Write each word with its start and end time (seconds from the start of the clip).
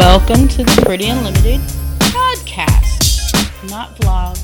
Welcome 0.00 0.48
to 0.48 0.64
the 0.64 0.82
Pretty 0.86 1.08
Unlimited 1.08 1.60
podcast. 2.14 3.34
Not 3.68 3.94
vlog, 3.96 4.38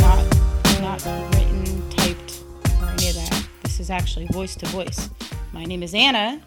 not 0.00 0.80
not 0.80 1.04
written, 1.34 1.90
typed, 1.90 2.42
or 2.80 2.88
any 2.88 3.10
of 3.10 3.14
that. 3.16 3.46
This 3.62 3.78
is 3.78 3.90
actually 3.90 4.26
voice 4.28 4.54
to 4.56 4.66
voice. 4.66 5.10
My 5.52 5.64
name 5.64 5.82
is 5.82 5.92
Anna, 5.92 6.40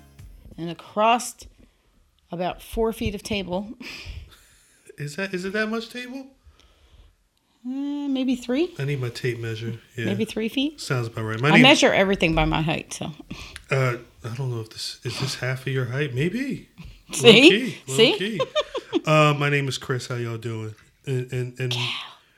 and 0.58 0.72
across 0.72 1.36
about 2.32 2.64
four 2.64 2.92
feet 2.92 3.14
of 3.14 3.22
table, 3.22 3.70
Is 4.98 5.16
that 5.18 5.32
is 5.36 5.46
it 5.46 5.54
that 5.54 5.70
much 5.70 5.90
table? 5.92 6.26
eh, 7.68 8.08
maybe 8.08 8.36
three, 8.36 8.74
I 8.80 8.86
need 8.86 9.00
my 9.00 9.10
tape 9.10 9.38
measure. 9.40 9.74
Yeah, 9.96 10.06
maybe 10.06 10.26
three 10.26 10.50
feet. 10.50 10.82
sounds 10.82 11.06
about 11.06 11.22
right. 11.24 11.40
My 11.40 11.52
I 11.52 11.62
measure 11.62 11.94
everything 11.94 12.34
by 12.34 12.46
my 12.46 12.64
height, 12.64 12.94
so 12.94 13.12
uh, 13.70 13.98
I 14.24 14.36
don't 14.36 14.50
know 14.50 14.62
if 14.62 14.72
this 14.72 15.00
is 15.04 15.20
this 15.20 15.36
half 15.36 15.62
of 15.68 15.68
your 15.68 15.86
height. 15.86 16.16
Maybe. 16.16 16.70
see, 17.14 17.78
Low-key, 17.88 18.16
see. 18.18 18.40
uh, 19.06 19.34
my 19.38 19.50
name 19.50 19.68
is 19.68 19.78
Chris. 19.78 20.08
How 20.08 20.16
y'all 20.16 20.38
doing? 20.38 20.76
And 21.06 21.32
and, 21.32 21.60
and 21.60 21.76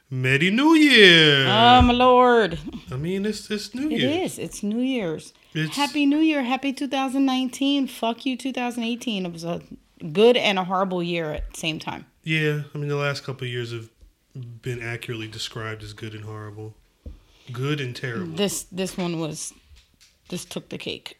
Merry 0.10 0.52
New 0.52 0.73
Year. 0.76 1.46
Oh 1.48 1.82
my 1.82 1.94
lord! 1.94 2.60
I 2.91 2.96
mean, 2.96 3.26
it's 3.26 3.50
it's 3.50 3.74
New 3.74 3.90
Year. 3.90 4.10
It 4.10 4.22
is. 4.24 4.40
It's 4.40 4.62
New 4.63 4.80
Year's. 4.80 5.34
It's- 5.54 5.76
Happy 5.76 6.05
New 6.05 6.20
Year. 6.20 6.44
Happy 6.44 6.72
2019. 6.74 7.88
Fuck 7.88 8.26
you, 8.26 8.38
2018. 8.38 9.26
It 9.26 9.34
was 9.34 9.44
a 9.44 9.62
good 10.13 10.38
and 10.38 10.60
a 10.60 10.63
horrible 10.63 11.02
year 11.02 11.32
at 11.32 11.52
the 11.54 11.60
same 11.60 11.80
time. 11.80 12.05
Yeah, 12.24 12.62
I 12.74 12.77
mean, 12.77 12.90
the 12.90 12.96
last 12.96 13.24
couple 13.24 13.46
of 13.48 13.52
years 13.52 13.72
have 13.72 13.90
been 14.62 14.82
accurately 14.82 15.27
described 15.27 15.82
as 15.82 15.94
good 15.94 16.13
and 16.13 16.24
horrible, 16.24 16.76
good 17.52 17.82
and 17.82 17.96
terrible. 17.96 18.36
This 18.36 18.63
this 18.72 18.96
one 18.98 19.20
was 19.20 19.54
this 20.30 20.46
took 20.46 20.70
the 20.70 20.77
cake. 20.77 21.18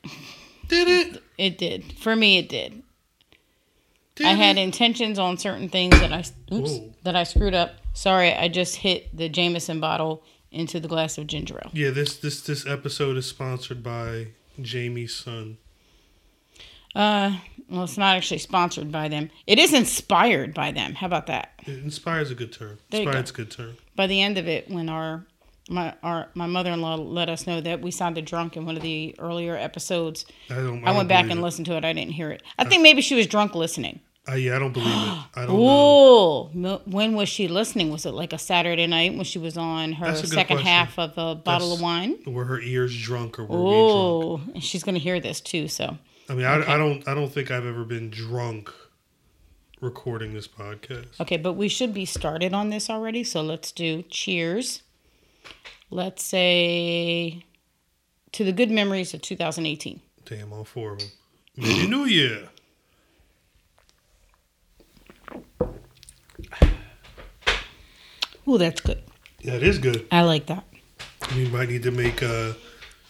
Did 0.68 0.88
it? 0.88 1.24
It 1.40 1.58
did. 1.58 1.94
For 1.98 2.16
me 2.16 2.38
it 2.38 2.48
did. 2.48 2.84
I 4.20 4.34
had 4.34 4.58
intentions 4.58 5.20
on 5.20 5.38
certain 5.38 5.70
things 5.70 6.00
that 6.00 6.12
I 6.12 6.20
oops, 6.54 6.72
Whoa. 6.72 6.94
that 7.04 7.16
I 7.16 7.24
screwed 7.24 7.54
up. 7.54 7.76
Sorry, 7.94 8.34
I 8.34 8.48
just 8.48 8.78
hit 8.78 9.16
the 9.16 9.30
Jameson 9.30 9.80
bottle 9.80 10.24
into 10.52 10.80
the 10.80 10.88
glass 10.88 11.18
of 11.18 11.28
ginger 11.28 11.60
ale. 11.64 11.72
Yeah, 11.74 11.92
this 11.92 12.18
this 12.18 12.42
this 12.42 12.66
episode 12.66 13.18
is 13.18 13.26
sponsored 13.26 13.84
by 13.84 14.28
Jameson. 14.62 15.58
Uh, 16.96 17.38
well, 17.70 17.84
it's 17.84 17.98
not 17.98 18.16
actually 18.16 18.40
sponsored 18.40 18.92
by 18.92 19.08
them. 19.08 19.30
It 19.46 19.60
is 19.60 19.74
inspired 19.74 20.54
by 20.54 20.72
them. 20.72 20.96
How 20.96 21.06
about 21.08 21.28
that? 21.28 21.54
It 21.66 21.84
inspires 21.84 22.32
a 22.32 22.36
good 22.36 22.52
term. 22.52 22.80
There 22.90 23.02
you 23.02 23.08
Inspired's 23.08 23.30
a 23.30 23.34
good 23.34 23.52
term. 23.52 23.78
by 23.96 24.08
the 24.08 24.22
end 24.22 24.38
of 24.38 24.48
it, 24.48 24.70
when 24.70 24.90
our 24.90 25.26
my 25.70 25.94
our 26.02 26.30
my 26.34 26.48
mother 26.48 26.72
in 26.72 26.82
law 26.82 26.96
let 26.96 27.30
us 27.30 27.46
know 27.46 27.62
that 27.62 27.82
we 27.82 27.92
sounded 27.92 28.26
drunk 28.26 28.58
in 28.58 28.66
one 28.66 28.76
of 28.76 28.82
the 28.82 29.16
earlier 29.20 29.56
episodes, 29.56 30.26
I 30.50 30.56
don't. 30.56 30.84
I, 30.84 30.88
don't 30.88 30.98
went 30.98 31.10
back 31.10 31.26
and 31.30 31.40
it. 31.40 31.44
listened 31.44 31.68
to 31.68 31.78
it. 31.78 31.86
I 31.86 31.94
didn't 31.94 32.14
hear 32.14 32.32
it. 32.32 32.42
I 32.58 32.66
think 32.66 32.82
maybe 32.82 33.02
she 33.02 33.16
was 33.16 33.28
drunk 33.28 33.54
listening. 33.54 34.00
Uh, 34.30 34.36
yeah, 34.36 34.56
I 34.56 34.60
don't 34.60 34.74
believe 34.74 34.88
it. 34.88 34.94
I 35.36 35.46
don't 35.46 35.48
know. 35.48 35.58
Oh, 35.60 36.50
no, 36.54 36.82
when 36.86 37.14
was 37.14 37.30
she 37.30 37.48
listening? 37.48 37.92
Was 37.92 38.06
it 38.06 38.14
like 38.14 38.34
a 38.34 38.38
Saturday 38.38 38.86
night 38.88 39.16
when 39.16 39.24
she 39.24 39.40
was 39.40 39.58
on 39.58 39.94
her 39.94 40.06
That's 40.06 40.28
second 40.30 40.58
question. 40.58 40.68
half 40.68 41.00
of 41.00 41.18
a 41.18 41.36
bottle 41.36 41.74
of 41.74 41.82
wine? 41.82 42.20
Were 42.26 42.46
her 42.46 42.60
ears 42.60 42.96
drunk 43.02 43.40
or 43.40 43.46
were 43.46 43.58
we 43.58 43.64
drunk? 43.64 43.72
Oh, 43.72 44.42
and 44.54 44.64
she's 44.64 44.84
gonna 44.84 45.00
hear 45.00 45.20
this 45.20 45.42
too. 45.42 45.68
So 45.68 45.98
I 46.28 46.36
mean, 46.36 46.46
I, 46.46 46.76
I 46.76 46.78
don't. 46.78 47.08
I 47.08 47.14
don't 47.14 47.32
think 47.32 47.50
I've 47.50 47.66
ever 47.66 47.84
been 47.84 48.10
drunk 48.10 48.72
recording 49.82 50.34
this 50.34 50.48
podcast. 50.48 51.20
okay, 51.22 51.38
but 51.38 51.54
we 51.54 51.70
should 51.70 51.94
be 51.94 52.06
started 52.06 52.54
on 52.54 52.70
this 52.70 52.90
already. 52.90 53.24
So 53.24 53.42
let's 53.42 53.72
do 53.72 54.04
cheers. 54.04 54.84
Let's 55.90 56.24
say 56.24 57.44
to 58.34 58.44
the 58.44 58.52
good 58.52 58.70
memories 58.70 59.14
of 59.14 59.22
2018. 59.22 60.02
Damn, 60.26 60.54
all 60.54 60.64
four 60.64 60.94
of 60.94 61.00
them. 61.00 61.08
Merry 61.58 61.88
New 61.88 62.06
Year. 62.06 62.50
Oh, 68.50 68.58
that's 68.58 68.82
good. 68.82 69.04
Yeah, 69.42 69.54
it 69.54 69.62
is 69.62 69.78
good. 69.78 70.08
I 70.12 70.24
like 70.24 70.48
that. 70.48 70.64
We 71.36 71.48
might 71.50 71.70
need 71.70 71.84
to 71.84 71.92
make 71.92 72.24
uh, 72.24 72.54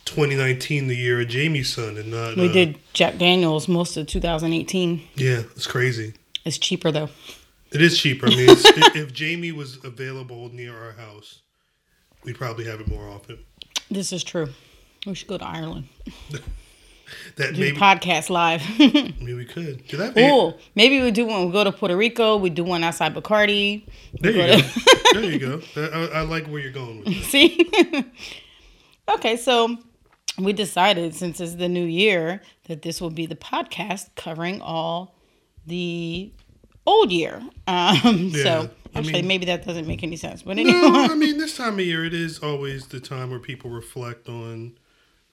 2019 0.04 0.90
the 0.90 0.96
year 0.98 1.22
of 1.22 1.30
Jameson 1.30 1.98
and 1.98 2.12
not. 2.12 2.36
We 2.36 2.50
uh, 2.50 2.52
did 2.52 2.78
Jack 2.92 3.18
Daniels 3.18 3.70
most 3.70 3.96
of 3.96 4.06
2018. 4.08 5.02
Yeah, 5.16 5.44
it's 5.56 5.66
crazy. 5.66 6.14
It's 6.44 6.58
cheaper 6.58 6.92
though. 6.92 7.08
It 7.72 7.82
is 7.82 7.98
cheaper. 7.98 8.28
I 8.28 8.32
mean, 8.32 8.50
it's, 8.50 8.66
if, 8.66 8.96
if 8.98 9.14
Jamie 9.14 9.54
was 9.54 9.82
available 9.86 10.50
near 10.50 10.78
our 10.78 10.92
house, 10.92 11.40
we'd 12.26 12.38
probably 12.38 12.66
have 12.66 12.82
it 12.82 12.90
more 12.90 13.08
often. 13.08 13.40
This 13.90 14.12
is 14.12 14.26
true. 14.26 14.50
We 15.08 15.16
should 15.16 15.30
go 15.30 15.38
to 15.38 15.48
Ireland. 15.48 15.88
That 17.38 17.54
Do 17.56 17.62
maybe, 17.62 17.78
podcast 17.78 18.30
live. 18.30 18.62
maybe 18.80 19.34
we 19.34 19.46
could. 19.46 19.88
That? 19.90 20.14
oh, 20.18 20.58
maybe 20.76 21.02
we 21.02 21.12
do 21.12 21.26
one. 21.26 21.46
We 21.48 21.52
go 21.52 21.64
to 21.64 21.72
Puerto 21.72 21.96
Rico. 21.96 22.38
We 22.38 22.50
do 22.50 22.64
one 22.64 22.84
outside 22.84 23.14
Bacardi. 23.16 23.88
There 24.20 24.34
go 24.34 24.46
you 24.46 24.62
to- 24.62 24.62
go. 24.62 25.00
there 25.22 25.32
you 25.32 25.40
go. 25.40 25.62
I, 26.14 26.20
I 26.20 26.22
like 26.22 26.48
where 26.48 26.60
you're 26.62 26.72
going 26.72 26.98
with 27.00 27.06
that. 27.08 27.24
See? 27.26 27.70
okay, 29.16 29.38
so 29.38 29.78
we 30.38 30.54
decided 30.54 31.16
since 31.16 31.40
it's 31.40 31.56
the 31.56 31.68
new 31.70 31.86
year 31.86 32.42
that 32.66 32.82
this 32.82 33.02
will 33.02 33.10
be 33.10 33.26
the 33.26 33.36
podcast 33.36 34.10
covering 34.16 34.62
all 34.62 35.16
the 35.66 36.32
old 36.86 37.12
year. 37.12 37.42
Um, 37.68 38.30
Yeah, 38.34 38.44
so 38.44 38.70
I 38.96 39.00
actually, 39.00 39.14
mean- 39.14 39.28
maybe 39.28 39.46
that 39.48 39.66
doesn't 39.66 39.88
make 39.88 40.04
any 40.04 40.16
sense. 40.16 40.44
But 40.44 40.58
anyway, 40.58 40.72
No, 40.72 41.08
I 41.12 41.16
mean 41.16 41.38
this 41.38 41.58
time 41.58 41.74
of 41.80 41.86
year 41.86 42.06
it 42.06 42.14
is 42.14 42.40
always 42.40 42.88
the 42.88 43.00
time 43.00 43.30
where 43.30 43.40
people 43.40 43.70
reflect 43.70 44.28
on 44.30 44.78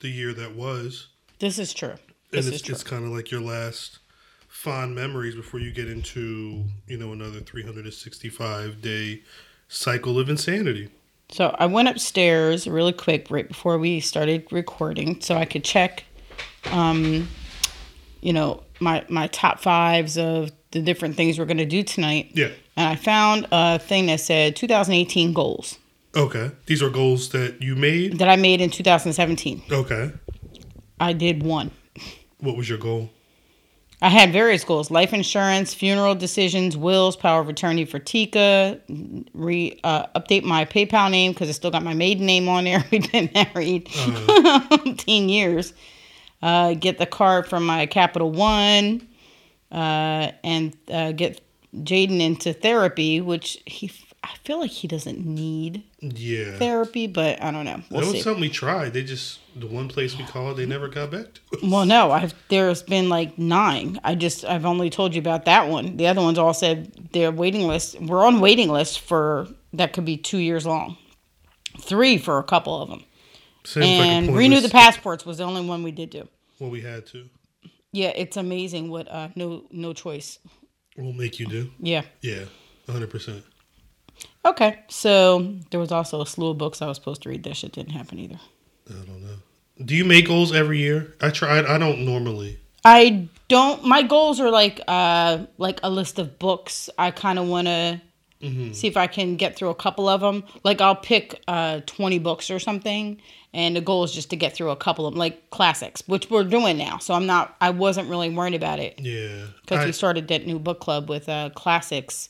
the 0.01 0.09
year 0.09 0.33
that 0.35 0.55
was, 0.55 1.09
this 1.39 1.59
is 1.59 1.73
true. 1.75 1.91
and 1.91 1.99
This 2.31 2.47
it's 2.47 2.57
is 2.57 2.63
true. 2.63 2.75
it's 2.75 2.83
kind 2.83 3.05
of 3.05 3.11
like 3.11 3.31
your 3.31 3.41
last 3.41 3.99
fond 4.49 4.95
memories 4.95 5.35
before 5.35 5.61
you 5.61 5.71
get 5.73 5.89
into 5.89 6.65
you 6.87 6.97
know 6.97 7.13
another 7.13 7.41
365 7.41 8.81
day 8.83 9.23
cycle 9.69 10.19
of 10.19 10.29
insanity. 10.29 10.89
So 11.29 11.55
I 11.59 11.67
went 11.67 11.89
upstairs 11.89 12.67
really 12.69 12.93
quick 12.93 13.31
right 13.31 13.47
before 13.49 13.79
we 13.79 14.01
started 14.01 14.47
recording 14.53 15.21
so 15.21 15.37
I 15.37 15.45
could 15.45 15.65
check 15.65 16.05
um 16.73 17.29
you 18.21 18.33
know 18.33 18.63
my 18.81 19.05
my 19.09 19.27
top 19.29 19.61
fives 19.61 20.17
of 20.19 20.51
the 20.73 20.81
different 20.83 21.17
things 21.17 21.39
we're 21.39 21.45
going 21.47 21.57
to 21.59 21.65
do 21.65 21.83
tonight. 21.83 22.31
Yeah. 22.35 22.51
And 22.77 22.89
I 22.89 22.97
found 22.97 23.47
a 23.53 23.79
thing 23.79 24.07
that 24.07 24.21
said 24.21 24.57
2018 24.57 25.33
goals 25.33 25.79
Okay. 26.15 26.51
These 26.65 26.83
are 26.83 26.89
goals 26.89 27.29
that 27.31 27.61
you 27.61 27.77
made. 27.77 28.19
that 28.21 28.29
I 28.29 28.37
made 28.37 28.63
in 28.63 28.71
2017. 28.71 29.63
Okay. 29.71 30.13
I 31.01 31.13
did 31.13 31.43
one. 31.43 31.71
What 32.39 32.57
was 32.57 32.69
your 32.69 32.79
goal? 32.79 33.11
I 34.03 34.11
had 34.11 34.31
various 34.33 34.63
goals: 34.63 34.91
life 34.91 35.15
insurance, 35.15 35.73
funeral 35.73 36.15
decisions, 36.15 36.77
wills, 36.77 37.17
power 37.17 37.41
of 37.41 37.49
attorney 37.49 37.87
for 37.87 37.99
Tika, 37.99 38.79
re 39.33 39.81
uh, 39.85 40.07
update 40.15 40.45
my 40.45 40.67
PayPal 40.67 41.11
name 41.11 41.33
because 41.33 41.49
I 41.49 41.53
still 41.53 41.71
got 41.71 41.83
my 41.83 41.95
maiden 41.95 42.27
name 42.27 42.49
on 42.49 42.65
there. 42.65 42.85
We've 42.93 43.11
been 43.11 43.31
married 43.35 43.87
ten 44.99 45.29
years. 45.29 45.73
Uh, 46.43 46.75
get 46.75 46.99
the 46.99 47.07
card 47.07 47.49
from 47.49 47.65
my 47.65 47.87
Capital 47.87 48.31
One, 48.31 49.09
uh, 49.73 50.33
and 50.45 50.77
uh, 50.91 51.13
get 51.13 51.41
Jaden 51.75 52.21
into 52.21 52.53
therapy, 52.53 53.23
which 53.23 53.63
he 53.65 53.91
I 54.29 54.35
feel 54.45 54.59
like 54.59 54.73
he 54.73 54.89
doesn't 54.89 55.25
need 55.25 55.85
Yeah. 56.01 56.57
therapy, 56.59 57.07
but 57.07 57.41
I 57.41 57.53
don't 57.53 57.65
know. 57.65 57.81
We'll 57.91 58.01
that 58.01 58.07
see. 58.09 58.13
was 58.15 58.23
something 58.25 58.41
we 58.41 58.49
tried. 58.49 58.93
They 58.93 59.05
just 59.05 59.39
the 59.55 59.69
one 59.69 59.87
place 59.89 60.19
we 60.19 60.25
called, 60.25 60.57
they 60.57 60.67
never 60.67 60.89
got 60.89 61.13
back 61.13 61.27
to 61.35 61.41
us. 61.59 61.63
Well, 61.63 61.87
no, 61.87 62.11
I've 62.11 62.35
there's 62.49 62.83
been 62.83 63.09
like 63.09 63.39
nine. 63.39 64.01
I 64.03 64.17
just 64.17 64.45
I've 64.45 64.67
only 64.67 64.91
told 64.91 65.15
you 65.15 65.21
about 65.21 65.45
that 65.45 65.69
one. 65.69 65.97
The 65.97 66.09
other 66.09 66.21
ones 66.23 66.39
all 66.39 66.53
said 66.55 66.93
they're 67.13 67.31
waiting 67.31 67.69
list. 67.69 68.01
We're 68.01 68.27
on 68.27 68.41
waiting 68.41 68.69
list 68.69 68.99
for 69.01 69.47
that 69.73 69.93
could 69.93 70.05
be 70.05 70.17
two 70.17 70.39
years 70.39 70.67
long, 70.67 70.97
three 71.81 72.19
for 72.19 72.39
a 72.39 72.45
couple 72.45 72.83
of 72.83 72.89
them, 72.91 73.05
Seems 73.65 73.87
and 73.87 74.27
pointless- 74.27 74.39
renew 74.39 74.61
the 74.61 74.69
passports 74.71 75.25
was 75.25 75.39
the 75.39 75.45
only 75.45 75.65
one 75.65 75.83
we 75.85 75.93
did 75.93 76.11
do. 76.11 76.29
Well, 76.59 76.71
we 76.71 76.81
had 76.81 77.07
to. 77.09 77.29
Yeah, 77.93 78.13
it's 78.15 78.37
amazing 78.37 78.91
what 78.91 79.09
uh 79.11 79.29
no 79.37 79.67
no 79.71 79.93
choice. 79.93 80.39
We'll 80.97 81.13
make 81.13 81.39
you 81.39 81.47
do. 81.47 81.71
Yeah. 81.79 82.03
Yeah, 82.23 82.45
100. 82.87 83.09
percent 83.11 83.45
Okay, 84.47 84.79
so 84.89 85.57
there 85.71 85.81
was 85.81 85.91
also 85.91 86.21
a 86.23 86.27
slew 86.27 86.51
of 86.51 86.59
books 86.59 86.81
I 86.81 86.87
was 86.87 86.97
supposed 86.97 87.23
to 87.23 87.29
read. 87.29 87.43
That 87.43 87.57
shit 87.57 87.73
didn't 87.73 87.93
happen 87.93 88.19
either. 88.21 88.39
I 88.89 88.93
don't 89.05 89.21
know. 89.23 89.35
Do 89.85 89.97
you 89.97 90.05
make 90.05 90.29
goals 90.29 90.55
every 90.55 90.79
year? 90.79 91.15
I 91.21 91.31
try. 91.31 91.59
I 91.59 91.79
don't 91.79 92.05
normally. 92.05 92.61
I 92.85 93.29
don't. 93.49 93.85
My 93.85 94.03
goals 94.03 94.39
are 94.41 94.51
like 94.51 94.81
uh 94.87 95.47
like 95.59 95.81
a 95.83 95.91
list 95.91 96.19
of 96.21 96.39
books. 96.39 96.89
I 96.97 97.11
kind 97.11 97.39
of 97.39 97.49
want 97.49 97.67
to 97.67 98.01
see 98.73 98.87
if 98.87 98.97
I 98.97 99.09
can 99.09 99.35
get 99.37 99.57
through 99.57 99.71
a 99.71 99.75
couple 99.75 100.09
of 100.09 100.21
them. 100.21 100.45
Like 100.63 100.81
I'll 100.81 100.95
pick 100.95 101.43
uh 101.49 101.81
twenty 101.87 102.21
books 102.21 102.49
or 102.49 102.61
something, 102.61 103.21
and 103.53 103.75
the 103.75 103.81
goal 103.81 104.05
is 104.05 104.13
just 104.13 104.31
to 104.31 104.37
get 104.37 104.55
through 104.55 104.71
a 104.71 104.77
couple 104.77 105.07
of 105.07 105.15
them, 105.15 105.19
like 105.19 105.51
classics, 105.51 106.03
which 106.07 106.31
we're 106.31 106.45
doing 106.45 106.79
now. 106.79 106.99
So 106.99 107.13
I'm 107.15 107.27
not. 107.27 107.57
I 107.61 107.71
wasn't 107.71 108.09
really 108.09 108.31
worried 108.31 108.55
about 108.55 108.79
it 108.79 109.01
Yeah. 109.01 109.47
because 109.63 109.85
we 109.85 109.91
started 109.93 110.29
that 110.29 110.47
new 110.47 110.61
book 110.61 110.79
club 110.79 111.09
with 111.11 111.29
uh 111.29 111.51
classics, 111.57 112.29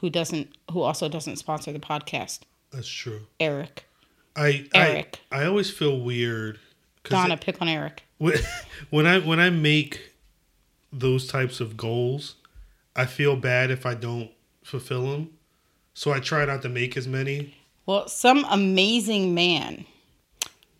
who 0.00 0.10
doesn't 0.10 0.56
who 0.72 0.82
also 0.82 1.08
doesn't 1.08 1.36
sponsor 1.36 1.72
the 1.72 1.78
podcast. 1.80 2.40
that's 2.72 2.88
true. 2.88 3.20
Eric, 3.40 3.84
I 4.36 4.66
Eric. 4.74 5.20
I, 5.30 5.42
I 5.42 5.46
always 5.46 5.70
feel 5.70 6.00
weird. 6.00 6.58
Donna, 7.04 7.34
it- 7.34 7.40
pick 7.40 7.60
on 7.62 7.68
Eric. 7.68 8.02
when, 8.18 8.38
when 8.90 9.06
I 9.06 9.18
when 9.20 9.40
I 9.40 9.50
make 9.50 10.12
those 10.92 11.26
types 11.26 11.60
of 11.60 11.76
goals, 11.76 12.36
I 12.96 13.06
feel 13.06 13.36
bad 13.36 13.70
if 13.70 13.84
I 13.86 13.94
don't 13.94 14.30
fulfill 14.64 15.10
them. 15.12 15.30
So 15.94 16.12
I 16.12 16.20
try 16.20 16.44
not 16.44 16.62
to 16.62 16.68
make 16.68 16.96
as 16.96 17.08
many. 17.08 17.54
Well, 17.86 18.06
some 18.08 18.44
amazing 18.50 19.34
man 19.34 19.84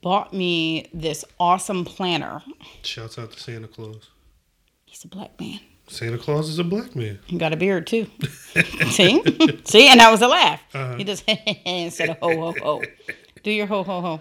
bought 0.02 0.32
me 0.32 0.88
this 0.94 1.24
awesome 1.40 1.84
planner. 1.84 2.42
Shouts 2.82 3.18
out 3.18 3.32
to 3.32 3.40
Santa 3.40 3.66
Claus. 3.66 4.10
He's 4.84 5.02
a 5.04 5.08
black 5.08 5.38
man. 5.40 5.60
Santa 5.88 6.19
Claus 6.19 6.49
is 6.49 6.58
a 6.58 6.64
black 6.64 6.94
man. 6.94 7.19
He 7.26 7.37
got 7.38 7.52
a 7.52 7.56
beard 7.56 7.87
too. 7.87 8.06
See? 8.90 9.23
See? 9.64 9.88
And 9.88 10.00
that 10.00 10.11
was 10.11 10.23
a 10.23 10.29
laugh. 10.29 10.62
Uh-huh. 10.75 10.96
He 10.96 11.05
just 11.05 11.25
instead 11.64 12.11
of 12.11 12.19
ho 12.19 12.52
ho 12.52 12.55
ho. 12.62 12.82
Do 13.43 13.50
your 13.50 13.67
ho 13.67 13.82
ho 13.82 14.00
ho. 14.00 14.20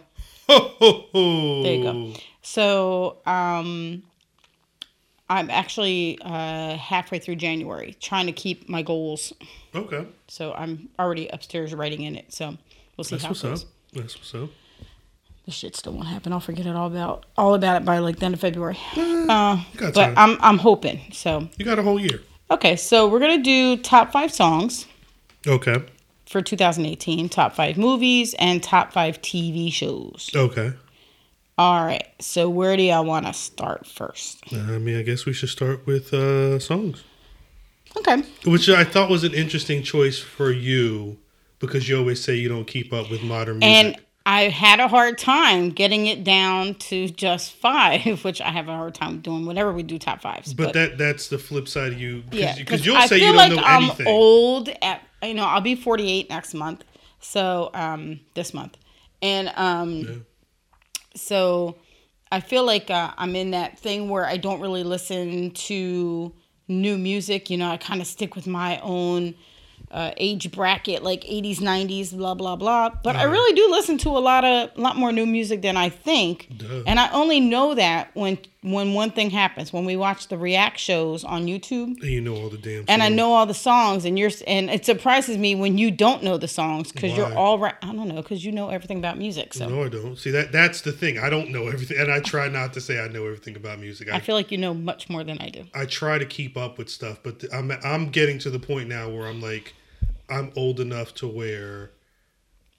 Ho 0.49 0.59
ho 0.79 1.07
ho. 1.13 1.63
There 1.63 1.75
you 1.75 1.83
go. 1.83 2.13
So 2.41 3.17
um 3.25 4.03
I'm 5.29 5.49
actually 5.49 6.17
uh, 6.21 6.77
halfway 6.77 7.19
through 7.19 7.35
January, 7.35 7.97
trying 7.99 8.27
to 8.27 8.31
keep 8.31 8.69
my 8.69 8.81
goals. 8.81 9.33
Okay. 9.75 10.05
So 10.29 10.53
I'm 10.53 10.87
already 10.97 11.27
upstairs 11.27 11.75
writing 11.75 12.03
in 12.03 12.15
it. 12.15 12.31
So 12.33 12.55
we'll 12.95 13.03
see 13.03 13.15
That's 13.17 13.23
how 13.25 13.29
what's 13.31 13.43
it 13.43 13.47
up. 13.47 13.51
goes. 13.51 13.65
That's 13.93 14.15
what's 14.17 14.33
up. 14.35 14.49
This 15.47 15.55
shit 15.55 15.75
still 15.77 15.93
won't 15.93 16.07
happen. 16.07 16.31
I'll 16.33 16.39
forget 16.41 16.65
it 16.67 16.75
all 16.75 16.87
about 16.87 17.25
all 17.37 17.53
about 17.55 17.81
it 17.81 17.85
by 17.85 17.97
like 17.99 18.19
the 18.19 18.25
end 18.25 18.33
of 18.35 18.41
February. 18.41 18.77
Uh, 18.95 19.63
got 19.77 19.93
but 19.93 19.93
time. 19.93 20.13
I'm 20.17 20.37
I'm 20.41 20.57
hoping. 20.57 20.99
So 21.13 21.47
You 21.57 21.63
got 21.65 21.79
a 21.79 21.83
whole 21.83 21.99
year. 21.99 22.21
okay, 22.51 22.75
so 22.75 23.07
we're 23.07 23.19
gonna 23.19 23.41
do 23.41 23.77
top 23.77 24.11
five 24.11 24.33
songs 24.33 24.85
Okay. 25.47 25.81
for 26.25 26.41
2018, 26.41 27.29
top 27.29 27.53
five 27.55 27.77
movies, 27.77 28.35
and 28.37 28.61
top 28.61 28.91
five 28.91 29.21
TV 29.21 29.71
shows. 29.71 30.29
Okay. 30.35 30.73
All 31.57 31.83
right. 31.85 32.05
So 32.19 32.49
where 32.49 32.75
do 32.75 32.83
y'all 32.83 33.05
want 33.05 33.25
to 33.25 33.33
start 33.33 33.87
first? 33.87 34.43
I 34.53 34.77
mean, 34.79 34.97
I 34.97 35.01
guess 35.01 35.25
we 35.25 35.31
should 35.33 35.49
start 35.49 35.87
with 35.87 36.13
uh, 36.13 36.59
songs, 36.59 37.03
Okay. 37.95 38.21
which 38.45 38.67
I 38.69 38.83
thought 38.83 39.09
was 39.09 39.23
an 39.23 39.33
interesting 39.33 39.81
choice 39.81 40.19
for 40.19 40.51
you 40.51 41.17
because 41.59 41.87
you 41.87 41.97
always 41.97 42.21
say 42.21 42.35
you 42.35 42.49
don't 42.49 42.67
keep 42.67 42.91
up 42.93 43.09
with 43.09 43.23
modern 43.23 43.59
music. 43.59 43.85
And 43.85 43.95
I 44.29 44.49
had 44.49 44.81
a 44.81 44.89
hard 44.89 45.17
time 45.17 45.69
getting 45.69 46.05
it 46.05 46.25
down 46.25 46.75
to 46.75 47.07
just 47.07 47.53
five, 47.53 48.23
which 48.25 48.41
I 48.41 48.49
have 48.49 48.67
a 48.67 48.75
hard 48.75 48.93
time 48.93 49.21
doing 49.21 49.45
whenever 49.45 49.71
we 49.71 49.83
do 49.83 49.97
top 49.97 50.21
fives. 50.21 50.53
but 50.53 50.73
that 50.73 50.97
that's 50.97 51.29
the 51.29 51.37
flip 51.37 51.67
side 51.69 51.93
of 51.93 51.99
you 52.01 52.23
yeah, 52.31 52.53
Because 52.57 52.85
you'll 52.85 52.97
I 52.97 53.05
say 53.05 53.19
feel 53.19 53.27
you 53.27 53.33
don't 53.33 53.37
like 53.37 53.55
know 53.55 53.63
I'm 53.63 53.83
anything. 53.83 54.07
old. 54.07 54.69
At 54.81 55.01
you 55.23 55.33
know, 55.33 55.45
I'll 55.45 55.61
be 55.61 55.75
48 55.75 56.29
next 56.29 56.53
month. 56.53 56.83
So 57.21 57.71
um, 57.73 58.19
this 58.35 58.53
month, 58.53 58.77
and 59.21 59.51
um, 59.55 59.91
Yeah. 60.01 60.15
so 61.15 61.77
I 62.31 62.41
feel 62.41 62.65
like 62.65 62.91
uh, 62.91 63.11
I'm 63.17 63.35
in 63.35 63.51
that 63.51 63.79
thing 63.79 64.09
where 64.09 64.25
I 64.25 64.35
don't 64.37 64.59
really 64.59 64.83
listen 64.83 65.51
to 65.51 66.33
new 66.67 66.97
music. 66.97 67.49
You 67.49 67.57
know, 67.57 67.71
I 67.71 67.77
kind 67.77 68.01
of 68.01 68.07
stick 68.07 68.35
with 68.35 68.45
my 68.45 68.79
own 68.81 69.35
uh, 69.91 70.11
age 70.17 70.51
bracket, 70.51 71.03
like 71.03 71.21
80s, 71.21 71.57
90s, 71.59 72.15
blah 72.15 72.33
blah 72.33 72.55
blah. 72.55 72.89
But 73.03 73.15
I 73.15 73.23
really 73.23 73.53
do 73.55 73.69
listen 73.71 73.97
to 73.99 74.09
a 74.09 74.19
lot 74.19 74.43
of 74.43 74.71
a 74.75 74.81
lot 74.81 74.97
more 74.97 75.11
new 75.11 75.25
music 75.25 75.61
than 75.61 75.77
I 75.77 75.89
think, 75.89 76.49
Duh. 76.57 76.83
and 76.85 76.99
I 76.99 77.09
only 77.11 77.39
know 77.39 77.73
that 77.75 78.11
when 78.13 78.37
when 78.61 78.93
one 78.93 79.11
thing 79.11 79.29
happens 79.29 79.71
when 79.71 79.85
we 79.85 79.95
watch 79.95 80.29
the 80.29 80.37
react 80.37 80.79
shows 80.79 81.23
on 81.23 81.45
YouTube 81.45 82.01
And 82.01 82.03
you 82.03 82.21
know 82.21 82.35
all 82.35 82.49
the 82.49 82.57
damn. 82.57 82.85
and 82.87 83.03
I 83.03 83.09
know 83.09 83.33
all 83.33 83.45
the 83.45 83.53
songs, 83.53 84.03
and 84.03 84.17
you're 84.17 84.31
and 84.47 84.69
it 84.69 84.83
surprises 84.85 85.37
me 85.37 85.53
when 85.53 85.77
you 85.77 85.91
don't 85.91 86.23
know 86.23 86.37
the 86.37 86.47
songs 86.47 86.91
because 86.91 87.15
you're 87.15 87.33
all 87.35 87.59
right. 87.59 87.75
I 87.81 87.93
don't 87.93 88.07
know 88.07 88.21
because 88.21 88.43
you 88.43 88.51
know 88.51 88.69
everything 88.69 88.97
about 88.97 89.17
music. 89.17 89.53
So 89.53 89.69
No, 89.69 89.83
I 89.83 89.89
don't. 89.89 90.17
See 90.17 90.31
that 90.31 90.51
that's 90.51 90.81
the 90.81 90.91
thing. 90.91 91.19
I 91.19 91.29
don't 91.29 91.51
know 91.51 91.67
everything, 91.67 91.97
and 91.99 92.11
I 92.11 92.19
try 92.19 92.47
not 92.47 92.73
to 92.73 92.81
say 92.81 92.99
I 92.99 93.07
know 93.07 93.25
everything 93.25 93.55
about 93.55 93.79
music. 93.79 94.09
I 94.11 94.15
I 94.17 94.19
feel 94.19 94.35
like 94.35 94.51
you 94.51 94.57
know 94.57 94.73
much 94.73 95.07
more 95.09 95.23
than 95.23 95.37
I 95.39 95.49
do. 95.49 95.65
I 95.75 95.85
try 95.85 96.17
to 96.17 96.25
keep 96.25 96.57
up 96.57 96.77
with 96.77 96.89
stuff, 96.89 97.19
but 97.21 97.43
I'm 97.53 97.71
I'm 97.83 98.09
getting 98.09 98.39
to 98.39 98.49
the 98.49 98.59
point 98.59 98.89
now 98.89 99.07
where 99.09 99.27
I'm 99.27 99.39
like, 99.39 99.75
I'm 100.29 100.51
old 100.55 100.79
enough 100.79 101.13
to 101.15 101.27
where 101.27 101.91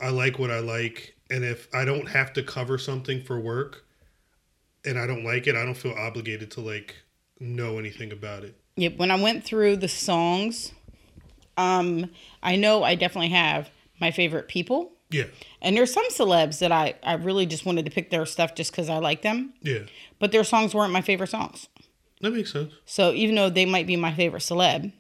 I 0.01 0.11
like 0.11 0.39
what 0.39 0.51
I 0.51 0.59
like, 0.59 1.15
and 1.31 1.45
if 1.45 1.69
I 1.73 1.85
don't 1.85 2.09
have 2.09 2.33
to 2.35 2.43
cover 2.43 2.79
something 2.79 3.23
for 3.23 3.39
work, 3.39 3.85
and 4.85 4.99
I 4.99 5.07
don't 5.07 5.25
like 5.25 5.47
it, 5.47 5.55
I 5.55 5.65
don't 5.65 5.77
feel 5.77 5.93
obligated 5.93 6.51
to 6.53 6.61
like 6.61 6.95
know 7.41 7.79
anything 7.79 8.13
about 8.13 8.45
it. 8.45 8.57
Yep. 8.77 8.97
when 8.99 9.11
I 9.11 9.21
went 9.21 9.45
through 9.45 9.77
the 9.77 9.89
songs, 9.89 10.73
um, 11.57 12.11
I 12.43 12.57
know 12.57 12.85
I 12.85 12.95
definitely 12.95 13.31
have 13.31 13.71
my 14.01 14.11
favorite 14.13 14.47
people, 14.49 14.93
Yeah, 15.11 15.25
and 15.61 15.77
there's 15.77 15.93
some 15.93 16.09
celebs 16.11 16.61
that 16.61 16.71
I 16.71 16.95
I 17.03 17.15
really 17.15 17.47
just 17.47 17.67
wanted 17.67 17.85
to 17.87 17.91
pick 17.91 18.11
their 18.11 18.25
stuff 18.27 18.55
just 18.55 18.71
because 18.71 18.89
I 18.89 18.99
like 18.99 19.23
them, 19.23 19.55
yeah, 19.63 19.81
but 20.21 20.31
their 20.33 20.45
songs 20.45 20.75
weren't 20.75 20.93
my 20.93 21.01
favorite 21.03 21.31
songs. 21.31 21.69
that 22.21 22.33
makes 22.33 22.53
sense. 22.53 22.73
So 22.85 23.13
even 23.13 23.35
though 23.35 23.51
they 23.51 23.67
might 23.67 23.87
be 23.87 23.97
my 23.97 24.15
favorite 24.15 24.43
celeb, 24.43 24.93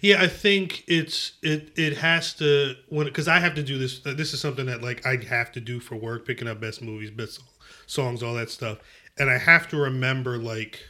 Yeah, 0.00 0.22
I 0.22 0.28
think 0.28 0.84
it's 0.86 1.32
it 1.42 1.72
it 1.76 1.98
has 1.98 2.32
to 2.34 2.76
when 2.88 3.06
because 3.06 3.28
I 3.28 3.38
have 3.40 3.54
to 3.56 3.62
do 3.62 3.78
this. 3.78 3.98
This 4.00 4.32
is 4.32 4.40
something 4.40 4.64
that 4.66 4.80
like 4.82 5.04
I 5.04 5.16
have 5.28 5.52
to 5.52 5.60
do 5.60 5.78
for 5.80 5.96
work, 5.96 6.26
picking 6.26 6.48
up 6.48 6.58
best 6.60 6.80
movies, 6.80 7.10
best 7.10 7.40
songs, 7.86 8.22
all 8.22 8.34
that 8.34 8.48
stuff, 8.50 8.78
and 9.18 9.30
I 9.30 9.38
have 9.38 9.68
to 9.68 9.76
remember 9.76 10.38
like 10.38 10.80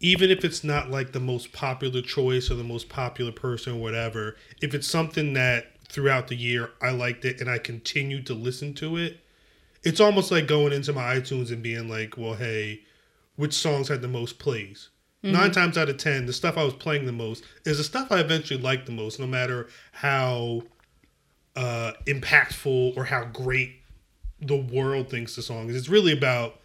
even 0.00 0.30
if 0.30 0.44
it's 0.44 0.62
not 0.62 0.90
like 0.90 1.12
the 1.12 1.20
most 1.20 1.52
popular 1.52 2.02
choice 2.02 2.50
or 2.50 2.54
the 2.54 2.64
most 2.64 2.88
popular 2.88 3.32
person 3.32 3.74
or 3.74 3.80
whatever, 3.80 4.36
if 4.60 4.74
it's 4.74 4.86
something 4.86 5.32
that 5.32 5.72
throughout 5.88 6.28
the 6.28 6.36
year 6.36 6.70
I 6.82 6.90
liked 6.90 7.24
it 7.24 7.40
and 7.40 7.48
I 7.48 7.58
continued 7.58 8.26
to 8.26 8.34
listen 8.34 8.74
to 8.74 8.96
it, 8.98 9.20
it's 9.82 10.00
almost 10.00 10.30
like 10.30 10.46
going 10.46 10.72
into 10.72 10.92
my 10.92 11.16
iTunes 11.16 11.50
and 11.50 11.62
being 11.62 11.88
like, 11.88 12.16
well, 12.18 12.34
hey, 12.34 12.82
which 13.36 13.54
songs 13.54 13.88
had 13.88 14.02
the 14.02 14.08
most 14.08 14.38
plays? 14.38 14.90
Nine 15.22 15.50
times 15.50 15.76
out 15.76 15.88
of 15.88 15.96
ten, 15.96 16.26
the 16.26 16.32
stuff 16.32 16.56
I 16.56 16.62
was 16.62 16.74
playing 16.74 17.06
the 17.06 17.12
most 17.12 17.42
is 17.64 17.78
the 17.78 17.84
stuff 17.84 18.12
I 18.12 18.20
eventually 18.20 18.60
liked 18.60 18.86
the 18.86 18.92
most, 18.92 19.18
no 19.18 19.26
matter 19.26 19.66
how 19.90 20.62
uh, 21.56 21.94
impactful 22.06 22.96
or 22.96 23.04
how 23.04 23.24
great 23.24 23.80
the 24.40 24.56
world 24.56 25.10
thinks 25.10 25.34
the 25.34 25.42
song 25.42 25.68
is. 25.68 25.74
It's 25.74 25.88
really 25.88 26.12
about 26.12 26.60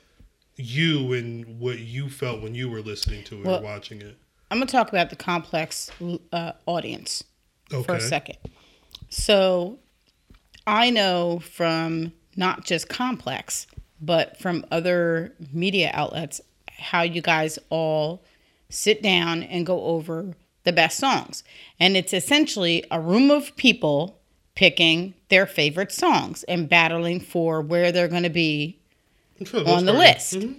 you 0.62 1.14
and 1.14 1.60
what 1.60 1.80
you 1.80 2.10
felt 2.10 2.42
when 2.42 2.56
you 2.56 2.70
were 2.70 2.82
listening 2.82 3.24
to 3.26 3.42
it 3.42 3.46
Well, 3.46 3.60
or 3.60 3.64
watching 3.64 4.02
it. 4.02 4.18
I'm 4.50 4.60
gonna 4.60 4.70
talk 4.70 4.90
about 4.90 5.10
the 5.10 5.16
complex 5.16 5.92
uh, 6.32 6.54
audience. 6.66 7.24
for 7.70 7.96
a 7.96 8.02
second. 8.02 8.38
So 9.10 9.80
I 10.68 10.90
know 10.90 11.40
from 11.40 12.14
not 12.36 12.66
just 12.66 12.90
Complex, 12.90 13.68
but 14.02 14.38
from 14.38 14.66
other 14.72 15.34
media 15.54 15.92
outlets 15.94 16.42
how 16.68 17.04
you 17.04 17.22
guys 17.22 17.60
all 17.70 18.24
sit 18.70 19.04
down 19.04 19.44
and 19.44 19.66
go 19.66 19.84
over 19.84 20.34
the 20.64 20.72
best 20.72 20.98
songs. 20.98 21.44
And 21.80 21.96
it's 21.96 22.14
essentially 22.14 22.84
a 22.90 23.00
room 23.00 23.30
of 23.30 23.56
people 23.56 24.20
picking 24.56 25.14
their 25.30 25.46
favorite 25.46 25.92
songs 25.92 26.44
and 26.44 26.70
battling 26.70 27.20
for 27.20 27.62
where 27.62 27.92
they're 27.92 28.08
going 28.08 28.24
to 28.24 28.30
be 28.30 28.81
on 29.54 29.86
the 29.86 29.94
part, 29.94 30.06
list. 30.06 30.34
mhm. 30.34 30.56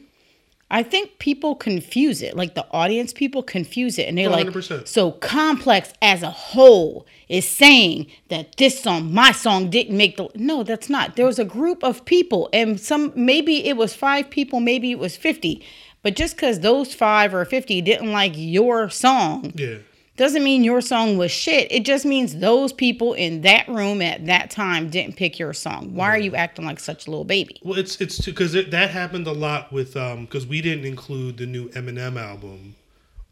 I 0.71 0.83
think 0.83 1.19
people 1.19 1.55
confuse 1.55 2.23
it. 2.23 2.35
Like 2.35 2.55
the 2.55 2.67
audience 2.71 3.13
people 3.13 3.43
confuse 3.43 3.99
it 3.99 4.09
and 4.09 4.17
they're 4.17 4.31
like 4.31 4.47
100%. 4.47 4.89
so 4.89 5.11
complex 5.11 5.93
as 6.01 6.23
a 6.23 6.31
whole 6.31 7.07
is 7.29 7.47
saying 7.47 8.07
that 8.29 8.57
this 8.57 8.81
song 8.81 9.13
my 9.13 9.33
song 9.33 9.69
didn't 9.69 9.97
make 9.99 10.17
the 10.17 10.29
No, 10.35 10.63
that's 10.63 10.89
not. 10.89 11.17
There 11.17 11.27
was 11.27 11.39
a 11.39 11.45
group 11.45 11.85
of 11.85 12.07
people 12.07 12.49
and 12.55 12.81
some 12.81 13.13
maybe 13.15 13.67
it 13.67 13.77
was 13.77 13.95
5 13.95 14.31
people, 14.31 14.61
maybe 14.61 14.91
it 14.91 14.99
was 14.99 15.15
50. 15.15 15.63
But 16.03 16.17
just 16.17 16.39
cuz 16.39 16.61
those 16.61 16.95
5 16.95 17.35
or 17.35 17.45
50 17.45 17.83
didn't 17.83 18.11
like 18.11 18.33
your 18.35 18.89
song 18.89 19.53
Yeah. 19.55 19.77
Doesn't 20.17 20.45
mean 20.45 20.63
your 20.63 20.81
song 20.81 21.17
was 21.17 21.31
shit. 21.31 21.71
It 21.73 21.85
just 21.85 22.05
means 22.05 22.37
those 22.37 22.73
people 22.73 23.15
in 23.15 23.41
that 23.43 23.67
room 23.69 24.03
at 24.03 24.27
that 24.27 24.51
time 24.51 24.91
didn't 24.91 25.17
pick 25.17 25.39
your 25.39 25.53
song. 25.55 25.95
Why 25.95 26.09
are 26.09 26.19
you 26.19 26.35
acting 26.35 26.67
like 26.67 26.81
such 26.81 27.07
a 27.07 27.11
little 27.11 27.25
baby? 27.25 27.59
Well, 27.63 27.79
it's 27.79 28.01
it's 28.01 28.25
because 28.25 28.55
it, 28.55 28.71
that 28.73 28.91
happened 28.91 29.27
a 29.27 29.33
lot 29.33 29.73
with 29.73 29.97
um 29.97 30.27
because 30.27 30.47
we 30.47 30.61
didn't 30.61 30.85
include 30.85 31.39
the 31.39 31.47
new 31.47 31.69
Eminem 31.71 32.21
album 32.21 32.77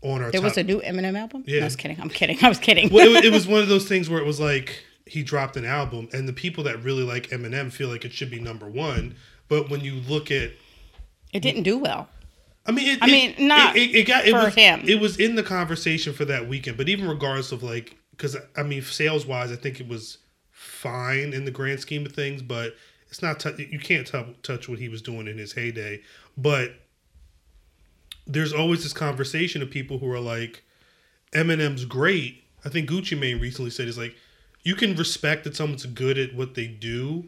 on 0.03 0.23
our. 0.23 0.31
There 0.31 0.41
top. 0.41 0.45
was 0.45 0.57
a 0.57 0.63
new 0.63 0.81
Eminem 0.81 1.19
album? 1.19 1.45
Yeah. 1.47 1.59
No, 1.59 1.63
I 1.63 1.67
was 1.67 1.77
kidding. 1.77 2.01
I'm 2.01 2.09
kidding. 2.09 2.39
I 2.43 2.49
was 2.49 2.59
kidding. 2.59 2.89
well, 2.91 3.15
it, 3.17 3.27
it 3.27 3.33
was 3.33 3.47
one 3.47 3.61
of 3.61 3.69
those 3.69 3.87
things 3.87 4.09
where 4.09 4.21
it 4.21 4.27
was 4.27 4.41
like 4.41 4.83
he 5.07 5.23
dropped 5.23 5.57
an 5.57 5.67
album, 5.67 6.09
and 6.13 6.27
the 6.29 6.33
people 6.33 6.65
that 6.65 6.83
really 6.83 7.03
like 7.03 7.29
Eminem 7.29 7.73
feel 7.73 7.89
like 7.89 8.05
it 8.05 8.13
should 8.13 8.31
be 8.31 8.41
number 8.41 8.67
one. 8.69 9.17
But 9.49 9.69
when 9.69 9.81
you 9.81 9.95
look 9.95 10.31
at, 10.31 10.53
it 11.33 11.41
didn't 11.41 11.65
do 11.65 11.77
well. 11.77 12.09
I 12.67 12.73
mean, 12.73 12.89
it, 12.89 12.99
I 13.03 13.07
mean, 13.07 13.31
it- 13.33 13.39
not 13.41 13.77
it, 13.77 13.95
it 13.95 14.07
got 14.07 14.27
it 14.27 14.33
for 14.33 14.45
was, 14.45 14.55
him. 14.55 14.83
It 14.87 15.01
was 15.01 15.19
in 15.19 15.35
the 15.35 15.43
conversation 15.43 16.13
for 16.13 16.25
that 16.27 16.49
weekend, 16.49 16.77
but 16.77 16.89
even 16.89 17.09
regardless 17.09 17.53
of 17.53 17.63
like, 17.63 17.97
because 18.13 18.37
I 18.57 18.63
mean, 18.63 18.83
sales 18.83 19.27
wise, 19.27 19.51
I 19.51 19.57
think 19.57 19.81
it 19.81 19.89
was 19.89 20.19
fine 20.51 21.33
in 21.33 21.45
the 21.45 21.51
grand 21.51 21.81
scheme 21.81 22.05
of 22.07 22.13
things, 22.13 22.43
but 22.43 22.75
it's 23.09 23.23
not. 23.23 23.41
tou- 23.41 23.57
you 23.59 23.79
can't 23.79 24.07
tou- 24.07 24.35
touch 24.43 24.69
what 24.69 24.79
he 24.79 24.89
was 24.89 25.03
doing 25.03 25.27
in 25.27 25.39
his 25.39 25.53
heyday, 25.53 26.03
but. 26.37 26.73
There's 28.27 28.53
always 28.53 28.83
this 28.85 28.93
conversation 28.93 29.61
of 29.61 29.71
people 29.71 29.99
who 29.99 30.11
are 30.13 30.21
like, 30.21 30.63
Eminem's 31.33 31.85
great. 31.85 32.45
I 32.65 32.69
think 32.69 32.89
Gucci 32.89 33.19
Mane 33.19 33.41
recently 33.41 33.71
said 33.71 33.89
is 33.89 33.99
like, 33.99 34.15
you 34.63 34.77
can 34.77 34.95
respect 34.95 35.45
that 35.45 35.57
someone's 35.57 35.87
good 35.87 36.17
at 36.17 36.35
what 36.35 36.55
they 36.55 36.67
do, 36.69 37.25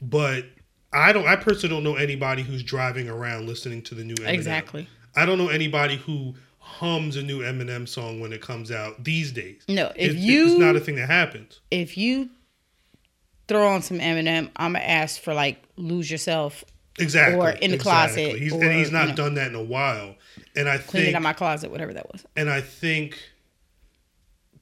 but 0.00 0.46
I 0.94 1.12
don't. 1.12 1.26
I 1.26 1.36
personally 1.36 1.74
don't 1.74 1.82
know 1.84 1.96
anybody 1.96 2.42
who's 2.42 2.62
driving 2.62 3.08
around 3.08 3.46
listening 3.46 3.82
to 3.82 3.94
the 3.94 4.04
new 4.04 4.14
Eminem. 4.14 4.28
Exactly. 4.32 4.88
I 5.16 5.26
don't 5.26 5.38
know 5.38 5.48
anybody 5.48 5.96
who 5.96 6.34
hums 6.58 7.16
a 7.16 7.22
new 7.22 7.40
Eminem 7.40 7.86
song 7.88 8.20
when 8.20 8.32
it 8.32 8.40
comes 8.40 8.70
out 8.70 9.02
these 9.04 9.32
days. 9.32 9.62
No, 9.68 9.92
if 9.96 10.12
It- 10.12 10.16
you 10.18 10.46
it's 10.52 10.58
not 10.60 10.76
a 10.76 10.80
thing 10.80 10.96
that 10.96 11.08
happens. 11.08 11.60
if 11.70 11.96
you 11.96 12.30
throw 13.48 13.66
on 13.68 13.82
some 13.82 13.98
Eminem, 13.98 14.50
I'm 14.56 14.72
gonna 14.72 14.84
ask 14.84 15.20
for 15.20 15.34
like 15.34 15.62
"Lose 15.76 16.10
Yourself," 16.10 16.64
Exactly. 16.98 17.38
Or 17.40 17.50
in 17.50 17.72
the 17.72 17.78
closet, 17.78 18.38
He's, 18.38 18.52
or, 18.52 18.62
and 18.62 18.72
he's 18.72 18.92
not 18.92 19.02
you 19.02 19.08
know. 19.10 19.16
done 19.16 19.34
that 19.34 19.48
in 19.48 19.56
a 19.56 19.62
while. 19.62 20.14
And 20.54 20.68
I 20.68 20.78
"Clean 20.78 21.02
It 21.02 21.04
think 21.06 21.16
Out 21.16 21.22
My 21.22 21.32
Closet," 21.32 21.70
whatever 21.72 21.92
that 21.92 22.10
was. 22.12 22.24
and 22.36 22.48
I 22.48 22.60
think 22.60 23.18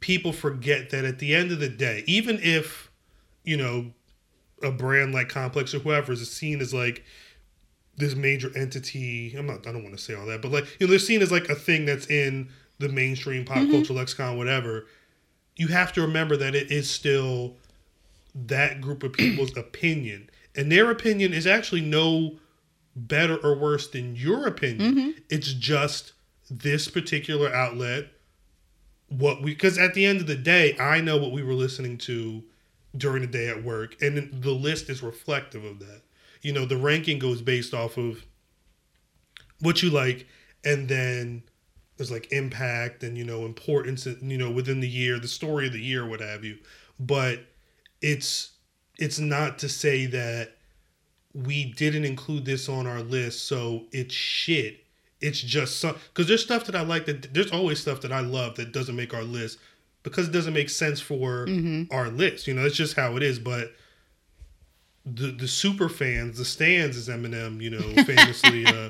people 0.01 0.33
forget 0.33 0.91
that 0.91 1.05
at 1.05 1.19
the 1.19 1.35
end 1.35 1.53
of 1.53 1.61
the 1.61 1.69
day, 1.69 2.03
even 2.07 2.39
if 2.43 2.91
you 3.45 3.57
know 3.57 3.93
a 4.63 4.71
brand 4.71 5.13
like 5.13 5.29
Complex 5.29 5.75
or 5.75 5.79
whoever 5.81 6.13
is 6.13 6.31
seen 6.31 6.61
as 6.61 6.73
like 6.73 7.05
this 7.97 8.15
major 8.15 8.51
entity, 8.57 9.35
I'm 9.37 9.47
not. 9.47 9.67
I 9.67 9.73
don't 9.73 9.83
want 9.83 9.97
to 9.97 10.03
say 10.03 10.15
all 10.15 10.27
that, 10.27 10.43
but 10.43 10.51
like 10.51 10.65
you 10.79 10.87
know, 10.87 10.91
they're 10.91 10.99
seen 10.99 11.23
as 11.23 11.33
like 11.33 11.49
a 11.49 11.55
thing 11.55 11.85
that's 11.85 12.07
in 12.07 12.49
the 12.79 12.89
mainstream 12.89 13.45
pop 13.45 13.59
mm-hmm. 13.59 13.73
culture 13.73 13.93
lexicon, 13.93 14.37
whatever. 14.37 14.87
You 15.57 15.69
have 15.69 15.93
to 15.95 16.01
remember 16.03 16.37
that 16.39 16.55
it 16.55 16.71
is 16.71 16.89
still 16.91 17.57
that 18.35 18.81
group 18.81 19.03
of 19.03 19.13
people's 19.13 19.57
opinion, 19.57 20.31
and 20.57 20.73
their 20.73 20.91
opinion 20.91 21.33
is 21.33 21.47
actually 21.47 21.83
no 21.83 22.37
better 22.97 23.37
or 23.37 23.57
worse 23.57 23.89
than 23.89 24.17
your 24.17 24.47
opinion. 24.47 24.95
Mm-hmm. 24.95 25.11
It's 25.31 25.53
just 25.53 26.13
this 26.51 26.89
particular 26.89 27.55
outlet 27.55 28.09
what 29.19 29.43
we 29.43 29.53
because 29.53 29.79
at 29.79 29.95
the 29.95 30.05
end 30.07 30.21
of 30.21 30.27
the 30.27 30.37
day 30.37 30.77
i 30.79 31.01
know 31.01 31.17
what 31.17 31.33
we 31.33 31.43
were 31.43 31.55
listening 31.55 31.99
to 31.99 32.43
during 32.97 33.23
the 33.23 33.29
day 33.29 33.49
at 33.49 33.65
work 33.65 34.01
and 34.03 34.43
the 34.43 34.51
list 34.51 34.89
is 34.91 35.03
reflective 35.03 35.65
of 35.65 35.79
that. 35.79 36.03
You 36.43 36.53
know 36.53 36.67
the 36.67 36.77
ranking 36.77 37.19
goes 37.19 37.41
based 37.41 37.73
off 37.73 37.97
of 37.97 38.25
what 39.61 39.83
you 39.83 39.91
like 39.91 40.27
and 40.65 40.89
then 40.89 41.45
there's 41.97 42.11
like 42.11 42.33
impact 42.33 43.03
and 43.03 43.17
you 43.17 43.25
know 43.25 43.47
importance 43.47 44.07
you 44.07 44.39
know 44.39 44.51
within 44.51 44.81
the 44.81 44.89
year 44.89 45.19
the 45.19 45.29
story 45.29 45.67
of 45.67 45.73
the 45.73 45.81
year 45.81 46.07
what 46.07 46.21
have 46.21 46.45
you. 46.45 46.59
But 46.99 47.41
it's 48.01 48.53
it's 48.99 49.19
not 49.19 49.59
to 49.61 49.69
say 49.69 50.07
that 50.07 50.57
we 51.35 51.73
didn't 51.73 52.05
include 52.05 52.45
this 52.45 52.69
on 52.69 52.87
our 52.87 53.03
list 53.03 53.47
so 53.47 53.87
it's 53.93 54.15
shit. 54.15 54.85
It's 55.21 55.41
just 55.41 55.81
some 55.81 55.97
because 56.09 56.27
there's 56.27 56.43
stuff 56.43 56.65
that 56.65 56.75
i 56.75 56.83
like 56.83 57.07
that 57.07 57.33
there's 57.33 57.53
always 57.53 57.79
stuff 57.79 58.01
that 58.01 58.11
i 58.11 58.21
love 58.21 58.57
that 58.57 58.73
doesn't 58.73 58.97
make 58.97 59.15
our 59.15 59.23
list 59.23 59.59
because 60.03 60.29
it 60.29 60.33
doesn't 60.33 60.55
make 60.55 60.71
sense 60.71 61.01
for 61.01 61.47
our 61.91 62.09
list. 62.09 62.47
You 62.47 62.55
know 62.55 62.65
it's 62.65 62.77
just 62.77 62.97
how 62.97 63.17
it 63.17 63.23
is 63.23 63.39
but 63.39 63.73
the 65.05 65.33
the 65.33 65.49
super 65.49 65.89
fans 65.89 66.39
the 66.39 66.45
stans 66.45 66.97
as 66.97 67.09
eminem 67.09 67.61
you 67.61 67.71
know 67.71 67.81
famously 68.05 68.65
uh 68.67 68.89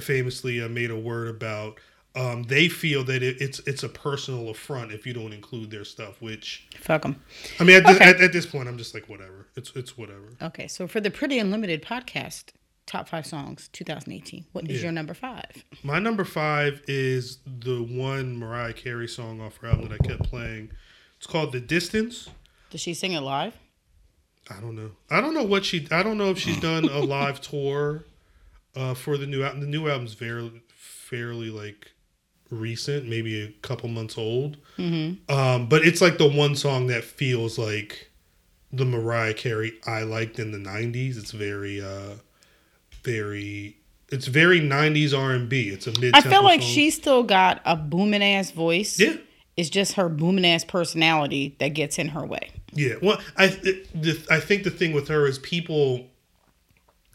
famously 0.00 0.62
uh, 0.62 0.68
made 0.68 0.90
a 0.90 0.98
word 0.98 1.28
about 1.28 1.78
um 2.14 2.42
they 2.44 2.68
feel 2.68 3.04
that 3.04 3.22
it, 3.22 3.36
it's 3.40 3.58
it's 3.66 3.82
a 3.82 3.88
personal 3.88 4.48
affront 4.48 4.90
if 4.92 5.06
you 5.06 5.12
don't 5.12 5.32
include 5.34 5.70
their 5.70 5.84
stuff 5.84 6.22
which 6.22 6.66
Fuck 6.78 7.02
them. 7.02 7.22
i 7.60 7.64
mean 7.64 7.76
at, 7.76 7.86
this, 7.86 8.00
at, 8.00 8.20
at 8.22 8.32
this 8.32 8.46
point 8.46 8.66
i'm 8.66 8.78
just 8.78 8.94
like 8.94 9.08
whatever. 9.10 9.46
It's 9.56 9.72
it's 9.76 9.98
whatever. 9.98 10.32
Okay, 10.40 10.66
so 10.66 10.88
for 10.88 11.00
the 11.00 11.10
Pretty 11.10 11.38
Unlimited 11.38 11.82
podcast, 11.82 12.52
top 12.86 13.08
five 13.08 13.26
songs 13.26 13.68
2018. 13.72 14.44
What 14.52 14.68
is 14.70 14.78
Yeah. 14.78 14.84
your 14.84 14.92
number 14.92 15.14
five? 15.14 15.64
My 15.82 15.98
number 15.98 16.24
five 16.24 16.82
is 16.88 17.38
the 17.46 17.82
one 17.82 18.36
Mariah 18.36 18.72
Carey 18.72 19.08
song 19.08 19.40
off 19.40 19.56
her 19.58 19.68
album 19.68 19.88
that 19.88 20.00
I 20.02 20.06
kept 20.06 20.24
playing. 20.24 20.70
It's 21.18 21.26
called 21.26 21.52
"The 21.52 21.60
Distance." 21.60 22.28
Does 22.70 22.80
she 22.80 22.94
sing 22.94 23.12
it 23.12 23.20
live? 23.20 23.54
I 24.50 24.60
don't 24.60 24.74
know. 24.74 24.90
I 25.10 25.20
don't 25.20 25.34
know 25.34 25.44
what 25.44 25.64
she. 25.64 25.86
I 25.90 26.02
don't 26.02 26.18
know 26.18 26.30
if 26.30 26.38
she's 26.38 26.58
done 26.60 26.84
a 26.86 26.98
live 26.98 27.40
tour 27.50 28.04
uh, 28.74 28.94
for 28.94 29.16
the 29.16 29.26
new 29.26 29.42
album. 29.44 29.60
The 29.60 29.66
new 29.66 29.88
album's 29.88 30.14
very 30.14 30.62
fairly 30.74 31.50
like 31.50 31.92
recent, 32.50 33.08
maybe 33.08 33.40
a 33.42 33.48
couple 33.62 33.88
months 33.88 34.18
old. 34.18 34.56
Mm-hmm. 34.78 35.32
Um, 35.34 35.68
but 35.68 35.86
it's 35.86 36.00
like 36.00 36.18
the 36.18 36.28
one 36.28 36.56
song 36.56 36.88
that 36.88 37.04
feels 37.04 37.58
like 37.58 38.10
the 38.72 38.84
Mariah 38.84 39.34
Carey 39.34 39.74
I 39.86 40.02
liked 40.02 40.38
in 40.38 40.50
the 40.50 40.58
'90s. 40.58 41.16
It's 41.18 41.30
very, 41.30 41.80
uh, 41.80 42.14
very. 43.02 43.76
It's 44.10 44.26
very 44.26 44.60
'90s 44.60 45.16
R&B. 45.18 45.68
It's 45.68 45.86
a 45.86 45.98
mid. 45.98 46.14
I 46.14 46.20
feel 46.20 46.42
like 46.42 46.60
she 46.60 46.90
still 46.90 47.22
got 47.22 47.62
a 47.64 47.76
booming 47.76 48.22
ass 48.22 48.50
voice. 48.50 48.98
Yeah. 49.00 49.16
It's 49.56 49.70
just 49.70 49.94
her 49.94 50.08
booming 50.08 50.46
ass 50.46 50.64
personality 50.64 51.56
that 51.58 51.68
gets 51.68 51.98
in 51.98 52.08
her 52.08 52.26
way. 52.26 52.50
Yeah, 52.74 52.94
well, 53.02 53.20
I 53.36 53.48
the, 53.48 54.24
I 54.30 54.40
think 54.40 54.64
the 54.64 54.70
thing 54.70 54.92
with 54.92 55.08
her 55.08 55.26
is 55.26 55.38
people. 55.38 56.06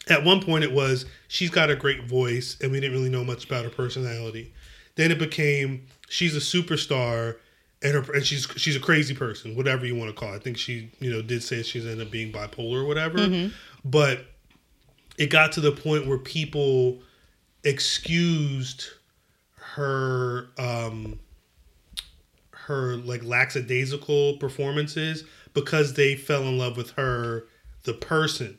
At 0.08 0.24
one 0.24 0.40
point, 0.40 0.64
it 0.64 0.72
was 0.72 1.04
she's 1.26 1.50
got 1.50 1.68
a 1.68 1.76
great 1.76 2.04
voice, 2.04 2.56
and 2.62 2.72
we 2.72 2.80
didn't 2.80 2.96
really 2.96 3.10
know 3.10 3.24
much 3.24 3.44
about 3.44 3.64
her 3.64 3.70
personality. 3.70 4.54
Then 4.94 5.10
it 5.10 5.18
became 5.18 5.86
she's 6.08 6.36
a 6.36 6.40
superstar, 6.40 7.36
and 7.82 7.94
her 7.94 8.12
and 8.12 8.24
she's 8.24 8.46
she's 8.56 8.76
a 8.76 8.80
crazy 8.80 9.14
person, 9.14 9.56
whatever 9.56 9.84
you 9.84 9.96
want 9.96 10.10
to 10.10 10.14
call. 10.14 10.32
it. 10.32 10.36
I 10.36 10.38
think 10.38 10.58
she 10.58 10.90
you 11.00 11.10
know 11.10 11.22
did 11.22 11.42
say 11.42 11.62
she's 11.62 11.84
ended 11.84 12.06
up 12.06 12.12
being 12.12 12.32
bipolar 12.32 12.82
or 12.82 12.84
whatever, 12.84 13.18
mm-hmm. 13.18 13.52
but 13.84 14.26
it 15.18 15.30
got 15.30 15.52
to 15.52 15.60
the 15.60 15.72
point 15.72 16.06
where 16.06 16.18
people 16.18 17.00
excused 17.64 18.86
her 19.56 20.48
um 20.58 21.18
her 22.52 22.96
like 22.96 23.22
lackadaisical 23.24 24.36
performances 24.38 25.24
because 25.54 25.94
they 25.94 26.14
fell 26.14 26.42
in 26.42 26.58
love 26.58 26.76
with 26.76 26.90
her 26.92 27.46
the 27.84 27.92
person 27.94 28.58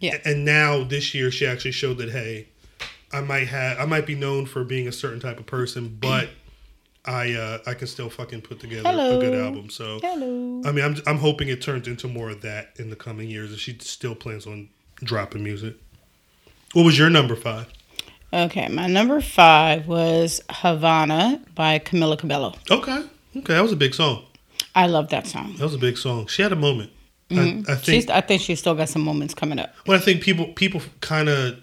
Yeah. 0.00 0.18
and 0.24 0.44
now 0.44 0.84
this 0.84 1.14
year 1.14 1.30
she 1.30 1.46
actually 1.46 1.72
showed 1.72 1.98
that 1.98 2.10
hey 2.10 2.48
i 3.12 3.20
might 3.20 3.48
have 3.48 3.78
i 3.78 3.84
might 3.84 4.06
be 4.06 4.14
known 4.14 4.46
for 4.46 4.64
being 4.64 4.86
a 4.88 4.92
certain 4.92 5.20
type 5.20 5.38
of 5.38 5.46
person 5.46 5.96
but 6.00 6.28
i 7.04 7.32
uh 7.32 7.58
i 7.66 7.74
can 7.74 7.86
still 7.86 8.10
fucking 8.10 8.42
put 8.42 8.60
together 8.60 8.88
a 8.88 9.18
good 9.18 9.34
album 9.34 9.70
so 9.70 9.98
Hello. 10.00 10.62
i 10.64 10.72
mean 10.72 10.84
i'm 10.84 10.96
i'm 11.06 11.18
hoping 11.18 11.48
it 11.48 11.62
turns 11.62 11.88
into 11.88 12.06
more 12.08 12.30
of 12.30 12.42
that 12.42 12.72
in 12.78 12.90
the 12.90 12.96
coming 12.96 13.28
years 13.30 13.52
if 13.52 13.58
she 13.60 13.76
still 13.80 14.14
plans 14.14 14.46
on 14.46 14.68
dropping 15.02 15.42
music 15.42 15.74
what 16.72 16.84
was 16.84 16.98
your 16.98 17.10
number 17.10 17.36
five 17.36 17.66
Okay, 18.32 18.68
my 18.68 18.86
number 18.86 19.20
five 19.20 19.88
was 19.88 20.40
Havana 20.48 21.42
by 21.56 21.80
Camila 21.80 22.16
Cabello. 22.18 22.54
okay 22.70 23.04
okay 23.36 23.54
that 23.54 23.62
was 23.62 23.72
a 23.72 23.76
big 23.76 23.92
song 23.94 24.24
I 24.74 24.86
love 24.86 25.08
that 25.08 25.26
song. 25.26 25.54
that 25.56 25.64
was 25.64 25.74
a 25.74 25.78
big 25.78 25.96
song 25.98 26.26
she 26.26 26.42
had 26.42 26.52
a 26.52 26.56
moment 26.56 26.90
I, 27.32 27.62
I 27.68 27.74
think 27.76 27.84
She's, 27.84 28.10
I 28.10 28.20
think 28.20 28.42
she's 28.42 28.58
still 28.58 28.74
got 28.74 28.88
some 28.88 29.02
moments 29.02 29.34
coming 29.34 29.60
up. 29.60 29.72
Well, 29.86 29.96
I 29.96 30.00
think 30.00 30.20
people 30.20 30.46
people 30.54 30.82
kind 31.00 31.28
of 31.28 31.60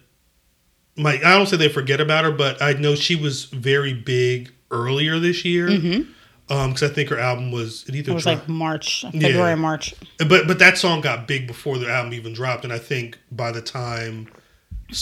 might. 0.95 1.25
I 1.25 1.37
don't 1.37 1.45
say 1.45 1.57
they 1.57 1.67
forget 1.67 1.99
about 1.99 2.23
her, 2.23 2.31
but 2.31 2.61
I 2.61 2.71
know 2.71 2.95
she 2.95 3.17
was 3.17 3.43
very 3.45 3.93
big 3.93 4.53
earlier 4.71 5.19
this 5.19 5.43
year. 5.43 5.67
Um, 5.69 6.15
because 6.47 6.83
I 6.83 6.87
think 6.89 7.09
her 7.09 7.19
album 7.19 7.51
was 7.51 7.83
it 7.87 7.95
either 7.95 8.11
It 8.11 8.15
was 8.15 8.23
dro- 8.23 8.33
like 8.33 8.47
March, 8.49 9.01
February, 9.11 9.55
March. 9.55 9.93
but 10.17 10.47
but 10.47 10.59
that 10.59 10.77
song 10.77 11.01
got 11.01 11.27
big 11.27 11.45
before 11.47 11.77
the 11.77 11.89
album 11.91 12.13
even 12.13 12.33
dropped, 12.33 12.63
and 12.63 12.71
I 12.73 12.79
think 12.79 13.17
by 13.31 13.51
the 13.51 13.61
time 13.61 14.29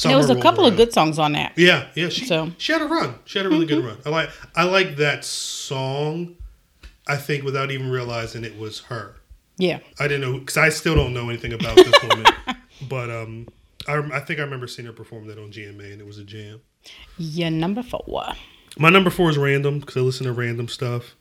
There 0.03 0.17
was 0.17 0.29
a 0.31 0.41
couple 0.41 0.65
of 0.65 0.75
good 0.77 0.91
songs 0.91 1.19
on 1.19 1.33
that. 1.33 1.53
Yeah, 1.55 1.87
yeah. 1.95 2.09
She 2.09 2.25
So- 2.25 2.45
Mm-hmm. 2.47 2.55
she 2.57 2.71
had 2.73 2.81
a 2.81 2.85
run. 2.85 3.15
She 3.25 3.37
had 3.39 3.45
a 3.45 3.49
really 3.49 3.65
good 3.67 3.83
run. 3.85 3.97
I 4.05 4.09
like 4.09 4.29
I 4.55 4.63
like 4.63 4.95
that 4.97 5.23
song. 5.25 6.35
I 7.07 7.17
think 7.17 7.43
without 7.43 7.69
even 7.69 7.89
realizing 7.91 8.43
it 8.43 8.57
was 8.57 8.79
her. 8.85 9.15
Yeah. 9.57 9.79
I 9.99 10.07
didn't 10.07 10.21
know 10.21 10.39
because 10.39 10.57
I 10.57 10.69
still 10.69 10.95
don't 10.95 11.13
know 11.13 11.29
anything 11.29 11.53
about 11.53 11.75
this 11.75 11.93
woman, 12.03 12.25
but 12.89 13.09
um, 13.11 13.47
I, 13.87 13.97
I 13.97 14.19
think 14.19 14.39
I 14.39 14.43
remember 14.43 14.67
seeing 14.67 14.87
her 14.87 14.91
perform 14.93 15.27
that 15.27 15.37
on 15.37 15.51
GMA, 15.51 15.91
and 15.93 16.01
it 16.01 16.07
was 16.07 16.17
a 16.17 16.23
jam. 16.23 16.61
Yeah, 17.17 17.49
number 17.49 17.83
four. 17.83 18.25
My 18.77 18.89
number 18.89 19.09
four 19.11 19.29
is 19.29 19.37
random 19.37 19.79
because 19.79 19.95
I 19.97 20.01
listen 20.01 20.25
to 20.25 20.33
random 20.33 20.67
stuff, 20.67 21.15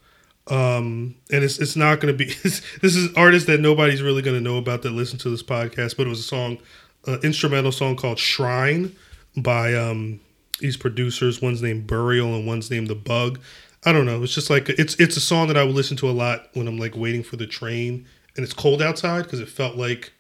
um, 0.49 1.15
and 1.33 1.43
it's 1.43 1.59
it's 1.59 1.77
not 1.77 2.01
going 2.01 2.17
to 2.17 2.19
be 2.19 2.33
this 2.43 2.63
is 2.97 3.15
artists 3.15 3.47
that 3.47 3.61
nobody's 3.61 4.03
really 4.03 4.23
going 4.23 4.37
to 4.37 4.43
know 4.43 4.59
about 4.59 4.83
that 4.83 4.91
listen 4.91 5.19
to 5.21 5.31
this 5.31 5.43
podcast, 5.43 5.97
but 5.97 6.07
it 6.07 6.11
was 6.11 6.21
a 6.21 6.25
song, 6.25 6.59
uh, 7.07 7.19
instrumental 7.23 7.73
song 7.73 7.97
called 7.97 8.19
"Shrine" 8.19 8.95
by 9.37 9.75
um, 9.75 10.21
these 10.61 10.77
producers. 10.77 11.41
One's 11.41 11.63
named 11.63 11.87
Burial 11.87 12.35
and 12.35 12.47
one's 12.47 12.71
named 12.71 12.89
The 12.89 12.95
Bug. 12.95 13.41
I 13.87 13.93
don't 13.93 14.07
know. 14.07 14.23
It's 14.23 14.35
just 14.35 14.51
like 14.51 14.69
it's 14.69 14.95
it's 14.97 15.17
a 15.17 15.21
song 15.21 15.49
that 15.49 15.57
I 15.57 15.65
would 15.65 15.75
listen 15.75 15.97
to 15.99 16.11
a 16.11 16.13
lot 16.13 16.49
when 16.55 16.69
I'm 16.69 16.79
like 16.79 16.97
waiting 16.97 17.23
for 17.23 17.37
the 17.37 17.47
train 17.47 18.07
and 18.37 18.45
it's 18.45 18.55
cold 18.55 18.83
outside 18.83 19.25
because 19.25 19.41
it 19.41 19.49
felt 19.49 19.77
like 19.77 20.13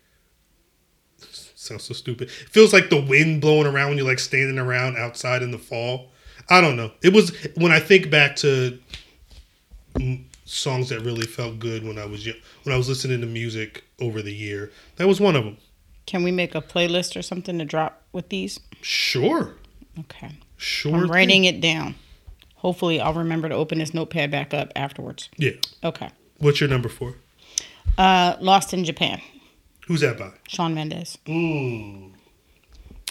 sounds 1.54 1.84
so 1.84 1.94
stupid. 1.94 2.28
It 2.28 2.50
feels 2.50 2.72
like 2.72 2.90
the 2.90 3.00
wind 3.00 3.40
blowing 3.40 3.66
around 3.66 3.88
when 3.88 3.98
you're 3.98 4.06
like 4.06 4.18
standing 4.18 4.58
around 4.58 4.96
outside 4.96 5.42
in 5.42 5.50
the 5.50 5.58
fall. 5.58 6.10
I 6.50 6.60
don't 6.60 6.76
know. 6.76 6.92
It 7.02 7.12
was 7.12 7.34
when 7.56 7.72
I 7.72 7.80
think 7.80 8.10
back 8.10 8.36
to 8.36 8.78
songs 10.44 10.88
that 10.90 11.00
really 11.00 11.26
felt 11.26 11.58
good 11.58 11.84
when 11.86 11.98
I 11.98 12.04
was 12.04 12.26
when 12.64 12.74
I 12.74 12.76
was 12.76 12.88
listening 12.88 13.20
to 13.20 13.26
music 13.26 13.84
over 14.00 14.22
the 14.22 14.32
year. 14.34 14.70
That 14.96 15.06
was 15.08 15.20
one 15.20 15.36
of 15.36 15.44
them. 15.44 15.56
Can 16.06 16.22
we 16.22 16.30
make 16.30 16.54
a 16.54 16.60
playlist 16.60 17.16
or 17.16 17.22
something 17.22 17.58
to 17.58 17.64
drop 17.64 18.02
with 18.12 18.28
these? 18.28 18.60
Sure, 18.82 19.54
Okay. 19.98 20.32
sure. 20.58 20.94
I'm 20.94 21.00
thing. 21.02 21.10
writing 21.10 21.44
it 21.44 21.60
down. 21.60 21.94
Hopefully, 22.56 23.00
I'll 23.00 23.14
remember 23.14 23.48
to 23.48 23.54
open 23.54 23.78
this 23.78 23.94
notepad 23.94 24.30
back 24.30 24.52
up 24.52 24.70
afterwards. 24.76 25.28
Yeah. 25.36 25.52
Okay. 25.82 26.10
What's 26.38 26.60
your 26.60 26.68
number 26.68 26.88
four? 26.88 27.14
Uh, 27.96 28.36
Lost 28.40 28.74
in 28.74 28.84
Japan. 28.84 29.20
Who's 29.86 30.00
that 30.00 30.18
by? 30.18 30.30
Shawn 30.48 30.74
Mendes. 30.74 31.16
Ooh, 31.28 32.10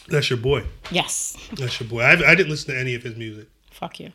that's 0.08 0.30
your 0.30 0.38
boy. 0.40 0.64
Yes. 0.92 1.38
That's 1.54 1.80
your 1.80 1.88
boy. 1.90 2.02
I, 2.02 2.32
I 2.32 2.36
didn't 2.36 2.50
listen 2.50 2.74
to 2.74 2.80
any 2.80 2.94
of 2.96 3.04
his 3.04 3.16
music. 3.16 3.48
Fuck 3.74 4.00
you. 4.00 4.08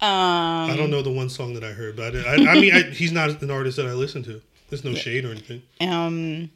Um, 0.00 0.70
I 0.70 0.74
don't 0.76 0.90
know 0.90 1.02
the 1.02 1.10
one 1.12 1.28
song 1.28 1.54
that 1.54 1.64
I 1.64 1.72
heard, 1.72 1.96
but 1.96 2.14
I, 2.16 2.34
I, 2.34 2.34
I 2.52 2.54
mean, 2.60 2.74
I, 2.74 2.82
he's 2.82 3.12
not 3.12 3.40
an 3.42 3.50
artist 3.50 3.76
that 3.76 3.86
I 3.86 3.92
listen 3.92 4.22
to. 4.24 4.42
There's 4.68 4.84
no 4.84 4.94
shade 4.94 5.24
or 5.24 5.30
anything. 5.30 5.62
um, 5.80 6.50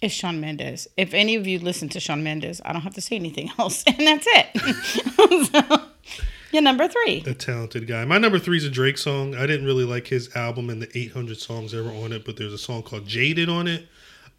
it's 0.00 0.14
Shawn 0.14 0.40
Mendes. 0.40 0.86
If 0.96 1.12
any 1.12 1.34
of 1.34 1.46
you 1.46 1.58
listen 1.58 1.88
to 1.90 2.00
Shawn 2.00 2.22
Mendes, 2.22 2.60
I 2.64 2.72
don't 2.72 2.82
have 2.82 2.94
to 2.94 3.00
say 3.00 3.16
anything 3.16 3.50
else, 3.58 3.84
and 3.86 3.98
that's 3.98 4.26
it. 4.28 5.50
so, 5.52 5.82
you're 6.52 6.62
number 6.62 6.88
three. 6.88 7.22
A 7.26 7.34
talented 7.34 7.86
guy. 7.86 8.04
My 8.04 8.16
number 8.18 8.38
three 8.38 8.56
is 8.58 8.64
a 8.64 8.70
Drake 8.70 8.96
song. 8.96 9.34
I 9.34 9.46
didn't 9.46 9.66
really 9.66 9.84
like 9.84 10.06
his 10.06 10.34
album 10.36 10.70
and 10.70 10.80
the 10.80 10.88
800 10.96 11.36
songs 11.38 11.74
ever 11.74 11.90
on 11.90 12.12
it, 12.12 12.24
but 12.24 12.36
there's 12.36 12.52
a 12.52 12.58
song 12.58 12.82
called 12.82 13.06
Jaded 13.06 13.48
on 13.48 13.66
it. 13.66 13.86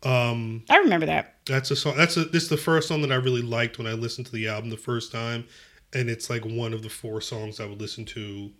Um, 0.01 0.63
I 0.69 0.77
remember 0.77 1.05
that. 1.07 1.35
that's 1.45 1.71
a 1.71 1.75
song. 1.75 1.95
That's 1.97 2.15
a, 2.15 2.23
this 2.23 2.43
is 2.43 2.49
the 2.49 2.55
first 2.57 2.87
song 2.87 3.01
that 3.01 3.11
I 3.11 3.15
really 3.15 3.41
liked 3.41 3.77
when 3.77 3.85
I 3.85 3.93
listened 3.93 4.27
to 4.27 4.31
the 4.31 4.47
album 4.47 4.69
the 4.69 4.77
first 4.77 5.11
time, 5.11 5.43
and 5.93 6.09
it's 6.09 6.29
like 6.29 6.45
one 6.45 6.73
of 6.73 6.83
the 6.83 6.89
four 6.89 7.21
songs 7.21 7.59
I 7.59 7.65
would 7.65 7.79
listen 7.81 8.05
to 8.05 8.51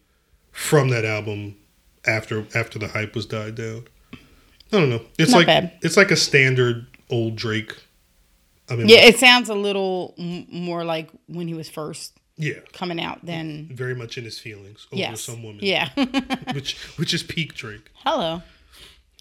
from 0.51 0.89
that 0.89 1.05
album 1.05 1.57
after 2.05 2.45
after 2.55 2.79
the 2.79 2.87
hype 2.87 3.15
was 3.15 3.25
died 3.25 3.55
down. 3.55 3.85
I 4.71 4.79
don't 4.79 4.89
know. 4.89 5.01
It's 5.17 5.31
Not 5.31 5.37
like 5.39 5.47
bad. 5.47 5.71
it's 5.81 5.97
like 5.97 6.11
a 6.11 6.15
standard 6.15 6.87
old 7.09 7.35
Drake. 7.35 7.75
I 8.69 8.75
mean, 8.75 8.87
Yeah, 8.87 8.99
it 9.05 9.17
sounds 9.17 9.49
a 9.49 9.55
little 9.55 10.13
m- 10.19 10.45
more 10.51 10.83
like 10.85 11.09
when 11.27 11.47
he 11.47 11.55
was 11.55 11.67
first 11.69 12.13
yeah, 12.37 12.59
coming 12.71 13.01
out 13.01 13.25
than 13.25 13.67
very 13.73 13.95
much 13.95 14.17
in 14.17 14.23
his 14.23 14.37
feelings 14.39 14.87
over 14.91 14.99
yes. 14.99 15.21
some 15.21 15.41
woman. 15.43 15.59
Yeah. 15.63 15.89
which 16.53 16.77
which 16.97 17.13
is 17.13 17.23
peak 17.23 17.53
Drake. 17.55 17.89
Hello. 18.05 18.43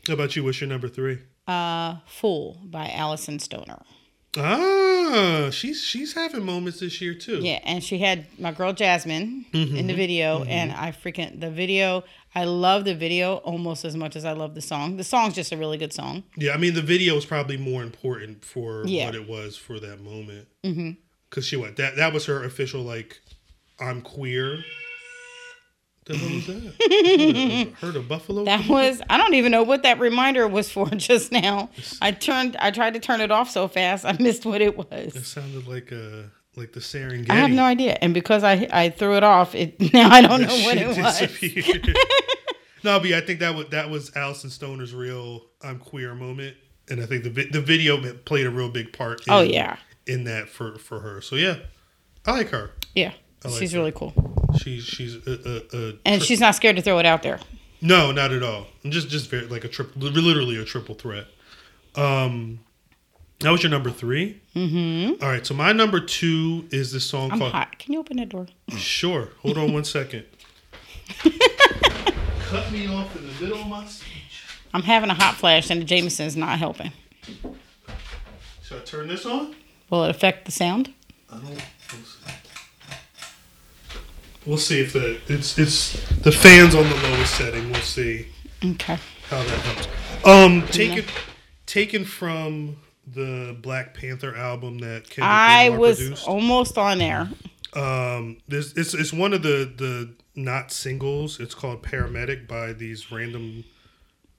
How 0.07 0.15
about 0.15 0.37
you? 0.37 0.45
What's 0.45 0.61
your 0.61 0.69
number 0.69 0.89
three? 0.89 1.19
Uh, 1.47 1.97
Fool 2.07 2.61
by 2.65 2.89
Alyson 2.91 3.39
Stoner. 3.41 3.83
Ah, 4.37 5.49
she's 5.51 5.83
she's 5.83 6.13
having 6.13 6.45
moments 6.45 6.81
this 6.81 7.01
year 7.01 7.15
too. 7.15 7.39
Yeah, 7.39 7.61
and 7.65 7.83
she 7.83 7.99
had 7.99 8.27
my 8.39 8.53
girl 8.53 8.73
Jasmine 8.73 9.47
Mm-hmm. 9.53 9.77
in 9.77 9.87
the 9.87 9.95
video, 9.95 10.45
and 10.45 10.71
I 10.73 10.93
freaking 10.93 11.41
the 11.41 11.51
video. 11.51 12.05
I 12.35 12.45
love 12.45 12.85
the 12.85 12.95
video 12.95 13.37
almost 13.37 13.85
as 13.87 13.97
much 13.97 14.15
as 14.15 14.25
I 14.27 14.33
love 14.33 14.55
the 14.55 14.61
song. 14.61 14.97
The 14.99 15.05
song's 15.05 15.35
just 15.35 15.51
a 15.51 15.57
really 15.57 15.79
good 15.79 15.93
song. 15.95 16.25
Yeah, 16.37 16.53
I 16.53 16.59
mean 16.59 16.75
the 16.75 16.83
video 16.83 17.15
was 17.15 17.25
probably 17.25 17.57
more 17.57 17.83
important 17.83 18.45
for 18.45 18.85
Yeah. 18.87 19.07
what 19.07 19.15
it 19.15 19.27
was 19.29 19.57
for 19.57 19.81
that 19.81 20.01
moment. 20.01 20.47
Mm-hmm. 20.65 20.91
Cause 21.31 21.47
she 21.47 21.57
went 21.57 21.77
that 21.77 21.97
that 21.97 22.13
was 22.13 22.27
her 22.27 22.45
official 22.45 22.83
like, 22.83 23.21
I'm 23.81 24.03
queer. 24.03 24.63
The 26.09 26.17
hell 26.17 26.35
was 26.35 26.47
that? 26.47 27.73
Heard 27.81 27.97
a 27.97 28.01
buffalo? 28.01 28.45
That 28.45 28.67
was 28.67 29.01
I 29.09 29.17
don't 29.19 29.35
even 29.35 29.53
know 29.53 29.63
what 29.63 29.83
that 29.85 30.01
reminder 30.01 30.49
was 30.49 30.71
for 30.71 30.87
just 30.91 31.31
now. 31.31 31.71
I 32.01 32.13
turned 32.13 32.57
I 32.57 32.71
tried 32.71 32.95
to 32.95 33.01
turn 33.01 33.21
it 33.21 33.31
off 33.31 33.51
so 33.51 33.69
fast 33.69 34.05
I 34.05 34.17
missed 34.19 34.45
what 34.47 34.61
it 34.61 34.77
was. 34.77 35.15
It 35.15 35.25
sounded 35.25 35.69
like 35.69 35.93
a 35.93 36.31
like 36.57 36.73
the 36.73 36.81
Serengeti. 36.81 37.31
I 37.31 37.37
have 37.37 37.51
no 37.51 37.63
idea, 37.65 37.97
and 38.01 38.13
because 38.15 38.43
I 38.43 38.67
I 38.73 38.89
threw 38.91 39.17
it 39.17 39.23
off, 39.23 39.55
it 39.55 39.81
now 39.93 40.09
I 40.11 40.23
don't 40.23 40.41
know 40.41 40.59
what 40.65 40.77
it 40.79 40.89
was. 40.89 41.21
no, 42.83 42.99
but 42.99 43.13
I 43.13 43.21
think 43.21 43.41
that 43.41 43.55
was 43.55 43.67
that 43.69 43.91
was 43.91 44.11
Alyson 44.17 44.51
Stoner's 44.51 44.95
real 44.95 45.45
"I'm 45.63 45.79
queer" 45.79 46.15
moment, 46.15 46.57
and 46.89 47.01
I 47.01 47.07
think 47.07 47.25
the 47.25 47.31
the 47.31 47.61
video 47.61 48.01
played 48.25 48.47
a 48.47 48.51
real 48.51 48.71
big 48.71 48.93
part. 48.93 49.21
Oh, 49.29 49.41
in, 49.43 49.49
Oh 49.49 49.53
yeah, 49.53 49.77
in 50.07 50.25
that 50.25 50.49
for 50.49 50.79
for 50.79 51.01
her. 51.01 51.21
So 51.21 51.37
yeah, 51.37 51.59
I 52.27 52.33
like 52.33 52.49
her. 52.49 52.71
yeah, 52.95 53.13
like 53.45 53.55
she's 53.55 53.75
really 53.75 53.93
cool, 53.93 54.13
She's 54.57 54.85
she's 54.85 55.15
a, 55.27 55.31
a, 55.31 55.77
a 55.77 55.89
and 56.07 56.21
tri- 56.21 56.27
she's 56.27 56.41
not 56.41 56.55
scared 56.55 56.77
to 56.77 56.83
throw 56.83 56.99
it 56.99 57.07
out 57.07 57.23
there. 57.23 57.39
no, 57.83 58.11
not 58.13 58.33
at 58.33 58.43
all. 58.43 58.67
Just 58.87 59.09
just 59.09 59.29
very 59.31 59.47
like 59.47 59.65
a 59.65 59.69
triple, 59.69 60.01
literally 60.03 60.57
a 60.57 60.65
triple 60.65 60.95
threat. 60.95 61.27
Um, 61.95 62.61
that 63.41 63.51
was 63.51 63.63
your 63.63 63.71
number 63.71 63.91
3 63.91 64.41
Mm-hmm. 64.57 65.25
right, 65.25 65.47
so 65.47 65.55
my 65.55 65.71
number 65.73 66.01
two 66.01 66.67
is 66.73 66.91
this 66.93 67.05
song 67.05 67.31
I'm 67.33 67.39
called 67.39 67.53
hot. 67.53 67.79
Can 67.79 67.93
you 67.93 68.01
open 68.01 68.17
that 68.17 68.29
door? 68.29 68.47
Sure. 68.77 69.29
Hold 69.43 69.57
on 69.59 69.73
one 69.73 69.85
second. 69.85 70.25
Cut 71.23 72.73
me 72.73 72.89
off 72.89 73.15
in 73.17 73.27
the 73.27 73.33
middle 73.41 73.61
of 73.61 73.67
my 73.69 73.85
speech. 73.87 74.43
I'm 74.75 74.83
having 74.83 75.11
a 75.11 75.15
hot 75.15 75.35
flash, 75.37 75.71
and 75.71 75.81
the 75.81 75.85
Jameson's 75.85 76.37
not 76.37 76.59
helping. 76.59 76.93
Should 78.63 78.79
I 78.79 78.85
turn 78.85 79.09
this 79.09 79.25
on? 79.27 79.55
Will 79.91 80.05
it 80.05 80.11
affect 80.11 80.45
the 80.47 80.53
sound? 80.53 80.93
I 81.31 81.37
don't. 81.39 81.63
We'll 84.49 84.57
see. 84.59 84.81
If 84.81 84.95
the 84.95 85.21
it's 85.29 85.59
it's 85.59 85.93
the 86.23 86.33
fans 86.33 86.75
on 86.75 86.85
the 86.89 86.97
lowest 86.97 87.37
setting. 87.37 87.71
We'll 87.71 87.81
see 87.83 88.27
Okay. 88.65 88.99
how 89.29 89.43
that 89.43 89.61
helps. 89.61 89.89
Um, 90.27 90.67
taken 90.69 91.05
taken 91.67 92.05
from 92.05 92.77
the 93.07 93.57
Black 93.61 93.95
Panther 93.95 94.35
album 94.35 94.79
that 94.79 95.05
Kendrick 95.11 95.25
I 95.25 95.65
Lamar 95.69 95.81
was 95.81 95.99
produced. 95.99 96.27
almost 96.29 96.79
on 96.79 96.99
there. 96.99 97.29
Um, 97.75 98.39
there's 98.49 98.73
it's 98.73 98.95
it's 98.95 99.13
one 99.13 99.35
of 99.35 99.43
the 99.43 99.71
the 99.77 100.15
not 100.35 100.73
singles. 100.73 101.41
It's 101.41 101.55
called 101.55 101.83
Paramedic 101.83 102.49
by 102.49 102.73
these 102.73 103.13
random 103.13 103.65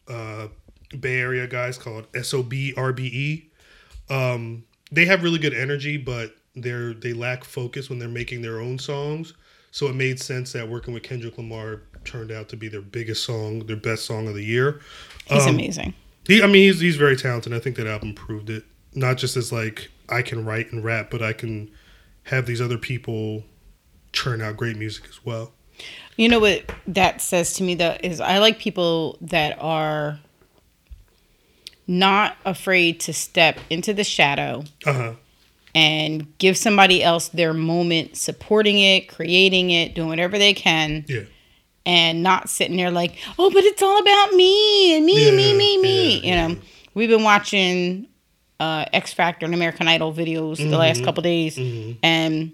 uh, 0.08 0.48
Bay 1.00 1.20
Area 1.20 1.46
guys 1.46 1.78
called 1.78 2.08
SOB 2.20 2.52
RBE. 2.52 3.46
Um, 4.10 4.64
they 4.92 5.06
have 5.06 5.22
really 5.22 5.38
good 5.40 5.54
energy, 5.54 5.98
but 5.98 6.36
they're 6.56 6.94
they 6.96 7.14
lack 7.14 7.44
focus 7.44 7.90
when 7.92 8.00
they're 8.00 8.08
making 8.10 8.42
their 8.42 8.60
own 8.60 8.80
songs. 8.80 9.34
So 9.72 9.88
it 9.88 9.96
made 9.96 10.20
sense 10.20 10.54
that 10.54 10.68
working 10.68 10.94
with 10.94 11.04
Kendrick 11.04 11.38
Lamar 11.38 11.82
turned 12.06 12.32
out 12.32 12.50
to 12.50 12.58
be 12.58 12.68
their 12.68 12.82
biggest 12.82 13.24
song, 13.24 13.66
their 13.68 13.76
best 13.76 14.06
song 14.06 14.28
of 14.28 14.34
the 14.34 14.44
year. 14.44 14.82
He's 15.26 15.46
Um, 15.46 15.56
amazing. 15.56 15.94
He, 16.28 16.42
I 16.42 16.48
mean, 16.48 16.64
he's 16.64 16.80
he's 16.80 16.96
very 16.96 17.16
talented. 17.16 17.54
I 17.54 17.60
think 17.60 17.76
that 17.78 17.88
album 17.88 18.14
proved 18.14 18.50
it. 18.50 18.64
Not 18.94 19.18
just 19.18 19.38
as 19.38 19.52
like 19.52 19.90
I 20.10 20.22
can 20.22 20.44
write 20.46 20.72
and 20.72 20.84
rap, 20.84 21.10
but 21.12 21.22
I 21.22 21.34
can 21.34 21.70
have 22.24 22.46
these 22.46 22.62
other 22.62 22.78
people 22.78 23.44
churn 24.12 24.42
out 24.42 24.58
great 24.58 24.76
music 24.78 25.06
as 25.10 25.24
well. 25.26 25.52
You 26.18 26.28
know 26.30 26.40
what 26.40 26.72
that 26.88 27.22
says 27.22 27.54
to 27.54 27.64
me 27.64 27.76
though 27.76 27.96
is 28.04 28.20
I 28.20 28.40
like 28.40 28.60
people 28.60 29.18
that 29.22 29.58
are 29.62 30.20
not 31.88 32.38
afraid 32.46 33.00
to 33.02 33.14
step 33.14 33.60
into 33.70 33.94
the 33.94 34.04
shadow 34.04 34.64
Uh 34.86 34.94
huh. 34.94 35.14
And 35.76 36.38
give 36.40 36.58
somebody 36.58 37.04
else 37.04 37.30
their 37.30 37.54
moment 37.54 38.18
supporting 38.18 38.80
it, 38.80 39.08
creating 39.10 39.72
it, 39.72 39.94
doing 39.96 40.10
whatever 40.10 40.38
they 40.38 40.54
can 40.54 41.06
Yeah. 41.08 41.22
and 41.86 42.24
not 42.24 42.50
sitting 42.50 42.78
there 42.78 42.92
like, 42.92 43.16
"Oh, 43.38 43.50
but 43.52 43.64
it's 43.64 43.82
all 43.82 44.00
about 44.00 44.34
me 44.34 44.96
and 44.96 45.06
me, 45.06 45.26
Yeah, 45.26 45.32
me, 45.36 45.54
me, 45.58 45.78
me." 45.82 46.20
yeah, 46.20 46.48
you 46.48 46.56
know, 46.56 46.62
we've 46.94 47.10
been 47.10 47.24
watching 47.24 48.08
uh, 48.60 48.86
X 48.92 49.14
Factor 49.14 49.46
and 49.46 49.56
American 49.56 49.88
Idol 49.88 50.12
videos 50.14 50.58
the 50.58 50.64
Mm-hmm. 50.64 50.74
last 50.74 51.04
couple 51.04 51.24
days, 51.24 51.58
and 52.04 52.52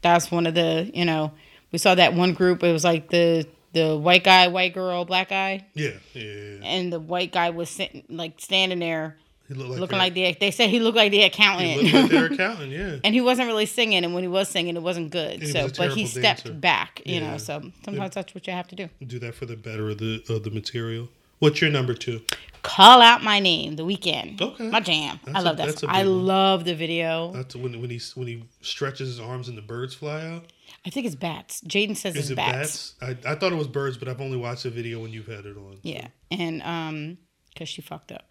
that's 0.00 0.30
one 0.32 0.46
of 0.46 0.54
the 0.54 0.90
you 0.94 1.04
know 1.04 1.32
we 1.70 1.78
saw 1.78 1.94
that 1.94 2.14
one 2.14 2.32
group. 2.34 2.62
It 2.64 2.72
was 2.72 2.82
like 2.84 3.08
the 3.10 3.46
the 3.72 3.96
white 3.96 4.24
guy, 4.24 4.48
white 4.48 4.74
girl, 4.74 5.04
black 5.04 5.28
guy, 5.30 5.64
yeah, 5.74 5.90
yeah. 6.12 6.58
and 6.62 6.92
the 6.92 6.98
white 7.00 7.30
guy 7.32 7.50
was 7.50 7.70
sitting 7.70 8.02
like 8.08 8.34
standing 8.38 8.80
there 8.80 9.16
He 9.48 9.54
looked 9.54 9.70
like 9.70 9.80
looking 9.80 9.98
their- 9.98 10.04
like 10.06 10.14
the 10.14 10.36
they 10.40 10.50
said 10.50 10.70
he 10.70 10.80
looked 10.80 10.96
like 10.96 11.10
the 11.10 11.18
he 11.18 11.24
accountant. 11.24 11.82
looked 11.82 11.92
like 11.94 12.10
their 12.10 12.24
accountant. 12.32 12.70
Yeah. 12.72 12.96
and 13.04 13.14
he 13.14 13.20
wasn't 13.20 13.48
really 13.48 13.66
singing 13.66 14.04
and 14.04 14.14
when 14.14 14.22
he 14.22 14.28
was 14.28 14.48
singing 14.48 14.76
it 14.76 14.82
wasn't 14.82 15.10
good 15.10 15.42
He 15.42 15.48
so 15.48 15.64
was 15.64 15.72
but 15.72 15.92
he 15.92 16.06
stepped 16.06 16.44
dancer. 16.44 16.58
back 16.58 17.02
you 17.04 17.16
Yeah. 17.16 17.32
know 17.32 17.38
so 17.38 17.70
sometimes 17.84 18.14
that's 18.14 18.34
what 18.34 18.46
you 18.46 18.52
have 18.52 18.68
to 18.68 18.76
do 18.76 18.88
Do 19.06 19.18
that 19.18 19.34
for 19.34 19.46
the 19.46 19.56
better 19.56 19.90
of 19.90 19.98
the 19.98 20.22
of 20.28 20.42
the 20.44 20.50
material. 20.50 21.08
What's 21.38 21.60
your 21.60 21.70
number 21.70 21.92
two? 21.94 22.22
call 22.62 23.00
out 23.02 23.24
my 23.24 23.40
name 23.40 23.74
The 23.74 23.82
Weeknd 23.84 24.40
Okay. 24.40 24.68
my 24.70 24.78
jam 24.78 25.18
That's 25.24 25.36
i 25.36 25.40
love 25.40 25.56
that 25.56 25.68
a 25.68 25.72
song. 25.76 25.90
i 25.90 26.04
one. 26.04 26.26
love 26.26 26.64
the 26.64 26.76
video 26.76 27.32
That's 27.32 27.56
when 27.56 27.80
when 27.80 27.90
he 27.90 28.00
when 28.14 28.28
he 28.28 28.44
stretches 28.60 29.08
his 29.08 29.18
arms 29.20 29.48
and 29.48 29.58
the 29.58 29.62
birds 29.62 29.94
fly 29.94 30.24
out. 30.24 30.44
i 30.86 30.90
think 30.90 31.04
it's 31.04 31.16
bats 31.16 31.60
jaden 31.62 31.96
says 31.96 32.14
Is 32.14 32.20
it's 32.22 32.30
it 32.30 32.36
bats. 32.36 32.92
bats? 33.00 33.18
I, 33.26 33.32
I 33.32 33.34
thought 33.34 33.50
it 33.52 33.56
was 33.56 33.66
birds, 33.66 33.96
but 33.98 34.08
I've 34.08 34.20
only 34.20 34.36
watched 34.38 34.62
the 34.62 34.70
video 34.70 35.00
when 35.02 35.12
you've 35.12 35.26
had 35.26 35.44
it 35.44 35.56
on. 35.56 35.78
yeah 35.82 36.06
and 36.30 36.62
um 36.62 37.18
because 37.52 37.68
she 37.68 37.82
fucked 37.82 38.12
up 38.12 38.28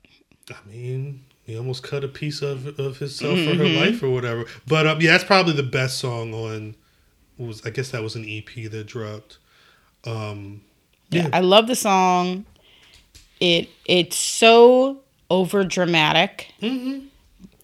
I 0.51 0.69
mean, 0.69 1.23
he 1.43 1.57
almost 1.57 1.83
cut 1.83 2.03
a 2.03 2.07
piece 2.07 2.41
of 2.41 2.79
of 2.79 2.97
himself 2.97 3.39
for 3.39 3.55
her 3.55 3.67
life 3.67 4.03
or 4.03 4.09
whatever. 4.09 4.45
But 4.67 4.87
um, 4.87 5.01
yeah, 5.01 5.11
that's 5.11 5.23
probably 5.23 5.53
the 5.53 5.63
best 5.63 5.97
song 5.97 6.33
on. 6.33 6.75
Was 7.37 7.65
I 7.65 7.69
guess 7.71 7.89
that 7.91 8.03
was 8.03 8.15
an 8.15 8.25
EP 8.27 8.69
that 8.71 8.85
dropped. 8.85 9.37
Um, 10.05 10.61
yeah. 11.09 11.23
Yeah. 11.23 11.29
i 11.33 11.41
love 11.41 11.67
the 11.67 11.75
song 11.75 12.45
it 13.41 13.69
it's 13.85 14.15
so 14.15 15.01
over 15.29 15.63
dramatic 15.63 16.53
mhm. 16.61 17.07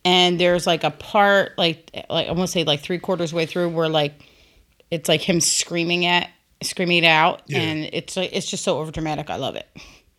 and 0.04 0.39
there's 0.39 0.67
like 0.67 0.84
a 0.84 0.91
part 0.91 1.58
like 1.58 1.89
like 2.10 2.28
I 2.28 2.32
want 2.32 2.41
to 2.41 2.52
say 2.52 2.63
like 2.63 2.82
three 2.82 3.00
quarters 3.00 3.34
way 3.34 3.45
through 3.45 3.69
where 3.69 3.88
like 3.89 4.13
it's 4.91 5.08
like 5.08 5.21
him 5.21 5.39
screaming 5.39 6.06
at 6.06 6.30
screaming 6.62 7.04
it 7.04 7.08
out 7.08 7.43
Yeah. 7.47 7.60
and 7.60 7.89
it's 7.93 8.17
like 8.17 8.32
it's 8.34 8.50
just 8.50 8.63
so 8.63 8.80
over 8.80 8.91
dramatic. 8.91 9.30
I 9.30 9.36
love 9.36 9.56
it. 9.56 9.67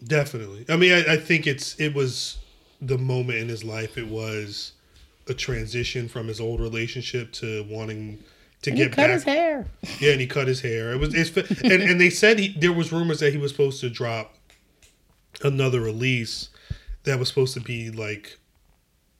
Definitely. 0.05 0.65
I 0.69 0.77
mean, 0.77 0.93
I, 0.93 1.15
I 1.15 1.17
think 1.17 1.47
it's 1.47 1.79
it 1.81 1.95
was 1.95 2.39
the 2.81 2.99
moment 2.99 3.39
in 3.39 3.49
his 3.49 3.65
life. 3.65 3.97
It 3.99 4.09
was 4.09 4.73
a 5.29 5.35
transition 5.35 6.09
from 6.09 6.29
his 6.29 6.41
old 6.41 6.61
relationship 6.61 7.33
to 7.33 7.65
wanting 7.69 8.19
to 8.63 8.71
And 8.71 8.79
he 8.79 8.85
get 8.85 8.93
cut 8.93 9.03
back. 9.09 9.11
his 9.11 9.25
hair. 9.25 9.67
Yeah, 10.01 10.13
and 10.13 10.21
he 10.21 10.27
cut 10.27 10.49
his 10.49 10.61
hair. 10.61 10.93
It 10.93 10.99
was 10.99 11.15
it's 11.15 11.37
and 11.63 11.83
and 11.83 12.01
they 12.01 12.11
said 12.11 12.39
he, 12.39 12.49
there 12.59 12.73
was 12.73 12.93
rumors 12.93 13.21
that 13.21 13.33
he 13.33 13.39
was 13.39 13.51
supposed 13.53 13.81
to 13.83 13.91
drop 13.91 14.35
another 15.45 15.81
release 15.81 16.49
that 17.05 17.19
was 17.19 17.29
supposed 17.29 17.55
to 17.55 17.61
be 17.61 17.91
like 17.91 18.39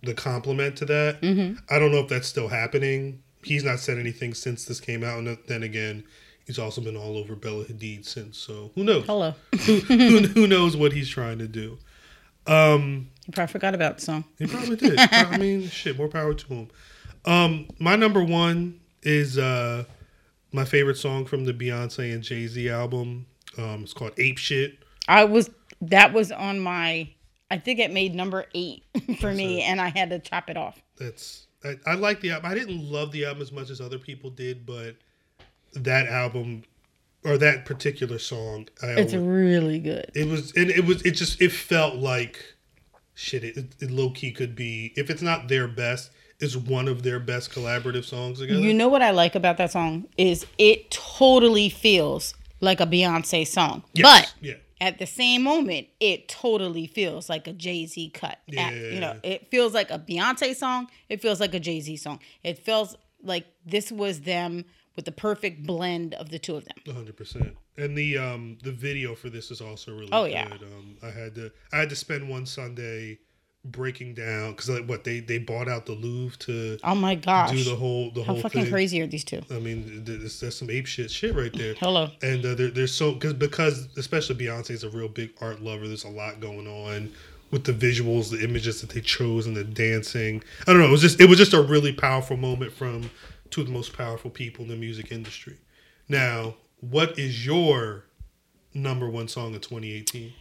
the 0.03 0.15
complement 0.15 0.77
to 0.77 0.85
that. 0.87 1.21
Mm-hmm. 1.21 1.59
I 1.71 1.79
don't 1.79 1.93
know 1.93 1.99
if 1.99 2.09
that's 2.09 2.27
still 2.29 2.49
happening. 2.49 3.23
he's 3.43 3.65
not 3.65 3.79
said 3.81 3.99
anything 3.99 4.35
since 4.35 4.65
this 4.65 4.81
came 4.81 5.03
out. 5.05 5.19
And 5.19 5.39
then 5.47 5.63
again, 5.63 6.05
he's 6.47 6.59
also 6.59 6.81
been 6.81 6.97
all 6.97 7.17
over 7.17 7.35
Bella 7.37 7.65
Hadid 7.65 8.05
since. 8.07 8.39
So 8.39 8.71
who 8.75 8.85
knows? 8.85 9.05
Hello. 9.07 9.35
who, 9.67 9.79
who 9.81 10.47
knows 10.47 10.77
what 10.77 10.93
he's 10.93 11.09
trying 11.09 11.39
to 11.39 11.49
do? 11.49 11.79
Um, 12.47 13.09
You 13.29 13.33
probably 13.33 13.53
forgot 13.53 13.75
about 13.75 13.99
the 13.99 14.03
song. 14.05 14.25
he 14.39 14.47
probably 14.47 14.77
did. 14.77 14.99
I 14.99 15.37
mean, 15.39 15.69
shit, 15.69 15.97
more 15.99 16.09
power 16.09 16.33
to 16.35 16.47
him. 16.47 16.69
Um, 17.27 17.69
my 17.79 17.95
number 17.95 18.25
one 18.25 18.81
is 19.03 19.37
uh, 19.39 19.85
my 20.51 20.65
favorite 20.65 20.97
song 20.97 21.27
from 21.27 21.45
the 21.45 21.53
Beyonce 21.53 22.13
and 22.15 22.23
Jay 22.23 22.47
Z 22.47 22.69
album. 22.71 23.27
Um, 23.59 23.83
it's 23.85 23.93
called 23.93 24.13
Ape 24.19 24.39
Shit. 24.39 24.79
I 25.09 25.25
was 25.25 25.51
that 25.83 26.13
was 26.13 26.33
on 26.33 26.59
my. 26.59 27.11
I 27.51 27.59
think 27.59 27.79
it 27.81 27.91
made 27.93 28.15
number 28.15 28.47
eight 28.55 28.85
for 29.21 29.33
me, 29.33 29.63
and 29.63 29.81
I 29.81 29.89
had 29.89 30.11
to 30.11 30.19
chop 30.19 30.49
it 30.51 30.57
off. 30.57 30.81
That's 30.97 31.47
I, 31.63 31.77
I 31.87 31.95
like 31.95 32.21
the 32.23 32.31
album. 32.31 32.51
I 32.51 32.55
didn't 32.55 32.83
love 32.91 33.13
the 33.13 33.27
album 33.27 33.43
as 33.43 33.53
much 33.53 33.69
as 33.69 33.81
other 33.81 33.99
people 33.99 34.31
did, 34.31 34.65
but 34.65 34.97
that 35.75 36.07
album 36.07 36.65
or 37.25 37.37
that 37.37 37.67
particular 37.67 38.19
song, 38.19 38.69
I 38.83 38.87
It's 38.93 39.13
always- 39.13 39.27
really 39.29 39.79
good. 39.81 40.11
it 40.15 40.27
was 40.29 40.53
and 40.57 40.71
it 40.71 40.87
was 40.87 41.03
it 41.03 41.11
just 41.13 41.43
it 41.43 41.53
felt 41.53 41.97
like 41.97 42.55
shit. 43.19 43.45
It, 43.45 43.57
it 43.81 43.91
low 43.91 44.11
key 44.11 44.31
could 44.33 44.55
be 44.55 44.93
if 44.97 45.11
it's 45.11 45.23
not 45.23 45.49
their 45.49 45.67
best, 45.69 46.11
it's 46.41 46.55
one 46.57 46.87
of 46.89 47.03
their 47.03 47.19
best 47.19 47.51
collaborative 47.51 48.05
songs 48.05 48.39
together. 48.39 48.61
You 48.61 48.73
know 48.73 48.89
what 48.89 49.03
I 49.03 49.11
like 49.11 49.35
about 49.35 49.57
that 49.59 49.73
song 49.73 50.07
is 50.17 50.47
it 50.57 50.91
totally 50.91 51.69
feels 51.69 52.35
like 52.61 52.81
a 52.81 52.87
Beyonce 52.87 53.47
song, 53.47 53.83
Yes, 53.95 54.05
but 54.33 54.35
yeah. 54.45 54.55
at 54.81 54.99
the 54.99 55.07
same 55.07 55.43
moment, 55.43 55.89
it 56.01 56.29
totally 56.29 56.87
feels 56.87 57.29
like 57.29 57.47
a 57.47 57.53
Jay 57.53 57.87
Z 57.87 58.11
cut. 58.11 58.39
Yeah. 58.47 58.69
At- 58.69 58.75
you 58.75 59.01
know, 59.01 59.19
it 59.23 59.49
feels 59.51 59.75
like 59.75 59.91
a 59.91 59.99
Beyonce 59.99 60.55
song. 60.55 60.89
It 61.09 61.21
feels 61.21 61.41
like 61.41 61.55
a 61.55 61.61
Jay 61.61 61.81
Z 61.81 61.97
song. 61.99 62.21
It 62.43 62.59
feels 62.59 62.97
like 63.23 63.47
this 63.67 63.91
was 63.93 64.21
them 64.23 64.65
with 64.97 65.05
the 65.05 65.13
perfect 65.13 65.65
blend 65.67 66.15
of 66.15 66.31
the 66.31 66.39
two 66.39 66.57
of 66.57 66.65
them. 66.65 66.95
hundred 66.95 67.17
percent. 67.17 67.57
And 67.79 67.97
the 67.97 68.19
um 68.19 68.59
the 68.63 68.73
video 68.73 69.15
for 69.15 69.31
this 69.31 69.51
is 69.51 69.61
also 69.61 69.93
really 69.93 70.09
Oh, 70.13 70.25
good. 70.25 70.33
yeah. 70.33 70.49
Um, 70.53 70.97
I 71.03 71.11
had 71.11 71.35
to 71.37 71.51
I 71.73 71.79
had 71.79 71.89
to 71.91 71.97
spend 71.97 72.29
one 72.29 72.45
Sunday 72.45 73.19
breaking 73.65 74.15
down 74.15 74.53
because 74.53 74.69
like 74.71 74.87
what 74.87 75.05
they 75.05 75.21
they 75.21 75.39
bought 75.39 75.69
out 75.69 75.85
the 75.87 75.93
Louvre 75.93 76.37
to 76.39 76.79
Oh 76.85 76.95
my 76.95 77.15
gosh, 77.15 77.51
do 77.51 77.63
the 77.65 77.77
whole 77.77 78.11
the 78.11 78.23
how 78.25 78.33
whole 78.35 78.43
fucking 78.43 78.63
thing. 78.65 78.73
crazy 78.73 79.01
are 79.01 79.07
these 79.07 79.25
two? 79.25 79.43
I 79.51 79.59
mean, 79.59 80.03
there's, 80.05 80.41
there's 80.41 80.57
some 80.57 80.71
ape 80.71 80.87
shit 80.87 81.11
shit 81.11 81.35
right 81.35 81.53
there. 81.53 81.75
Hello. 81.75 82.11
And 82.23 82.45
uh, 82.45 82.55
there, 82.55 82.69
there's 82.71 82.93
so 82.95 83.13
because 83.13 83.35
because 83.35 83.89
especially 83.97 84.37
Beyonce 84.37 84.71
is 84.71 84.85
a 84.85 84.91
real 84.91 85.09
big 85.09 85.31
art 85.41 85.61
lover. 85.63 85.87
There's 85.87 86.05
a 86.05 86.09
lot 86.11 86.41
going 86.41 86.67
on 86.67 87.13
with 87.51 87.65
the 87.65 87.73
visuals, 87.73 88.31
the 88.31 88.43
images 88.45 88.81
that 88.81 88.91
they 88.91 89.01
chose, 89.01 89.47
and 89.47 89.57
the 89.57 89.65
dancing. 89.65 90.43
I 90.67 90.73
don't 90.73 90.81
know. 90.81 90.89
It 90.89 90.93
was 90.93 91.03
just 91.03 91.21
it 91.21 91.29
was 91.29 91.39
just 91.39 91.53
a 91.53 91.61
really 91.63 91.93
powerful 91.93 92.37
moment 92.37 92.73
from 92.73 93.11
two 93.51 93.61
of 93.63 93.67
the 93.67 93.73
most 93.73 93.97
powerful 93.97 94.31
people 94.31 94.65
in 94.65 94.71
the 94.71 94.77
music 94.77 95.11
industry. 95.13 95.57
Now, 96.09 96.55
what 96.81 97.19
is 97.19 97.45
your 97.47 98.05
number 98.75 99.09
one 99.09 99.29
song 99.29 99.55
of 99.55 99.61
2018? 99.61 100.33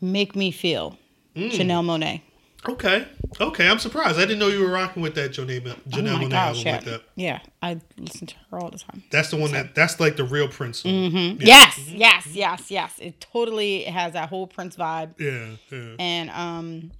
Make 0.00 0.34
me 0.36 0.50
feel. 0.50 0.98
Mm. 1.36 1.50
Janelle 1.50 1.84
Monáe. 1.84 2.20
Okay, 2.66 3.06
okay. 3.40 3.68
I'm 3.68 3.78
surprised. 3.78 4.16
I 4.18 4.22
didn't 4.22 4.38
know 4.38 4.48
you 4.48 4.60
were 4.60 4.70
rocking 4.70 5.02
with 5.02 5.14
that 5.16 5.32
Janelle, 5.32 5.68
Oh 5.68 5.90
Janelle 5.90 6.16
my 6.18 6.24
Monáe 6.24 6.30
gosh, 6.30 6.56
album 6.56 6.62
yeah. 6.66 6.72
like 6.76 6.84
that. 6.84 7.02
Yeah, 7.14 7.38
I 7.60 7.80
listen 7.98 8.26
to 8.28 8.34
her 8.50 8.58
all 8.58 8.70
the 8.70 8.78
time. 8.78 9.02
That's 9.10 9.28
the 9.30 9.36
one 9.36 9.52
that 9.52 9.74
that's 9.74 10.00
like 10.00 10.16
the 10.16 10.24
real 10.24 10.48
Prince. 10.48 10.82
Mm-hmm. 10.82 11.42
Yeah. 11.42 11.46
Yes, 11.46 11.78
yes, 11.88 12.26
yes, 12.34 12.70
yes. 12.70 12.94
It 13.00 13.20
totally 13.20 13.82
has 13.84 14.14
that 14.14 14.30
whole 14.30 14.46
Prince 14.46 14.76
vibe. 14.76 15.12
Yeah, 15.20 15.56
yeah. 15.70 15.96
and 15.98 16.30
um 16.30 16.90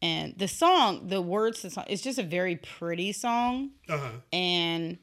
and 0.00 0.34
the 0.38 0.46
song 0.46 1.08
the 1.08 1.20
words 1.20 1.62
to 1.62 1.66
the 1.66 1.70
song 1.72 1.84
it's 1.88 2.02
just 2.02 2.20
a 2.20 2.22
very 2.22 2.54
pretty 2.54 3.10
song 3.10 3.70
Uh 3.88 3.98
huh. 3.98 4.10
and 4.32 4.96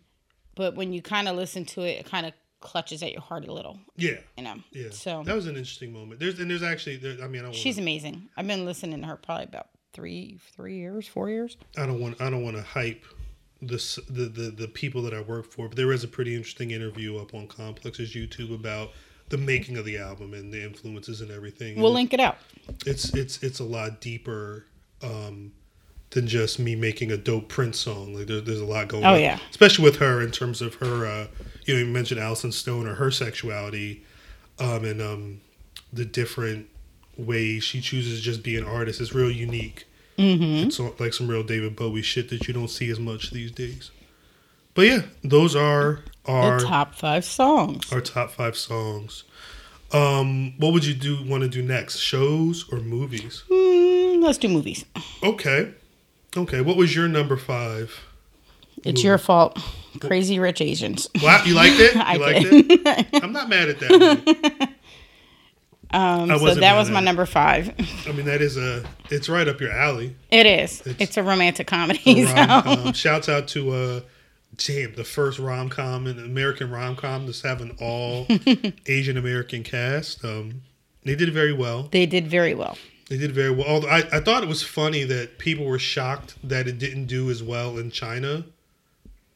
but 0.56 0.76
when 0.76 0.94
you 0.94 1.02
kind 1.02 1.28
of 1.28 1.36
listen 1.36 1.66
to 1.66 1.82
it 1.82 2.00
it 2.00 2.06
kind 2.06 2.26
of 2.26 2.32
clutches 2.66 3.02
at 3.04 3.12
your 3.12 3.22
heart 3.22 3.48
a 3.48 3.54
little 3.54 3.80
Yeah. 3.96 4.18
you 4.38 4.44
know 4.44 4.56
Yeah, 4.72 4.90
so 4.92 5.24
that 5.24 5.36
was 5.36 5.46
an 5.48 5.56
interesting 5.56 5.94
moment. 5.94 6.20
There's 6.20 6.40
and 6.40 6.50
there's 6.50 6.64
actually, 6.64 6.98
there, 6.98 7.18
I 7.24 7.28
mean, 7.28 7.42
I 7.42 7.46
don't 7.46 7.56
she's 7.56 7.76
wanna, 7.78 7.84
amazing 7.84 8.30
i've 8.36 8.48
been 8.48 8.66
listening 8.66 9.00
to 9.02 9.08
her 9.08 9.16
probably 9.16 9.46
about 9.46 9.68
three 9.94 10.38
three 10.56 10.78
years 10.78 11.08
four 11.08 11.30
years 11.30 11.56
I 11.78 11.86
don't 11.86 12.00
want, 12.02 12.20
I 12.22 12.30
don't 12.30 12.44
want 12.44 12.58
to 12.58 12.64
hype 12.64 13.06
this 13.62 13.96
the, 14.10 14.26
the 14.26 14.50
the 14.52 14.68
people 14.68 15.02
that 15.04 15.14
I 15.14 15.22
work 15.22 15.52
for, 15.52 15.70
but 15.70 15.78
there 15.78 15.92
is 15.94 16.04
a 16.04 16.08
pretty 16.08 16.36
interesting 16.36 16.72
interview 16.72 17.18
up 17.18 17.34
on 17.34 17.48
Complex's 17.48 18.14
YouTube 18.14 18.54
about 18.54 18.92
the 19.30 19.38
making 19.38 19.78
of 19.78 19.86
the 19.86 19.98
album 19.98 20.34
and 20.34 20.54
the 20.54 20.62
influences 20.64 21.22
and 21.22 21.32
everything. 21.32 21.78
we'll 21.78 21.88
And 21.88 21.96
link 21.96 22.14
it 22.14 22.20
out 22.20 22.38
it's 22.86 23.14
it's 23.14 23.42
it's 23.42 23.60
a 23.60 23.64
lot 23.64 24.02
deeper 24.02 24.66
um, 25.02 25.52
than 26.12 26.28
just 26.28 26.60
me 26.60 26.76
making 26.76 27.12
a 27.12 27.18
dope 27.18 27.50
Prince 27.50 27.80
song. 27.80 28.14
Like 28.16 28.28
there, 28.28 28.42
there's 28.42 28.62
a 28.62 28.66
lot 28.66 28.88
going 28.88 29.04
Oh, 29.06 29.16
on, 29.16 29.20
yeah. 29.20 29.40
especially 29.50 29.84
with 29.84 29.98
her 29.98 30.22
in 30.22 30.32
terms 30.32 30.62
of 30.62 30.76
her. 30.76 31.06
Uh, 31.06 31.28
you 31.66 31.74
know, 31.74 31.80
you 31.82 31.86
mentioned 31.88 32.20
Alyson 32.22 32.52
Stoner 32.54 32.96
her 32.96 33.12
sexuality, 33.12 34.04
um, 34.60 34.86
and 34.86 35.02
um, 35.02 35.42
the 35.92 36.06
different 36.06 36.68
ways 37.18 37.64
she 37.64 37.82
chooses 37.82 38.20
to 38.20 38.24
just 38.24 38.44
be 38.44 38.56
an 38.56 38.64
artist 38.66 39.02
is 39.02 39.14
real 39.14 39.32
unique. 39.32 39.86
Mm-hmm. 40.18 40.68
It's 40.68 40.80
like 41.00 41.14
some 41.14 41.28
real 41.28 41.44
David 41.44 41.76
Bowie 41.76 42.02
shit 42.02 42.30
that 42.30 42.48
you 42.48 42.54
don't 42.54 42.70
see 42.70 42.90
as 42.90 43.00
much 43.00 43.32
these 43.32 43.52
days. 43.52 43.92
But 44.74 44.84
yeah, 44.88 45.02
those 45.24 45.56
are 45.56 46.02
our 46.26 46.60
the 46.60 46.66
top 46.66 46.96
five 46.96 47.24
songs 47.26 47.92
our 47.94 48.02
top 48.02 48.32
five 48.32 48.58
songs. 48.58 49.24
Um, 49.92 50.54
what 50.58 50.74
would 50.74 50.86
you 50.86 50.94
do 50.94 51.24
want 51.26 51.44
to 51.44 51.50
do 51.50 51.62
next? 51.62 51.98
Shows 52.00 52.66
or 52.72 52.80
movies? 52.80 53.44
mm, 53.50 54.22
let's 54.24 54.38
do 54.38 54.48
movies 54.50 54.84
Okay. 55.24 55.74
Okay. 56.38 56.62
What 56.62 56.78
was 56.78 56.96
your 56.96 57.08
number 57.08 57.38
five? 57.38 57.98
it's 58.84 59.04
your 59.04 59.18
fault 59.18 59.58
crazy 60.02 60.38
rich 60.38 60.60
asians 60.62 61.08
Wow, 61.24 61.42
you 61.46 61.54
liked 61.56 61.80
it? 61.80 61.96
You 61.96 62.02
I 62.02 62.16
liked 62.18 62.42
did. 62.52 62.66
it? 62.70 63.24
I'm 63.24 63.32
not 63.32 63.48
mad 63.50 63.70
at 63.70 63.80
that. 63.80 64.70
um, 65.92 66.28
so 66.38 66.56
that 66.56 66.76
was 66.76 66.90
my 66.90 67.00
number 67.00 67.26
five 67.26 67.70
I 68.08 68.12
mean, 68.12 68.26
that 68.26 68.42
is 68.42 68.58
a. 68.58 68.84
It's 69.10 69.30
right 69.30 69.48
up 69.48 69.62
your 69.62 69.72
alley. 69.72 70.16
it 70.30 70.46
is 70.46 70.82
It's- 70.82 70.96
it's, 71.00 71.18
a 71.18 71.24
romantic 71.24 71.68
comedy 71.68 72.26
so. 72.26 72.34
Rom-com. 72.34 72.94
Shouts 72.94 73.30
out 73.30 73.48
to 73.50 73.72
uh, 73.72 74.00
damn 74.58 74.94
the 74.96 75.04
first 75.06 75.40
rom 75.40 75.70
com 75.70 76.06
and 76.08 76.20
American 76.20 76.70
rom 76.70 76.96
com 76.96 77.26
that's 77.26 77.42
having 77.42 77.76
all 77.82 78.28
Asian 78.88 79.18
American 79.18 79.64
cast. 79.64 80.24
Um, 80.26 80.62
they 81.04 81.16
did 81.16 81.32
very 81.34 81.54
well. 81.54 81.84
they 81.92 82.06
did 82.06 82.28
very 82.28 82.54
well 82.54 82.78
They 83.10 83.18
did 83.18 83.32
very 83.34 83.52
well. 83.52 83.68
Although 83.68 83.88
I, 83.90 84.00
I 84.12 84.20
thought 84.20 84.42
it 84.44 84.50
was 84.50 84.64
funny 84.64 85.04
that 85.04 85.38
people 85.38 85.66
were 85.66 85.78
shocked 85.80 86.36
that 86.44 86.68
it 86.68 86.80
didn't 86.80 87.06
do 87.06 87.30
as 87.30 87.44
well 87.44 87.78
in 87.78 87.92
China. 87.92 88.46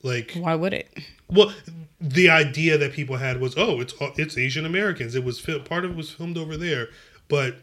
Like, 0.02 0.34
why 0.34 0.56
would 0.56 0.74
it 0.74 0.90
well, 1.28 1.54
the 2.02 2.30
idea 2.30 2.78
that 2.78 2.94
people 2.94 3.18
had 3.18 3.40
was, 3.40 3.56
oh, 3.58 3.80
it's 3.82 3.94
it's 4.18 4.38
Asian 4.38 4.66
Americans. 4.66 5.14
It 5.16 5.24
was 5.24 5.40
part 5.42 5.86
of 5.86 5.92
it 5.92 5.98
was 5.98 6.10
filmed 6.12 6.38
over 6.38 6.58
there, 6.58 6.88
but 7.28 7.58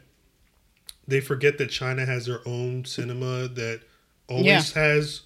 they 1.09 1.21
forget 1.21 1.59
that 1.59 1.71
China 1.71 2.05
has 2.05 2.27
their 2.27 2.40
own 2.47 2.85
cinema 2.85 3.49
that 3.49 3.81
always 4.29 4.47
Yeah. 4.47 4.61
has 4.83 5.23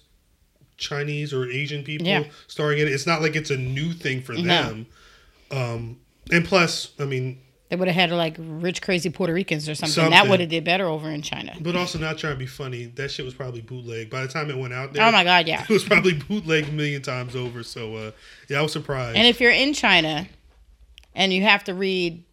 Chinese 0.77 1.33
or 1.33 1.49
Asian 1.49 1.83
people 1.83 2.07
Yeah. 2.07 2.23
starring 2.47 2.79
in 2.79 2.87
it. 2.87 2.93
It's 2.93 3.07
not 3.07 3.21
like 3.21 3.35
it's 3.35 3.51
a 3.51 3.57
new 3.57 3.93
thing 3.93 4.21
for 4.21 4.33
No. 4.33 4.41
them. 4.41 4.85
Um, 5.51 5.99
and 6.31 6.45
plus, 6.45 6.91
I 6.99 7.05
mean, 7.05 7.39
They 7.71 7.77
would 7.77 7.87
have 7.87 7.95
had 7.95 8.11
like 8.11 8.35
rich, 8.37 8.81
crazy 8.81 9.09
Puerto 9.09 9.31
Ricans 9.31 9.69
or 9.69 9.75
something. 9.75 9.93
Something. 9.93 10.11
That 10.11 10.27
would 10.27 10.41
have 10.41 10.49
did 10.49 10.65
better 10.65 10.87
over 10.87 11.09
in 11.09 11.21
China. 11.21 11.55
but 11.61 11.73
also 11.77 11.97
not 11.97 12.17
trying 12.17 12.33
to 12.33 12.37
be 12.39 12.45
funny. 12.45 12.87
That 12.87 13.09
shit 13.09 13.23
was 13.23 13.33
probably 13.33 13.61
bootleg. 13.61 14.09
By 14.09 14.23
the 14.23 14.27
time 14.27 14.49
it 14.49 14.57
went 14.57 14.73
out 14.73 14.91
there, 14.91 15.07
Oh 15.07 15.11
my 15.13 15.23
God, 15.23 15.47
yeah. 15.47 15.63
it 15.69 15.69
was 15.69 15.85
probably 15.85 16.15
bootleg 16.15 16.67
a 16.67 16.71
million 16.73 17.01
times 17.01 17.33
over. 17.33 17.63
So 17.63 17.95
uh, 17.95 18.11
yeah, 18.49 18.59
I 18.59 18.61
was 18.61 18.73
surprised. 18.73 19.15
And 19.15 19.25
if 19.25 19.39
you're 19.39 19.53
in 19.53 19.71
China 19.73 20.27
and 21.15 21.31
you 21.31 21.43
have 21.43 21.63
to 21.63 21.73
read 21.73 22.25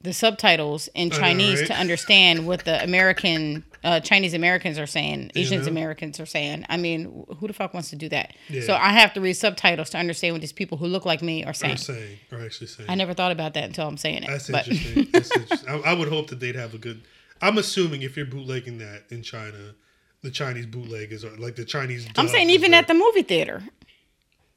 the 0.00 0.14
subtitles 0.14 0.88
in 0.94 1.10
know, 1.10 1.18
Chinese 1.18 1.60
right? 1.60 1.66
to 1.66 1.74
understand 1.74 2.46
what 2.46 2.64
the 2.64 2.82
American 2.82 3.64
uh, 3.84 4.00
Chinese 4.00 4.34
Americans 4.34 4.78
are 4.78 4.86
saying, 4.86 5.32
Asians 5.34 5.66
know? 5.66 5.72
Americans 5.72 6.20
are 6.20 6.26
saying. 6.26 6.64
I 6.68 6.76
mean, 6.76 7.24
who 7.38 7.46
the 7.46 7.52
fuck 7.52 7.74
wants 7.74 7.90
to 7.90 7.96
do 7.96 8.08
that? 8.10 8.34
Yeah. 8.48 8.62
So 8.62 8.74
I 8.74 8.90
have 8.90 9.12
to 9.14 9.20
read 9.20 9.34
subtitles 9.34 9.90
to 9.90 9.98
understand 9.98 10.34
what 10.34 10.40
these 10.40 10.52
people 10.52 10.78
who 10.78 10.86
look 10.86 11.04
like 11.04 11.22
me 11.22 11.44
are 11.44 11.50
are 11.50 11.54
saying. 11.54 11.76
saying, 11.78 12.18
or 12.30 12.40
actually 12.40 12.68
saying, 12.68 12.88
I 12.88 12.94
never 12.94 13.12
thought 13.14 13.32
about 13.32 13.54
that 13.54 13.64
until 13.64 13.86
I'm 13.88 13.96
saying 13.96 14.22
it. 14.22 14.28
That's 14.28 14.48
but 14.50 14.68
interesting. 14.68 15.08
That's 15.12 15.36
interesting. 15.36 15.68
I, 15.68 15.90
I 15.90 15.94
would 15.94 16.08
hope 16.08 16.28
that 16.28 16.40
they'd 16.40 16.54
have 16.56 16.74
a 16.74 16.78
good. 16.78 17.02
I'm 17.40 17.58
assuming 17.58 18.02
if 18.02 18.16
you're 18.16 18.26
bootlegging 18.26 18.78
that 18.78 19.04
in 19.10 19.22
China, 19.22 19.74
the 20.22 20.30
Chinese 20.30 20.66
bootleggers 20.66 21.24
are 21.24 21.36
like 21.36 21.56
the 21.56 21.64
Chinese. 21.64 22.06
I'm 22.16 22.28
saying 22.28 22.50
even 22.50 22.72
at 22.74 22.86
the 22.86 22.94
movie 22.94 23.22
theater, 23.22 23.64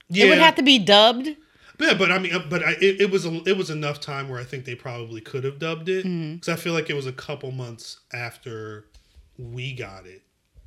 yeah, 0.09 0.25
it 0.25 0.29
would 0.29 0.37
have 0.37 0.55
to 0.55 0.63
be 0.63 0.77
dubbed. 0.79 1.35
yeah, 1.79 1.93
but 1.95 2.11
I 2.11 2.19
mean, 2.19 2.33
uh, 2.33 2.45
but 2.49 2.63
I, 2.63 2.71
it, 2.73 3.01
it 3.01 3.11
was 3.11 3.25
a, 3.25 3.41
it 3.49 3.57
was 3.57 3.69
enough 3.71 3.99
time 3.99 4.29
where 4.29 4.39
I 4.39 4.43
think 4.43 4.65
they 4.65 4.75
probably 4.75 5.19
could 5.21 5.43
have 5.43 5.57
dubbed 5.59 5.89
it 5.89 6.03
because 6.03 6.09
Mm-hmm. 6.11 6.51
I 6.51 6.55
feel 6.55 6.73
like 6.73 6.89
it 6.89 6.95
was 6.95 7.07
a 7.07 7.11
couple 7.11 7.51
months 7.51 7.99
after 8.13 8.85
we 9.37 9.73
got 9.73 10.05
it. 10.05 10.21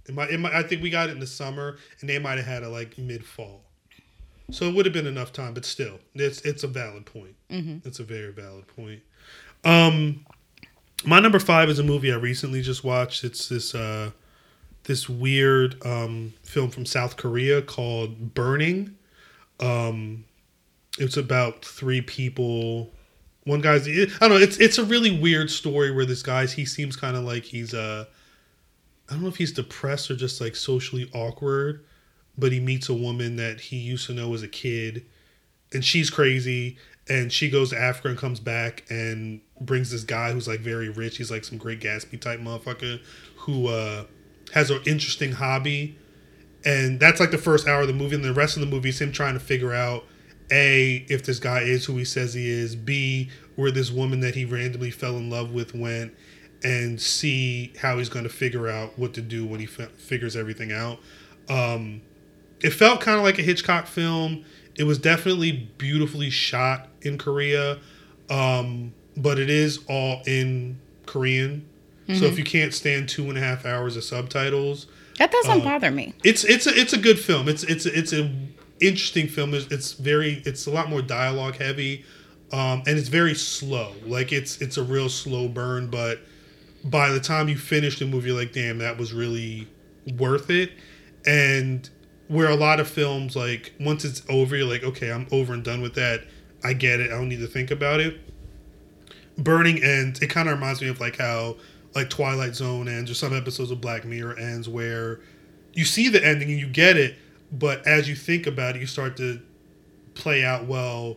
It 0.08 0.14
might, 0.14 0.30
it 0.30 0.38
might, 0.38 0.54
I 0.54 0.62
think 0.62 0.82
we 0.82 0.90
got 0.90 1.08
it 1.08 1.12
in 1.12 1.20
the 1.20 1.26
summer, 1.26 1.76
and 2.00 2.08
they 2.08 2.18
might 2.18 2.38
have 2.38 2.46
had 2.46 2.62
it 2.62 2.68
like 2.68 2.96
mid 2.98 3.24
fall. 3.24 3.64
So 4.50 4.66
it 4.66 4.74
would 4.74 4.86
have 4.86 4.94
been 4.94 5.06
enough 5.06 5.32
time, 5.32 5.52
but 5.52 5.64
still, 5.66 5.98
it's 6.14 6.40
it's 6.40 6.64
a 6.64 6.68
valid 6.68 7.04
point. 7.04 7.36
Mm-hmm. 7.50 7.86
It's 7.86 8.00
a 8.00 8.04
very 8.04 8.32
valid 8.32 8.66
point. 8.68 9.02
Um, 9.64 10.24
my 11.04 11.20
number 11.20 11.38
five 11.38 11.68
is 11.68 11.78
a 11.78 11.82
movie 11.82 12.12
I 12.12 12.16
recently 12.16 12.62
just 12.62 12.82
watched. 12.82 13.24
It's 13.24 13.48
this 13.48 13.74
uh, 13.74 14.10
this 14.84 15.08
weird 15.08 15.84
um, 15.84 16.32
film 16.42 16.70
from 16.70 16.86
South 16.86 17.16
Korea 17.16 17.60
called 17.60 18.34
Burning. 18.34 18.96
Um, 19.60 20.24
it's 20.98 21.18
about 21.18 21.64
three 21.64 22.00
people. 22.00 22.90
One 23.44 23.60
guy's 23.60 23.86
I 23.86 24.06
don't 24.20 24.30
know. 24.30 24.36
It's 24.36 24.58
it's 24.58 24.78
a 24.78 24.84
really 24.84 25.18
weird 25.18 25.50
story 25.50 25.90
where 25.90 26.06
this 26.06 26.22
guy's 26.22 26.52
he 26.52 26.64
seems 26.64 26.96
kind 26.96 27.16
of 27.16 27.24
like 27.24 27.44
he's 27.44 27.74
uh 27.74 28.06
I 29.08 29.14
don't 29.14 29.22
know 29.22 29.28
if 29.28 29.36
he's 29.36 29.52
depressed 29.52 30.10
or 30.10 30.16
just 30.16 30.40
like 30.40 30.54
socially 30.54 31.10
awkward, 31.14 31.84
but 32.36 32.52
he 32.52 32.60
meets 32.60 32.88
a 32.88 32.94
woman 32.94 33.36
that 33.36 33.60
he 33.60 33.76
used 33.76 34.06
to 34.06 34.12
know 34.12 34.34
as 34.34 34.42
a 34.42 34.48
kid, 34.48 35.06
and 35.72 35.84
she's 35.84 36.10
crazy, 36.10 36.76
and 37.08 37.32
she 37.32 37.48
goes 37.48 37.70
to 37.70 37.78
Africa 37.78 38.08
and 38.08 38.18
comes 38.18 38.38
back 38.38 38.84
and 38.90 39.40
brings 39.60 39.90
this 39.90 40.04
guy 40.04 40.32
who's 40.32 40.46
like 40.46 40.60
very 40.60 40.88
rich. 40.88 41.16
He's 41.16 41.30
like 41.30 41.44
some 41.44 41.58
Great 41.58 41.80
Gatsby 41.80 42.20
type 42.20 42.40
motherfucker 42.40 43.00
who 43.36 43.68
uh 43.68 44.04
has 44.52 44.70
an 44.70 44.80
interesting 44.86 45.32
hobby, 45.32 45.96
and 46.64 47.00
that's 47.00 47.20
like 47.20 47.30
the 47.30 47.38
first 47.38 47.66
hour 47.66 47.82
of 47.82 47.88
the 47.88 47.94
movie, 47.94 48.14
and 48.14 48.24
the 48.24 48.34
rest 48.34 48.56
of 48.56 48.60
the 48.60 48.66
movie 48.66 48.90
is 48.90 49.00
him 49.00 49.12
trying 49.12 49.34
to 49.34 49.40
figure 49.40 49.72
out 49.72 50.04
a 50.50 51.04
if 51.08 51.24
this 51.24 51.38
guy 51.38 51.60
is 51.60 51.84
who 51.84 51.96
he 51.96 52.04
says 52.04 52.34
he 52.34 52.48
is 52.48 52.74
b 52.74 53.28
where 53.56 53.70
this 53.70 53.90
woman 53.90 54.20
that 54.20 54.34
he 54.34 54.44
randomly 54.44 54.90
fell 54.90 55.16
in 55.16 55.28
love 55.28 55.52
with 55.52 55.74
went 55.74 56.14
and 56.62 57.00
see 57.00 57.72
how 57.80 57.98
he's 57.98 58.08
going 58.08 58.24
to 58.24 58.30
figure 58.30 58.68
out 58.68 58.98
what 58.98 59.14
to 59.14 59.20
do 59.20 59.46
when 59.46 59.60
he 59.60 59.66
f- 59.66 59.90
figures 59.92 60.36
everything 60.36 60.72
out 60.72 60.98
um, 61.48 62.00
it 62.60 62.70
felt 62.70 63.00
kind 63.00 63.16
of 63.18 63.24
like 63.24 63.38
a 63.38 63.42
hitchcock 63.42 63.86
film 63.86 64.44
it 64.76 64.84
was 64.84 64.98
definitely 64.98 65.52
beautifully 65.78 66.30
shot 66.30 66.88
in 67.02 67.16
korea 67.18 67.78
um, 68.30 68.92
but 69.16 69.38
it 69.38 69.50
is 69.50 69.80
all 69.88 70.22
in 70.26 70.78
korean 71.06 71.66
mm-hmm. 72.06 72.18
so 72.18 72.26
if 72.26 72.38
you 72.38 72.44
can't 72.44 72.74
stand 72.74 73.08
two 73.08 73.28
and 73.28 73.38
a 73.38 73.40
half 73.40 73.64
hours 73.64 73.96
of 73.96 74.04
subtitles 74.04 74.86
that 75.18 75.30
doesn't 75.30 75.60
uh, 75.60 75.64
bother 75.64 75.90
me 75.90 76.14
it's 76.24 76.44
it's 76.44 76.66
a, 76.66 76.70
it's 76.70 76.92
a 76.92 76.98
good 76.98 77.18
film 77.18 77.48
it's 77.48 77.62
it's 77.64 77.86
it's 77.86 78.12
a 78.12 78.30
interesting 78.80 79.28
film. 79.28 79.54
It's 79.54 79.92
very 79.92 80.42
it's 80.44 80.66
a 80.66 80.70
lot 80.70 80.88
more 80.88 81.02
dialogue 81.02 81.56
heavy, 81.56 82.04
um, 82.52 82.82
and 82.86 82.98
it's 82.98 83.08
very 83.08 83.34
slow. 83.34 83.92
Like 84.04 84.32
it's 84.32 84.60
it's 84.60 84.76
a 84.76 84.82
real 84.82 85.08
slow 85.08 85.48
burn, 85.48 85.88
but 85.88 86.20
by 86.84 87.10
the 87.10 87.20
time 87.20 87.48
you 87.48 87.56
finish 87.56 87.98
the 87.98 88.06
movie, 88.06 88.32
like, 88.32 88.52
damn, 88.52 88.78
that 88.78 88.96
was 88.98 89.12
really 89.12 89.68
worth 90.16 90.50
it. 90.50 90.72
And 91.26 91.88
where 92.28 92.48
a 92.48 92.54
lot 92.54 92.80
of 92.80 92.88
films, 92.88 93.34
like 93.34 93.72
once 93.80 94.04
it's 94.04 94.22
over, 94.28 94.56
you're 94.56 94.66
like, 94.66 94.84
okay, 94.84 95.10
I'm 95.10 95.26
over 95.32 95.52
and 95.52 95.64
done 95.64 95.80
with 95.80 95.94
that. 95.94 96.24
I 96.62 96.72
get 96.72 97.00
it. 97.00 97.10
I 97.10 97.14
don't 97.14 97.28
need 97.28 97.40
to 97.40 97.46
think 97.46 97.70
about 97.70 98.00
it. 98.00 98.20
Burning 99.36 99.82
ends. 99.82 100.20
It 100.20 100.28
kind 100.28 100.48
of 100.48 100.54
reminds 100.54 100.80
me 100.80 100.88
of 100.88 101.00
like 101.00 101.16
how 101.16 101.56
like 101.94 102.10
Twilight 102.10 102.54
Zone 102.54 102.88
ends 102.88 103.10
or 103.10 103.14
some 103.14 103.34
episodes 103.34 103.70
of 103.70 103.80
Black 103.80 104.04
Mirror 104.04 104.38
ends 104.38 104.68
where 104.68 105.20
you 105.72 105.84
see 105.84 106.08
the 106.08 106.24
ending 106.24 106.50
and 106.50 106.58
you 106.58 106.66
get 106.66 106.96
it, 106.96 107.16
but 107.52 107.86
as 107.86 108.08
you 108.08 108.14
think 108.14 108.46
about 108.46 108.76
it, 108.76 108.80
you 108.80 108.86
start 108.86 109.16
to 109.18 109.40
play 110.14 110.44
out. 110.44 110.66
Well, 110.66 111.16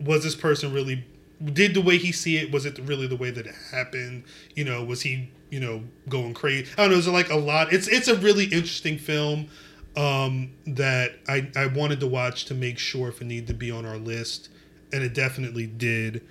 was 0.00 0.24
this 0.24 0.34
person 0.34 0.72
really? 0.72 1.04
Did 1.42 1.74
the 1.74 1.80
way 1.80 1.96
he 1.96 2.12
see 2.12 2.36
it? 2.36 2.52
Was 2.52 2.66
it 2.66 2.78
really 2.80 3.06
the 3.06 3.16
way 3.16 3.30
that 3.30 3.46
it 3.46 3.54
happened? 3.70 4.24
You 4.54 4.64
know, 4.64 4.84
was 4.84 5.02
he 5.02 5.30
you 5.50 5.60
know 5.60 5.84
going 6.08 6.34
crazy? 6.34 6.70
I 6.76 6.82
don't 6.82 6.90
know. 6.90 6.94
There's 6.94 7.08
like 7.08 7.30
a 7.30 7.36
lot. 7.36 7.72
It's 7.72 7.88
it's 7.88 8.08
a 8.08 8.16
really 8.16 8.44
interesting 8.44 8.98
film 8.98 9.48
um, 9.96 10.52
that 10.66 11.12
I 11.28 11.50
I 11.56 11.66
wanted 11.66 12.00
to 12.00 12.06
watch 12.06 12.44
to 12.46 12.54
make 12.54 12.78
sure 12.78 13.08
if 13.08 13.20
it 13.20 13.24
needed 13.24 13.48
to 13.48 13.54
be 13.54 13.70
on 13.70 13.84
our 13.84 13.96
list, 13.96 14.48
and 14.92 15.02
it 15.02 15.14
definitely 15.14 15.66
did. 15.66 16.22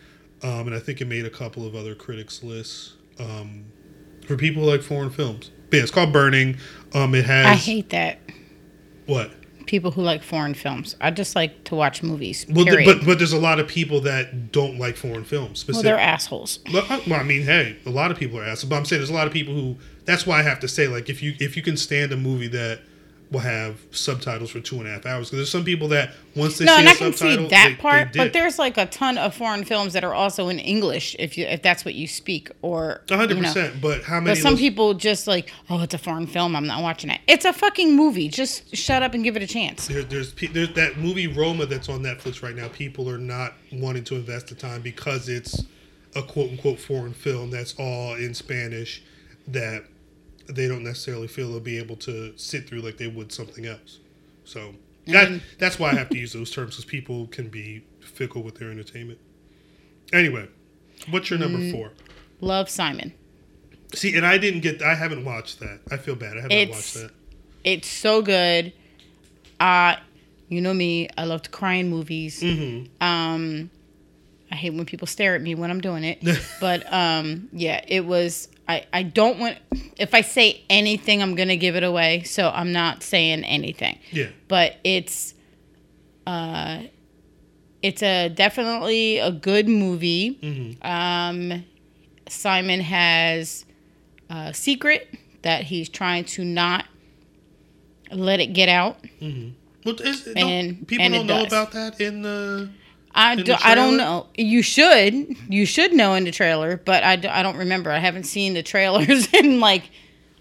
Um, 0.42 0.68
and 0.68 0.76
I 0.76 0.80
think 0.80 1.02
it 1.02 1.06
made 1.06 1.26
a 1.26 1.30
couple 1.30 1.66
of 1.66 1.76
other 1.76 1.96
critics' 1.96 2.44
lists 2.44 2.94
um, 3.20 3.66
for 4.26 4.38
people 4.38 4.64
like 4.64 4.82
foreign 4.82 5.10
films. 5.10 5.52
But 5.70 5.78
yeah, 5.78 5.84
it's 5.84 5.92
called 5.92 6.14
Burning. 6.14 6.58
Um, 6.94 7.14
it 7.14 7.26
has. 7.26 7.46
I 7.46 7.56
hate 7.56 7.90
that. 7.90 8.20
What? 9.06 9.32
People 9.70 9.92
who 9.92 10.02
like 10.02 10.24
foreign 10.24 10.56
films. 10.56 10.96
I 11.00 11.12
just 11.12 11.36
like 11.36 11.64
to 11.66 11.76
watch 11.76 12.02
movies. 12.02 12.44
Well, 12.50 12.66
th- 12.66 12.86
but 12.86 13.06
but 13.06 13.20
there's 13.20 13.34
a 13.34 13.40
lot 13.40 13.60
of 13.60 13.68
people 13.68 14.02
that 14.02 14.52
don't 14.52 14.80
like 14.80 14.96
foreign 14.96 15.24
films. 15.24 15.64
Well, 15.68 15.84
they're 15.84 15.96
assholes. 15.96 16.58
Uh, 16.74 17.00
well, 17.08 17.20
I 17.20 17.24
mean, 17.24 17.44
hey, 17.44 17.78
a 17.86 17.92
lot 17.92 18.10
of 18.10 18.18
people 18.18 18.40
are 18.40 18.44
assholes. 18.44 18.68
But 18.68 18.78
I'm 18.78 18.86
saying 18.86 19.02
there's 19.02 19.12
a 19.12 19.14
lot 19.14 19.28
of 19.28 19.34
people 19.34 19.54
who. 19.54 19.78
That's 20.06 20.26
why 20.26 20.40
I 20.40 20.42
have 20.42 20.60
to 20.62 20.68
say, 20.68 20.88
like, 20.88 21.08
if 21.08 21.22
you 21.22 21.36
if 21.40 21.56
you 21.56 21.62
can 21.62 21.78
stand 21.78 22.12
a 22.12 22.18
movie 22.18 22.48
that 22.48 22.80
will 23.32 23.40
have 23.40 23.80
subtitles 23.92 24.50
for 24.50 24.60
two 24.60 24.78
and 24.78 24.88
a 24.88 24.92
half 24.92 25.06
hours. 25.06 25.28
Because 25.28 25.40
there's 25.40 25.52
some 25.52 25.64
people 25.64 25.88
that 25.90 26.14
once 26.36 26.58
they 26.58 26.66
no, 26.66 26.74
see 26.74 26.80
and 26.80 26.88
a 26.88 26.92
I 26.92 26.96
can 26.96 27.14
subtitle, 27.14 27.46
see 27.46 27.50
that 27.50 27.68
they, 27.70 27.76
part, 27.76 28.14
they 28.14 28.20
but 28.20 28.34
there's 28.34 28.58
like 28.58 28.78
a 28.78 28.88
ton 28.88 29.18
of 29.18 29.36
foreign 29.36 29.64
films 29.64 29.94
that 29.94 30.04
are 30.04 30.14
also 30.14 30.50
in 30.50 30.58
English 30.58 31.16
if 31.20 31.38
you 31.38 31.46
if 31.46 31.62
that's 31.62 31.86
what 31.86 31.94
you 31.94 32.08
speak 32.08 32.52
or 32.62 33.02
hundred 33.10 33.36
you 33.36 33.42
know. 33.42 33.48
percent. 33.50 33.82
But 33.82 34.04
how 34.04 34.20
many? 34.20 34.36
But 34.36 34.42
some 34.42 34.54
those, 34.54 34.60
people 34.60 34.94
just 34.96 35.28
like, 35.28 35.52
oh, 35.70 35.82
it's 35.82 35.94
a 35.94 36.00
foreign 36.00 36.28
film. 36.28 36.56
I'm 36.56 36.66
not 36.66 36.82
watching 36.82 37.12
it. 37.12 37.22
It's 37.28 37.46
a 37.46 37.54
fucking 37.54 37.96
movie. 37.96 38.30
Just 38.30 38.76
shut 38.76 39.04
up 39.04 39.14
and 39.14 39.24
give 39.24 39.36
it 39.36 39.44
a 39.44 39.48
chance. 39.48 39.88
There, 39.88 40.04
there's 40.04 40.34
there's 40.34 40.74
that 40.74 40.98
movie 40.98 41.28
Roma 41.28 41.66
that's 41.66 41.90
on 41.90 42.02
Netflix 42.02 42.42
right 42.42 42.56
now. 42.56 42.68
People 42.70 43.10
are 43.10 43.20
not 43.20 43.54
wanting 43.72 44.04
to 44.06 44.16
invest 44.16 44.48
the 44.48 44.56
time 44.56 44.82
because 44.82 45.30
it's 45.30 45.64
a 46.16 46.24
quote 46.24 46.50
unquote 46.50 46.80
foreign 46.80 47.14
film 47.14 47.52
that's 47.52 47.76
all 47.78 48.16
in 48.16 48.34
Spanish 48.34 49.04
that 49.48 49.84
they 50.50 50.68
don't 50.68 50.84
necessarily 50.84 51.28
feel 51.28 51.50
they'll 51.50 51.60
be 51.60 51.78
able 51.78 51.96
to 51.98 52.34
sit 52.38 52.68
through 52.68 52.82
like 52.82 52.98
they 52.98 53.08
would 53.08 53.32
something 53.32 53.66
else. 53.66 54.00
So 54.44 54.74
that, 55.08 55.42
that's 55.58 55.80
why 55.80 55.92
I 55.92 55.96
have 55.96 56.10
to 56.10 56.18
use 56.20 56.34
those 56.34 56.52
terms 56.52 56.76
because 56.76 56.86
people 56.86 57.28
can 57.28 57.50
be 57.50 57.86
fickle 58.02 58.42
with 58.42 58.56
their 58.56 58.72
entertainment. 58.72 59.20
Anyway, 60.12 60.48
what's 61.10 61.30
your 61.30 61.40
number 61.40 61.60
mm, 61.60 61.72
four? 61.72 61.92
Love 62.42 62.70
Simon. 62.70 63.14
See, 63.94 64.16
and 64.16 64.26
I 64.26 64.38
didn't 64.38 64.62
get. 64.62 64.82
I 64.82 64.96
haven't 64.96 65.26
watched 65.26 65.60
that. 65.60 65.82
I 65.92 65.98
feel 65.98 66.16
bad. 66.16 66.38
I 66.38 66.42
haven't 66.42 66.52
it's, 66.52 66.72
watched 66.72 66.94
that. 66.96 67.12
It's 67.64 67.88
so 67.88 68.22
good. 68.22 68.74
Uh 69.60 69.98
you 70.50 70.62
know 70.62 70.74
me. 70.74 71.08
I 71.18 71.26
love 71.26 71.44
to 71.44 71.50
cry 71.50 71.76
in 71.76 71.90
movies. 71.90 72.42
Mm-hmm. 72.42 73.04
Um, 73.04 73.70
I 74.52 74.56
hate 74.56 74.72
when 74.72 74.86
people 74.86 75.08
stare 75.08 75.36
at 75.36 75.42
me 75.42 75.56
when 75.56 75.70
I'm 75.70 75.80
doing 75.80 76.04
it. 76.04 76.24
but 76.60 76.92
um, 76.92 77.48
yeah, 77.54 77.84
it 77.88 78.06
was. 78.06 78.50
I, 78.70 78.86
I 78.94 79.02
don't 79.04 79.40
want 79.40 79.58
if 79.98 80.14
I 80.14 80.22
say 80.22 80.64
anything 80.70 81.24
I'm 81.24 81.34
gonna 81.34 81.58
give 81.58 81.76
it 81.76 81.84
away, 81.84 82.22
so 82.22 82.50
I'm 82.50 82.72
not 82.72 83.02
saying 83.02 83.44
anything. 83.44 83.98
Yeah. 84.12 84.28
But 84.48 84.78
it's 84.84 85.34
uh 86.28 86.84
it's 87.82 88.04
a 88.04 88.30
definitely 88.30 89.18
a 89.18 89.32
good 89.32 89.68
movie. 89.68 90.38
Mm-hmm. 90.42 90.88
Um 90.88 91.66
Simon 92.28 92.80
has 92.82 93.66
a 94.30 94.54
secret 94.54 95.18
that 95.42 95.64
he's 95.64 95.90
trying 95.90 96.26
to 96.26 96.46
not 96.46 96.86
let 98.12 98.40
it 98.40 98.54
get 98.54 98.70
out. 98.70 99.02
Mm-hmm. 99.20 99.50
Well, 99.84 100.00
is, 100.02 100.28
and 100.36 100.88
people 100.88 101.06
and 101.06 101.14
don't 101.16 101.26
know 101.26 101.44
does. 101.44 101.48
about 101.48 101.72
that 101.72 102.00
in 102.00 102.22
the 102.22 102.70
I, 103.14 103.36
do, 103.36 103.56
I 103.64 103.76
don't 103.76 103.98
know. 103.98 104.28
You 104.36 104.62
should. 104.62 105.36
You 105.50 105.66
should 105.66 105.94
know 105.94 106.14
in 106.14 106.24
the 106.24 106.32
trailer, 106.32 106.78
but 106.78 107.04
I, 107.04 107.16
do, 107.16 107.28
I 107.28 107.44
don't 107.44 107.58
remember. 107.58 107.92
I 107.92 108.00
haven't 108.00 108.26
seen 108.26 108.54
the 108.54 108.64
trailers 108.64 109.34
in 109.34 109.60
like 109.60 109.90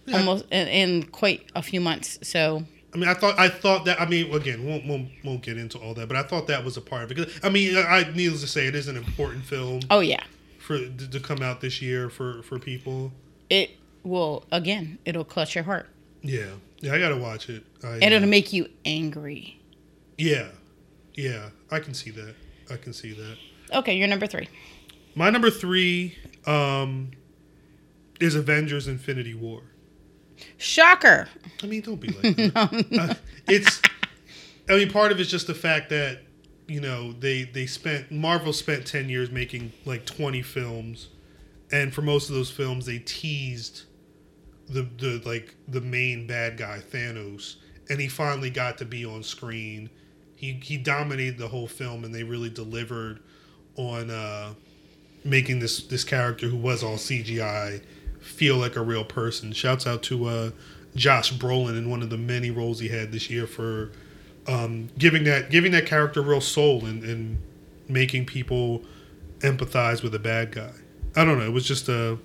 yeah. 0.07 0.18
almost 0.18 0.44
in, 0.50 0.68
in, 0.68 1.02
quite 1.04 1.50
a 1.54 1.62
few 1.62 1.81
months. 1.81 2.18
So. 2.22 2.64
I 2.94 2.96
mean, 2.96 3.09
I 3.09 3.14
thought 3.14 3.38
I 3.38 3.48
thought 3.48 3.85
that. 3.85 4.00
I 4.00 4.07
mean, 4.07 4.33
again, 4.35 4.64
won't 4.64 4.87
won't, 4.87 5.11
won't 5.22 5.42
get 5.42 5.59
into 5.59 5.78
all 5.78 5.92
that, 5.94 6.09
but 6.09 6.16
I 6.16 6.22
thought 6.22 6.46
that 6.46 6.64
was 6.64 6.78
a 6.78 6.81
part 6.81 7.04
of 7.04 7.11
it. 7.11 7.16
Because 7.16 7.40
I 7.42 7.50
mean, 7.50 7.76
I 7.76 8.11
needless 8.14 8.40
to 8.40 8.46
say, 8.46 8.66
it 8.66 8.74
is 8.74 8.88
an 8.88 8.96
important 8.96 9.44
film. 9.44 9.81
Oh 9.90 10.00
yeah. 10.00 10.22
For 10.59 10.78
to 10.78 11.20
come 11.20 11.42
out 11.42 11.61
this 11.61 11.83
year 11.83 12.09
for 12.09 12.42
for 12.42 12.59
people. 12.59 13.12
It 13.50 13.72
will 14.04 14.46
again. 14.50 14.98
It'll 15.04 15.24
clutch 15.24 15.54
your 15.54 15.64
heart. 15.64 15.87
Yeah, 16.22 16.46
yeah, 16.81 16.94
I 16.94 16.98
gotta 16.98 17.16
watch 17.16 17.50
it. 17.50 17.62
I, 17.85 17.94
and 17.94 18.04
it'll 18.04 18.24
uh, 18.24 18.26
make 18.26 18.52
you 18.52 18.68
angry. 18.85 19.61
Yeah, 20.16 20.48
yeah, 21.14 21.50
I 21.70 21.81
can 21.81 21.94
see 21.94 22.11
that. 22.12 22.35
I 22.70 22.76
can 22.76 22.92
see 22.92 23.12
that. 23.12 23.37
Okay, 23.72 23.96
you're 23.96 24.09
number 24.09 24.26
three. 24.26 24.48
My 25.14 25.31
number 25.31 25.50
three 25.50 26.16
um, 26.46 27.11
is 28.20 28.35
Avengers: 28.35 28.88
Infinity 28.88 29.35
War. 29.35 29.62
Shocker. 30.57 31.28
I 31.62 31.66
mean, 31.66 31.83
don't 31.83 32.00
be 32.00 32.09
like 32.22 32.37
that. 32.37 32.87
no. 32.90 33.02
Uh, 33.02 33.14
it's. 33.46 33.83
I 34.68 34.76
mean, 34.76 34.90
part 34.90 35.12
of 35.12 35.20
it's 35.20 35.31
just 35.31 35.46
the 35.46 35.54
fact 35.54 35.90
that 35.90 36.20
you 36.66 36.81
know 36.81 37.12
they 37.12 37.44
they 37.44 37.66
spent 37.66 38.11
Marvel 38.11 38.52
spent 38.52 38.87
ten 38.87 39.09
years 39.09 39.31
making 39.31 39.72
like 39.85 40.04
twenty 40.07 40.42
films, 40.42 41.09
and 41.72 41.92
for 41.92 42.02
most 42.02 42.28
of 42.28 42.35
those 42.35 42.50
films 42.50 42.87
they 42.87 42.98
teased 42.98 43.85
the 44.68 44.83
the 44.98 45.22
like 45.24 45.54
the 45.66 45.81
main 45.81 46.26
bad 46.26 46.57
guy 46.59 46.81
Thanos, 46.90 47.57
and 47.88 48.00
he 48.00 48.09
finally 48.09 48.50
got 48.50 48.78
to 48.78 48.85
be 48.85 49.04
on 49.04 49.22
screen 49.22 49.88
he 50.38 50.53
he 50.62 50.77
dominated 50.77 51.37
the 51.37 51.48
whole 51.48 51.66
film, 51.66 52.05
and 52.05 52.14
they 52.14 52.22
really 52.22 52.48
delivered 52.48 53.18
on 53.74 54.09
uh, 54.09 54.55
making 55.24 55.59
this 55.59 55.83
this 55.83 56.05
character 56.05 56.46
who 56.46 56.57
was 56.57 56.85
all 56.85 56.94
CGI 56.94 57.83
feel 58.20 58.57
like 58.57 58.77
a 58.77 58.81
real 58.81 59.05
person. 59.05 59.53
Shouts 59.53 59.85
out 59.85 60.05
to 60.05 60.27
uh, 60.27 60.51
Josh 60.94 61.33
Brolin 61.33 61.77
in 61.77 61.90
one 61.90 62.03
of 62.03 62.11
the 62.11 62.16
many 62.16 62.53
roles 62.53 62.79
he 62.79 62.87
had 62.87 63.11
this 63.11 63.29
year 63.29 63.48
for 63.48 63.90
um, 64.46 64.90
giving 64.96 65.24
that 65.24 65.51
giving 65.51 65.72
that 65.72 65.87
character 65.87 66.22
real 66.22 66.40
soul 66.40 66.85
and, 66.87 67.03
and 67.03 67.38
making 67.88 68.24
people 68.24 68.85
empathize 69.40 70.05
with 70.05 70.14
a 70.14 70.20
bad 70.20 70.53
guy. 70.53 70.70
I 71.16 71.24
don't 71.24 71.40
know. 71.40 71.46
It 71.46 71.53
was 71.53 71.66
just 71.66 71.88
a 71.88 72.16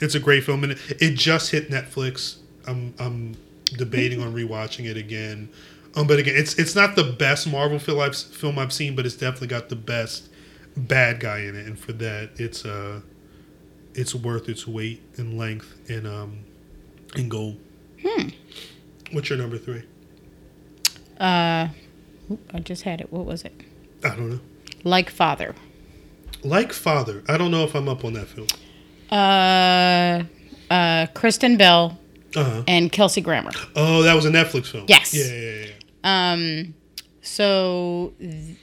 it's 0.00 0.14
a 0.14 0.20
great 0.20 0.42
film, 0.42 0.62
and 0.62 0.72
it, 0.72 0.78
it 1.02 1.14
just 1.16 1.50
hit 1.50 1.68
Netflix. 1.68 2.38
I'm 2.66 2.94
I'm 2.98 3.36
debating 3.76 4.22
on 4.22 4.32
rewatching 4.32 4.86
it 4.86 4.96
again 4.96 5.50
Um, 5.96 6.06
but 6.06 6.18
again, 6.18 6.34
it's 6.36 6.58
it's 6.58 6.74
not 6.74 6.96
the 6.96 7.04
best 7.04 7.46
Marvel 7.50 7.78
film 7.78 8.00
I've 8.00 8.16
film 8.16 8.58
I've 8.58 8.72
seen, 8.72 8.94
but 8.94 9.06
it's 9.06 9.16
definitely 9.16 9.48
got 9.48 9.68
the 9.68 9.76
best 9.76 10.28
bad 10.76 11.18
guy 11.20 11.40
in 11.40 11.56
it, 11.56 11.66
and 11.66 11.78
for 11.78 11.92
that, 11.94 12.30
it's 12.36 12.64
uh, 12.64 13.00
it's 13.94 14.14
worth 14.14 14.48
its 14.48 14.66
weight 14.66 15.02
in 15.16 15.36
length 15.38 15.74
in 15.90 16.06
um, 16.06 16.40
in 17.16 17.28
gold. 17.28 17.58
Hmm. 18.06 18.28
What's 19.12 19.28
your 19.30 19.38
number 19.38 19.58
three? 19.58 19.82
Uh, 21.18 21.68
I 22.54 22.58
just 22.62 22.82
had 22.82 23.00
it. 23.00 23.12
What 23.12 23.24
was 23.26 23.42
it? 23.42 23.52
I 24.04 24.10
don't 24.10 24.30
know. 24.30 24.40
Like 24.84 25.10
Father. 25.10 25.54
Like 26.44 26.72
Father. 26.72 27.24
I 27.28 27.36
don't 27.38 27.50
know 27.50 27.64
if 27.64 27.74
I'm 27.74 27.88
up 27.88 28.04
on 28.04 28.12
that 28.12 28.28
film. 28.28 28.46
Uh, 29.10 30.22
uh, 30.72 31.06
Kristen 31.14 31.56
Bell 31.56 31.98
Uh 32.36 32.44
huh. 32.44 32.62
and 32.68 32.92
Kelsey 32.92 33.20
Grammer. 33.20 33.50
Oh, 33.74 34.02
that 34.02 34.14
was 34.14 34.26
a 34.26 34.30
Netflix 34.30 34.66
film. 34.66 34.84
Yes. 34.86 35.12
Yeah, 35.14 35.24
yeah, 35.24 35.66
yeah. 35.66 35.72
Um, 36.04 36.74
so 37.22 38.12
th- 38.20 38.56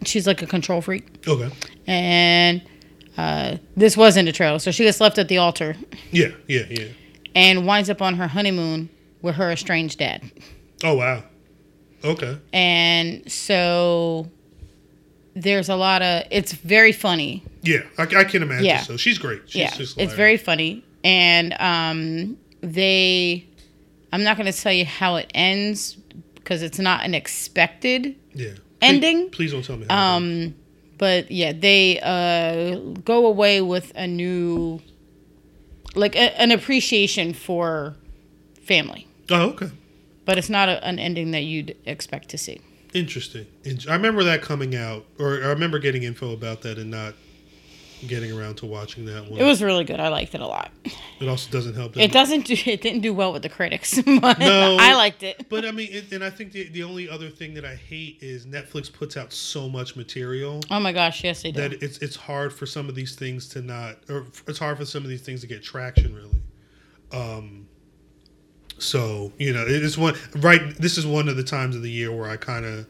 she's 0.05 0.27
like 0.27 0.41
a 0.41 0.45
control 0.47 0.81
freak, 0.81 1.25
Okay. 1.27 1.49
and 1.87 2.61
uh, 3.17 3.57
this 3.75 3.97
wasn't 3.97 4.27
a 4.29 4.31
trailer. 4.31 4.59
So 4.59 4.71
she 4.71 4.83
gets 4.83 4.99
left 5.01 5.17
at 5.17 5.27
the 5.27 5.37
altar 5.37 5.75
Yeah, 6.11 6.29
yeah, 6.47 6.63
yeah. 6.69 6.87
and 7.33 7.65
winds 7.65 7.89
up 7.89 8.01
on 8.01 8.15
her 8.15 8.27
honeymoon 8.27 8.89
with 9.21 9.35
her 9.35 9.51
estranged 9.51 9.99
dad. 9.99 10.29
Oh 10.83 10.95
wow. 10.95 11.23
Okay. 12.03 12.37
And 12.53 13.29
so 13.31 14.29
there's 15.35 15.69
a 15.69 15.75
lot 15.75 16.01
of. 16.03 16.23
It's 16.29 16.51
very 16.53 16.91
funny. 16.91 17.43
Yeah, 17.63 17.79
I, 17.97 18.03
I 18.03 18.23
can 18.25 18.43
imagine. 18.43 18.65
Yeah. 18.65 18.81
So 18.83 18.95
she's 18.97 19.17
great. 19.17 19.41
She's 19.47 19.55
yeah, 19.97 20.03
it's 20.03 20.13
very 20.13 20.37
funny, 20.37 20.84
and 21.05 21.55
um, 21.59 22.37
they. 22.61 23.47
I'm 24.11 24.23
not 24.23 24.37
going 24.37 24.51
to 24.51 24.57
tell 24.57 24.73
you 24.73 24.85
how 24.85 25.17
it 25.17 25.29
ends 25.33 25.95
because 26.35 26.61
it's 26.61 26.79
not 26.79 27.05
an 27.05 27.13
expected 27.13 28.15
yeah. 28.33 28.51
ending. 28.81 29.29
Please, 29.29 29.35
please 29.35 29.51
don't 29.51 29.63
tell 29.63 29.77
me. 29.77 29.85
how 29.89 29.95
it 29.95 30.15
ends. 30.15 30.47
Um, 30.47 30.55
but 30.97 31.31
yeah, 31.31 31.51
they 31.51 31.99
uh, 32.01 32.79
go 33.03 33.25
away 33.25 33.61
with 33.61 33.91
a 33.95 34.07
new, 34.07 34.79
like 35.95 36.15
a, 36.15 36.39
an 36.39 36.51
appreciation 36.51 37.33
for 37.33 37.95
family. 38.61 39.07
oh, 39.29 39.49
okay. 39.49 39.71
But 40.23 40.37
it's 40.37 40.49
not 40.49 40.69
a, 40.69 40.83
an 40.83 40.97
ending 40.97 41.31
that 41.31 41.43
you'd 41.43 41.75
expect 41.85 42.29
to 42.29 42.37
see. 42.37 42.61
Interesting. 42.93 43.45
Int- 43.65 43.89
I 43.89 43.93
remember 43.93 44.23
that 44.23 44.41
coming 44.41 44.75
out, 44.75 45.05
or 45.19 45.43
I 45.43 45.47
remember 45.47 45.77
getting 45.77 46.03
info 46.03 46.31
about 46.31 46.61
that 46.61 46.77
and 46.77 46.89
not 46.89 47.15
getting 48.08 48.31
around 48.38 48.55
to 48.58 48.65
watching 48.65 49.05
that 49.05 49.29
one. 49.29 49.39
It 49.39 49.43
was 49.43 49.63
really 49.63 49.84
good. 49.84 49.99
I 49.99 50.10
liked 50.10 50.36
it 50.36 50.41
a 50.41 50.47
lot. 50.47 50.71
It 51.19 51.27
also 51.27 51.49
doesn't 51.49 51.75
help. 51.75 51.93
That 51.93 52.01
It 52.01 52.12
doesn't 52.12 52.45
do. 52.45 52.55
It 52.65 52.81
didn't 52.81 53.01
do 53.01 53.13
well 53.13 53.31
with 53.34 53.41
the 53.41 53.49
critics, 53.49 53.99
but 54.21 54.39
No. 54.39 54.77
I 54.79 54.95
liked 54.95 55.23
it. 55.23 55.47
But 55.49 55.65
I 55.65 55.71
mean, 55.71 55.88
it, 55.91 56.12
and 56.12 56.23
I 56.23 56.29
think 56.29 56.51
the, 56.51 56.67
the 56.69 56.84
only 56.84 57.10
other 57.10 57.29
thing 57.29 57.53
that 57.55 57.65
I 57.65 57.75
hate 57.75 58.17
is 58.21 58.45
Netflix 58.45 58.91
puts 58.91 59.15
out 59.17 59.31
so 59.34 59.69
much 59.69 59.95
material 59.95 60.62
Oh 60.69 60.79
my 60.79 60.91
gosh, 60.91 61.23
yes, 61.23 61.41
they 61.41 61.51
do. 61.51 61.62
that 61.62 61.84
it's 61.84 61.97
it's 61.99 62.15
hard 62.15 62.53
for 62.53 62.65
some 62.65 62.89
of 62.89 62.95
these 62.95 63.15
things 63.15 63.47
to 63.49 63.62
not, 63.62 63.97
or 64.10 64.27
it's 64.47 64.60
hard 64.60 64.77
for 64.77 64.86
some 64.86 65.03
of 65.03 65.10
these 65.10 65.21
things 65.21 65.41
to 65.41 65.47
get 65.47 65.63
traction 65.63 66.13
really. 66.15 66.41
Um. 67.12 67.67
So 68.77 69.31
you 69.38 69.53
know, 69.53 69.62
it 69.62 69.69
is 69.84 69.97
one 69.97 70.15
right. 70.36 70.62
This 70.77 70.97
is 70.97 71.08
one 71.08 71.29
of 71.29 71.38
the 71.38 71.43
times 71.43 71.75
of 71.75 71.81
the 71.81 71.89
year 71.89 72.12
where 72.15 72.29
I 72.29 72.36
kind 72.36 72.65
of 72.65 72.88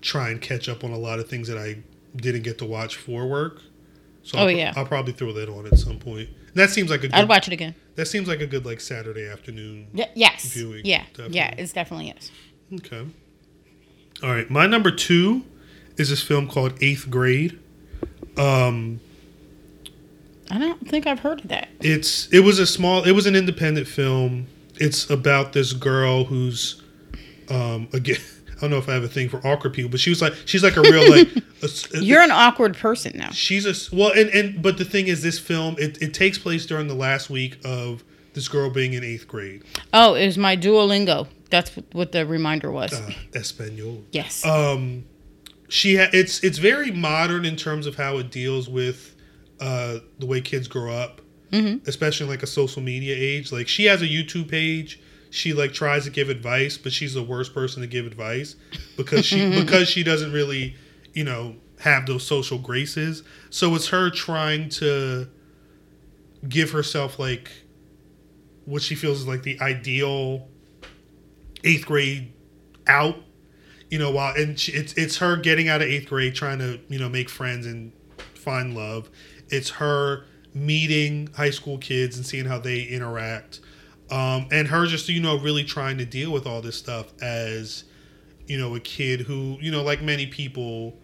try 0.00 0.30
and 0.30 0.40
catch 0.40 0.68
up 0.68 0.82
on 0.82 0.92
a 0.92 0.98
lot 0.98 1.18
of 1.18 1.28
things 1.28 1.48
that 1.48 1.58
I 1.58 1.76
didn't 2.16 2.42
get 2.42 2.58
to 2.58 2.64
watch 2.64 2.96
for 2.96 3.26
work. 3.26 3.60
So 4.26 4.38
Oh, 4.38 4.42
I'll, 4.42 4.50
yeah. 4.50 4.72
I'll 4.76 4.84
probably 4.84 5.12
throw 5.12 5.32
that 5.34 5.48
on 5.48 5.66
at 5.66 5.78
some 5.78 5.98
point. 5.98 6.28
And 6.28 6.54
that 6.56 6.70
seems 6.70 6.90
like 6.90 7.00
a 7.04 7.08
good, 7.08 7.14
I'd 7.14 7.28
watch 7.28 7.46
it 7.46 7.52
again. 7.52 7.74
that 7.94 8.06
seems 8.06 8.26
like 8.28 8.40
a 8.40 8.46
good 8.46 8.66
like 8.66 8.80
Saturday 8.80 9.28
afternoon 9.28 9.86
Y- 9.94 10.10
yes. 10.14 10.44
Viewing, 10.52 10.82
yeah. 10.84 11.04
definitely. 11.12 11.36
Yeah. 11.36 11.54
It's 11.58 11.72
definitely 11.72 12.10
is. 12.10 12.30
Okay. 12.74 13.06
All 14.22 14.30
right. 14.30 14.50
My 14.50 14.66
number 14.66 14.90
two 14.90 15.44
is 15.96 16.10
this 16.10 16.22
film 16.22 16.48
called 16.48 16.74
Eighth 16.82 17.08
Grade. 17.08 17.58
Um, 18.36 19.00
I 20.50 20.58
don't 20.58 20.88
think 20.88 21.06
I've 21.06 21.20
heard 21.20 21.40
of 21.40 21.48
that. 21.48 21.68
it's 21.80 22.28
it 22.32 22.40
was 22.40 22.58
a 22.58 22.66
small 22.66 23.02
it 23.04 23.12
was 23.12 23.26
an 23.26 23.34
independent 23.36 23.86
film. 23.88 24.46
It's 24.76 25.08
about 25.10 25.52
this 25.52 25.72
girl 25.72 26.24
who's 26.24 26.82
um 27.48 27.88
again 27.92 28.18
I 28.56 28.60
don't 28.60 28.70
know 28.70 28.78
if 28.78 28.88
I 28.88 28.94
have 28.94 29.04
a 29.04 29.08
thing 29.08 29.28
for 29.28 29.46
awkward 29.46 29.74
people, 29.74 29.90
but 29.90 30.00
she 30.00 30.10
was 30.10 30.22
like 30.22 30.34
she's 30.46 30.62
like 30.62 30.76
a 30.76 30.82
real 30.82 31.10
like 31.10 31.28
a, 31.62 31.68
a- 31.98 32.00
You're 32.02 32.22
an 32.22 32.30
awkward 32.30 32.76
person 32.76 33.12
now. 33.16 33.30
she's 33.30 33.66
a 33.66 33.94
well 33.94 34.12
and 34.12 34.30
and 34.30 34.62
but 34.62 34.78
the 34.78 34.84
thing 34.84 35.08
is 35.08 35.22
this 35.22 35.38
film 35.38 35.76
it, 35.78 36.00
it 36.02 36.14
takes 36.14 36.38
place 36.38 36.66
during 36.66 36.88
the 36.88 36.94
last 36.94 37.28
week 37.30 37.58
of 37.64 38.02
this 38.32 38.48
girl 38.48 38.70
being 38.70 38.92
in 38.92 39.02
eighth 39.04 39.26
grade. 39.28 39.62
Oh, 39.92 40.14
it 40.14 40.26
was 40.26 40.36
my 40.38 40.56
Duolingo. 40.56 41.26
That's 41.48 41.70
what 41.92 42.12
the 42.12 42.26
reminder 42.26 42.70
was. 42.70 42.92
Uh, 42.92 43.10
Espanol. 43.34 44.04
yes. 44.12 44.44
um 44.44 45.04
she 45.68 45.96
ha- 45.96 46.10
it's 46.12 46.42
it's 46.44 46.58
very 46.58 46.90
modern 46.90 47.44
in 47.44 47.56
terms 47.56 47.86
of 47.86 47.96
how 47.96 48.18
it 48.18 48.30
deals 48.30 48.68
with 48.68 49.14
uh 49.60 49.98
the 50.18 50.26
way 50.26 50.40
kids 50.40 50.68
grow 50.68 50.92
up 50.92 51.20
mm-hmm. 51.50 51.78
especially 51.88 52.24
in 52.24 52.30
like 52.30 52.42
a 52.42 52.46
social 52.46 52.82
media 52.82 53.14
age 53.16 53.50
like 53.52 53.66
she 53.68 53.84
has 53.84 54.02
a 54.02 54.06
youtube 54.06 54.48
page 54.48 55.00
she 55.36 55.52
like 55.52 55.72
tries 55.72 56.04
to 56.04 56.10
give 56.10 56.28
advice 56.28 56.78
but 56.78 56.92
she's 56.92 57.14
the 57.14 57.22
worst 57.22 57.52
person 57.52 57.82
to 57.82 57.86
give 57.86 58.06
advice 58.06 58.56
because 58.96 59.24
she 59.24 59.50
because 59.60 59.88
she 59.88 60.02
doesn't 60.02 60.32
really 60.32 60.74
you 61.12 61.24
know 61.24 61.56
have 61.80 62.06
those 62.06 62.24
social 62.24 62.58
graces. 62.58 63.22
So 63.50 63.74
it's 63.74 63.88
her 63.88 64.10
trying 64.10 64.68
to 64.70 65.28
give 66.48 66.70
herself 66.70 67.18
like 67.18 67.50
what 68.64 68.82
she 68.82 68.94
feels 68.94 69.20
is 69.20 69.26
like 69.26 69.42
the 69.42 69.60
ideal 69.60 70.48
eighth 71.64 71.86
grade 71.86 72.32
out 72.86 73.16
you 73.90 73.98
know 73.98 74.10
while 74.10 74.34
and 74.36 74.58
she, 74.58 74.72
it's 74.72 74.92
it's 74.94 75.16
her 75.18 75.36
getting 75.36 75.68
out 75.68 75.80
of 75.82 75.88
eighth 75.88 76.08
grade 76.08 76.34
trying 76.34 76.58
to 76.58 76.80
you 76.88 76.98
know 76.98 77.08
make 77.08 77.28
friends 77.28 77.66
and 77.66 77.92
find 78.34 78.74
love. 78.74 79.10
It's 79.48 79.70
her 79.70 80.24
meeting 80.54 81.28
high 81.36 81.50
school 81.50 81.78
kids 81.78 82.16
and 82.16 82.24
seeing 82.24 82.46
how 82.46 82.58
they 82.58 82.82
interact 82.82 83.60
um, 84.10 84.48
and 84.50 84.68
her 84.68 84.86
just 84.86 85.08
you 85.08 85.20
know 85.20 85.38
really 85.38 85.64
trying 85.64 85.98
to 85.98 86.04
deal 86.04 86.30
with 86.30 86.46
all 86.46 86.60
this 86.60 86.76
stuff 86.76 87.12
as 87.22 87.84
you 88.46 88.58
know 88.58 88.74
a 88.74 88.80
kid 88.80 89.20
who 89.20 89.58
you 89.60 89.70
know 89.70 89.82
like 89.82 90.02
many 90.02 90.26
people 90.26 90.96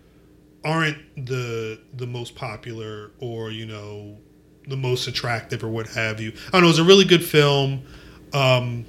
aren't 0.65 1.27
the 1.27 1.81
the 1.95 2.07
most 2.07 2.35
popular 2.35 3.11
or 3.19 3.51
you 3.51 3.67
know 3.67 4.17
the 4.69 4.77
most 4.77 5.09
attractive 5.09 5.65
or 5.65 5.69
what 5.69 5.89
have 5.89 6.21
you. 6.21 6.33
I 6.49 6.51
don't 6.53 6.63
know 6.63 6.69
it 6.69 6.71
was 6.71 6.79
a 6.79 6.85
really 6.85 7.05
good 7.05 7.25
film. 7.25 7.85
Um 8.33 8.87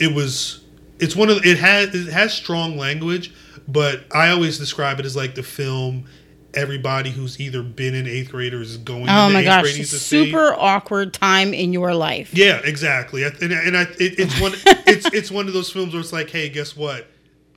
it 0.00 0.12
was 0.14 0.64
it's 0.98 1.16
one 1.16 1.28
of 1.28 1.44
it 1.44 1.58
has 1.58 1.94
it 1.94 2.12
has 2.12 2.32
strong 2.32 2.76
language 2.76 3.32
but 3.68 4.04
i 4.12 4.30
always 4.30 4.58
describe 4.58 4.98
it 4.98 5.06
as 5.06 5.16
like 5.16 5.34
the 5.34 5.42
film 5.42 6.04
everybody 6.54 7.10
who's 7.10 7.40
either 7.40 7.62
been 7.62 7.94
in 7.94 8.06
eighth 8.06 8.30
grade 8.30 8.52
or 8.54 8.60
is 8.60 8.76
going 8.76 9.08
oh 9.08 9.30
my 9.30 9.40
eighth 9.40 9.44
gosh. 9.46 9.74
to 9.74 9.84
see. 9.84 9.96
Super 10.24 10.54
awkward 10.54 11.14
time 11.14 11.54
in 11.54 11.72
your 11.72 11.94
life. 11.94 12.34
Yeah, 12.34 12.60
exactly. 12.64 13.22
And, 13.24 13.34
and 13.40 13.76
I, 13.76 13.82
it, 13.82 14.18
it's 14.18 14.40
one 14.40 14.52
it's 14.86 15.06
it's 15.12 15.30
one 15.30 15.46
of 15.48 15.54
those 15.54 15.70
films 15.70 15.92
where 15.94 16.00
it's 16.00 16.12
like, 16.12 16.30
hey, 16.30 16.48
guess 16.48 16.76
what? 16.76 17.06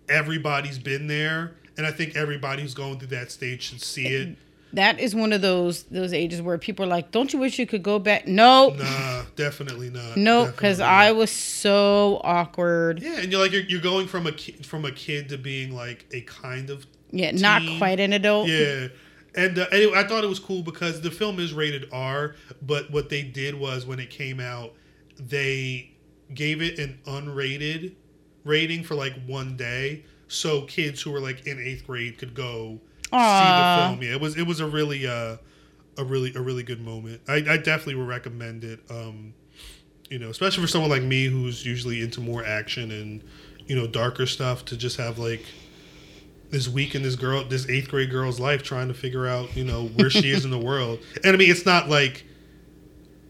Everybody's 0.07 0.77
been 0.77 1.07
there, 1.07 1.55
and 1.77 1.85
I 1.85 1.91
think 1.91 2.15
everybody 2.15 2.61
who's 2.61 2.73
going 2.75 2.99
through 2.99 3.07
that 3.09 3.31
stage 3.31 3.63
should 3.63 3.81
see 3.81 4.07
it. 4.07 4.37
That 4.73 4.99
is 4.99 5.15
one 5.15 5.31
of 5.33 5.41
those 5.41 5.83
those 5.83 6.13
ages 6.13 6.41
where 6.41 6.57
people 6.57 6.85
are 6.85 6.89
like, 6.89 7.11
"Don't 7.11 7.31
you 7.33 7.39
wish 7.39 7.57
you 7.57 7.65
could 7.65 7.81
go 7.81 7.97
back?" 7.97 8.27
No, 8.27 8.69
Nah, 8.77 9.23
definitely 9.35 9.89
not. 9.89 10.17
no, 10.17 10.45
because 10.47 10.79
I 10.79 11.11
was 11.13 11.31
so 11.31 12.19
awkward. 12.23 13.01
Yeah, 13.01 13.19
and 13.19 13.31
you're 13.31 13.39
like 13.41 13.51
you're, 13.53 13.63
you're 13.63 13.81
going 13.81 14.07
from 14.07 14.27
a 14.27 14.31
ki- 14.33 14.63
from 14.63 14.83
a 14.85 14.91
kid 14.91 15.29
to 15.29 15.37
being 15.37 15.73
like 15.73 16.05
a 16.11 16.21
kind 16.21 16.69
of 16.69 16.85
Yeah, 17.15 17.31
not 17.31 17.61
quite 17.77 17.99
an 17.99 18.13
adult. 18.13 18.47
yeah. 18.47 18.87
And 19.37 19.59
uh, 19.59 19.65
anyway, 19.71 19.97
I 19.97 20.07
thought 20.07 20.23
it 20.23 20.27
was 20.27 20.39
cool 20.39 20.61
because 20.61 21.01
the 21.01 21.11
film 21.11 21.39
is 21.39 21.53
rated 21.53 21.89
R, 21.91 22.35
but 22.61 22.89
what 22.89 23.09
they 23.09 23.21
did 23.21 23.55
was 23.55 23.85
when 23.85 23.99
it 23.99 24.09
came 24.09 24.39
out, 24.39 24.73
they 25.19 25.91
gave 26.33 26.61
it 26.61 26.79
an 26.79 26.99
unrated 27.05 27.95
rating 28.45 28.83
for 28.83 28.95
like 28.95 29.13
one 29.25 29.57
day, 29.57 30.05
so 30.27 30.61
kids 30.63 31.01
who 31.01 31.11
were 31.11 31.19
like 31.19 31.45
in 31.47 31.59
eighth 31.59 31.85
grade 31.85 32.17
could 32.17 32.33
go 32.33 32.79
see 33.03 33.09
the 33.11 33.87
film. 33.87 34.01
Yeah, 34.01 34.13
it 34.13 34.21
was 34.21 34.37
it 34.37 34.47
was 34.47 34.59
a 34.61 34.67
really 34.67 35.05
uh 35.05 35.37
a 35.97 36.03
really 36.03 36.33
a 36.35 36.41
really 36.41 36.63
good 36.63 36.81
moment. 36.81 37.21
I, 37.27 37.35
I 37.35 37.57
definitely 37.57 37.95
would 37.95 38.07
recommend 38.07 38.63
it. 38.63 38.79
Um, 38.89 39.33
you 40.09 40.19
know, 40.19 40.29
especially 40.29 40.61
for 40.61 40.67
someone 40.67 40.91
like 40.91 41.03
me 41.03 41.25
who's 41.25 41.65
usually 41.65 42.01
into 42.01 42.21
more 42.21 42.45
action 42.45 42.91
and 42.91 43.23
you 43.67 43.75
know 43.75 43.87
darker 43.87 44.25
stuff 44.25 44.63
to 44.65 44.77
just 44.77 44.97
have 44.97 45.17
like 45.17 45.43
this 46.51 46.67
week 46.69 46.95
in 46.95 47.01
this 47.01 47.15
girl 47.15 47.43
this 47.43 47.67
eighth 47.69 47.89
grade 47.89 48.09
girl's 48.11 48.39
life 48.39 48.63
trying 48.63 48.87
to 48.87 48.93
figure 48.93 49.27
out 49.27 49.55
you 49.57 49.63
know 49.63 49.85
where 49.95 50.09
she 50.09 50.31
is 50.31 50.45
in 50.45 50.51
the 50.51 50.57
world. 50.59 50.99
And 51.23 51.33
i 51.35 51.37
mean 51.37 51.49
it's 51.51 51.65
not 51.65 51.89
like 51.89 52.23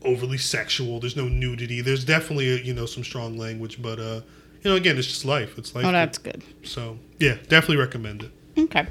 overly 0.03 0.37
sexual. 0.37 0.99
There's 0.99 1.15
no 1.15 1.27
nudity. 1.27 1.81
There's 1.81 2.03
definitely 2.05 2.61
you 2.61 2.73
know 2.73 2.85
some 2.85 3.03
strong 3.03 3.37
language 3.37 3.81
but 3.81 3.99
uh 3.99 4.21
you 4.61 4.69
know 4.71 4.75
again 4.75 4.97
it's 4.97 5.07
just 5.07 5.25
life. 5.25 5.57
It's 5.57 5.73
life 5.75 5.85
Oh, 5.85 5.91
that's 5.91 6.17
good. 6.17 6.43
so 6.63 6.99
yeah 7.19 7.35
definitely 7.47 7.77
recommend 7.77 8.23
it. 8.23 8.31
Okay, 8.57 8.87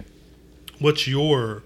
what's 0.78 1.06
your 1.08 1.62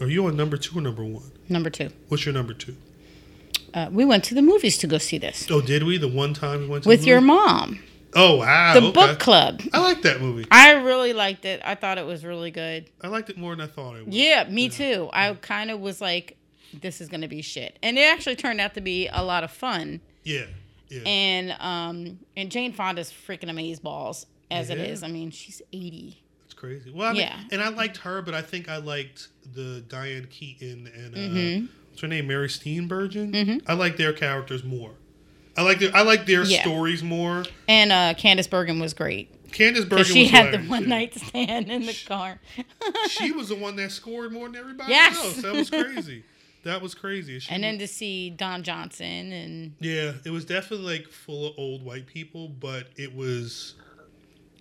are 0.00 0.08
you 0.08 0.24
on 0.26 0.36
number 0.36 0.56
two 0.56 0.78
or 0.78 0.80
number 0.82 1.04
one? 1.04 1.30
Number 1.48 1.70
two. 1.70 1.90
what's 2.08 2.24
your 2.24 2.32
number 2.34 2.54
two? 2.54 2.76
Uh, 3.72 3.88
we 3.92 4.04
went 4.04 4.24
to 4.24 4.34
the 4.34 4.42
movies 4.42 4.76
to 4.78 4.86
go 4.88 4.98
see 4.98 5.18
this. 5.18 5.46
Oh, 5.50 5.60
did 5.60 5.84
we? 5.84 5.96
The 5.98 6.08
one 6.08 6.34
time 6.34 6.60
we 6.62 6.66
went 6.68 6.82
to 6.84 6.88
with 6.88 7.04
your 7.06 7.20
mom. 7.20 7.80
Oh 8.14 8.36
wow. 8.36 8.74
The 8.74 8.80
okay. 8.82 8.92
book 8.92 9.18
club. 9.18 9.60
I 9.72 9.80
like 9.80 10.02
that 10.02 10.20
movie. 10.20 10.46
I 10.50 10.72
really 10.72 11.12
liked 11.12 11.44
it. 11.44 11.60
I 11.64 11.74
thought 11.74 11.98
it 11.98 12.06
was 12.06 12.24
really 12.24 12.50
good. 12.50 12.90
I 13.02 13.08
liked 13.08 13.30
it 13.30 13.38
more 13.38 13.54
than 13.54 13.64
I 13.64 13.70
thought 13.70 13.96
it 13.96 14.04
would. 14.04 14.14
Yeah, 14.14 14.48
me 14.48 14.68
too. 14.68 15.08
I 15.12 15.32
kind 15.34 15.70
of 15.70 15.80
was 15.80 16.00
like, 16.00 16.36
this 16.80 17.00
is 17.00 17.08
going 17.08 17.20
to 17.22 17.28
be 17.28 17.42
shit. 17.42 17.78
And 17.82 17.98
it 17.98 18.02
actually 18.02 18.36
turned 18.36 18.60
out 18.60 18.74
to 18.74 18.80
be 18.80 19.08
a 19.12 19.22
lot 19.24 19.44
of 19.44 19.50
fun. 19.50 20.00
Yeah. 20.24 20.46
Yeah. 20.88 21.02
And 21.06 21.56
um 21.60 22.18
and 22.36 22.50
Jane 22.50 22.72
Fonda's 22.72 23.12
freaking 23.12 23.48
amaze 23.48 23.78
balls 23.78 24.26
as 24.50 24.70
it 24.70 24.78
Yeah. 24.78 24.84
is. 24.84 25.02
I 25.04 25.08
mean, 25.08 25.30
she's 25.30 25.62
80. 25.72 26.20
It's 26.46 26.54
crazy. 26.54 26.90
Well, 26.90 27.08
I 27.10 27.12
mean, 27.12 27.22
Yeah. 27.22 27.40
and 27.52 27.62
I 27.62 27.68
liked 27.68 27.98
her, 27.98 28.22
but 28.22 28.34
I 28.34 28.42
think 28.42 28.68
I 28.68 28.78
liked 28.78 29.28
the 29.54 29.84
Diane 29.88 30.26
Keaton 30.28 30.90
and 30.92 31.14
uh, 31.14 31.18
Mm-hmm. 31.18 31.66
what's 31.90 32.00
her 32.02 32.08
name, 32.08 32.26
Mary 32.26 32.48
Steenburgen. 32.48 33.62
I 33.68 33.74
like 33.74 33.96
their 33.96 34.12
characters 34.12 34.64
more. 34.64 34.92
I 35.60 35.62
like 35.62 35.78
their 35.78 35.94
I 35.94 36.02
like 36.02 36.24
their 36.26 36.42
Yeah. 36.44 36.62
stories 36.62 37.02
more. 37.02 37.44
And 37.68 37.92
uh 37.92 38.14
Candice 38.14 38.48
Bergen 38.48 38.80
was 38.80 38.94
great. 38.94 39.30
Candice 39.50 39.86
Bergen 39.88 40.04
she 40.06 40.26
had 40.26 40.52
the 40.54 40.58
one 40.68 40.88
night 40.88 41.14
stand 41.14 41.70
in 41.70 41.84
the 41.86 41.96
car. 42.06 42.40
She 43.10 43.30
was 43.32 43.48
the 43.50 43.56
one 43.56 43.76
that 43.76 43.90
scored 43.92 44.32
more 44.32 44.46
than 44.48 44.56
everybody 44.56 44.90
Yes. 44.92 45.16
else. 45.16 45.42
That 45.42 45.52
was 45.54 45.68
crazy. 45.70 46.24
That 46.64 46.80
was 46.82 46.94
crazy. 46.94 47.38
She 47.40 47.50
and 47.52 47.62
then 47.62 47.78
was- 47.78 47.90
to 47.90 47.94
see 47.94 48.30
Don 48.30 48.62
Johnson 48.62 49.32
and 49.32 49.74
yeah, 49.80 50.12
it 50.24 50.30
was 50.30 50.44
definitely 50.46 50.86
like 50.98 51.08
full 51.08 51.48
of 51.48 51.54
old 51.58 51.82
white 51.84 52.06
people, 52.06 52.48
but 52.48 52.88
it 52.96 53.14
was. 53.14 53.74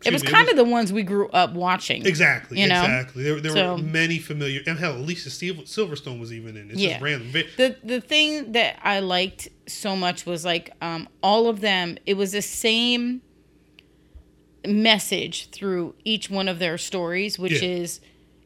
It 0.05 0.13
was 0.13 0.23
kind 0.23 0.47
of 0.49 0.55
the 0.55 0.63
ones 0.63 0.93
we 0.93 1.03
grew 1.03 1.27
up 1.29 1.53
watching. 1.53 2.05
Exactly. 2.05 2.59
you 2.61 2.67
know? 2.67 2.81
Exactly. 2.81 3.23
There, 3.23 3.39
there 3.41 3.51
So- 3.51 3.75
were 3.75 3.81
many 3.81 4.17
familiar, 4.17 4.61
and 4.65 4.79
hell, 4.79 4.93
Lisa 4.97 5.29
Sil- 5.31 5.63
Silverstone 5.67 6.19
was 6.19 6.31
even 6.31 6.55
in. 6.57 6.69
it. 6.69 6.73
It's 6.73 6.81
Yeah. 6.81 6.89
just 6.91 7.01
random. 7.03 7.31
The 7.57 7.75
the 7.83 7.99
thing 8.01 8.51
that 8.53 8.79
I 8.83 8.99
liked 8.99 9.49
so 9.67 9.95
much 9.95 10.25
was 10.25 10.45
like 10.45 10.71
um, 10.81 11.07
all 11.21 11.47
of 11.49 11.59
them. 11.61 11.97
It 12.05 12.15
was 12.15 12.31
the 12.31 12.41
same 12.41 13.21
message 14.67 15.49
through 15.51 15.95
each 16.03 16.29
one 16.29 16.47
of 16.47 16.59
their 16.59 16.77
stories, 16.77 17.39
which 17.39 17.61
Yeah. 17.61 17.69
is 17.69 17.99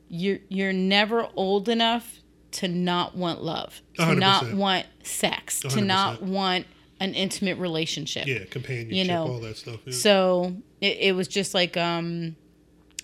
you're 0.10 0.40
you're 0.50 0.74
never 0.74 1.28
old 1.36 1.68
enough 1.70 2.20
to 2.52 2.68
not 2.68 3.18
want 3.18 3.44
love, 3.44 3.82
to 3.96 4.02
100%. 4.04 4.20
not 4.20 4.54
want 4.54 4.86
sex, 5.02 5.62
to 5.62 5.68
100%. 5.70 5.86
not 5.88 6.22
want 6.22 6.68
an 7.00 7.16
intimate 7.16 7.58
relationship. 7.58 8.28
Yeah, 8.28 8.44
companionship, 8.50 8.94
You 8.96 9.06
know, 9.06 9.24
all 9.28 9.40
that 9.40 9.58
stuff. 9.58 9.80
Yeah. 9.86 9.94
So 9.94 10.56
it, 10.84 10.98
it 11.00 11.16
was 11.16 11.28
just 11.28 11.54
like 11.54 11.78
um 11.78 12.36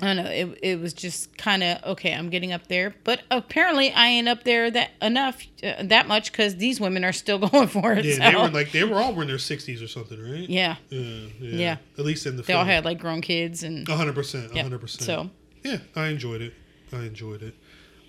I 0.02 0.14
don't 0.14 0.24
know, 0.24 0.32
it, 0.32 0.60
it 0.64 0.80
was 0.80 0.94
just 0.94 1.38
kind 1.38 1.62
of 1.62 1.84
okay, 1.84 2.14
I'm 2.14 2.30
getting 2.30 2.54
up 2.54 2.68
there, 2.68 2.96
but 3.04 3.22
apparently 3.30 3.92
I 3.92 4.08
ain't 4.08 4.30
up 4.30 4.44
there 4.44 4.72
that 4.72 4.92
enough 5.02 5.42
uh, 5.64 5.84
that 5.84 6.08
much 6.08 6.32
cuz 6.32 6.56
these 6.56 6.80
women 6.80 7.04
are 7.04 7.12
still 7.12 7.40
going 7.50 7.68
for 7.68 7.94
it. 7.94 8.06
yeah, 8.06 8.32
they 8.32 8.38
were 8.38 8.50
like 8.50 8.72
they 8.72 8.84
were 8.84 8.98
all 8.98 9.20
in 9.22 9.28
their 9.28 9.38
sixties 9.38 9.82
or 9.82 9.88
something, 9.88 10.22
right? 10.22 10.50
yeah, 10.50 10.76
yeah, 10.90 11.02
yeah. 11.40 11.58
Yeah. 11.58 11.78
At 11.98 12.06
least 12.06 12.26
in 12.26 12.38
the 12.38 12.44
they 12.44 12.54
all 12.54 12.66
had 12.66 12.86
like 12.86 13.00
grown 13.00 13.22
kids 13.22 13.64
and 13.64 13.88
hundred 13.88 14.16
percent, 14.16 14.56
hundred 14.56 14.80
percent. 14.80 15.04
So, 15.04 15.30
yeah, 15.64 15.78
I 15.96 16.08
enjoyed 16.08 16.42
it. 16.42 16.54
I 16.94 17.04
enjoyed 17.04 17.42
it. 17.44 17.56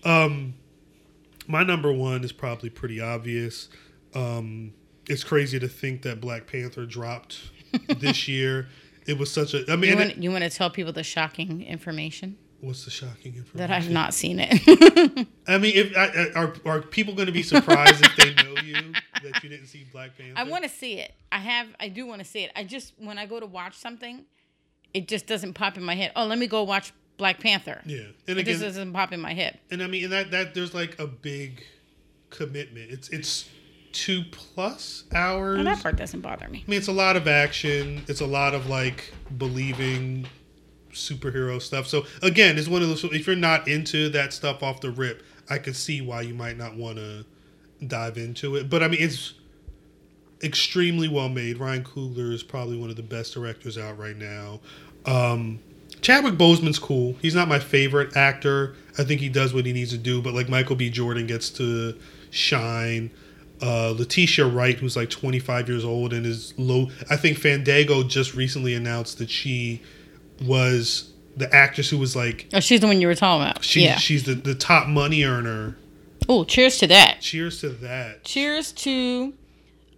Um, 0.05 0.55
my 1.47 1.63
number 1.65 1.93
one 1.93 2.25
is 2.25 2.33
probably 2.33 2.71
pretty 2.71 3.01
obvious. 3.01 3.69
Um, 4.15 4.73
it's 5.09 5.25
crazy 5.25 5.59
to 5.59 5.69
think 5.69 6.03
that 6.03 6.21
Black 6.21 6.47
Panther 6.47 6.87
dropped 6.87 7.51
this 7.89 8.29
year. 8.29 8.69
It 9.11 9.19
was 9.19 9.31
such 9.31 9.55
a. 9.55 9.71
I 9.71 9.77
mean, 9.77 9.91
you 9.91 9.97
want 9.97 10.23
you 10.23 10.31
want 10.31 10.45
to 10.45 10.51
tell 10.51 10.71
people 10.71 10.93
the 10.93 11.03
shocking 11.03 11.63
information 11.63 12.39
what's 12.61 12.85
the 12.85 12.91
shocking 12.91 13.37
information? 13.37 13.57
that 13.57 13.71
I've 13.71 13.91
not 13.91 14.15
seen 14.15 14.39
it. 14.41 15.27
I 15.49 15.59
mean, 15.59 15.73
if 15.77 15.97
I, 15.97 16.39
are 16.39 16.55
are 16.65 16.83
people 16.83 17.15
going 17.15 17.27
to 17.27 17.33
be 17.33 17.43
surprised 17.43 18.05
if 18.05 18.17
they 18.17 18.35
know 18.35 18.61
you 18.63 18.93
that 19.23 19.43
you 19.43 19.49
didn't 19.49 19.67
see 19.67 19.87
Black 19.93 20.17
Panther? 20.17 20.35
I 20.37 20.45
want 20.45 20.65
to 20.65 20.69
see 20.69 20.95
it. 20.95 21.13
I 21.33 21.39
have 21.39 21.69
I 21.79 21.89
do 21.89 22.07
want 22.07 22.21
to 22.21 22.25
see 22.25 22.45
it. 22.45 22.53
I 22.55 22.65
just 22.65 22.95
when 22.99 23.19
I 23.19 23.27
go 23.27 23.41
to 23.41 23.47
watch 23.47 23.77
something, 23.77 24.25
it 24.95 25.09
just 25.09 25.27
doesn't 25.27 25.55
pop 25.55 25.77
in 25.77 25.83
my 25.83 25.95
head. 25.95 26.13
Oh, 26.17 26.27
let 26.27 26.39
me 26.39 26.47
go 26.47 26.63
watch 26.63 26.93
Black 27.17 27.41
Panther. 27.41 27.81
Yeah, 27.85 28.05
and 28.29 28.39
It 28.39 28.47
just 28.47 28.61
doesn't 28.61 28.93
pop 28.93 29.13
in 29.13 29.21
my 29.21 29.35
head. 29.35 29.59
and 29.71 29.83
I 29.83 29.87
mean, 29.87 30.05
and 30.05 30.13
that 30.13 30.31
that 30.31 30.55
there's 30.55 30.75
like 30.75 30.99
a 30.99 31.07
big 31.07 31.65
commitment. 32.31 32.91
It's 32.91 33.09
it's 33.11 33.49
two 33.93 34.23
plus 34.31 35.05
hours. 35.15 35.57
Well, 35.57 35.65
that 35.65 35.83
part 35.83 35.97
doesn't 35.97 36.21
bother 36.21 36.49
me. 36.49 36.65
I 36.67 36.71
mean, 36.71 36.79
it's 36.79 36.89
a 36.89 36.93
lot 36.93 37.17
of 37.17 37.29
action. 37.29 38.03
It's 38.09 38.21
a 38.21 38.27
lot 38.27 38.55
of 38.55 38.69
like 38.69 39.13
believing 39.39 40.27
superhero 40.93 41.61
stuff. 41.61 41.87
So 41.87 42.05
again, 42.23 42.59
it's 42.59 42.69
one 42.69 42.83
of 42.83 42.89
those. 42.89 43.05
If 43.05 43.27
you're 43.27 43.37
not 43.37 43.69
into 43.69 44.09
that 44.11 44.33
stuff 44.33 44.63
off 44.63 44.81
the 44.81 44.91
rip, 44.91 45.23
I 45.49 45.59
could 45.59 45.77
see 45.77 46.01
why 46.01 46.23
you 46.23 46.35
might 46.35 46.57
not 46.57 46.77
want 46.77 46.99
to 46.99 47.25
dive 47.87 48.19
into 48.19 48.57
it. 48.57 48.71
But 48.71 48.83
I 48.83 48.89
mean, 48.89 49.01
it's 49.01 49.35
extremely 50.43 51.09
well 51.09 51.29
made. 51.29 51.59
Ryan 51.59 51.85
Coogler 51.85 52.33
is 52.33 52.43
probably 52.43 52.77
one 52.77 52.91
of 52.91 52.97
the 52.97 53.03
best 53.03 53.35
directors 53.35 53.79
out 53.79 53.99
right 53.99 54.17
now. 54.17 54.61
Um, 55.07 55.61
Chadwick 56.01 56.35
Boseman's 56.35 56.79
cool. 56.79 57.17
He's 57.21 57.35
not 57.35 57.49
my 57.49 57.59
favorite 57.59 58.17
actor. 58.17 58.75
I 58.99 59.05
think 59.05 59.21
he 59.21 59.29
does 59.29 59.53
what 59.53 59.67
he 59.67 59.73
needs 59.73 59.91
to 59.91 59.99
do, 59.99 60.23
but 60.23 60.35
like 60.35 60.49
Michael 60.49 60.77
B. 60.77 60.91
Jordan 60.91 61.27
gets 61.27 61.51
to 61.51 61.99
shine. 62.31 63.11
Uh, 63.63 63.91
Letitia 63.97 64.47
Wright, 64.47 64.79
who's 64.79 64.97
like 64.97 65.11
25 65.11 65.69
years 65.69 65.85
old 65.85 66.13
and 66.15 66.25
is 66.25 66.55
low. 66.57 66.91
I 67.11 67.17
think 67.17 67.37
Fandango 67.39 68.03
just 68.03 68.35
recently 68.35 68.75
announced 68.75 69.19
that 69.19 69.29
she 69.31 69.83
was 70.43 71.13
the 71.37 71.53
actress 71.55 71.91
who 71.91 71.99
was 71.99 72.17
like 72.17 72.49
Oh, 72.55 72.61
she's 72.61 72.81
the 72.81 72.87
one 72.87 73.01
you 73.01 73.07
were 73.07 73.15
talking 73.15 73.43
about. 73.47 73.63
she, 73.65 73.83
yeah. 73.85 73.97
she's 73.97 74.25
the, 74.25 74.35
the 74.35 74.55
top 74.55 74.89
money 74.89 75.25
earner. 75.25 75.77
Oh, 76.29 76.45
cheers 76.45 76.79
to 76.79 76.87
that. 76.87 77.21
Cheers 77.21 77.61
to 77.61 77.69
that. 77.69 78.25
Cheers 78.25 78.73
to 78.73 79.35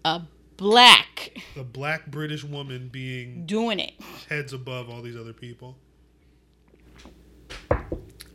a 0.04 0.22
black 0.56 1.38
A 1.56 1.62
black 1.62 2.06
British 2.06 2.42
woman 2.44 2.88
being 2.92 3.46
doing 3.46 3.78
it, 3.78 3.92
heads 4.28 4.52
above 4.52 4.88
all 4.90 5.02
these 5.02 5.16
other 5.16 5.32
people, 5.32 5.76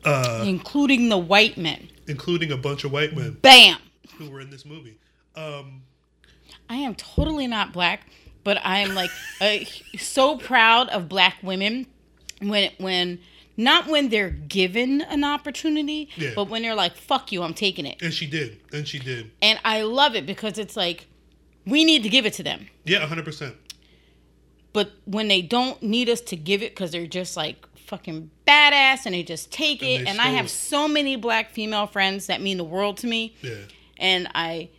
uh, 0.06 0.44
including 0.46 1.10
the 1.10 1.18
white 1.18 1.58
men. 1.58 1.90
including 2.08 2.52
a 2.52 2.58
bunch 2.58 2.84
of 2.84 2.92
white 2.92 3.16
men 3.16 3.38
Bam. 3.42 3.78
who 4.18 4.30
were 4.30 4.40
in 4.42 4.50
this 4.50 4.66
movie. 4.66 4.98
Um, 5.38 5.84
I 6.70 6.76
am 6.78 6.96
totally 6.96 7.48
not 7.48 7.72
black, 7.74 8.08
but 8.44 8.58
I 8.64 8.80
am 8.80 8.96
like 8.96 9.12
uh, 9.42 9.60
so 9.98 10.38
proud 10.38 10.90
of 10.90 11.08
black 11.08 11.36
women 11.44 11.86
when 12.42 12.72
when 12.80 13.20
not 13.56 13.88
when 13.88 14.10
they're 14.10 14.30
given 14.30 15.02
an 15.02 15.24
opportunity, 15.24 16.10
Yeah. 16.16 16.32
but 16.36 16.50
when 16.50 16.62
they're 16.62 16.76
like 16.76 16.96
"fuck 16.96 17.32
you," 17.32 17.44
I'm 17.44 17.54
taking 17.54 17.86
it, 17.86 18.02
and 18.02 18.14
she 18.14 18.26
did, 18.28 18.60
and 18.74 18.88
she 18.88 19.00
did. 19.00 19.32
and 19.42 19.60
I 19.64 19.82
love 19.84 20.16
it 20.16 20.26
because 20.26 20.58
it's 20.58 20.76
like 20.76 21.08
we 21.66 21.84
need 21.86 22.04
to 22.04 22.10
give 22.10 22.26
it 22.26 22.34
to 22.34 22.44
them. 22.44 22.68
Yeah, 22.86 23.00
100. 23.00 23.26
percent 23.26 23.56
But 24.74 24.92
when 25.06 25.28
they 25.28 25.42
don't 25.42 25.82
need 25.84 26.10
us 26.10 26.22
to 26.22 26.36
give 26.36 26.62
it 26.64 26.72
because 26.72 26.92
they're 26.92 27.08
just 27.08 27.36
like 27.38 27.66
fucking 27.88 28.30
badass 28.46 29.06
and 29.06 29.16
they 29.16 29.24
just 29.24 29.52
take 29.52 29.82
And 29.82 30.04
it, 30.04 30.08
and 30.08 30.20
I 30.22 30.28
have 30.28 30.46
it. 30.46 30.50
so 30.50 30.88
many 30.88 31.16
black 31.16 31.52
female 31.52 31.88
friends 31.88 32.28
that 32.28 32.42
mean 32.42 32.58
the 32.58 32.64
world 32.64 32.98
to 32.98 33.08
me. 33.08 33.36
Yeah, 33.42 33.56
and 33.98 34.28
I 34.36 34.70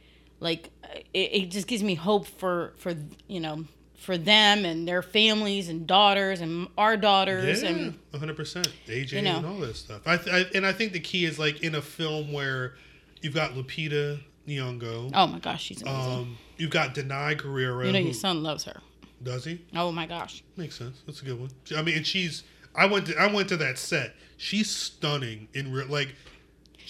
like 0.40 0.70
it, 1.14 1.18
it 1.32 1.50
just 1.50 1.66
gives 1.66 1.82
me 1.82 1.94
hope 1.94 2.26
for 2.26 2.72
for 2.76 2.94
you 3.26 3.40
know 3.40 3.64
for 3.96 4.16
them 4.16 4.64
and 4.64 4.86
their 4.86 5.02
families 5.02 5.68
and 5.68 5.86
daughters 5.86 6.40
and 6.40 6.68
our 6.78 6.96
daughters 6.96 7.62
yeah, 7.62 7.68
and 7.70 7.98
100. 8.10 8.36
percent 8.36 8.68
AJ 8.86 9.12
you 9.12 9.22
know. 9.22 9.38
and 9.38 9.46
all 9.46 9.58
that 9.58 9.76
stuff. 9.76 10.02
I, 10.06 10.16
th- 10.16 10.34
I 10.34 10.56
and 10.56 10.64
I 10.64 10.72
think 10.72 10.92
the 10.92 11.00
key 11.00 11.24
is 11.24 11.38
like 11.38 11.62
in 11.62 11.74
a 11.74 11.82
film 11.82 12.32
where 12.32 12.74
you've 13.20 13.34
got 13.34 13.52
Lupita 13.52 14.20
Nyong'o, 14.46 15.10
oh 15.14 15.26
my 15.26 15.38
gosh 15.40 15.64
she's 15.64 15.82
amazing 15.82 16.12
um, 16.12 16.38
you've 16.56 16.70
got 16.70 16.94
Danai 16.94 17.38
Gurira. 17.38 17.86
you 17.86 17.92
know 17.92 17.98
your 17.98 18.14
son 18.14 18.42
loves 18.42 18.64
her 18.64 18.80
does 19.22 19.44
he? 19.44 19.60
oh 19.74 19.90
my 19.92 20.06
gosh 20.06 20.42
Makes 20.56 20.76
sense. 20.76 21.02
That's 21.06 21.22
a 21.22 21.24
good 21.24 21.38
one. 21.40 21.50
I 21.76 21.82
mean, 21.82 21.96
and 21.96 22.06
she's. 22.06 22.42
I 22.74 22.86
went 22.86 23.06
to. 23.06 23.16
I 23.16 23.32
went 23.32 23.48
to 23.50 23.56
that 23.58 23.78
set. 23.78 24.14
She's 24.36 24.68
stunning 24.70 25.48
in 25.54 25.72
real. 25.72 25.86
Like, 25.86 26.14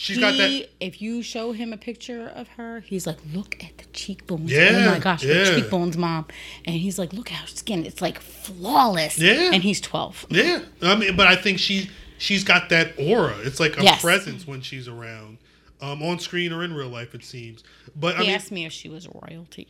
she's 0.01 0.17
he, 0.17 0.21
got 0.23 0.37
that. 0.37 0.69
if 0.81 1.03
you 1.03 1.23
show 1.23 1.51
him 1.53 1.73
a 1.73 1.77
picture 1.77 2.29
of 2.29 2.47
her 2.51 2.81
he's 2.81 3.05
like 3.07 3.19
look 3.35 3.57
at 3.65 3.77
the 3.79 3.85
cheekbones 3.93 4.51
Yeah, 4.51 4.85
oh 4.87 4.91
my 4.93 4.99
gosh 5.01 5.25
yeah. 5.25 5.45
the 5.45 5.61
cheekbones 5.61 5.97
mom 5.97 6.27
and 6.65 6.77
he's 6.77 6.99
like 7.01 7.13
look 7.13 7.33
at 7.33 7.39
her 7.39 7.47
skin 7.49 7.85
it's 7.85 8.01
like 8.01 8.21
flawless 8.21 9.19
Yeah. 9.19 9.51
and 9.53 9.63
he's 9.63 9.81
12 9.81 10.27
Yeah, 10.31 10.61
I 10.83 10.95
mean, 10.95 11.17
but 11.17 11.27
I 11.27 11.35
think 11.37 11.59
she 11.59 11.91
she's 12.17 12.45
got 12.45 12.69
that 12.71 12.95
aura. 12.99 13.37
It's 13.41 13.59
like 13.61 13.77
a 13.79 13.83
Yes. 13.83 14.01
presence 14.01 14.47
when 14.47 14.61
she's 14.61 14.87
around, 14.89 15.39
um, 15.81 16.03
on 16.03 16.19
screen 16.19 16.53
or 16.53 16.63
in 16.65 16.75
real 16.75 16.89
life. 16.89 17.15
It 17.15 17.23
seems. 17.25 17.63
But 17.95 18.17
I 18.17 18.19
he 18.21 18.27
mean, 18.27 18.35
asked 18.37 18.51
me 18.53 18.65
if 18.67 18.73
she 18.73 18.89
was 18.89 19.09
royalty 19.09 19.69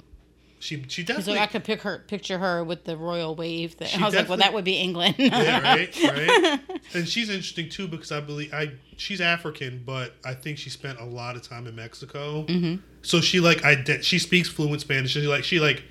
she 0.61 0.85
she 0.89 1.05
definitely. 1.05 1.39
I 1.39 1.47
could 1.47 1.65
pick 1.65 1.83
her, 1.83 1.99
picture 2.09 2.39
her 2.39 2.65
with 2.65 2.85
the 2.85 2.97
royal 2.97 3.35
wave. 3.35 3.77
She 3.85 4.01
I 4.01 4.05
was 4.05 4.15
like, 4.15 4.29
well, 4.29 4.39
that 4.39 4.53
would 4.53 4.65
be 4.65 4.75
England. 4.77 5.15
yeah, 5.19 5.61
right, 5.63 5.97
right. 6.05 6.61
And 6.95 7.09
she's 7.09 7.29
interesting 7.29 7.69
too 7.69 7.87
because 7.87 8.11
I 8.11 8.21
believe 8.21 8.53
I 8.53 8.73
she's 8.97 9.21
African, 9.21 9.83
but 9.87 10.15
I 10.25 10.35
think 10.35 10.59
she 10.59 10.71
spent 10.71 10.99
a 11.01 11.05
lot 11.05 11.37
of 11.37 11.43
time 11.43 11.67
in 11.67 11.77
Mexico. 11.77 12.45
Mm-hmm. 12.45 12.83
So 13.03 13.21
she 13.21 13.41
like 13.41 13.65
ide- 13.65 14.05
she 14.05 14.19
speaks 14.19 14.49
fluent 14.49 14.81
Spanish. 14.81 15.13
She 15.13 15.21
like 15.27 15.45
she 15.45 15.61
like 15.61 15.83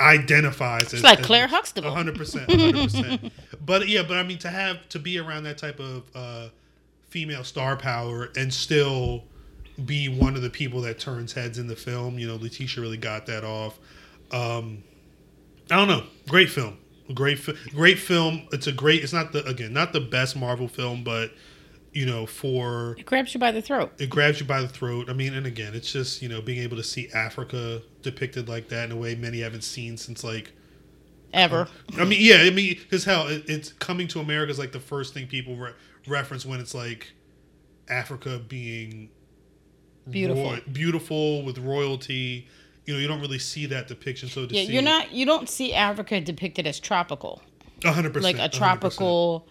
identifies 0.00 0.92
as 0.94 1.02
like 1.02 1.20
as- 1.20 1.26
Claire 1.26 1.46
Huxtable. 1.46 1.90
hundred 1.94 2.16
percent, 2.16 2.50
hundred 2.50 2.74
percent. 2.74 3.32
But 3.64 3.88
yeah, 3.88 4.02
but 4.02 4.16
I 4.16 4.22
mean 4.22 4.38
to 4.38 4.48
have 4.48 4.88
to 4.88 4.98
be 4.98 5.18
around 5.18 5.44
that 5.44 5.58
type 5.58 5.78
of 5.78 6.02
uh, 6.14 6.48
female 7.10 7.44
star 7.44 7.76
power 7.76 8.30
and 8.34 8.52
still 8.52 9.24
be 9.84 10.08
one 10.08 10.34
of 10.34 10.42
the 10.42 10.50
people 10.50 10.80
that 10.82 10.98
turns 10.98 11.32
heads 11.34 11.58
in 11.58 11.66
the 11.66 11.76
film. 11.76 12.18
You 12.18 12.26
know, 12.26 12.36
Letitia 12.36 12.80
really 12.82 12.96
got 12.96 13.26
that 13.26 13.44
off. 13.44 13.78
Um, 14.32 14.82
I 15.70 15.76
don't 15.76 15.88
know. 15.88 16.04
Great 16.28 16.50
film. 16.50 16.78
Great, 17.14 17.38
fi- 17.40 17.54
great 17.70 17.98
film. 17.98 18.46
It's 18.52 18.66
a 18.68 18.72
great. 18.72 19.02
It's 19.02 19.12
not 19.12 19.32
the 19.32 19.44
again 19.44 19.72
not 19.72 19.92
the 19.92 20.00
best 20.00 20.36
Marvel 20.36 20.68
film, 20.68 21.02
but 21.02 21.32
you 21.92 22.06
know 22.06 22.24
for 22.24 22.94
It 22.98 23.04
grabs 23.06 23.34
you 23.34 23.40
by 23.40 23.50
the 23.50 23.60
throat. 23.60 23.92
it 23.98 24.08
grabs 24.08 24.38
you 24.38 24.46
by 24.46 24.60
the 24.60 24.68
throat. 24.68 25.10
I 25.10 25.12
mean, 25.12 25.34
and 25.34 25.44
again, 25.44 25.74
it's 25.74 25.90
just 25.92 26.22
you 26.22 26.28
know 26.28 26.40
being 26.40 26.60
able 26.62 26.76
to 26.76 26.84
see 26.84 27.08
Africa 27.12 27.82
depicted 28.02 28.48
like 28.48 28.68
that 28.68 28.84
in 28.84 28.92
a 28.92 28.96
way 28.96 29.14
many 29.16 29.40
haven't 29.40 29.64
seen 29.64 29.96
since 29.96 30.22
like. 30.22 30.52
Ever. 31.32 31.68
I 31.96 32.04
mean, 32.04 32.18
yeah, 32.20 32.38
I 32.42 32.50
mean, 32.50 32.74
because 32.80 33.04
hell, 33.04 33.28
it, 33.28 33.44
it's 33.48 33.72
coming 33.74 34.08
to 34.08 34.18
America 34.20 34.50
is 34.50 34.58
like 34.58 34.72
the 34.72 34.80
first 34.80 35.14
thing 35.14 35.28
people 35.28 35.54
re- 35.56 35.72
reference 36.08 36.44
when 36.44 36.58
it's 36.58 36.74
like 36.74 37.12
Africa 37.88 38.40
being 38.48 39.10
Beautiful. 40.08 40.42
roy- 40.44 40.62
beautiful 40.72 41.42
with 41.44 41.58
royalty. 41.58 42.48
You 42.90 42.96
know, 42.96 43.02
you 43.02 43.06
don't 43.08 43.20
really 43.20 43.38
see 43.38 43.66
that 43.66 43.86
depiction. 43.86 44.28
So 44.28 44.40
Yeah, 44.42 44.64
see 44.64 44.72
you're 44.72 44.82
not. 44.82 45.12
You 45.12 45.24
don't 45.24 45.48
see 45.48 45.72
Africa 45.72 46.20
depicted 46.20 46.66
as 46.66 46.80
tropical, 46.80 47.40
hundred 47.84 48.12
percent 48.12 48.36
like 48.38 48.44
a 48.44 48.48
tropical, 48.52 49.46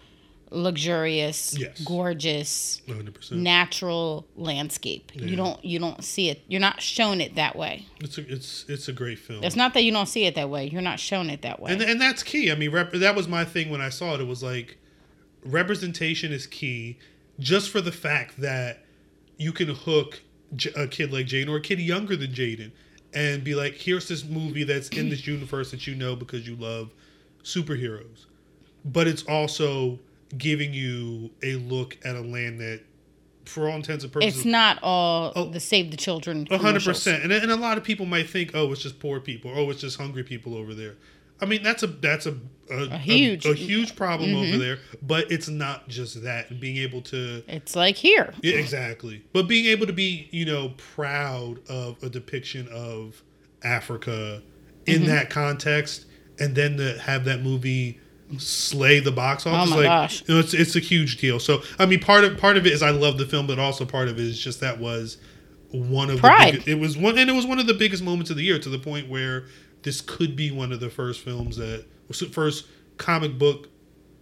luxurious, 0.52 1.58
Yes. 1.58 1.80
gorgeous, 1.82 2.82
hundred 2.86 3.14
percent. 3.14 3.40
natural 3.40 4.28
landscape. 4.36 5.12
Yeah. 5.16 5.26
You 5.28 5.36
don't. 5.38 5.64
You 5.64 5.80
don't 5.80 6.04
see 6.04 6.30
it. 6.30 6.42
You're 6.50 6.60
not 6.60 6.82
shown 6.82 7.22
it 7.22 7.36
that 7.36 7.56
way. 7.56 7.86
It's 8.02 8.18
a, 8.18 8.30
it's 8.30 8.66
it's 8.68 8.90
a 8.90 8.94
great 8.94 9.20
film. 9.20 9.42
It's 9.44 9.56
not 9.56 9.74
that 9.76 9.84
you 9.86 9.94
don't 9.94 10.08
see 10.08 10.26
it 10.26 10.36
that 10.36 10.50
way. 10.50 10.68
You're 10.68 10.82
not 10.82 11.00
shown 11.00 11.30
it 11.30 11.42
that 11.44 11.62
way. 11.62 11.72
and 11.72 11.82
and 11.82 12.02
that's 12.02 12.24
key. 12.24 12.52
I 12.52 12.56
mean, 12.56 12.72
rep- 12.72 12.92
that 12.92 13.16
was 13.16 13.28
my 13.30 13.46
thing 13.46 13.70
when 13.70 13.80
I 13.80 13.90
saw 13.90 14.16
it. 14.16 14.20
It 14.22 14.28
was 14.28 14.44
like 14.44 14.78
representation 15.46 16.32
is 16.34 16.46
key, 16.46 16.98
just 17.40 17.70
for 17.70 17.80
the 17.82 17.92
fact 17.94 18.42
that 18.42 18.84
you 19.38 19.54
can 19.54 19.70
hook 19.70 20.22
a 20.76 20.88
kid 20.88 21.14
like 21.14 21.28
Jaden 21.28 21.48
or 21.50 21.58
a 21.58 21.62
kid 21.62 21.80
younger 21.80 22.16
than 22.16 22.32
Jaden, 22.32 22.72
and 23.14 23.44
be 23.44 23.56
like, 23.56 23.74
here's 23.74 24.08
this 24.08 24.24
movie 24.24 24.64
that's 24.64 24.90
in 24.90 25.10
this 25.10 25.26
universe 25.26 25.72
that 25.72 25.88
you 25.88 25.96
know 25.96 26.16
because 26.16 26.48
you 26.48 26.56
love 26.56 26.92
superheroes, 27.44 28.26
but 28.86 29.08
it's 29.08 29.24
also 29.24 30.00
giving 30.38 30.74
you 30.74 31.32
a 31.42 31.56
look 31.56 31.98
at 32.06 32.16
a 32.16 32.22
land 32.22 32.60
that, 32.60 32.82
for 33.46 33.68
all 33.68 33.76
intents 33.76 34.04
and 34.04 34.14
purposes, 34.14 34.38
it's 34.38 34.46
not 34.46 34.78
all 34.84 35.34
Oh. 35.36 35.46
the 35.50 35.60
save 35.60 35.90
the 35.92 35.98
children. 35.98 36.46
hundred 36.52 36.84
percent, 36.84 37.24
and 37.24 37.34
and 37.34 37.52
a 37.52 37.56
lot 37.56 37.78
of 37.78 37.84
people 37.84 38.06
might 38.06 38.30
think, 38.30 38.52
oh, 38.54 38.72
it's 38.72 38.82
just 38.84 39.00
poor 39.00 39.20
people, 39.20 39.52
oh, 39.56 39.70
it's 39.72 39.82
just 39.82 39.98
hungry 39.98 40.24
people 40.24 40.56
over 40.56 40.74
there. 40.76 40.96
I 41.42 41.46
mean, 41.46 41.64
that's 41.64 41.84
a 41.84 41.88
that's 41.88 42.26
a 42.26 42.36
a, 42.72 42.98
huge- 43.00 43.48
a, 43.48 43.54
huge 43.56 43.96
problem 43.96 44.36
over 44.36 44.58
there, 44.58 44.78
but 45.02 45.32
it's 45.32 45.48
not 45.48 45.88
just 45.88 46.22
that. 46.24 46.52
And 46.52 46.60
being 46.60 46.78
able 46.78 47.02
to 47.04 47.44
It's 47.48 47.76
like 47.76 47.96
here. 47.96 48.34
yeah, 48.44 48.58
exactly, 48.58 49.24
but 49.34 49.48
being 49.48 49.66
able 49.66 49.88
to 49.88 49.94
be 49.94 50.30
you 50.32 50.46
know 50.46 50.74
proud 50.78 51.68
of 51.68 52.02
a 52.04 52.10
depiction 52.10 52.68
of 52.72 53.24
Africa 53.64 54.42
in 54.86 55.02
Mm-hmm. 55.02 55.06
that 55.08 55.30
context, 55.30 56.06
and 56.40 56.56
then 56.56 56.78
to 56.78 56.98
have 57.00 57.26
that 57.26 57.42
movie 57.42 58.00
slay 58.38 59.00
the 59.00 59.12
box 59.12 59.46
office, 59.48 59.72
Oh 59.72 59.76
my 59.76 59.78
like 59.78 59.86
gosh. 59.86 60.24
you 60.28 60.34
know, 60.36 60.40
it's 60.40 60.54
it's 60.54 60.76
a 60.76 60.80
huge 60.80 61.18
deal. 61.18 61.40
So 61.40 61.62
I 61.80 61.86
mean, 61.86 62.00
part 62.00 62.24
of 62.24 62.38
part 62.38 62.58
of 62.58 62.66
it 62.68 62.74
is 62.74 62.82
I 62.84 62.92
love 62.92 63.18
the 63.18 63.26
film, 63.26 63.48
but 63.48 63.58
also 63.60 63.86
part 63.86 64.08
of 64.10 64.20
it 64.20 64.26
is 64.26 64.40
just 64.40 64.60
that 64.62 64.80
was 64.80 65.18
one 65.72 66.10
of 66.10 66.20
Pride. 66.20 66.62
the 66.66 66.72
it 66.72 66.80
was 66.80 66.98
one 66.98 67.18
and 67.18 67.30
it 67.30 67.34
was 67.34 67.46
one 67.46 67.60
of 67.60 67.68
the 67.68 67.74
biggest 67.74 68.04
moments 68.04 68.30
of 68.32 68.38
the 68.38 68.44
year 68.44 68.58
to 68.60 68.70
the 68.70 68.80
point 68.80 69.10
where 69.10 69.46
this 69.84 70.02
could 70.02 70.36
be 70.36 70.52
one 70.52 70.72
of 70.72 70.80
the 70.80 70.90
first 70.90 71.22
films 71.22 71.58
that 71.58 71.86
first 72.32 72.66
comic 72.98 73.38
book 73.38 73.70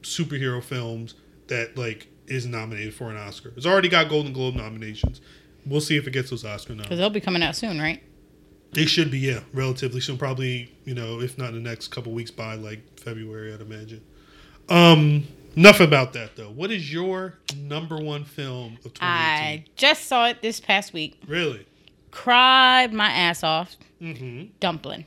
superhero 0.01 0.64
films 0.64 1.16
that 1.47 1.78
like 1.78 2.08
is 2.28 2.45
nominated 2.45 2.93
for 2.93 3.10
an 3.10 3.18
Oscar. 3.18 3.53
It's 3.55 3.66
already 3.66 3.89
got 3.89 4.10
Golden 4.10 4.34
Globe 4.34 4.55
nominations. 4.55 5.22
We'll 5.66 5.82
see 5.82 5.97
if 5.97 6.08
it 6.08 6.12
gets 6.12 6.30
those 6.30 6.45
Oscar 6.45 6.74
Because 6.74 6.78
nominations. 6.78 6.99
they'll 6.99 7.10
be 7.10 7.22
coming 7.22 7.43
out 7.43 7.55
soon, 7.55 7.80
right? 7.80 8.01
They 8.74 8.86
should 8.86 9.10
be 9.10 9.20
yeah, 9.20 9.39
relatively 9.53 10.01
soon. 10.01 10.18
Probably 10.18 10.72
you 10.86 10.93
know 10.93 11.22
if 11.22 11.38
not 11.38 11.49
in 11.49 11.55
the 11.64 11.70
next 11.70 11.88
couple 11.88 12.12
weeks 12.12 12.32
by 12.32 12.55
like 12.55 12.99
February, 12.99 13.53
I'd 13.53 13.62
imagine. 13.62 14.03
Um, 14.70 15.26
enough 15.55 15.80
about 15.80 16.14
that 16.14 16.36
though. 16.36 16.49
What 16.51 16.72
is 16.72 16.91
your 16.91 17.36
number 17.58 17.97
one 17.97 18.26
film 18.26 18.78
of 18.86 18.93
2018? 18.93 18.99
I 19.01 19.66
just 19.78 20.05
saw 20.05 20.28
it 20.28 20.41
this 20.41 20.60
past 20.60 20.91
week. 20.93 21.20
Really? 21.28 21.66
Cried 22.12 22.93
my 22.93 23.08
ass 23.10 23.43
off. 23.43 23.76
Mm-hmm. 24.01 24.47
Dumpling. 24.60 25.05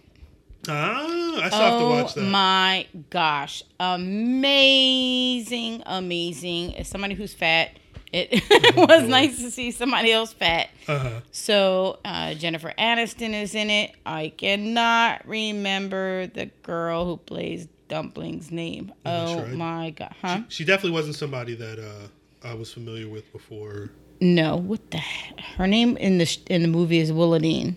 Ah, 0.69 1.41
I 1.43 1.49
still 1.49 1.61
have 1.61 1.79
to 1.81 1.85
watch 1.87 2.17
Oh 2.17 2.21
that. 2.21 2.27
my 2.31 2.87
gosh. 3.09 3.63
Amazing, 3.81 5.83
amazing. 5.87 6.77
As 6.77 6.89
somebody 6.89 7.15
who's 7.15 7.33
fat, 7.35 7.71
it 8.13 8.43
was 8.77 9.09
nice 9.09 9.39
to 9.39 9.51
see 9.51 9.71
somebody 9.71 10.13
else 10.13 10.33
fat. 10.33 10.69
uh-huh. 10.89 11.21
So 11.33 11.99
uh, 12.05 12.35
Jennifer 12.35 12.75
Aniston 12.79 13.33
is 13.41 13.55
in 13.55 13.71
it. 13.71 13.95
I 14.05 14.33
cannot 14.37 15.27
remember 15.27 16.27
the 16.27 16.47
girl 16.63 17.05
who 17.07 17.17
plays 17.17 17.67
Dumpling's 17.89 18.51
name. 18.53 18.93
not 19.05 19.29
Oh. 19.29 19.41
I- 19.45 19.55
my 19.55 19.91
god, 19.91 20.15
huh? 20.21 20.41
She 20.49 20.65
definitely 20.65 20.93
wasn't 20.93 21.17
somebody 21.17 21.55
that 21.55 21.79
uh, 21.79 22.09
I 22.47 22.55
was 22.55 22.73
familiar 22.73 23.09
with 23.09 23.33
before. 23.33 23.91
No, 24.21 24.57
what 24.57 24.91
the 24.91 24.99
heck? 24.99 25.41
Her 25.57 25.67
name 25.67 25.97
in 25.97 26.19
the 26.19 26.39
in 26.49 26.63
the 26.63 26.69
movie 26.69 26.99
is 26.99 27.11
Willowdean. 27.11 27.77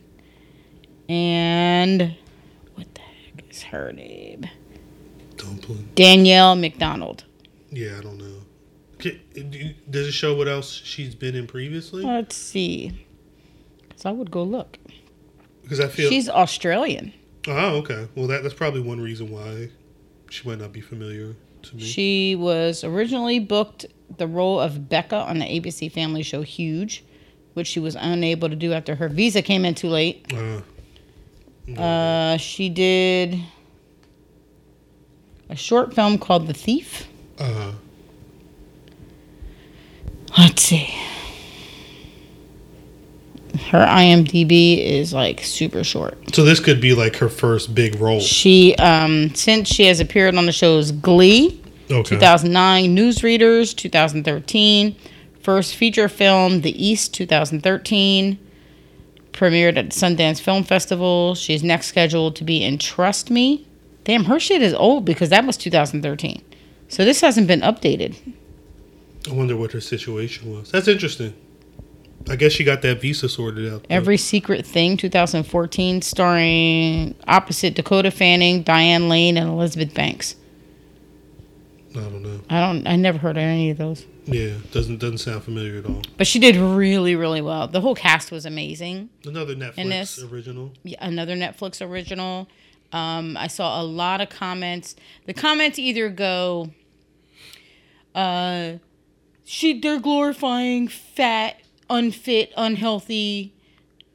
And 1.09 2.01
what 2.01 2.07
the 2.07 2.15
heck 2.15 2.22
is 3.53 3.63
her 3.63 3.91
name? 3.91 4.47
Dumpling. 5.37 5.89
Danielle 5.95 6.55
Macdonald. 6.55 7.23
Yeah, 7.71 7.97
I 7.97 8.01
don't 8.01 8.17
know. 8.17 8.41
Does 9.89 10.07
it 10.07 10.11
show 10.13 10.35
what 10.35 10.47
else 10.47 10.71
she's 10.71 11.13
been 11.13 11.35
in 11.35 11.45
previously? 11.45 12.03
Let's 12.03 12.35
see. 12.35 13.05
So 13.95 14.09
I 14.09 14.13
would 14.13 14.31
go 14.31 14.43
look. 14.43 14.77
Because 15.61 15.79
I 15.79 15.87
feel. 15.87 16.09
She's 16.09 16.29
Australian. 16.29 17.13
oh, 17.47 17.77
okay. 17.77 18.07
Well, 18.15 18.27
that 18.27 18.43
that's 18.43 18.55
probably 18.55 18.81
one 18.81 19.01
reason 19.01 19.29
why 19.29 19.69
she 20.29 20.47
might 20.47 20.59
not 20.59 20.71
be 20.71 20.81
familiar 20.81 21.35
to 21.63 21.75
me. 21.75 21.83
She 21.83 22.35
was 22.35 22.83
originally 22.83 23.39
booked 23.39 23.85
the 24.17 24.27
role 24.27 24.59
of 24.59 24.89
Becca 24.89 25.15
on 25.15 25.39
the 25.39 25.45
ABC 25.45 25.91
Family 25.91 26.23
show 26.23 26.41
Huge, 26.41 27.03
which 27.53 27.67
she 27.67 27.79
was 27.79 27.95
unable 27.95 28.49
to 28.49 28.55
do 28.55 28.73
after 28.73 28.95
her 28.95 29.09
visa 29.09 29.41
came 29.41 29.65
in 29.65 29.75
too 29.75 29.89
late. 29.89 30.25
Uh, 30.33 30.61
Uh, 31.77 32.37
she 32.37 32.67
did 32.69 33.39
a 35.49 35.55
short 35.55 35.93
film 35.93 36.17
called 36.17 36.47
The 36.47 36.53
Thief. 36.53 37.07
uh, 37.39 37.71
Let's 40.37 40.63
see. 40.63 40.89
Her 43.69 43.85
IMDb 43.85 44.83
is 44.83 45.13
like 45.13 45.41
super 45.43 45.83
short. 45.83 46.17
so 46.33 46.43
this 46.43 46.59
could 46.59 46.81
be 46.81 46.93
like 46.95 47.15
her 47.17 47.29
first 47.29 47.73
big 47.75 47.95
role. 47.99 48.19
She 48.19 48.75
um 48.75 49.33
since 49.35 49.67
she 49.69 49.85
has 49.85 49.99
appeared 49.99 50.35
on 50.35 50.45
the 50.47 50.51
shows 50.51 50.91
Glee, 50.91 51.61
Okay. 51.91 52.15
2009, 52.15 52.95
Newsreaders, 52.95 53.75
2013, 53.75 54.95
first 55.41 55.75
feature 55.75 56.09
film 56.09 56.61
The 56.61 56.83
East, 56.83 57.13
2013, 57.13 58.39
premiered 59.33 59.77
at 59.77 59.89
Sundance 59.89 60.39
Film 60.39 60.63
Festival. 60.63 61.35
She's 61.35 61.63
next 61.63 61.87
scheduled 61.87 62.35
to 62.37 62.43
be 62.43 62.63
in 62.63 62.77
Trust 62.77 63.29
Me. 63.29 63.67
Damn, 64.03 64.25
her 64.25 64.39
shit 64.39 64.61
is 64.61 64.73
old 64.73 65.05
because 65.05 65.29
that 65.29 65.45
was 65.45 65.57
2013. 65.57 66.41
So 66.87 67.03
this 67.05 67.21
hasn't 67.21 67.47
been 67.47 67.61
updated. 67.61 68.15
I 69.29 69.33
wonder 69.33 69.55
what 69.55 69.71
her 69.71 69.81
situation 69.81 70.53
was. 70.53 70.71
That's 70.71 70.87
interesting. 70.87 71.33
I 72.29 72.35
guess 72.35 72.53
she 72.53 72.63
got 72.63 72.81
that 72.83 73.01
visa 73.01 73.27
sorted 73.27 73.71
out. 73.71 73.81
though. 73.83 73.95
Every 73.95 74.17
Secret 74.17 74.65
Thing, 74.65 74.95
2014, 74.95 76.01
starring 76.01 77.15
opposite 77.27 77.75
Dakota 77.75 78.11
Fanning, 78.11 78.63
Diane 78.63 79.09
Lane, 79.09 79.37
and 79.37 79.49
Elizabeth 79.49 79.93
Banks. 79.93 80.35
I 81.95 81.99
don't 82.01 82.23
know. 82.23 82.39
I 82.49 82.59
don't. 82.59 82.87
I 82.87 82.95
never 82.95 83.17
heard 83.17 83.37
of 83.37 83.43
any 83.43 83.69
of 83.69 83.77
those. 83.77 84.05
Yeah, 84.25 84.53
doesn't 84.71 84.97
doesn't 84.99 85.19
sound 85.19 85.43
familiar 85.43 85.77
at 85.77 85.85
all. 85.85 86.01
But 86.17 86.27
she 86.27 86.39
did 86.39 86.55
really, 86.55 87.15
really 87.15 87.41
well. 87.41 87.67
The 87.67 87.81
whole 87.81 87.95
cast 87.95 88.31
was 88.31 88.45
amazing. 88.45 89.09
Another 89.25 89.53
this- 89.53 89.75
Netflix 89.75 90.31
original. 90.31 90.71
Yeah, 90.83 90.97
another 91.01 91.35
Netflix 91.35 91.85
original. 91.85 92.47
Um, 92.91 93.35
I 93.37 93.47
saw 93.47 93.81
a 93.81 93.83
lot 93.83 94.21
of 94.21 94.29
comments. 94.29 94.95
The 95.25 95.33
comments 95.33 95.79
either 95.79 96.09
go, 96.09 96.69
uh, 98.15 98.73
she 99.43 99.79
they're 99.79 99.99
glorifying 99.99 100.87
fat, 100.87 101.59
unfit, 101.89 102.53
unhealthy, 102.55 103.53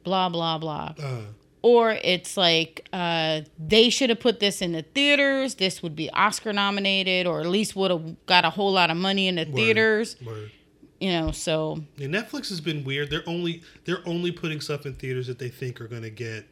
blah 0.03 0.29
blah 0.29 0.57
blah. 0.57 0.93
Uh, 1.01 1.21
Or 1.61 1.91
it's 1.91 2.37
like 2.37 2.87
uh, 2.93 3.41
they 3.57 3.89
should 3.89 4.09
have 4.09 4.21
put 4.21 4.39
this 4.39 4.61
in 4.61 4.71
the 4.71 4.81
theaters. 4.81 5.55
This 5.55 5.83
would 5.83 5.95
be 5.95 6.09
Oscar 6.11 6.53
nominated, 6.53 7.27
or 7.27 7.41
at 7.41 7.47
least 7.47 7.75
would 7.75 7.91
have 7.91 8.25
got 8.25 8.45
a 8.45 8.49
whole 8.49 8.71
lot 8.71 8.89
of 8.89 8.97
money 8.97 9.27
in 9.27 9.35
the 9.35 9.45
theaters. 9.45 10.15
word. 10.25 10.51
You 10.99 11.11
know, 11.11 11.31
so 11.31 11.83
Yeah, 11.97 12.07
Netflix 12.07 12.49
has 12.49 12.59
been 12.61 12.83
weird. 12.83 13.09
They're 13.09 13.27
only 13.27 13.63
they're 13.85 14.05
only 14.05 14.31
putting 14.31 14.59
stuff 14.61 14.85
in 14.85 14.93
theaters 14.93 15.27
that 15.27 15.39
they 15.39 15.49
think 15.49 15.79
are 15.79 15.87
going 15.87 16.01
to 16.01 16.09
get 16.09 16.45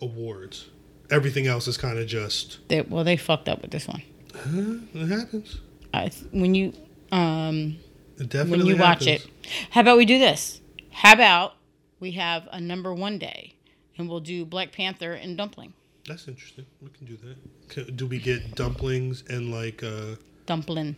awards. 0.00 0.68
Everything 1.10 1.46
else 1.48 1.66
is 1.66 1.76
kind 1.76 1.98
of 1.98 2.06
just 2.06 2.58
they 2.68 2.82
well 2.82 3.04
they 3.04 3.16
fucked 3.16 3.48
up 3.48 3.62
with 3.62 3.72
this 3.72 3.88
one. 3.88 4.02
huh, 4.34 4.78
it 4.94 5.08
happens. 5.08 5.58
I, 5.92 6.10
when 6.30 6.54
you 6.54 6.72
um, 7.10 7.78
It 8.18 8.28
definitely 8.28 8.58
when 8.58 8.66
you 8.66 8.76
watch 8.76 9.06
it. 9.06 9.26
How 9.70 9.80
about 9.80 9.96
we 9.96 10.04
do 10.06 10.18
this? 10.18 10.60
How 10.92 11.12
about 11.12 11.54
we 11.98 12.12
have 12.12 12.48
a 12.52 12.60
number 12.60 12.94
one 12.94 13.18
day, 13.18 13.54
and 13.98 14.08
we'll 14.08 14.20
do 14.20 14.44
Black 14.44 14.72
Panther 14.72 15.12
and 15.12 15.36
dumpling. 15.36 15.72
That's 16.06 16.26
interesting. 16.28 16.66
We 16.82 16.88
can 16.90 17.06
do 17.06 17.16
that. 17.74 17.96
Do 17.96 18.06
we 18.06 18.18
get 18.18 18.54
dumplings 18.54 19.22
and 19.28 19.50
like? 19.52 19.82
uh 19.82 20.16
Dumpling. 20.46 20.96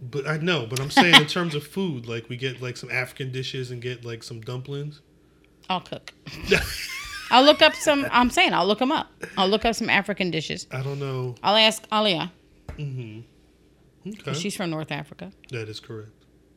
But 0.00 0.26
I 0.26 0.36
know, 0.38 0.66
but 0.66 0.78
I'm 0.80 0.90
saying 0.90 1.14
in 1.14 1.26
terms 1.26 1.54
of 1.54 1.66
food, 1.66 2.06
like 2.06 2.28
we 2.28 2.36
get 2.36 2.60
like 2.62 2.76
some 2.76 2.90
African 2.90 3.32
dishes 3.32 3.70
and 3.70 3.80
get 3.82 4.04
like 4.04 4.22
some 4.22 4.40
dumplings. 4.40 5.00
I'll 5.68 5.80
cook. 5.80 6.12
I'll 7.30 7.42
look 7.42 7.60
up 7.62 7.74
some. 7.74 8.06
I'm 8.12 8.30
saying 8.30 8.52
I'll 8.54 8.66
look 8.66 8.78
them 8.78 8.92
up. 8.92 9.10
I'll 9.36 9.48
look 9.48 9.64
up 9.64 9.74
some 9.74 9.90
African 9.90 10.30
dishes. 10.30 10.66
I 10.70 10.82
don't 10.82 11.00
know. 11.00 11.34
I'll 11.42 11.56
ask 11.56 11.84
Alia. 11.92 12.30
Mm-hmm. 12.78 13.20
Okay, 14.20 14.34
She's 14.34 14.54
from 14.54 14.70
North 14.70 14.92
Africa. 14.92 15.32
that 15.50 15.68
is 15.68 15.80
correct. 15.80 16.10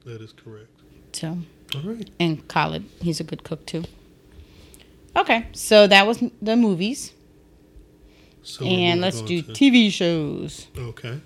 That 0.06 0.22
is 0.22 0.32
correct. 0.34 0.70
So, 1.14 1.40
All 1.76 1.82
right. 1.82 2.08
and 2.20 2.48
Khalid, 2.48 2.86
he's 3.02 3.20
a 3.20 3.24
good 3.24 3.44
cook 3.44 3.66
too. 3.66 3.86
Okay, 5.16 5.48
so 5.54 5.88
that 5.88 6.06
was 6.08 6.24
the 6.42 6.56
movies, 6.56 7.14
So 8.44 8.66
and 8.66 9.02
let's 9.02 9.22
do 9.22 9.42
to- 9.42 9.52
TV 9.52 9.92
shows. 9.92 10.68
Okay. 10.78 11.20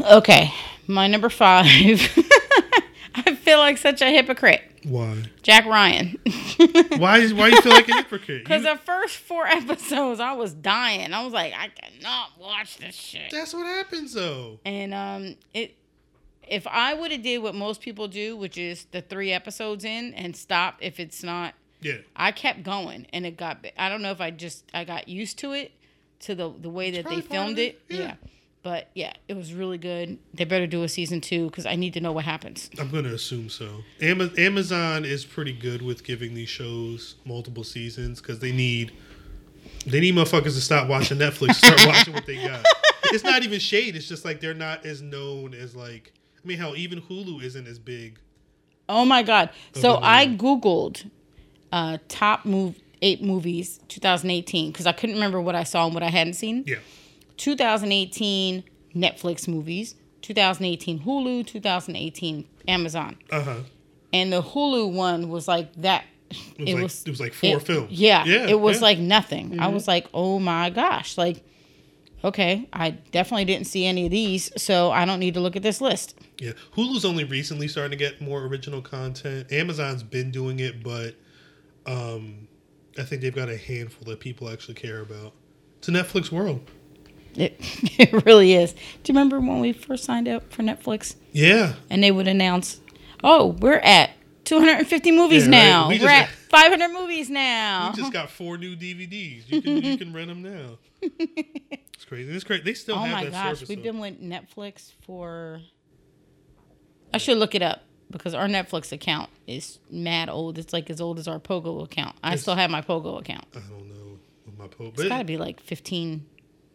Okay, 0.00 0.52
my 0.86 1.06
number 1.06 1.28
five. 1.28 1.66
I 3.14 3.34
feel 3.34 3.58
like 3.58 3.78
such 3.78 4.02
a 4.02 4.10
hypocrite. 4.10 4.60
Why? 4.84 5.24
Jack 5.42 5.64
Ryan. 5.64 6.18
Why? 6.98 7.26
Why 7.28 7.48
you 7.48 7.60
feel 7.62 7.72
like 7.72 7.88
a 7.88 7.96
hypocrite? 7.96 8.44
Because 8.44 8.62
You- 8.64 8.72
the 8.74 8.80
first 8.84 9.16
four 9.16 9.46
episodes, 9.46 10.20
I 10.20 10.32
was 10.32 10.52
dying. 10.52 11.12
I 11.12 11.24
was 11.24 11.32
like, 11.32 11.52
I 11.54 11.68
cannot 11.68 12.38
watch 12.38 12.76
this 12.76 12.94
shit. 12.94 13.30
that's 13.30 13.54
what 13.54 13.66
happens 13.66 14.12
though. 14.12 14.60
And 14.64 14.92
um, 14.94 15.36
it 15.54 15.74
if 16.46 16.66
I 16.68 16.94
would 16.94 17.10
have 17.10 17.22
did 17.22 17.38
what 17.38 17.54
most 17.54 17.80
people 17.80 18.06
do, 18.06 18.36
which 18.36 18.56
is 18.58 18.86
the 18.92 19.00
three 19.02 19.32
episodes 19.32 19.84
in 19.84 20.14
and 20.14 20.36
stop 20.36 20.76
if 20.80 21.00
it's 21.00 21.22
not. 21.22 21.54
Yeah. 21.86 21.98
I 22.14 22.32
kept 22.32 22.62
going, 22.62 23.06
and 23.12 23.24
it 23.26 23.36
got. 23.36 23.64
I 23.78 23.88
don't 23.88 24.02
know 24.02 24.10
if 24.10 24.20
I 24.20 24.30
just 24.30 24.64
I 24.74 24.84
got 24.84 25.08
used 25.08 25.38
to 25.38 25.52
it, 25.52 25.72
to 26.20 26.34
the 26.34 26.52
the 26.60 26.70
way 26.70 26.90
that 26.90 26.98
they 26.98 27.02
probably 27.02 27.22
part 27.22 27.24
of 27.24 27.44
filmed 27.46 27.58
it, 27.58 27.80
it. 27.88 27.94
yeah. 27.94 27.98
Yeah. 28.00 28.14
But 28.62 28.90
yeah, 28.94 29.12
it 29.28 29.36
was 29.36 29.54
really 29.54 29.78
good. 29.78 30.18
They 30.34 30.44
better 30.44 30.66
do 30.66 30.82
a 30.82 30.88
season 30.88 31.20
two 31.20 31.46
because 31.46 31.66
I 31.66 31.76
need 31.76 31.94
to 31.94 32.00
know 32.00 32.10
what 32.10 32.24
happens. 32.24 32.68
I'm 32.80 32.90
gonna 32.90 33.14
assume 33.14 33.48
so. 33.48 33.84
Amazon 34.00 35.04
is 35.04 35.24
pretty 35.24 35.52
good 35.52 35.82
with 35.82 36.02
giving 36.02 36.34
these 36.34 36.48
shows 36.48 37.14
multiple 37.24 37.62
seasons 37.62 38.20
because 38.20 38.40
they 38.40 38.50
need 38.50 38.90
they 39.86 40.00
need 40.00 40.14
motherfuckers 40.16 40.54
to 40.54 40.60
stop 40.60 40.88
watching 40.88 41.18
Netflix, 41.18 41.54
start 41.54 41.86
watching 41.86 42.12
what 42.12 42.26
they 42.26 42.44
got. 42.44 42.64
It's 43.12 43.22
not 43.22 43.44
even 43.44 43.60
shade. 43.60 43.94
It's 43.94 44.08
just 44.08 44.24
like 44.24 44.40
they're 44.40 44.52
not 44.52 44.84
as 44.84 45.00
known 45.00 45.54
as 45.54 45.76
like. 45.76 46.12
I 46.42 46.46
mean, 46.46 46.58
hell, 46.58 46.74
even 46.76 47.00
Hulu 47.00 47.40
isn't 47.40 47.68
as 47.68 47.78
big. 47.78 48.18
Oh 48.88 49.04
my 49.04 49.22
god! 49.22 49.50
So 49.74 50.00
I 50.02 50.26
googled 50.26 51.08
uh, 51.72 51.98
top 52.08 52.44
move 52.44 52.76
eight 53.02 53.22
movies 53.22 53.78
2018 53.88 54.72
because 54.72 54.86
I 54.86 54.92
couldn't 54.92 55.16
remember 55.16 55.40
what 55.40 55.54
I 55.54 55.64
saw 55.64 55.84
and 55.86 55.94
what 55.94 56.02
I 56.02 56.08
hadn't 56.10 56.34
seen. 56.34 56.64
Yeah. 56.66 56.76
2018 57.36 58.64
Netflix 58.94 59.46
movies, 59.48 59.94
2018 60.22 61.00
Hulu, 61.00 61.46
2018 61.46 62.48
Amazon. 62.68 63.16
Uh 63.30 63.42
huh. 63.42 63.56
And 64.12 64.32
the 64.32 64.42
Hulu 64.42 64.92
one 64.92 65.28
was 65.28 65.46
like 65.48 65.74
that. 65.82 66.04
It 66.58 66.74
was, 66.74 67.02
like, 67.02 67.06
it 67.06 67.10
was 67.10 67.20
like 67.20 67.32
four 67.34 67.56
it- 67.58 67.62
films. 67.62 67.92
Yeah, 67.92 68.24
Yeah. 68.24 68.46
it 68.48 68.58
was 68.60 68.78
yeah. 68.78 68.82
like 68.82 68.98
nothing. 68.98 69.60
I 69.60 69.68
was 69.68 69.86
like, 69.86 70.08
oh 70.12 70.38
my 70.38 70.70
gosh, 70.70 71.16
like, 71.16 71.44
okay, 72.24 72.68
I 72.72 72.90
definitely 72.90 73.44
didn't 73.44 73.66
see 73.66 73.86
any 73.86 74.06
of 74.06 74.10
these, 74.10 74.50
so 74.60 74.90
I 74.90 75.04
don't 75.04 75.20
need 75.20 75.34
to 75.34 75.40
look 75.40 75.54
at 75.54 75.62
this 75.62 75.80
list. 75.80 76.18
Yeah, 76.40 76.52
Hulu's 76.74 77.04
only 77.04 77.24
recently 77.24 77.68
starting 77.68 77.92
to 77.92 77.96
get 77.96 78.20
more 78.20 78.42
original 78.44 78.82
content. 78.82 79.52
Amazon's 79.52 80.02
been 80.02 80.30
doing 80.32 80.58
it, 80.58 80.82
but 80.82 81.14
um, 81.86 82.48
I 82.98 83.02
think 83.02 83.22
they've 83.22 83.34
got 83.34 83.48
a 83.48 83.56
handful 83.56 84.04
that 84.10 84.20
people 84.20 84.48
actually 84.48 84.74
care 84.74 85.00
about. 85.00 85.32
It's 85.78 85.88
a 85.88 85.92
Netflix 85.92 86.30
world. 86.32 86.60
It, 87.34 87.56
it 87.98 88.24
really 88.26 88.54
is. 88.54 88.72
Do 88.72 88.78
you 89.12 89.14
remember 89.18 89.38
when 89.40 89.60
we 89.60 89.72
first 89.72 90.04
signed 90.04 90.28
up 90.28 90.52
for 90.52 90.62
Netflix 90.62 91.16
Yeah, 91.32 91.74
and 91.90 92.02
they 92.02 92.10
would 92.10 92.26
announce, 92.28 92.80
oh, 93.22 93.48
we're 93.60 93.74
at 93.78 94.10
250 94.44 95.12
movies 95.12 95.46
Yeah, 95.46 95.56
right. 95.58 95.64
now. 95.64 95.88
We 95.88 95.98
we're 96.00 96.08
at 96.08 96.28
500 96.28 96.88
movies 96.88 97.28
now. 97.28 97.90
we 97.90 97.96
just 98.00 98.12
got 98.12 98.30
four 98.30 98.56
new 98.56 98.74
DVDs. 98.76 99.42
You 99.50 99.60
can 99.62 99.82
you 99.82 99.98
can 99.98 100.12
rent 100.12 100.28
them 100.28 100.42
now. 100.42 100.78
It's 101.96 102.04
crazy. 102.04 102.30
It's 102.30 102.44
great. 102.44 102.62
They 102.62 102.74
still 102.74 102.96
oh 102.96 102.98
have 102.98 103.10
my 103.10 103.24
that 103.24 103.32
gosh, 103.32 103.42
service. 103.60 103.68
we've 103.70 103.78
though. 103.78 103.84
been 103.84 104.00
with 104.00 104.20
Netflix 104.22 104.92
for. 105.06 105.62
I 107.14 107.16
should 107.16 107.38
look 107.38 107.54
it 107.54 107.62
up 107.62 107.84
because 108.10 108.34
our 108.34 108.46
Netflix 108.46 108.92
account 108.92 109.30
is 109.46 109.78
mad 109.90 110.28
old. 110.28 110.58
It's 110.58 110.72
like 110.72 110.88
as 110.90 111.00
old 111.00 111.18
as 111.18 111.26
our 111.28 111.38
Pogo 111.38 111.82
account. 111.84 112.16
I 112.22 112.28
It's- 112.28 112.42
still 112.42 112.54
have 112.54 112.70
my 112.70 112.82
Pogo 112.82 113.18
account. 113.20 113.44
I 113.54 113.60
don't 113.60 113.88
know 113.88 114.18
my 114.58 114.68
po- 114.68 114.92
It's 114.96 115.04
got 115.04 115.18
to 115.18 115.24
be 115.24 115.36
like 115.36 115.60
15 115.60 116.24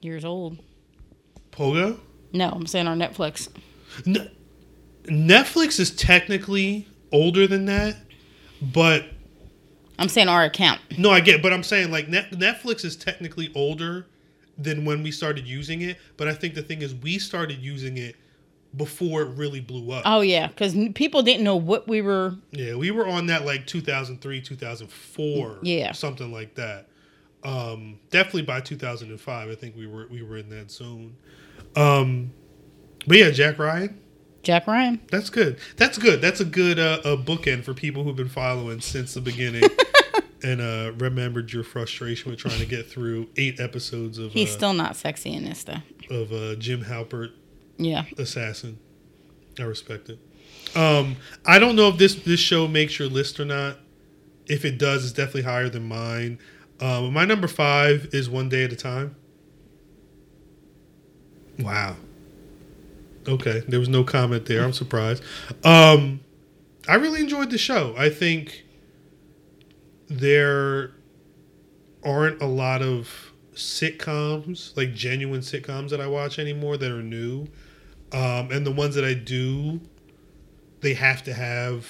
years 0.02 0.24
old. 0.26 0.58
Pogo. 1.52 2.00
No, 2.34 2.50
I'm 2.50 2.66
saying 2.68 2.88
our 2.88 2.96
Netflix. 2.96 3.50
N- 4.06 4.30
Netflix 5.06 5.80
is 5.80 5.92
technically 5.92 6.88
older 7.12 7.48
than 7.48 7.66
that, 7.66 7.98
but 8.62 9.06
I'm 10.00 10.08
saying 10.10 10.28
our 10.30 10.44
account. 10.44 10.80
No, 10.98 11.10
I 11.12 11.20
get, 11.20 11.42
but 11.42 11.52
I'm 11.54 11.64
saying 11.64 11.92
like 11.92 12.08
Net- 12.08 12.32
Netflix 12.32 12.86
is 12.86 12.96
technically 12.96 13.52
older 13.56 14.08
than 14.58 14.86
when 14.86 15.02
we 15.04 15.12
started 15.12 15.48
using 15.48 15.82
it. 15.82 15.98
But 16.18 16.28
I 16.28 16.34
think 16.34 16.54
the 16.54 16.62
thing 16.62 16.82
is, 16.82 16.94
we 16.94 17.20
started 17.20 17.60
using 17.62 17.98
it 17.98 18.16
before 18.76 19.22
it 19.24 19.30
really 19.38 19.60
blew 19.60 19.92
up. 19.92 20.04
Oh 20.06 20.22
yeah, 20.22 20.48
because 20.48 20.76
people 20.96 21.22
didn't 21.24 21.44
know 21.44 21.56
what 21.58 21.88
we 21.88 22.02
were. 22.02 22.36
yeah, 22.52 22.76
we 22.76 22.92
were 22.92 23.08
on 23.08 23.26
that 23.28 23.46
like 23.46 23.68
2003, 23.68 24.42
2004, 24.42 25.60
Yeah. 25.64 25.92
something 25.92 26.32
like 26.32 26.56
that. 26.56 26.88
Um, 27.44 28.00
definitely 28.12 28.44
by 28.44 28.62
2005, 28.62 29.50
I 29.50 29.56
think 29.56 29.76
we 29.76 29.88
were 29.88 30.08
we 30.10 30.22
were 30.22 30.38
in 30.38 30.50
that 30.50 30.72
zone. 30.72 31.16
Um, 31.76 32.32
but 33.08 33.18
yeah, 33.18 33.32
Jack 33.32 33.58
Ryan, 33.60 34.00
Jack 34.44 34.68
Ryan. 34.68 35.02
that's 35.10 35.30
good. 35.30 35.58
That's 35.78 35.98
good. 35.98 36.22
That's 36.22 36.40
a 36.40 36.46
good 36.46 36.78
uh, 36.80 37.00
a 37.04 37.18
bookend 37.18 37.64
for 37.64 37.74
people 37.74 38.04
who've 38.04 38.16
been 38.16 38.30
following 38.30 38.80
since 38.82 39.14
the 39.14 39.22
beginning. 39.22 39.64
And 40.44 40.60
uh, 40.60 40.94
remembered 40.98 41.54
your 41.54 41.64
frustration 41.64 42.32
with 42.32 42.40
trying 42.40 42.58
to 42.58 42.66
get 42.66 42.90
through 42.90 43.30
eight 43.38 43.60
episodes 43.60 44.18
of 44.18 44.32
He's 44.32 44.50
uh, 44.50 44.54
still 44.58 44.74
not 44.74 44.96
sexy 44.96 45.32
in 45.34 45.46
this 45.46 45.64
though. 45.64 45.84
of 46.10 46.34
uh, 46.34 46.56
Jim 46.56 46.84
Halpert 46.84 47.30
Yeah. 47.84 48.06
assassin. 48.18 48.80
I 49.60 49.64
respect 49.64 50.10
it. 50.10 50.20
Um, 50.76 51.18
I 51.46 51.60
don't 51.60 51.76
know 51.76 51.90
if 51.90 51.98
this 51.98 52.16
this 52.16 52.40
show 52.40 52.68
makes 52.68 52.98
your 52.98 53.10
list 53.10 53.40
or 53.40 53.46
not. 53.46 53.78
If 54.48 54.66
it 54.66 54.78
does, 54.78 55.04
it's 55.04 55.14
definitely 55.14 55.44
higher 55.44 55.70
than 55.70 55.88
mine. 55.88 56.40
Um, 56.80 57.14
my 57.14 57.26
number 57.26 57.48
five 57.48 58.10
is 58.12 58.30
One 58.30 58.50
Day 58.50 58.64
at 58.64 58.74
a 58.74 58.76
Time. 58.76 59.16
Wow. 61.60 61.96
Okay, 63.28 63.62
there 63.68 63.80
was 63.80 63.90
no 63.90 64.04
comment 64.04 64.46
there. 64.46 64.64
I'm 64.64 64.74
surprised. 64.74 65.24
Um, 65.64 66.22
I 66.88 66.96
really 66.96 67.22
enjoyed 67.22 67.52
the 67.52 67.58
show. 67.58 67.94
I 67.98 68.10
think 68.10 68.64
there 70.08 70.92
aren't 72.04 72.42
a 72.42 72.48
lot 72.48 72.82
of 72.82 73.32
sitcoms, 73.54 74.76
like 74.76 74.94
genuine 74.94 75.42
sitcoms 75.42 75.90
that 75.90 76.02
I 76.02 76.08
watch 76.08 76.40
anymore 76.40 76.78
that 76.78 76.92
are 76.92 77.04
new. 77.04 77.48
Um, 78.14 78.52
and 78.52 78.66
the 78.66 78.72
ones 78.72 78.96
that 78.96 79.06
I 79.06 79.14
do, 79.14 79.80
they 80.82 80.94
have 80.94 81.24
to 81.24 81.34
have 81.34 81.88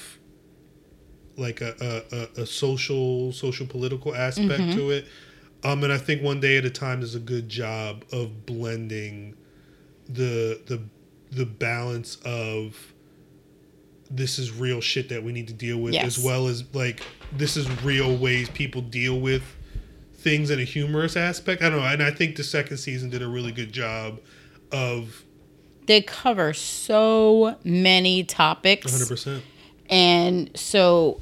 like 1.38 1.61
a, 1.61 2.03
a, 2.38 2.41
a, 2.41 2.45
social 2.45 3.32
social 3.32 3.65
political 3.65 4.13
aspect 4.13 4.74
to 4.74 4.91
it. 4.91 5.07
Um, 5.63 5.84
and 5.84 5.91
I 5.91 5.97
think 5.97 6.22
one 6.22 6.39
day 6.39 6.57
at 6.57 6.65
a 6.65 6.69
time 6.69 6.99
does 6.99 7.15
a 7.15 7.19
good 7.19 7.49
job 7.49 8.05
of 8.11 8.45
blending 8.45 9.36
the 10.07 10.61
the 10.67 10.82
the 11.32 11.45
balance 11.45 12.17
of 12.26 12.93
this 14.09 14.38
is 14.38 14.51
real 14.51 14.82
shit 14.82 15.07
that 15.09 15.24
we 15.24 15.32
need 15.32 15.47
to 15.47 15.53
deal 15.53 15.78
with 15.78 15.93
Yes. 15.93 16.17
as 16.17 16.24
well 16.24 16.47
as 16.47 16.63
like 16.74 17.01
this 17.32 17.55
is 17.55 17.69
real 17.84 18.15
ways 18.17 18.49
people 18.49 18.82
deal 18.82 19.19
with 19.19 19.43
things 20.13 20.49
in 20.51 20.59
a 20.59 20.63
humorous 20.63 21.15
aspect. 21.15 21.63
I 21.63 21.69
don't 21.69 21.80
know, 21.80 21.86
and 21.86 22.03
I 22.03 22.11
think 22.11 22.36
the 22.36 22.43
second 22.43 22.78
season 22.78 23.09
did 23.09 23.22
a 23.22 23.28
really 23.28 23.51
good 23.51 23.72
job 23.72 24.19
of 24.72 25.24
They 25.91 26.01
cover 26.01 26.53
so 26.53 27.57
many 27.65 28.23
topics. 28.23 28.89
100%. 28.93 29.41
and 29.89 30.49
so 30.55 31.19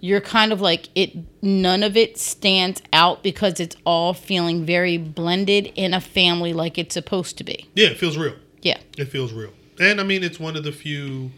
you're 0.00 0.20
kind 0.20 0.52
of 0.52 0.60
like 0.60 0.90
it 0.94 1.16
none 1.42 1.82
of 1.82 1.96
it 1.96 2.18
stands 2.18 2.82
out 2.92 3.22
because 3.22 3.58
it's 3.58 3.74
all 3.86 4.12
feeling 4.12 4.66
very 4.66 4.98
blended 4.98 5.72
in 5.76 5.94
a 5.94 6.00
family 6.00 6.52
like 6.52 6.76
it's 6.76 6.92
supposed 6.92 7.38
to 7.38 7.44
be 7.44 7.66
Yeah, 7.74 7.86
it 7.88 7.96
feels 7.96 8.18
real. 8.18 8.34
yeah 8.60 8.78
It 8.98 9.06
feels 9.06 9.32
real. 9.32 9.52
And 9.80 9.98
I 9.98 10.04
mean, 10.04 10.22
it's 10.22 10.38
one 10.38 10.54
of 10.56 10.62
the 10.64 10.72
few, 10.72 11.30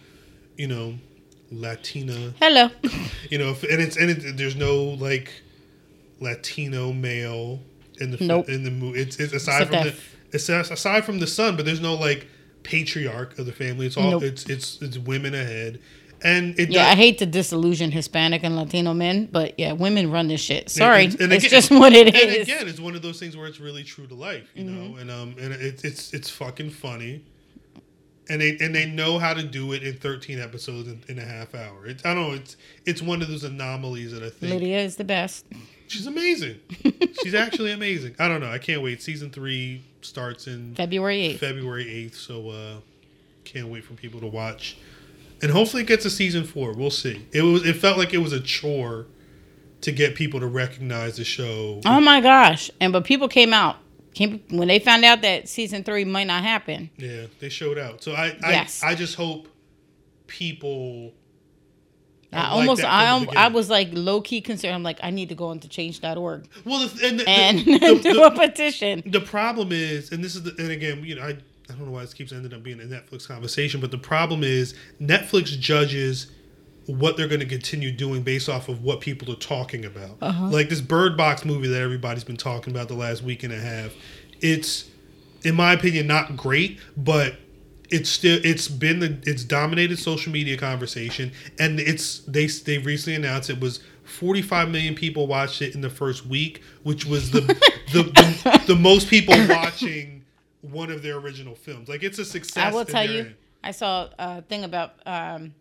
you 0.59 0.67
know, 0.67 0.95
Latina, 1.53 2.35
hello 2.41 2.71
you 3.31 3.39
know, 3.39 3.51
and 3.71 3.81
it's 3.81 3.97
and 3.97 4.11
it, 4.11 4.37
there's 4.37 4.57
no 4.57 4.83
like 5.09 5.31
Latino 6.21 6.93
male 6.93 7.61
in 8.01 8.11
the 8.11 8.19
Nope. 8.25 8.49
in 8.49 8.65
the 8.65 8.71
movie. 8.73 8.99
It's, 9.01 9.17
it's 9.21 9.33
aside 9.33 9.63
Except 9.63 9.71
from 9.71 9.85
that 9.85 9.95
the 9.95 10.01
aside 10.35 11.05
from 11.05 11.19
the 11.19 11.27
son, 11.27 11.57
but 11.57 11.65
there's 11.65 11.81
no 11.81 11.95
like 11.95 12.27
patriarch 12.63 13.39
of 13.39 13.47
the 13.47 13.53
family. 13.53 13.87
It's 13.87 13.97
all 13.97 14.11
Nope. 14.13 14.23
it's 14.23 14.45
it's 14.47 14.81
it's 14.83 14.99
women 14.99 15.35
ahead, 15.35 15.81
and 16.23 16.59
it 16.59 16.71
Yeah, 16.71 16.85
does, 16.85 16.93
I 16.93 16.97
hate 16.97 17.19
to 17.19 17.27
disillusion 17.27 17.91
Hispanic 17.91 18.43
and 18.45 18.55
Latino 18.57 18.93
men, 18.95 19.29
but 19.33 19.59
yeah, 19.59 19.73
women 19.73 20.11
run 20.11 20.29
this 20.29 20.41
shit. 20.41 20.69
Sorry, 20.71 21.05
and- 21.07 21.21
and 21.21 21.33
it's 21.33 21.45
again- 21.47 21.59
just 21.61 21.71
what 21.71 21.93
it 21.93 22.09
and 22.09 22.17
is. 22.17 22.43
again, 22.49 22.69
it's 22.69 22.81
one 22.81 22.95
of 22.95 23.03
those 23.03 23.19
things 23.19 23.37
where 23.37 23.47
it's 23.47 23.61
really 23.61 23.83
true 23.85 24.07
to 24.07 24.15
life, 24.15 24.49
you 24.55 24.65
Mm-hmm. 24.65 24.93
know, 24.93 24.97
and 24.97 25.11
um, 25.11 25.35
and 25.41 25.53
it's 25.55 25.85
it's 25.85 26.13
it's 26.13 26.29
fucking 26.31 26.71
funny, 26.71 27.25
and 28.29 28.41
they 28.41 28.57
and 28.61 28.75
they 28.75 28.87
know 28.87 29.19
how 29.19 29.33
to 29.35 29.43
do 29.43 29.73
it 29.73 29.83
in 29.83 29.95
13 29.95 30.39
episodes 30.39 30.87
in, 30.89 31.03
in 31.09 31.19
a 31.19 31.25
half 31.25 31.55
hour. 31.55 31.87
It's 31.87 32.05
I 32.05 32.15
don't 32.15 32.29
know, 32.29 32.35
it's 32.37 32.57
it's 32.87 33.01
one 33.03 33.23
of 33.23 33.29
those 33.29 33.45
anomalies 33.45 34.13
that 34.13 34.23
I 34.23 34.29
think 34.31 34.53
Lydia 34.53 34.81
is 34.81 34.97
the 34.97 35.05
best. 35.05 35.47
She's 35.91 36.07
amazing. 36.07 36.57
she's 37.23 37.35
actually 37.35 37.73
amazing. 37.73 38.15
I 38.19 38.29
don't 38.29 38.41
know, 38.41 38.51
I 38.51 38.59
can't 38.59 38.83
wait. 38.83 39.03
Season 39.03 39.31
three 39.31 39.83
starts 40.03 40.47
in 40.47 40.75
February 40.75 41.21
eighth. 41.21 41.41
February 41.41 41.85
8th, 41.85 42.15
so 42.15 42.51
uh, 42.51 42.75
can't 43.45 43.69
wait 43.69 43.85
for 43.85 43.95
people 43.95 44.21
to 44.21 44.27
watch, 44.27 44.79
and 45.43 45.51
hopefully 45.51 45.83
it 45.83 45.87
gets 45.87 46.05
a 46.05 46.11
season 46.11 46.45
four. 46.45 46.73
We'll 46.73 46.91
see. 46.91 47.27
It 47.33 47.43
was 47.43 47.67
it 47.67 47.77
felt 47.77 47.99
like 47.99 48.15
it 48.15 48.19
was 48.19 48.33
a 48.33 48.41
chore 48.41 49.07
to 49.83 49.93
get 49.93 50.15
people 50.15 50.41
to 50.41 50.47
recognize 50.47 51.17
the 51.17 51.25
show. 51.25 51.81
Oh 51.85 52.01
my 52.01 52.21
gosh! 52.21 52.71
And 52.81 52.93
but 52.93 53.05
people 53.05 53.29
came 53.29 53.53
out 53.53 53.77
came 54.15 54.43
when 54.51 54.69
they 54.69 54.79
found 54.79 55.05
out 55.05 55.23
that 55.23 55.49
season 55.49 55.85
three 55.85 56.05
might 56.05 56.27
not 56.27 56.43
happen. 56.43 56.91
Yeah, 56.97 57.27
they 57.39 57.49
showed 57.49 57.79
out. 57.79 58.03
So 58.03 58.13
I, 58.13 58.37
I, 58.43 58.51
Yes. 58.53 58.83
I 58.83 58.95
just 58.95 59.15
hope 59.15 59.49
people. 60.27 61.13
I 62.33 62.37
like 62.37 62.53
almost, 62.53 62.85
I, 62.85 63.27
I 63.37 63.49
was 63.49 63.69
like 63.69 63.89
low 63.93 64.21
key 64.21 64.41
concerned. 64.41 64.75
I'm 64.75 64.83
like, 64.83 65.01
I 65.03 65.11
need 65.11 65.29
to 65.31 65.35
go 65.35 65.51
into 65.51 65.69
change.org 65.69 66.47
well, 66.65 66.87
the, 66.87 67.07
and 67.07 67.21
the, 67.21 67.29
and 67.29 67.59
the, 67.59 67.79
do 68.03 68.15
the- 68.15 68.25
a 68.25 68.31
petition. 68.31 69.03
the 69.05 69.21
problem 69.21 69.73
is, 69.73 70.13
and 70.13 70.23
this 70.23 70.37
is, 70.37 70.45
the, 70.45 70.55
and 70.59 70.71
again, 70.71 71.03
you 71.05 71.17
know, 71.17 71.23
I, 71.23 71.31
I 71.31 71.73
don't 71.73 71.87
know 71.87 71.93
why 71.93 72.03
this 72.03 72.15
keeps 72.15 72.33
ending 72.33 72.55
up 72.55 72.63
being 72.63 72.81
a 72.81 72.85
Netflix 72.85 73.27
conversation, 73.27 73.81
but 73.81 73.91
the 73.91 73.99
problem 73.99 74.45
is 74.45 74.75
Netflix 75.01 75.59
judges 75.59 76.29
what 76.87 77.17
they're 77.17 77.29
going 77.29 77.41
to 77.41 77.47
continue 77.47 77.93
doing 77.93 78.23
based 78.23 78.49
off 78.49 78.69
of 78.69 78.83
what 78.83 79.01
people 79.01 79.33
are 79.33 79.37
talking 79.39 79.85
about. 79.85 80.17
Uh-huh. 80.21 80.49
Like 80.49 80.69
this 80.69 80.81
Bird 80.81 81.17
Box 81.17 81.45
movie 81.45 81.69
that 81.69 81.81
everybody's 81.81 82.25
been 82.25 82.37
talking 82.37 82.73
about 82.73 82.89
the 82.89 82.95
last 82.95 83.23
week 83.23 83.43
and 83.43 83.53
a 83.53 83.59
half. 83.59 83.93
It's, 84.41 84.89
in 85.45 85.55
my 85.55 85.73
opinion, 85.73 86.07
not 86.07 86.37
great, 86.37 86.81
but 86.97 87.37
it's 87.91 88.09
still 88.09 88.41
it's 88.45 88.69
been 88.69 89.01
the 89.01 89.19
it's 89.25 89.45
dominated 89.45 89.99
social 89.99 90.33
media 90.33 90.57
conversation, 90.57 91.33
and 91.59 91.81
it's 91.81 92.21
they 92.21 92.47
they 92.47 92.79
recently 92.79 93.17
announced 93.17 93.51
it 93.51 93.61
was 93.61 93.81
45 94.05 94.71
million 94.71 94.95
people 94.95 95.27
watched 95.27 95.63
it 95.63 95.75
in 95.75 95.81
the 95.81 95.91
first 95.91 96.27
week, 96.27 96.63
which 96.83 97.05
was 97.05 97.31
the 97.31 97.41
the, 97.93 98.03
the, 98.03 98.63
the 98.67 98.77
most 98.77 99.09
people 99.09 99.35
watching 99.49 100.25
one 100.63 100.91
of 100.91 101.03
their 101.03 101.17
original 101.17 101.55
films. 101.55 101.89
Like 101.89 102.03
it's 102.03 102.19
a 102.19 102.25
success. 102.25 102.73
I 102.73 102.75
will 102.75 102.85
tell 102.85 103.09
you, 103.09 103.21
end. 103.21 103.35
I 103.63 103.71
saw 103.73 104.09
a 104.19 104.43
thing 104.43 104.65
about 104.65 104.95
um, 105.07 105.55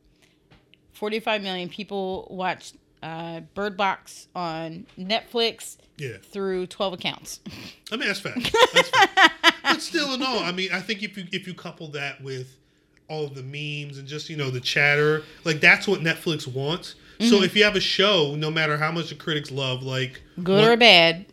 45 0.94 1.42
million 1.42 1.70
people 1.70 2.28
watched 2.30 2.76
uh, 3.04 3.42
Bird 3.54 3.78
Box 3.78 4.28
on 4.36 4.86
Netflix 4.98 5.78
Yeah, 5.98 6.18
through 6.22 6.68
12 6.68 6.94
accounts. 6.94 7.40
I 7.92 7.96
mean 7.98 8.08
that's 8.08 8.20
fact. 8.20 8.56
That's 8.74 8.90
fact. 8.90 9.56
but 9.64 9.82
still, 9.82 10.14
in 10.14 10.22
all, 10.24 10.40
I 10.40 10.52
mean, 10.52 10.70
I 10.74 10.80
think 10.82 11.04
if 11.04 11.18
you 11.18 11.26
if 11.32 11.48
you 11.48 11.54
couple 11.54 11.88
that 11.90 12.22
with 12.22 12.56
all 13.08 13.26
of 13.26 13.34
the 13.36 13.42
memes 13.44 13.98
and 13.98 14.08
just 14.08 14.30
you 14.30 14.38
know 14.38 14.50
the 14.52 14.60
chatter, 14.60 15.24
like 15.44 15.60
that's 15.62 15.88
what 15.88 16.02
Netflix 16.02 16.46
wants. 16.48 16.96
Mm-hmm. 17.20 17.30
So 17.30 17.42
if 17.44 17.56
you 17.56 17.64
have 17.66 17.76
a 17.76 17.80
show, 17.82 18.36
no 18.36 18.50
matter 18.52 18.78
how 18.78 18.92
much 18.92 19.10
the 19.10 19.16
critics 19.16 19.52
love, 19.52 19.84
like 19.84 20.22
Good 20.44 20.62
one- 20.62 20.70
or 20.70 20.78
bad, 20.78 21.26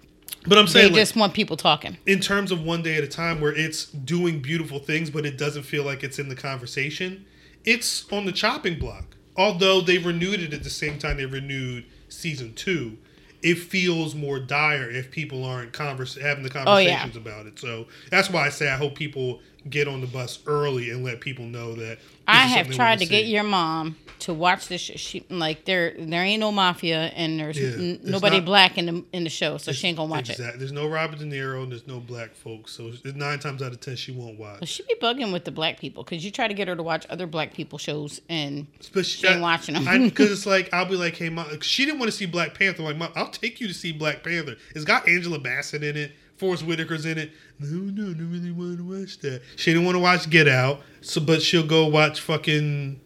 but 0.49 0.59
I'm 0.59 0.67
they 0.67 0.71
saying 0.73 0.93
like, 0.93 1.01
just 1.01 1.17
want 1.17 1.35
people 1.35 1.57
talking. 1.57 1.97
in 2.07 2.21
terms 2.21 2.51
of 2.53 2.63
one 2.63 2.83
day 2.83 2.97
at 2.97 3.05
a 3.05 3.09
time 3.09 3.41
where 3.41 3.53
it's 3.55 3.87
doing 3.87 4.41
beautiful 4.41 4.79
things 4.79 5.11
but 5.11 5.27
it 5.27 5.37
doesn't 5.37 5.65
feel 5.65 5.83
like 5.85 6.03
it's 6.05 6.19
in 6.21 6.29
the 6.29 6.37
conversation 6.37 7.25
it's 7.65 8.11
on 8.13 8.27
the 8.27 8.33
chopping 8.33 8.79
block 8.79 9.16
although 9.37 9.81
they 9.81 9.99
renewed 9.99 10.41
it 10.41 10.53
at 10.53 10.63
the 10.65 10.71
same 10.71 10.99
time 10.99 11.17
they 11.17 11.27
renewed 11.27 11.85
season 12.09 12.53
two 12.55 12.97
it 13.43 13.57
feels 13.57 14.15
more 14.15 14.39
dire 14.41 14.91
if 14.91 15.11
people 15.11 15.45
aren't 15.45 15.73
converse, 15.73 16.17
having 16.17 16.43
the 16.43 16.51
Oh, 16.67 16.79
yeah. 16.79 16.97
conversations 17.05 17.17
about 17.17 17.47
it 17.47 17.59
so 17.59 17.87
that's 18.11 18.31
why 18.31 18.47
i 18.47 18.49
say 18.49 18.69
i 18.71 18.77
hope 18.77 18.95
people 18.95 19.41
get 19.71 19.89
on 19.89 20.01
the 20.01 20.07
bus 20.07 20.39
early 20.47 20.91
and 20.91 21.05
let 21.05 21.21
people 21.21 21.45
know 21.45 21.75
that 21.75 21.99
I 22.29 22.47
have 22.47 22.71
tried 22.71 22.99
to 23.01 23.07
get 23.07 23.27
your 23.27 23.43
mom 23.45 23.97
to 24.21 24.33
watch 24.35 24.69
this. 24.69 24.81
Sh- 24.81 24.93
she 24.97 25.25
like 25.29 25.65
there 25.65 25.95
there 25.99 26.23
ain't 26.25 26.41
no 26.41 26.51
mafia 26.51 27.13
and 27.15 27.39
there's 27.39 27.59
Yeah, 27.61 27.69
n- 27.71 28.01
nobody 28.03 28.37
not- 28.39 28.47
black 28.47 28.79
in 28.79 28.87
the 28.87 29.05
in 29.13 29.25
the 29.25 29.31
show, 29.31 29.59
so 29.59 29.73
she 29.73 29.87
ain't 29.89 29.97
gonna 29.97 30.11
watch 30.11 30.31
it. 30.31 30.39
There's 30.39 30.73
no 30.73 30.89
robert 30.89 31.19
de 31.19 31.25
niro 31.25 31.63
and 31.63 31.71
there's 31.71 31.87
no 31.87 32.01
black 32.01 32.35
folks 32.35 32.73
so 32.73 32.93
nine 33.15 33.39
times 33.39 33.63
out 33.63 33.73
of 33.73 33.81
ten 33.81 33.95
she 33.97 34.13
won't 34.13 34.39
watch 34.39 34.61
But 34.61 34.69
she 34.69 34.83
be 34.85 34.95
bugging 35.01 35.33
with 35.33 35.45
the 35.45 35.51
black 35.53 35.79
people 35.79 36.03
because 36.03 36.25
you 36.25 36.31
try 36.31 36.49
to 36.49 36.55
get 36.55 36.67
her 36.69 36.77
to 36.77 36.83
watch 36.83 37.07
other 37.11 37.27
black 37.27 37.53
people 37.55 37.79
shows 37.79 38.21
and 38.29 38.67
But 38.93 39.07
She 39.07 39.27
ain't 39.27 39.41
watching 39.43 39.77
'em. 39.77 40.05
Because 40.05 40.31
it's 40.33 40.47
like 40.47 40.73
I'll 40.73 40.87
be 40.87 40.97
like, 40.97 41.17
hey, 41.17 41.29
mom, 41.29 41.61
she 41.61 41.85
didn't 41.85 41.99
want 42.01 42.11
to 42.11 42.17
see 42.17 42.27
Black 42.27 42.55
Panther. 42.55 42.83
Like, 42.83 42.97
mom, 42.97 43.13
I'll 43.15 43.29
take 43.29 43.61
you 43.61 43.69
to 43.69 43.75
see 43.75 43.93
Black 43.93 44.23
Panther. 44.25 44.57
It's 44.75 44.85
got 44.85 45.07
Angela 45.09 45.39
Bassett 45.39 45.83
in 45.85 45.97
it. 45.97 46.13
Forest 46.39 46.65
Whitaker's 46.65 47.07
in 47.07 47.19
it. 47.19 47.31
No, 47.59 47.79
no, 47.79 48.11
I 48.11 48.15
don't 48.15 48.31
really 48.31 48.53
want 48.53 48.77
to 48.79 48.85
watch 48.85 49.19
that. 49.21 49.43
She 49.57 49.73
didn't 49.73 49.87
want 49.87 49.97
to 49.97 50.01
watch 50.01 50.29
Get 50.29 50.49
Out. 50.49 50.81
So, 51.01 51.21
but 51.21 51.41
she'll 51.43 51.67
go 51.67 51.87
watch 51.87 52.21
fucking. 52.21 53.01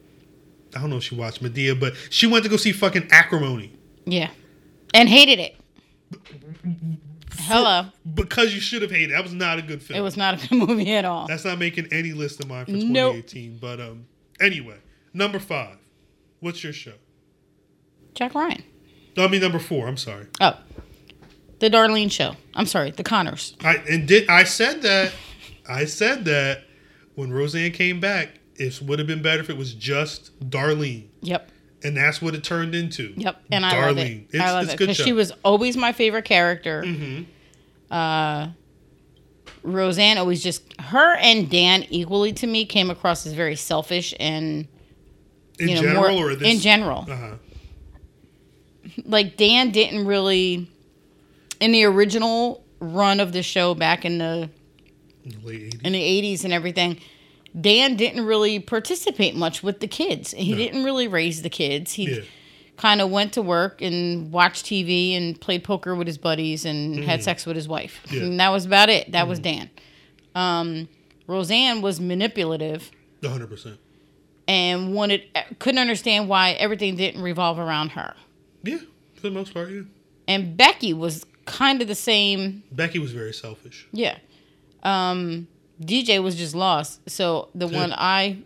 I 0.75 0.79
don't 0.81 0.89
know 0.89 0.97
if 0.97 1.03
she 1.03 1.15
watched 1.15 1.41
Madea, 1.43 1.79
but 1.79 1.93
she 2.09 2.27
went 2.27 2.43
to 2.43 2.49
go 2.49 2.57
see 2.57 2.71
fucking 2.71 3.07
Acrimony 3.11 3.73
yeah, 4.05 4.29
and 4.93 5.09
hated 5.09 5.39
it. 5.39 5.55
Hello, 7.39 7.85
because 8.13 8.53
you 8.53 8.59
should 8.61 8.81
have 8.81 8.91
hated. 8.91 9.11
That 9.11 9.23
was 9.23 9.33
not 9.33 9.57
a 9.57 9.61
good 9.61 9.81
film. 9.81 9.97
it 9.99 10.01
was 10.01 10.15
not 10.15 10.35
a 10.43 10.47
good 10.47 10.55
movie 10.67 10.93
at 10.93 11.05
all. 11.05 11.27
That's 11.27 11.43
not 11.45 11.57
making 11.57 11.87
any 11.91 12.13
list 12.13 12.39
of 12.41 12.47
mine 12.47 12.65
for 12.65 12.71
Nope. 12.71 13.15
2018. 13.27 13.57
But 13.57 13.79
um, 13.81 14.05
anyway, 14.39 14.77
number 15.13 15.39
five. 15.39 15.77
What's 16.39 16.63
your 16.63 16.73
show? 16.73 16.93
Jack 18.13 18.33
Ryan. 18.35 18.63
No, 19.17 19.25
I 19.25 19.27
mean 19.27 19.41
number 19.41 19.59
four. 19.59 19.87
I'm 19.87 19.97
sorry. 19.97 20.27
Oh, 20.39 20.57
the 21.61 21.69
Darlene 21.69 22.11
Show. 22.11 22.35
I'm 22.53 22.65
sorry, 22.65 22.91
the 22.91 23.03
Conners. 23.03 23.55
I 23.63 23.75
and 23.89 24.07
did 24.07 24.27
I 24.29 24.43
said 24.43 24.81
that 24.81 25.13
I 25.69 25.85
said 25.85 26.25
that 26.25 26.63
when 27.15 27.31
Roseanne 27.31 27.71
came 27.71 27.99
back, 28.01 28.31
it 28.55 28.81
would 28.81 28.99
have 28.99 29.07
been 29.07 29.21
better 29.21 29.39
if 29.41 29.49
it 29.49 29.57
was 29.57 29.73
just 29.73 30.37
Darlene, 30.49 31.07
Yep, 31.21 31.49
and 31.83 31.95
that's 31.95 32.21
what 32.21 32.35
it 32.35 32.43
turned 32.43 32.75
into. 32.75 33.13
yep, 33.15 33.41
and 33.51 33.65
I 33.65 33.85
love 33.87 33.97
it. 33.97 34.27
It's, 34.31 34.39
I 34.43 34.51
love 34.51 34.69
it 34.69 34.77
because 34.77 34.97
she 34.97 35.13
was 35.13 35.31
always 35.43 35.77
my 35.77 35.93
favorite 35.93 36.25
character. 36.25 36.83
hmm 36.83 37.21
uh, 37.89 38.47
Roseanne 39.63 40.17
always 40.17 40.41
just 40.41 40.73
her 40.81 41.15
and 41.17 41.47
Dan 41.49 41.83
equally 41.89 42.33
to 42.33 42.47
me 42.47 42.65
came 42.65 42.89
across 42.89 43.27
as 43.27 43.33
very 43.33 43.55
selfish 43.55 44.13
and 44.19 44.67
in 45.59 45.67
you 45.69 45.75
know 45.75 45.81
general 45.81 46.11
more 46.17 46.31
or 46.31 46.35
this 46.35 46.51
in 46.55 46.59
general. 46.59 47.05
Uh 47.07 47.15
huh. 47.15 47.35
Like 49.05 49.37
Dan 49.37 49.69
didn't 49.71 50.05
really 50.07 50.67
in 51.61 51.71
the 51.71 51.85
original 51.85 52.63
run 52.79 53.19
of 53.21 53.31
the 53.31 53.41
show 53.43 53.73
back 53.73 54.03
in 54.03 54.17
the 54.17 54.49
In 55.23 55.31
the 55.31 55.47
late 55.47 55.61
80s. 55.75 55.81
in 55.85 55.93
the 55.93 56.01
eighties 56.03 56.43
and 56.43 56.53
everything. 56.53 56.99
Dan 57.59 57.95
didn't 57.95 58.25
really 58.25 58.59
participate 58.59 59.35
much 59.35 59.61
with 59.61 59.79
the 59.81 59.87
kids. 59.87 60.31
He 60.31 60.51
No. 60.51 60.57
didn't 60.57 60.83
really 60.83 61.07
raise 61.07 61.41
the 61.41 61.49
kids. 61.49 61.93
He 61.93 62.09
Yeah. 62.09 62.21
kind 62.77 63.01
of 63.01 63.09
went 63.11 63.33
to 63.33 63.41
work 63.41 63.81
and 63.81 64.31
watched 64.31 64.65
TV 64.65 65.13
and 65.15 65.39
played 65.39 65.63
poker 65.63 65.93
with 65.93 66.07
his 66.07 66.17
buddies 66.17 66.65
and 66.65 66.95
Mm-hmm. 66.95 67.03
had 67.03 67.21
sex 67.23 67.45
with 67.45 67.55
his 67.57 67.67
wife. 67.67 68.01
Yeah. 68.09 68.21
And 68.21 68.39
that 68.39 68.49
was 68.49 68.65
about 68.65 68.89
it. 68.89 69.11
That 69.11 69.27
was 69.27 69.37
Dan. 69.39 69.69
Um, 70.33 70.87
Roseanne 71.27 71.81
was 71.81 71.99
manipulative 71.99 72.89
100. 73.21 73.47
percent 73.47 73.77
and 74.47 74.93
wanted 74.93 75.23
couldn't 75.59 75.79
understand 75.79 76.27
why 76.29 76.51
everything 76.53 76.95
didn't 76.95 77.21
revolve 77.21 77.59
around 77.59 77.89
her. 77.89 78.15
Yeah, 78.63 78.77
for 79.15 79.21
the 79.21 79.31
most 79.31 79.53
part, 79.53 79.69
yeah. 79.71 79.81
And 80.27 80.55
Becky 80.57 80.93
was 80.93 81.25
kind 81.45 81.81
of 81.81 81.87
the 81.87 81.95
same. 81.95 82.63
Becky 82.71 82.99
was 82.99 83.11
very 83.11 83.33
selfish. 83.33 83.87
Yeah. 83.91 84.17
Um, 84.83 85.47
DJ 85.81 86.21
was 86.21 86.35
just 86.35 86.55
lost. 86.55 87.07
So 87.09 87.49
the 87.55 87.67
Yeah. 87.67 87.79
one 87.79 87.93
I 87.93 88.37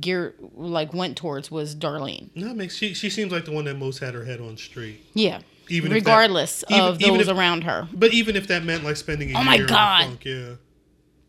gear 0.00 0.34
like 0.56 0.92
went 0.92 1.16
towards 1.16 1.50
was 1.50 1.74
Darlene. 1.76 2.28
No, 2.34 2.48
it 2.50 2.56
makes 2.56 2.76
she 2.76 2.94
she 2.94 3.08
seems 3.10 3.30
like 3.32 3.44
the 3.44 3.52
one 3.52 3.64
that 3.66 3.76
most 3.76 3.98
had 3.98 4.14
her 4.14 4.24
head 4.24 4.40
on 4.40 4.56
straight. 4.56 5.00
Yeah. 5.14 5.40
Even 5.68 5.92
if 5.92 6.04
that- 6.04 6.10
regardless 6.10 6.64
even- 6.68 6.82
of 6.82 7.00
even 7.00 7.16
those 7.18 7.28
if- 7.28 7.36
around 7.36 7.64
her. 7.64 7.88
But 7.92 8.12
even 8.12 8.36
if 8.36 8.46
that 8.48 8.64
meant 8.64 8.84
like 8.84 8.96
spending 8.96 9.34
a 9.34 9.38
Oh 9.38 9.42
year 9.42 9.44
my 9.44 9.58
God. 9.66 10.04
funk, 10.04 10.24
yeah, 10.24 10.54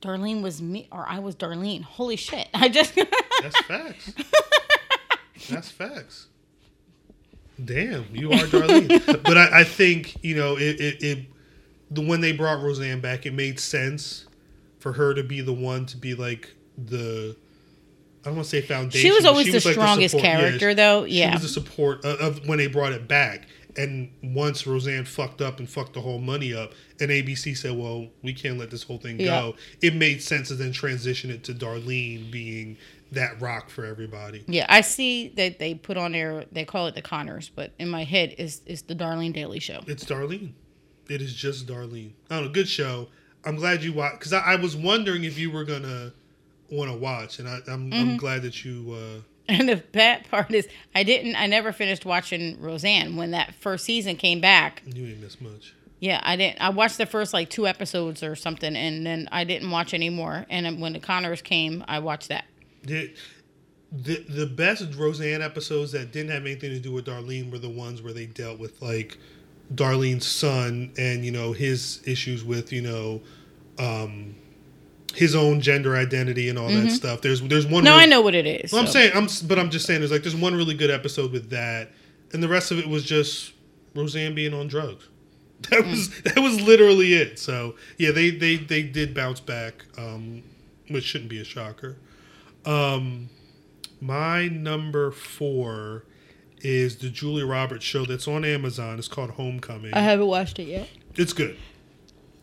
Darlene 0.02 0.42
was 0.42 0.62
me 0.62 0.88
or 0.92 1.06
I 1.08 1.20
was 1.20 1.36
Darlene. 1.36 1.84
Holy 1.84 2.16
shit. 2.18 2.48
I 2.54 2.68
just 2.70 2.96
that's 3.42 3.62
facts. 3.62 4.14
that's 5.50 5.70
facts. 5.72 6.28
Damn, 7.64 8.06
you 8.14 8.32
are 8.32 8.38
Darlene. 8.48 9.24
but 9.24 9.38
I, 9.38 9.62
I 9.62 9.64
think 9.64 10.24
you 10.24 10.36
know 10.36 10.58
it, 10.58 10.80
it, 10.82 11.04
it. 11.04 11.20
The 11.92 12.02
when 12.02 12.22
they 12.22 12.32
brought 12.34 12.62
Roseanne 12.62 13.00
back, 13.00 13.26
it 13.26 13.34
made 13.34 13.60
sense 13.60 14.26
for 14.80 14.94
her 14.94 15.14
to 15.14 15.24
be 15.24 15.42
the 15.42 15.54
one 15.54 15.86
to 15.88 15.98
be 15.98 16.16
like 16.16 16.54
the. 16.78 17.36
I 18.24 18.30
don't 18.30 18.38
want 18.38 18.46
to 18.46 18.50
say 18.50 18.62
foundation. 18.62 19.02
She 19.08 19.12
was 19.12 19.24
always 19.24 19.46
the 19.46 19.54
like 19.54 19.74
strongest 19.76 20.12
support- 20.14 20.26
yeah, 20.26 20.40
character, 20.40 20.74
though. 20.74 21.06
She 21.06 21.20
Yeah. 21.20 21.34
was 21.34 21.44
the 21.44 21.48
support 21.48 22.04
of, 22.04 22.20
of 22.20 22.48
when 22.48 22.58
they 22.58 22.68
brought 22.68 22.92
it 22.92 23.08
back. 23.08 23.48
And 23.78 24.10
once 24.24 24.66
Roseanne 24.66 25.04
fucked 25.04 25.42
up 25.42 25.60
and 25.60 25.70
fucked 25.70 25.94
the 25.94 26.02
whole 26.02 26.18
money 26.20 26.54
up, 26.54 26.72
and 27.00 27.12
ABC 27.12 27.56
said, 27.58 27.78
"Well, 27.78 28.08
we 28.24 28.34
can't 28.34 28.58
let 28.58 28.72
this 28.72 28.84
whole 28.84 28.98
thing 28.98 29.20
Yeah. 29.20 29.28
go," 29.28 29.56
it 29.82 29.94
made 29.96 30.24
sense 30.24 30.48
to 30.48 30.56
then 30.56 30.72
transition 30.72 31.30
it 31.30 31.44
to 31.44 31.54
Darlene 31.54 32.32
being 32.32 32.78
that 33.12 33.42
rock 33.42 33.70
for 33.70 33.86
everybody. 33.86 34.44
Yeah, 34.48 34.66
I 34.70 34.82
see 34.82 35.30
that 35.30 35.60
they 35.60 35.74
put 35.76 35.98
on 35.98 36.12
there. 36.12 36.46
They 36.52 36.66
call 36.66 36.88
it 36.88 36.96
the 36.96 37.02
Conners, 37.02 37.50
but 37.54 37.74
in 37.80 37.90
my 37.90 38.04
head 38.04 38.36
is 38.38 38.62
is 38.66 38.84
the 38.84 38.96
Darlene 38.96 39.34
Daily 39.34 39.60
Show. 39.60 39.82
It's 39.88 40.04
Darlene. 40.04 40.54
It 41.10 41.22
is 41.22 41.34
just 41.34 41.68
Darlene. 41.68 42.12
I 42.30 42.36
don't 42.36 42.46
know. 42.46 42.52
Good 42.52 42.68
show. 42.68 43.08
I'm 43.44 43.56
glad 43.56 43.84
you 43.84 43.94
watched 43.94 44.20
because 44.20 44.34
I, 44.34 44.40
I, 44.40 44.56
was 44.56 44.76
wondering 44.76 45.24
if 45.24 45.38
you 45.38 45.52
were 45.52 45.64
gonna 45.64 46.14
want 46.72 46.92
to 46.92 46.98
watch, 46.98 47.40
and 47.40 47.48
I, 47.48 47.58
am 47.58 47.62
I'm, 47.68 47.92
mm-hmm. 47.92 48.10
I'm 48.10 48.18
glad 48.18 48.42
that 48.42 48.66
you. 48.66 48.94
Uh, 48.94 49.22
and 49.48 49.70
the 49.70 49.76
bad 49.76 50.28
part 50.32 50.52
is, 50.52 50.68
I 50.96 51.04
didn't. 51.04 51.36
I 51.36 51.46
never 51.46 51.72
finished 51.72 52.06
watching 52.06 52.60
Roseanne 52.60 53.16
when 53.16 53.32
that 53.32 53.54
first 53.56 53.86
season 53.86 54.16
came 54.16 54.42
back. 54.42 54.82
You 54.86 55.06
ain't 55.06 55.22
missed 55.22 55.42
much. 55.42 55.76
Yeah, 56.00 56.20
I 56.24 56.36
didn't. 56.36 56.60
I 56.60 56.70
watched 56.70 56.98
the 56.98 57.06
first 57.06 57.34
like 57.34 57.50
two 57.50 57.68
episodes 57.68 58.24
or 58.24 58.36
something, 58.36 58.76
and 58.76 59.06
then 59.06 59.30
I 59.32 59.44
didn't 59.44 59.70
watch 59.70 59.94
anymore. 59.94 60.46
And 60.50 60.82
when 60.82 60.94
the 60.94 61.00
Conners 61.00 61.42
came, 61.44 61.86
I 61.88 62.00
watched 62.00 62.30
that. 62.30 62.46
The, 62.86 63.14
the 63.92 64.26
the 64.28 64.46
best 64.46 64.94
Roseanne 64.96 65.42
episodes 65.42 65.92
that 65.94 66.12
didn't 66.12 66.32
have 66.32 66.44
anything 66.44 66.72
to 66.72 66.80
do 66.80 66.92
with 66.92 67.06
Darlene 67.06 67.52
were 67.52 67.60
the 67.60 67.70
ones 67.70 68.02
where 68.02 68.14
they 68.14 68.26
dealt 68.26 68.60
with 68.60 68.82
like 68.82 69.18
Darlene's 69.74 70.28
son 70.28 70.92
and 70.98 71.26
you 71.26 71.32
know 71.32 71.54
his 71.54 72.02
issues 72.06 72.44
with 72.44 72.72
you 72.72 72.82
know 72.82 73.22
um, 73.80 74.36
his 75.14 75.36
own 75.36 75.62
gender 75.62 75.96
identity 75.96 76.50
and 76.50 76.60
all 76.60 76.70
mm-hmm. 76.70 76.86
that 76.86 76.92
stuff. 76.92 77.22
There's 77.22 77.42
there's 77.42 77.66
one. 77.66 77.84
No, 77.84 77.92
really, 77.92 78.04
I 78.04 78.06
know 78.06 78.22
what 78.22 78.36
it 78.36 78.46
is. 78.46 78.72
Well, 78.72 78.86
so. 78.86 78.88
I'm 78.88 78.92
saying 78.92 79.12
I'm, 79.16 79.48
but 79.48 79.60
I'm 79.60 79.70
just 79.70 79.86
saying 79.86 80.02
there's 80.02 80.12
like 80.12 80.24
there's 80.24 80.36
one 80.36 80.56
really 80.56 80.76
good 80.76 80.92
episode 80.92 81.32
with 81.32 81.50
that, 81.52 81.92
and 82.34 82.44
the 82.44 82.50
rest 82.50 82.72
of 82.72 82.80
it 82.80 82.88
was 82.88 83.04
just 83.04 83.54
Roseanne 83.96 84.36
being 84.36 84.54
on 84.54 84.68
drugs. 84.68 85.08
That 85.70 85.86
mm. 85.86 85.92
was 85.92 86.22
that 86.24 86.40
was 86.40 86.62
literally 86.62 87.14
it. 87.14 87.40
So 87.40 87.76
yeah, 87.98 88.12
they 88.12 88.30
they 88.30 88.58
they 88.58 88.84
did 88.84 89.16
bounce 89.16 89.40
back, 89.40 89.86
um, 89.98 90.44
which 90.90 91.06
shouldn't 91.06 91.30
be 91.30 91.40
a 91.40 91.46
shocker. 91.46 91.96
Um, 92.66 93.30
my 94.02 94.48
number 94.48 95.12
four 95.12 96.06
is 96.62 96.98
the 96.98 97.10
Julia 97.10 97.46
Roberts 97.46 97.86
show 97.86 98.06
that's 98.06 98.28
on 98.28 98.44
Amazon. 98.44 98.98
It's 98.98 99.08
called 99.08 99.32
Homecoming. 99.32 99.94
I 99.94 100.00
haven't 100.00 100.28
watched 100.28 100.60
it 100.60 100.68
yet. 100.68 100.90
It's 101.16 101.34
good. 101.34 101.58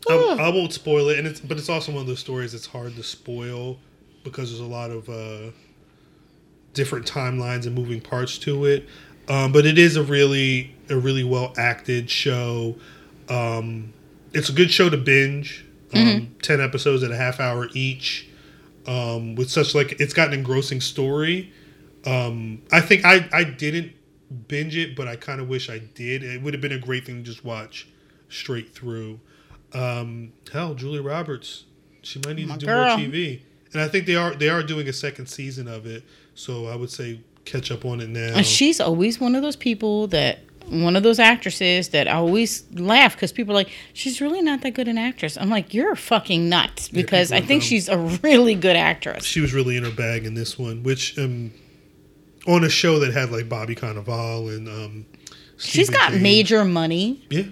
I, 0.09 0.37
I, 0.39 0.49
won't 0.49 0.73
spoil 0.73 1.09
it, 1.09 1.17
and 1.17 1.27
it's 1.27 1.39
but 1.39 1.57
it's 1.57 1.69
also 1.69 1.93
one 1.93 2.01
of 2.01 2.07
those 2.07 2.19
stories 2.19 2.51
that's 2.51 2.65
hard 2.65 2.95
to 2.95 3.03
spoil 3.03 3.77
because 4.23 4.49
there's 4.49 4.59
a 4.59 4.65
lot 4.65 4.91
of 4.91 5.07
uh, 5.07 5.51
different 6.73 7.05
timelines 7.05 7.65
and 7.65 7.75
moving 7.75 8.01
parts 8.01 8.37
to 8.39 8.65
it. 8.65 8.87
Um, 9.29 9.53
but 9.53 9.65
it 9.65 9.77
is 9.77 9.95
a 9.95 10.03
really 10.03 10.75
a 10.89 10.97
really 10.97 11.23
well 11.23 11.53
acted 11.57 12.09
show. 12.09 12.75
Um, 13.29 13.93
it's 14.33 14.49
a 14.49 14.53
good 14.53 14.71
show 14.71 14.89
to 14.89 14.97
binge. 14.97 15.65
Um, 15.93 16.01
mm-hmm. 16.01 16.33
Ten 16.39 16.59
episodes 16.59 17.03
at 17.03 17.11
a 17.11 17.15
half 17.15 17.39
hour 17.39 17.69
each, 17.73 18.27
um, 18.87 19.35
with 19.35 19.49
such 19.49 19.75
like 19.75 19.99
it's 19.99 20.13
got 20.13 20.29
an 20.29 20.33
engrossing 20.33 20.81
story. 20.81 21.51
Um, 22.05 22.61
I 22.71 22.81
think 22.81 23.05
I 23.05 23.27
I 23.31 23.43
didn't 23.43 23.93
binge 24.47 24.75
it, 24.75 24.95
but 24.95 25.07
I 25.07 25.15
kind 25.15 25.39
of 25.39 25.47
wish 25.47 25.69
I 25.69 25.79
did. 25.79 26.23
It 26.23 26.41
would 26.41 26.53
have 26.53 26.61
been 26.61 26.71
a 26.71 26.79
great 26.79 27.05
thing 27.05 27.17
to 27.17 27.23
just 27.23 27.45
watch 27.45 27.87
straight 28.29 28.73
through. 28.73 29.19
Um, 29.73 30.33
hell, 30.51 30.73
Julia 30.75 31.01
Roberts, 31.01 31.65
she 32.01 32.19
might 32.25 32.35
need 32.35 32.47
My 32.47 32.55
to 32.55 32.59
do 32.59 32.65
girl. 32.67 32.97
more 32.97 33.07
TV, 33.07 33.41
and 33.71 33.81
I 33.81 33.87
think 33.87 34.05
they 34.05 34.15
are 34.15 34.33
they 34.35 34.49
are 34.49 34.63
doing 34.63 34.87
a 34.87 34.93
second 34.93 35.27
season 35.27 35.67
of 35.67 35.85
it. 35.85 36.03
So 36.35 36.67
I 36.67 36.75
would 36.75 36.89
say 36.89 37.21
catch 37.45 37.71
up 37.71 37.85
on 37.85 37.99
it 38.01 38.09
now. 38.09 38.35
And 38.35 38.45
she's 38.45 38.79
always 38.79 39.19
one 39.19 39.35
of 39.35 39.41
those 39.41 39.55
people 39.55 40.07
that 40.07 40.39
one 40.69 40.95
of 40.95 41.03
those 41.03 41.19
actresses 41.19 41.89
that 41.89 42.07
I 42.07 42.13
always 42.13 42.63
laugh 42.73 43.15
because 43.15 43.31
people 43.31 43.53
are 43.53 43.55
like, 43.55 43.71
she's 43.93 44.21
really 44.21 44.41
not 44.41 44.61
that 44.61 44.73
good 44.73 44.87
an 44.87 44.97
actress. 44.97 45.37
I'm 45.37 45.49
like, 45.49 45.73
you're 45.73 45.95
fucking 45.95 46.49
nuts 46.49 46.89
because 46.89 47.31
yeah, 47.31 47.37
I 47.37 47.41
think 47.41 47.61
dumb. 47.61 47.67
she's 47.67 47.89
a 47.89 47.97
really 47.97 48.55
good 48.55 48.75
actress. 48.75 49.23
She 49.23 49.41
was 49.41 49.53
really 49.53 49.77
in 49.77 49.83
her 49.83 49.91
bag 49.91 50.25
in 50.25 50.33
this 50.33 50.57
one, 50.57 50.83
which 50.83 51.17
um, 51.19 51.51
on 52.47 52.63
a 52.63 52.69
show 52.69 52.99
that 52.99 53.13
had 53.13 53.31
like 53.31 53.49
Bobby 53.49 53.75
Cannavale 53.75 54.55
and 54.55 54.67
um, 54.67 55.05
she's 55.57 55.89
got 55.89 56.13
major 56.13 56.65
money. 56.65 57.25
Yeah. 57.29 57.43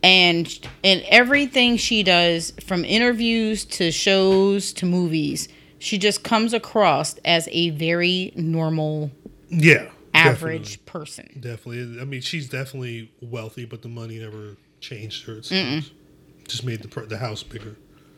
And 0.00 0.68
and 0.84 1.02
everything 1.08 1.76
she 1.76 2.04
does, 2.04 2.52
from 2.64 2.84
interviews 2.84 3.64
to 3.64 3.90
shows 3.90 4.72
to 4.74 4.86
movies, 4.86 5.48
she 5.80 5.98
just 5.98 6.22
comes 6.22 6.52
across 6.52 7.16
as 7.24 7.48
a 7.50 7.70
very 7.70 8.32
normal, 8.36 9.10
yeah, 9.48 9.90
average 10.18 10.78
definitely. 10.78 10.84
person. 10.86 11.28
Definitely, 11.40 12.00
I 12.00 12.04
mean, 12.04 12.20
she's 12.20 12.48
definitely 12.48 13.12
wealthy, 13.20 13.64
but 13.64 13.82
the 13.82 13.88
money 13.88 14.18
never 14.18 14.56
changed 14.80 15.26
her. 15.26 15.40
Just 15.40 16.64
made 16.64 16.82
the 16.82 17.00
the 17.02 17.18
house 17.18 17.42
bigger. 17.42 17.76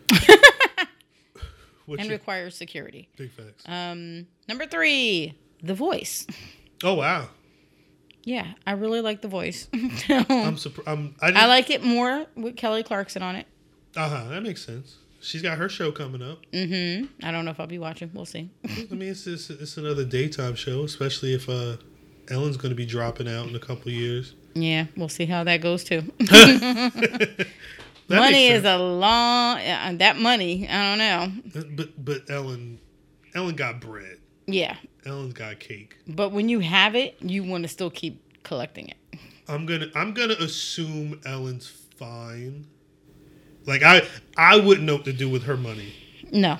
and 1.87 2.09
requires 2.09 2.55
security. 2.55 3.09
Big 3.17 3.31
facts. 3.31 3.63
Um, 3.65 4.27
number 4.47 4.65
three, 4.65 5.37
The 5.63 5.73
Voice. 5.73 6.25
Oh 6.83 6.95
wow. 6.95 7.29
Yeah, 8.23 8.53
I 8.67 8.73
really 8.73 9.01
like 9.01 9.21
The 9.21 9.27
Voice. 9.27 9.67
I'm 10.09 10.57
surprised. 10.57 11.13
I, 11.21 11.31
I, 11.31 11.47
like 11.47 11.69
it 11.69 11.83
more 11.83 12.27
with 12.35 12.55
Kelly 12.55 12.83
Clarkson 12.83 13.23
on 13.23 13.35
it. 13.35 13.47
Uh 13.95 14.09
huh. 14.09 14.23
That 14.29 14.43
makes 14.43 14.63
sense. 14.63 14.97
She's 15.21 15.41
got 15.41 15.57
her 15.57 15.69
show 15.69 15.91
coming 15.91 16.21
up. 16.21 16.39
Mm-hmm. 16.51 17.25
I 17.25 17.31
don't 17.31 17.45
know 17.45 17.51
if 17.51 17.59
I'll 17.59 17.67
be 17.67 17.77
watching. 17.77 18.09
We'll 18.13 18.25
see. 18.25 18.49
I 18.65 18.93
mean, 18.93 19.09
it's, 19.09 19.27
it's, 19.27 19.51
it's 19.51 19.77
another 19.77 20.03
daytime 20.03 20.55
show, 20.55 20.83
especially 20.83 21.35
if 21.35 21.47
uh, 21.47 21.77
Ellen's 22.31 22.57
going 22.57 22.71
to 22.71 22.75
be 22.75 22.85
dropping 22.85 23.27
out 23.27 23.47
in 23.47 23.55
a 23.55 23.59
couple 23.59 23.91
years. 23.91 24.33
Yeah, 24.53 24.85
we'll 24.95 25.09
see 25.09 25.25
how 25.25 25.43
that 25.43 25.61
goes 25.61 25.83
too. 25.83 26.01
money 28.09 28.47
is 28.47 28.63
a 28.63 28.77
long. 28.77 29.57
Uh, 29.57 29.93
that 29.97 30.17
money, 30.17 30.67
I 30.67 30.95
don't 30.95 30.97
know. 30.97 31.63
But 31.75 32.03
but 32.03 32.29
Ellen, 32.29 32.79
Ellen 33.35 33.55
got 33.55 33.81
bread. 33.81 34.17
Yeah. 34.47 34.75
Ellen's 35.05 35.33
got 35.33 35.59
cake. 35.59 35.97
But 36.07 36.31
when 36.31 36.49
you 36.49 36.59
have 36.59 36.95
it, 36.95 37.17
you 37.21 37.43
want 37.43 37.63
to 37.63 37.67
still 37.67 37.89
keep 37.89 38.43
collecting 38.43 38.89
it. 38.89 38.97
I'm 39.47 39.65
gonna 39.65 39.87
I'm 39.95 40.13
gonna 40.13 40.35
assume 40.39 41.19
Ellen's 41.25 41.67
fine. 41.97 42.67
Like 43.65 43.83
I 43.83 44.03
I 44.37 44.57
wouldn't 44.57 44.85
know 44.85 44.95
what 44.95 45.05
to 45.05 45.13
do 45.13 45.29
with 45.29 45.43
her 45.43 45.57
money. 45.57 45.93
No. 46.31 46.57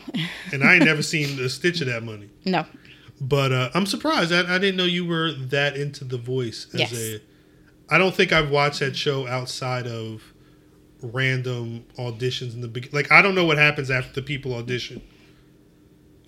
and 0.52 0.64
I 0.64 0.76
ain't 0.76 0.86
never 0.86 1.02
seen 1.02 1.40
a 1.40 1.48
stitch 1.50 1.82
of 1.82 1.88
that 1.88 2.04
money. 2.04 2.30
No. 2.46 2.66
But 3.22 3.52
uh, 3.52 3.70
I'm 3.76 3.86
surprised. 3.86 4.34
I, 4.34 4.56
I 4.56 4.58
didn't 4.58 4.78
know 4.78 4.84
you 4.84 5.06
were 5.06 5.32
that 5.32 5.78
into 5.78 6.04
The 6.04 6.18
Voice 6.18 6.68
as 6.74 6.80
yes. 6.80 6.94
a. 6.94 7.22
I 7.88 8.00
don't 8.00 8.16
think 8.16 8.34
I've 8.34 8.50
watched 8.50 8.80
that 8.80 8.96
show 8.96 9.28
outside 9.28 9.86
of 9.86 10.24
random 11.04 11.86
auditions 12.00 12.56
in 12.56 12.62
the 12.62 12.68
beginning. 12.68 12.96
Like 12.96 13.12
I 13.12 13.22
don't 13.22 13.36
know 13.36 13.46
what 13.46 13.60
happens 13.60 13.92
after 13.92 14.12
the 14.14 14.24
people 14.24 14.56
audition. 14.56 15.04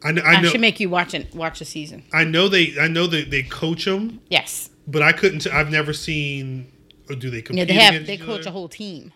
I, 0.04 0.12
know, 0.12 0.22
I, 0.22 0.40
know, 0.40 0.50
should 0.50 0.62
make 0.62 0.80
you 0.80 0.90
watch 0.90 1.16
it. 1.16 1.34
Watch 1.34 1.60
the 1.60 1.66
season. 1.66 2.04
I 2.14 2.26
know 2.26 2.48
they. 2.48 2.76
I 2.80 2.88
know 2.88 3.08
that 3.08 3.32
they 3.32 3.42
coach 3.42 3.86
them. 3.86 4.22
Yes. 4.30 4.70
But 4.86 5.02
I 5.02 5.14
couldn't. 5.14 5.48
I've 5.48 5.72
never 5.72 5.94
seen. 5.94 6.72
Or 7.10 7.16
do 7.16 7.32
they 7.32 7.42
compete? 7.42 7.70
Yeah, 7.70 7.90
they 7.90 7.98
have. 7.98 8.06
They 8.06 8.18
coach 8.18 8.42
other? 8.42 8.50
a 8.50 8.52
whole 8.52 8.70
team. 8.70 9.14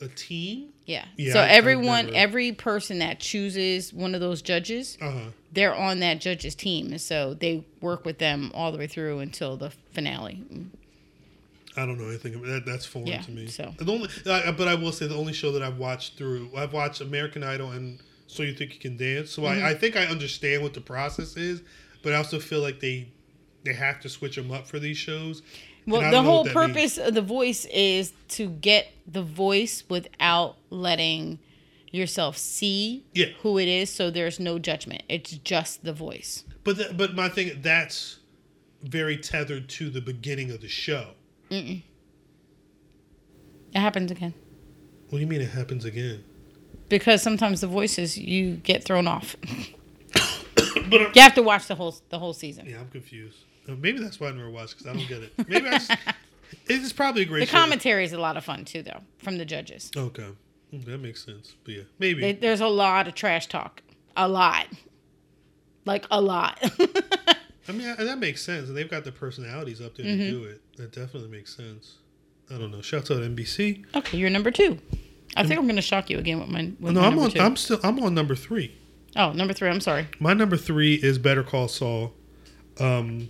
A 0.00 0.08
team. 0.08 0.72
Yeah. 0.90 1.04
yeah 1.16 1.32
so 1.32 1.40
I, 1.40 1.46
everyone, 1.46 2.12
every 2.14 2.50
person 2.50 2.98
that 2.98 3.20
chooses 3.20 3.92
one 3.92 4.12
of 4.16 4.20
those 4.20 4.42
judges, 4.42 4.98
uh-huh. 5.00 5.30
they're 5.52 5.74
on 5.74 6.00
that 6.00 6.20
judge's 6.20 6.56
team, 6.56 6.88
and 6.90 7.00
so 7.00 7.34
they 7.34 7.64
work 7.80 8.04
with 8.04 8.18
them 8.18 8.50
all 8.54 8.72
the 8.72 8.78
way 8.78 8.88
through 8.88 9.20
until 9.20 9.56
the 9.56 9.70
finale. 9.92 10.44
I 11.76 11.86
don't 11.86 11.96
know 11.96 12.08
anything 12.08 12.34
about 12.34 12.48
that. 12.48 12.66
That's 12.66 12.84
foreign 12.84 13.06
yeah, 13.06 13.20
to 13.22 13.30
me. 13.30 13.46
So 13.46 13.72
the 13.78 13.92
only, 13.92 14.08
but 14.24 14.66
I 14.66 14.74
will 14.74 14.90
say 14.90 15.06
the 15.06 15.14
only 15.14 15.32
show 15.32 15.52
that 15.52 15.62
I've 15.62 15.78
watched 15.78 16.18
through, 16.18 16.50
I've 16.56 16.72
watched 16.72 17.00
American 17.00 17.44
Idol 17.44 17.70
and 17.70 18.00
So 18.26 18.42
You 18.42 18.52
Think 18.52 18.74
You 18.74 18.80
Can 18.80 18.96
Dance. 18.96 19.30
So 19.30 19.42
mm-hmm. 19.42 19.64
I, 19.64 19.70
I 19.70 19.74
think 19.74 19.94
I 19.96 20.06
understand 20.06 20.64
what 20.64 20.74
the 20.74 20.80
process 20.80 21.36
is, 21.36 21.62
but 22.02 22.12
I 22.12 22.16
also 22.16 22.40
feel 22.40 22.60
like 22.60 22.80
they 22.80 23.12
they 23.62 23.74
have 23.74 24.00
to 24.00 24.08
switch 24.08 24.34
them 24.34 24.50
up 24.50 24.66
for 24.66 24.80
these 24.80 24.96
shows. 24.96 25.42
Well, 25.86 26.10
the 26.10 26.22
whole 26.22 26.44
purpose 26.44 26.96
means. 26.96 27.08
of 27.08 27.14
the 27.14 27.22
voice 27.22 27.64
is 27.66 28.12
to 28.28 28.48
get 28.48 28.88
the 29.06 29.22
voice 29.22 29.84
without 29.88 30.56
letting 30.70 31.38
yourself 31.90 32.36
see 32.36 33.04
yeah. 33.12 33.26
who 33.42 33.58
it 33.58 33.68
is, 33.68 33.90
so 33.90 34.10
there's 34.10 34.38
no 34.38 34.58
judgment. 34.58 35.02
It's 35.08 35.32
just 35.32 35.84
the 35.84 35.92
voice. 35.92 36.44
But 36.64 36.76
the, 36.76 36.94
but 36.96 37.14
my 37.14 37.28
thing 37.28 37.58
that's 37.62 38.18
very 38.82 39.16
tethered 39.16 39.68
to 39.68 39.90
the 39.90 40.00
beginning 40.00 40.50
of 40.50 40.60
the 40.60 40.68
show. 40.68 41.10
Mm-mm. 41.50 41.82
It 43.74 43.78
happens 43.78 44.10
again. 44.10 44.34
What 45.08 45.18
do 45.18 45.20
you 45.20 45.26
mean 45.26 45.40
it 45.40 45.50
happens 45.50 45.84
again? 45.84 46.24
Because 46.88 47.22
sometimes 47.22 47.60
the 47.60 47.66
voices 47.66 48.16
you 48.16 48.56
get 48.56 48.84
thrown 48.84 49.06
off. 49.06 49.36
but 50.14 51.00
I'm, 51.00 51.12
you 51.14 51.22
have 51.22 51.34
to 51.34 51.42
watch 51.42 51.66
the 51.66 51.74
whole 51.74 51.96
the 52.08 52.18
whole 52.18 52.32
season. 52.32 52.66
Yeah, 52.66 52.80
I'm 52.80 52.88
confused. 52.88 53.38
Uh, 53.70 53.76
maybe 53.80 53.98
that's 53.98 54.18
why 54.18 54.28
I 54.28 54.32
never 54.32 54.50
watched 54.50 54.78
because 54.78 54.86
I 54.86 54.92
don't 54.94 55.08
get 55.08 55.22
it. 55.22 55.48
Maybe 55.48 55.68
I 55.68 55.78
just. 55.78 55.92
It's 56.66 56.92
probably 56.92 57.22
a 57.22 57.24
great. 57.26 57.40
The 57.40 57.46
show. 57.46 57.58
commentary 57.58 58.04
is 58.04 58.12
a 58.12 58.18
lot 58.18 58.36
of 58.36 58.44
fun 58.44 58.64
too, 58.64 58.82
though, 58.82 59.00
from 59.18 59.38
the 59.38 59.44
judges. 59.44 59.90
Okay, 59.96 60.26
mm, 60.72 60.84
that 60.84 60.98
makes 60.98 61.24
sense. 61.24 61.54
But 61.64 61.74
yeah, 61.74 61.82
maybe 61.98 62.20
they, 62.20 62.32
there's 62.32 62.60
a 62.60 62.68
lot 62.68 63.06
of 63.08 63.14
trash 63.14 63.46
talk. 63.46 63.82
A 64.16 64.28
lot, 64.28 64.66
like 65.84 66.06
a 66.10 66.20
lot. 66.20 66.58
I 67.68 67.72
mean, 67.72 67.94
that 67.96 68.18
makes 68.18 68.42
sense, 68.42 68.68
and 68.68 68.76
they've 68.76 68.90
got 68.90 69.04
the 69.04 69.12
personalities 69.12 69.80
up 69.80 69.96
there 69.96 70.06
mm-hmm. 70.06 70.22
to 70.22 70.30
do 70.30 70.44
it. 70.44 70.60
That 70.76 70.92
definitely 70.92 71.28
makes 71.28 71.54
sense. 71.56 71.98
I 72.52 72.58
don't 72.58 72.72
know. 72.72 72.82
Shout 72.82 73.10
out 73.10 73.18
NBC. 73.18 73.84
Okay, 73.94 74.18
you're 74.18 74.30
number 74.30 74.50
two. 74.50 74.78
I 75.36 75.46
think 75.46 75.60
I'm 75.60 75.66
going 75.66 75.76
to 75.76 75.82
shock 75.82 76.10
you 76.10 76.18
again 76.18 76.40
with 76.40 76.48
my. 76.48 76.72
With 76.80 76.94
no, 76.94 77.00
my 77.00 77.06
I'm 77.06 77.18
on. 77.18 77.38
i 77.38 77.44
I'm 77.44 77.56
still. 77.56 77.78
I'm 77.84 78.00
on 78.00 78.14
number 78.14 78.34
three. 78.34 78.76
Oh, 79.16 79.32
number 79.32 79.54
three. 79.54 79.68
I'm 79.68 79.80
sorry. 79.80 80.08
My 80.18 80.34
number 80.34 80.56
three 80.56 80.94
is 80.94 81.18
Better 81.18 81.42
Call 81.42 81.68
Saul. 81.68 82.12
Um, 82.78 83.28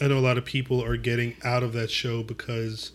I 0.00 0.06
know 0.08 0.18
a 0.18 0.20
lot 0.20 0.38
of 0.38 0.44
people 0.44 0.82
are 0.82 0.96
getting 0.96 1.36
out 1.44 1.62
of 1.62 1.72
that 1.72 1.90
show 1.90 2.22
because 2.22 2.92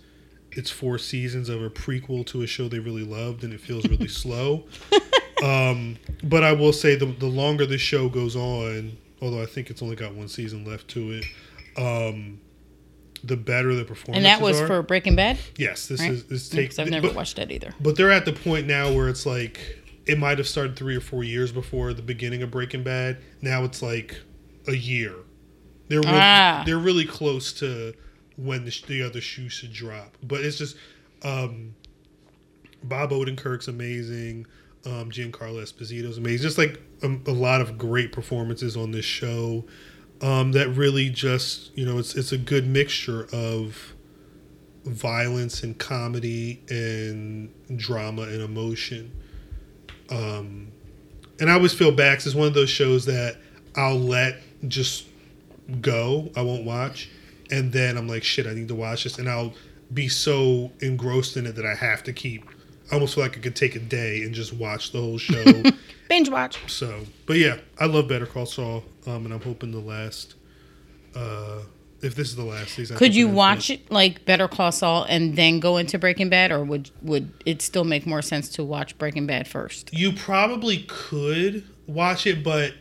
it's 0.52 0.70
four 0.70 0.98
seasons 0.98 1.50
of 1.50 1.62
a 1.62 1.70
prequel 1.70 2.26
to 2.28 2.42
a 2.44 2.48
show 2.48 2.68
they 2.68 2.80
really 2.80 3.04
loved, 3.04 3.44
and 3.44 3.54
it 3.54 3.60
feels 3.60 3.86
really 3.86 4.08
slow. 4.24 4.66
Um, 5.44 5.98
but 6.24 6.44
I 6.44 6.54
will 6.54 6.74
say 6.74 6.96
the 6.96 7.06
the 7.06 7.28
longer 7.28 7.66
the 7.66 7.78
show 7.78 8.08
goes 8.08 8.36
on, 8.36 8.98
although 9.22 9.42
I 9.42 9.46
think 9.46 9.70
it's 9.70 9.82
only 9.82 9.96
got 9.96 10.14
one 10.14 10.28
season 10.28 10.64
left 10.64 10.88
to 10.90 11.12
it, 11.12 11.26
um, 11.78 12.40
the 13.24 13.36
better 13.36 13.76
the 13.76 13.84
performance. 13.84 14.18
And 14.18 14.26
that 14.26 14.42
was 14.42 14.62
are. 14.62 14.68
for 14.68 14.82
Breaking 14.82 15.16
Bad. 15.16 15.38
yes. 15.58 15.88
This 15.88 16.00
right? 16.02 16.12
is 16.12 16.26
this 16.26 16.50
takes. 16.50 16.80
I've 16.80 16.90
never 16.90 17.08
but, 17.08 17.16
watched 17.16 17.36
that 17.36 17.52
either. 17.52 17.74
but 17.82 17.98
they're 17.98 18.12
at 18.12 18.26
the 18.26 18.34
point 18.34 18.68
now 18.68 18.94
where 18.94 19.10
it's 19.10 19.26
like 19.26 19.80
it 20.06 20.18
might 20.18 20.38
have 20.38 20.48
started 20.48 20.76
three 20.76 20.96
or 20.96 21.02
four 21.02 21.24
years 21.24 21.52
before 21.52 21.94
the 21.94 22.02
beginning 22.02 22.42
of 22.44 22.52
Breaking 22.52 22.84
Bad. 22.84 23.18
Now 23.42 23.64
it's 23.64 23.82
like 23.82 24.20
a 24.68 24.76
year. 24.76 25.14
They're 25.88 26.00
really, 26.00 26.12
Ah. 26.14 26.64
they're 26.66 26.78
really 26.78 27.06
close 27.06 27.54
to 27.54 27.94
when 28.36 28.66
the, 28.66 28.72
sh- 28.72 28.84
the 28.84 29.02
other 29.04 29.22
shoe 29.22 29.50
should 29.50 29.74
drop. 29.74 30.18
But 30.24 30.42
it's 30.42 30.58
just 30.58 30.76
um, 31.24 31.76
Bob 32.84 33.12
Odenkirk's 33.12 33.68
amazing. 33.68 34.46
Um, 34.86 35.12
Giancarlo 35.12 35.62
Esposito's 35.64 36.18
amazing. 36.18 36.44
Just 36.44 36.58
like 36.58 36.82
um, 37.04 37.24
a 37.28 37.32
lot 37.32 37.62
of 37.62 37.78
great 37.78 38.12
performances 38.12 38.76
on 38.76 38.92
this 38.92 39.06
show. 39.06 39.66
Um, 40.22 40.54
that 40.54 40.70
really 40.70 41.10
just 41.10 41.76
you 41.78 41.86
know 41.86 41.98
it's 41.98 42.16
it's 42.16 42.32
a 42.32 42.38
good 42.38 42.66
mixture 42.66 43.28
of 43.34 43.94
violence 44.86 45.64
and 45.64 45.78
comedy 45.78 46.62
and 46.70 47.50
drama 47.78 48.24
and 48.24 48.42
emotion. 48.42 49.12
Um, 50.10 50.72
and 51.40 51.50
I 51.50 51.54
always 51.54 51.74
feel 51.74 51.92
bad 51.92 52.18
'cause 52.18 52.28
is 52.28 52.36
one 52.36 52.48
of 52.48 52.54
those 52.54 52.70
shows 52.70 53.06
that 53.06 53.38
I'll 53.76 54.00
let 54.00 54.42
just 54.68 55.06
go. 55.82 56.32
I 56.36 56.42
won't 56.42 56.66
watch, 56.66 57.10
and 57.52 57.72
then 57.72 57.98
I'm 57.98 58.08
like, 58.08 58.24
shit, 58.24 58.48
I 58.48 58.54
need 58.54 58.68
to 58.70 58.76
watch 58.76 59.04
this, 59.04 59.18
and 59.18 59.30
I'll 59.30 59.54
be 59.94 60.08
so 60.08 60.72
engrossed 60.82 61.38
in 61.38 61.46
it 61.46 61.56
that 61.56 61.66
I 61.66 61.76
have 61.76 62.04
to 62.04 62.14
keep. 62.14 62.46
I 62.92 62.96
almost 62.96 63.16
feel 63.16 63.24
like 63.24 63.38
I 63.38 63.42
could 63.42 63.56
take 63.56 63.76
a 63.76 63.80
day 63.80 64.24
and 64.24 64.34
just 64.34 64.54
watch 64.54 64.92
the 64.92 65.00
whole 65.00 65.18
show. 65.18 65.44
Binge 66.10 66.30
watch. 66.30 66.60
so, 66.72 67.06
but 67.26 67.38
yeah, 67.38 67.58
I 67.80 67.86
love 67.86 68.08
Better 68.08 68.26
Call 68.26 68.46
Saul, 68.46 68.84
um, 69.08 69.26
and 69.26 69.34
I'm 69.34 69.42
hoping 69.42 69.72
the 69.72 69.80
last. 69.80 70.36
Uh, 71.16 71.60
if 72.02 72.16
this 72.16 72.28
is 72.28 72.36
the 72.36 72.44
last 72.44 72.72
season, 72.74 72.98
Could 72.98 73.16
you 73.16 73.30
watch 73.30 73.70
it 73.70 73.90
like 73.90 74.26
Better 74.26 74.50
Call 74.50 74.74
Saul 74.74 75.06
and 75.08 75.38
then 75.38 75.62
go 75.62 75.78
into 75.78 75.98
Breaking 75.98 76.28
Bad, 76.28 76.52
or 76.52 76.64
would 76.64 76.92
would 77.02 77.32
it 77.46 77.62
still 77.62 77.86
make 77.86 78.06
more 78.06 78.22
sense 78.22 78.50
to 78.50 78.64
watch 78.64 78.98
Breaking 78.98 79.26
Bad 79.26 79.48
first? 79.48 79.94
You 79.94 80.12
probably 80.12 80.84
could 80.90 81.64
watch 81.88 82.28
it, 82.28 82.44
but 82.44 82.74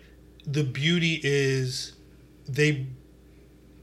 the 0.44 0.64
beauty 0.64 1.20
is 1.22 1.92
they 2.49 2.86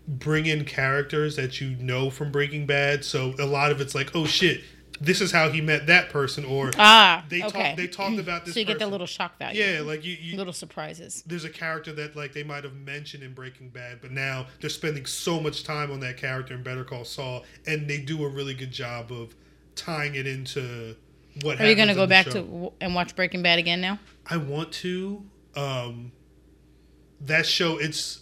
bring 0.08 0.46
in 0.48 0.66
characters 0.66 1.36
that 1.36 1.62
you 1.62 1.76
know 1.76 2.10
from 2.10 2.32
Breaking 2.32 2.66
Bad. 2.66 3.06
So 3.06 3.34
a 3.40 3.46
lot 3.46 3.72
of 3.72 3.80
it's 3.82 3.94
like, 3.94 4.16
oh 4.16 4.26
shit, 4.26 4.62
this 5.00 5.22
is 5.22 5.32
how 5.32 5.50
he 5.50 5.62
met 5.62 5.86
that 5.88 6.10
person, 6.10 6.44
or 6.44 6.72
Ah, 6.78 7.24
they 7.30 7.44
okay. 7.44 7.70
talk, 7.70 7.78
they 7.78 7.88
talked 8.00 8.18
about 8.20 8.44
this. 8.44 8.54
so 8.56 8.60
you 8.60 8.66
get 8.66 8.80
the 8.80 8.88
little 8.88 9.08
shock 9.08 9.38
value. 9.38 9.62
yeah, 9.64 9.82
like 9.82 10.04
you, 10.04 10.18
you 10.20 10.36
little 10.36 10.52
surprises. 10.52 11.24
there's 11.28 11.46
a 11.46 11.50
character 11.50 11.94
that 11.94 12.16
like 12.16 12.34
they 12.34 12.44
might 12.44 12.64
have 12.64 12.76
mentioned 12.76 13.24
in 13.24 13.34
Breaking 13.34 13.70
Bad, 13.70 14.00
but 14.02 14.12
now 14.12 14.48
they're 14.60 14.70
spending 14.70 15.06
so 15.06 15.40
much 15.40 15.64
time 15.64 15.92
on 15.92 16.00
that 16.02 16.18
character 16.18 16.54
in 16.54 16.64
Better 16.64 16.84
Call 16.84 17.06
Saul, 17.06 17.46
and 17.68 17.88
they 17.88 18.00
do 18.00 18.24
a 18.26 18.30
really 18.30 18.54
good 18.56 18.72
job 18.72 19.12
of 19.12 19.36
tying 19.76 20.16
it 20.16 20.26
into 20.28 20.96
what. 21.44 21.62
Are 21.62 21.70
you 21.70 21.76
going 21.76 21.88
to 21.88 21.94
go 21.96 22.08
back 22.08 22.26
show. 22.26 22.32
to 22.44 22.74
and 22.82 22.94
watch 22.96 23.16
Breaking 23.16 23.44
Bad 23.44 23.60
again 23.60 23.80
now? 23.80 24.00
I 24.26 24.38
want 24.38 24.72
to. 24.74 25.24
Um, 25.56 26.12
that 27.22 27.46
show, 27.46 27.78
it's 27.78 28.22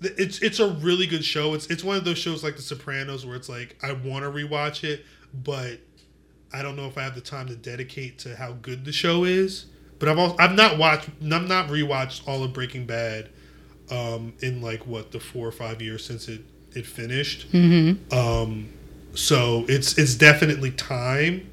it's 0.00 0.40
it's 0.40 0.60
a 0.60 0.68
really 0.68 1.06
good 1.06 1.24
show. 1.24 1.54
It's 1.54 1.66
it's 1.66 1.84
one 1.84 1.96
of 1.96 2.04
those 2.04 2.18
shows 2.18 2.42
like 2.42 2.56
The 2.56 2.62
Sopranos 2.62 3.26
where 3.26 3.36
it's 3.36 3.48
like 3.48 3.76
I 3.82 3.92
want 3.92 4.24
to 4.24 4.30
rewatch 4.30 4.84
it, 4.84 5.04
but 5.32 5.78
I 6.52 6.62
don't 6.62 6.76
know 6.76 6.86
if 6.86 6.98
I 6.98 7.02
have 7.02 7.14
the 7.14 7.20
time 7.20 7.46
to 7.48 7.56
dedicate 7.56 8.18
to 8.20 8.36
how 8.36 8.52
good 8.52 8.84
the 8.84 8.92
show 8.92 9.24
is. 9.24 9.66
But 9.98 10.08
I've 10.08 10.18
also, 10.18 10.36
I've 10.38 10.54
not 10.54 10.78
watched 10.78 11.08
I'm 11.22 11.46
not 11.46 11.68
rewatched 11.68 12.26
all 12.26 12.42
of 12.42 12.52
Breaking 12.52 12.86
Bad 12.86 13.28
um, 13.90 14.32
in 14.40 14.62
like 14.62 14.86
what 14.86 15.12
the 15.12 15.20
four 15.20 15.46
or 15.46 15.52
five 15.52 15.82
years 15.82 16.04
since 16.04 16.28
it 16.28 16.42
it 16.72 16.86
finished. 16.86 17.50
Mm-hmm. 17.52 18.14
Um, 18.16 18.70
so 19.14 19.64
it's 19.68 19.98
it's 19.98 20.14
definitely 20.14 20.70
time, 20.70 21.50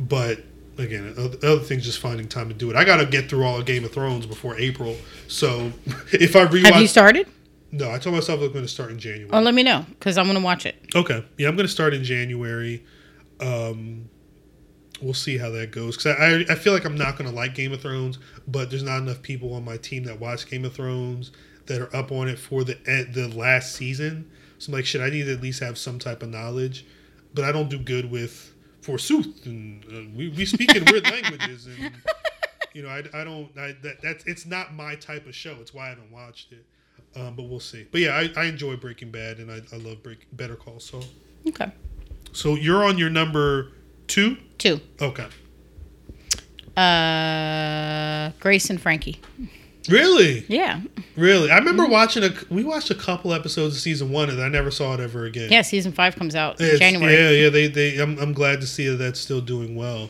but 0.00 0.40
again, 0.78 1.14
other 1.18 1.36
other 1.46 1.60
things 1.60 1.84
just 1.84 1.98
finding 1.98 2.28
time 2.28 2.48
to 2.48 2.54
do 2.54 2.70
it. 2.70 2.76
I 2.76 2.84
got 2.84 2.96
to 2.96 3.06
get 3.06 3.28
through 3.28 3.44
all 3.44 3.58
of 3.58 3.66
Game 3.66 3.84
of 3.84 3.92
Thrones 3.92 4.26
before 4.26 4.58
April. 4.58 4.96
So 5.28 5.72
if 6.12 6.36
I 6.36 6.46
rewatch, 6.46 6.72
Have 6.72 6.80
you 6.80 6.88
started? 6.88 7.28
No, 7.74 7.90
I 7.90 7.98
told 7.98 8.14
myself 8.14 8.40
I'm 8.40 8.52
going 8.52 8.64
to 8.64 8.68
start 8.68 8.92
in 8.92 9.00
January. 9.00 9.30
Oh, 9.32 9.40
let 9.40 9.52
me 9.52 9.64
know 9.64 9.84
because 9.90 10.16
I'm 10.16 10.26
going 10.26 10.38
to 10.38 10.44
watch 10.44 10.64
it. 10.64 10.76
Okay, 10.94 11.24
yeah, 11.36 11.48
I'm 11.48 11.56
going 11.56 11.66
to 11.66 11.72
start 11.72 11.92
in 11.92 12.04
January. 12.04 12.84
Um, 13.40 14.08
we'll 15.02 15.12
see 15.12 15.36
how 15.36 15.50
that 15.50 15.72
goes 15.72 15.96
because 15.96 16.16
I 16.16 16.52
I 16.52 16.54
feel 16.54 16.72
like 16.72 16.84
I'm 16.84 16.96
not 16.96 17.18
going 17.18 17.28
to 17.28 17.34
like 17.34 17.56
Game 17.56 17.72
of 17.72 17.82
Thrones, 17.82 18.20
but 18.46 18.70
there's 18.70 18.84
not 18.84 18.98
enough 18.98 19.22
people 19.22 19.54
on 19.54 19.64
my 19.64 19.76
team 19.76 20.04
that 20.04 20.20
watch 20.20 20.48
Game 20.48 20.64
of 20.64 20.72
Thrones 20.72 21.32
that 21.66 21.80
are 21.80 21.94
up 21.96 22.12
on 22.12 22.28
it 22.28 22.38
for 22.38 22.62
the 22.62 22.74
the 23.12 23.28
last 23.36 23.74
season. 23.74 24.30
So 24.58 24.70
I'm 24.70 24.74
like, 24.74 24.86
shit, 24.86 25.00
I 25.00 25.10
need 25.10 25.24
to 25.24 25.32
at 25.32 25.42
least 25.42 25.60
have 25.60 25.76
some 25.76 25.98
type 25.98 26.22
of 26.22 26.28
knowledge, 26.28 26.86
but 27.34 27.44
I 27.44 27.50
don't 27.50 27.68
do 27.68 27.78
good 27.78 28.08
with 28.08 28.54
forsooth, 28.82 29.46
and 29.46 29.84
uh, 29.86 30.16
we 30.16 30.28
we 30.28 30.44
speak 30.46 30.76
in 30.76 30.84
weird 30.84 31.04
languages, 31.10 31.66
and 31.66 31.90
you 32.72 32.84
know, 32.84 32.88
I, 32.88 33.02
I 33.12 33.24
don't 33.24 33.50
I, 33.58 33.74
that 33.82 34.00
that's 34.00 34.24
it's 34.26 34.46
not 34.46 34.74
my 34.74 34.94
type 34.94 35.26
of 35.26 35.34
show. 35.34 35.56
It's 35.60 35.74
why 35.74 35.86
I 35.86 35.88
haven't 35.88 36.12
watched 36.12 36.52
it. 36.52 36.64
Um, 37.16 37.34
but 37.36 37.44
we'll 37.44 37.60
see. 37.60 37.86
But 37.92 38.00
yeah, 38.00 38.16
I, 38.16 38.30
I 38.36 38.44
enjoy 38.46 38.76
Breaking 38.76 39.10
Bad, 39.10 39.38
and 39.38 39.50
I, 39.50 39.60
I 39.72 39.76
love 39.78 40.02
Break, 40.02 40.26
Better 40.32 40.56
Call 40.56 40.80
Saul. 40.80 41.04
Okay. 41.48 41.70
So 42.32 42.54
you're 42.56 42.84
on 42.84 42.98
your 42.98 43.10
number 43.10 43.70
two. 44.08 44.36
Two. 44.58 44.80
Okay. 45.00 45.26
Uh, 46.76 48.30
Grace 48.40 48.68
and 48.70 48.80
Frankie. 48.80 49.20
Really, 49.88 50.44
Yeah. 50.48 50.80
really. 51.14 51.50
I 51.50 51.58
remember 51.58 51.86
watching 51.86 52.24
a. 52.24 52.30
We 52.48 52.64
watched 52.64 52.90
a 52.90 52.94
couple 52.94 53.34
episodes 53.34 53.76
of 53.76 53.82
season 53.82 54.10
one, 54.10 54.30
and 54.30 54.40
I 54.42 54.48
never 54.48 54.70
saw 54.70 54.94
it 54.94 55.00
ever 55.00 55.26
again. 55.26 55.52
Yeah. 55.52 55.60
Season 55.62 55.92
five 55.92 56.16
comes 56.16 56.34
out 56.34 56.60
It's- 56.60 56.78
January. 56.78 57.12
Yeah, 57.14 57.30
yeah. 57.30 57.48
They, 57.50 57.66
they. 57.68 57.98
I'm, 57.98 58.18
I'm 58.18 58.32
glad 58.32 58.60
to 58.62 58.66
see 58.66 58.88
that 58.88 58.96
that's 58.96 59.20
still 59.20 59.42
doing 59.42 59.76
well. 59.76 60.08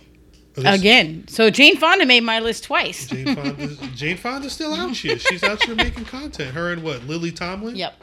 Again. 0.57 1.27
So 1.29 1.51
Jane 1.51 1.77
Fonda 1.77 2.07
made 2.07 2.23
my 2.23 2.41
list 2.41 2.65
twice. 2.65 3.07
Jane 3.09 3.35
Fonda. 3.35 3.67
Jane 3.95 4.17
Fonda's 4.17 4.53
still 4.53 4.73
out 4.73 4.93
here. 4.97 5.19
She's 5.19 5.43
out 5.43 5.63
here 5.65 5.75
making 5.75 6.05
content. 6.05 6.55
Her 6.55 6.73
and 6.73 6.83
what? 6.83 7.05
Lily 7.05 7.33
Tomlin. 7.33 7.75
Yep. 7.77 8.01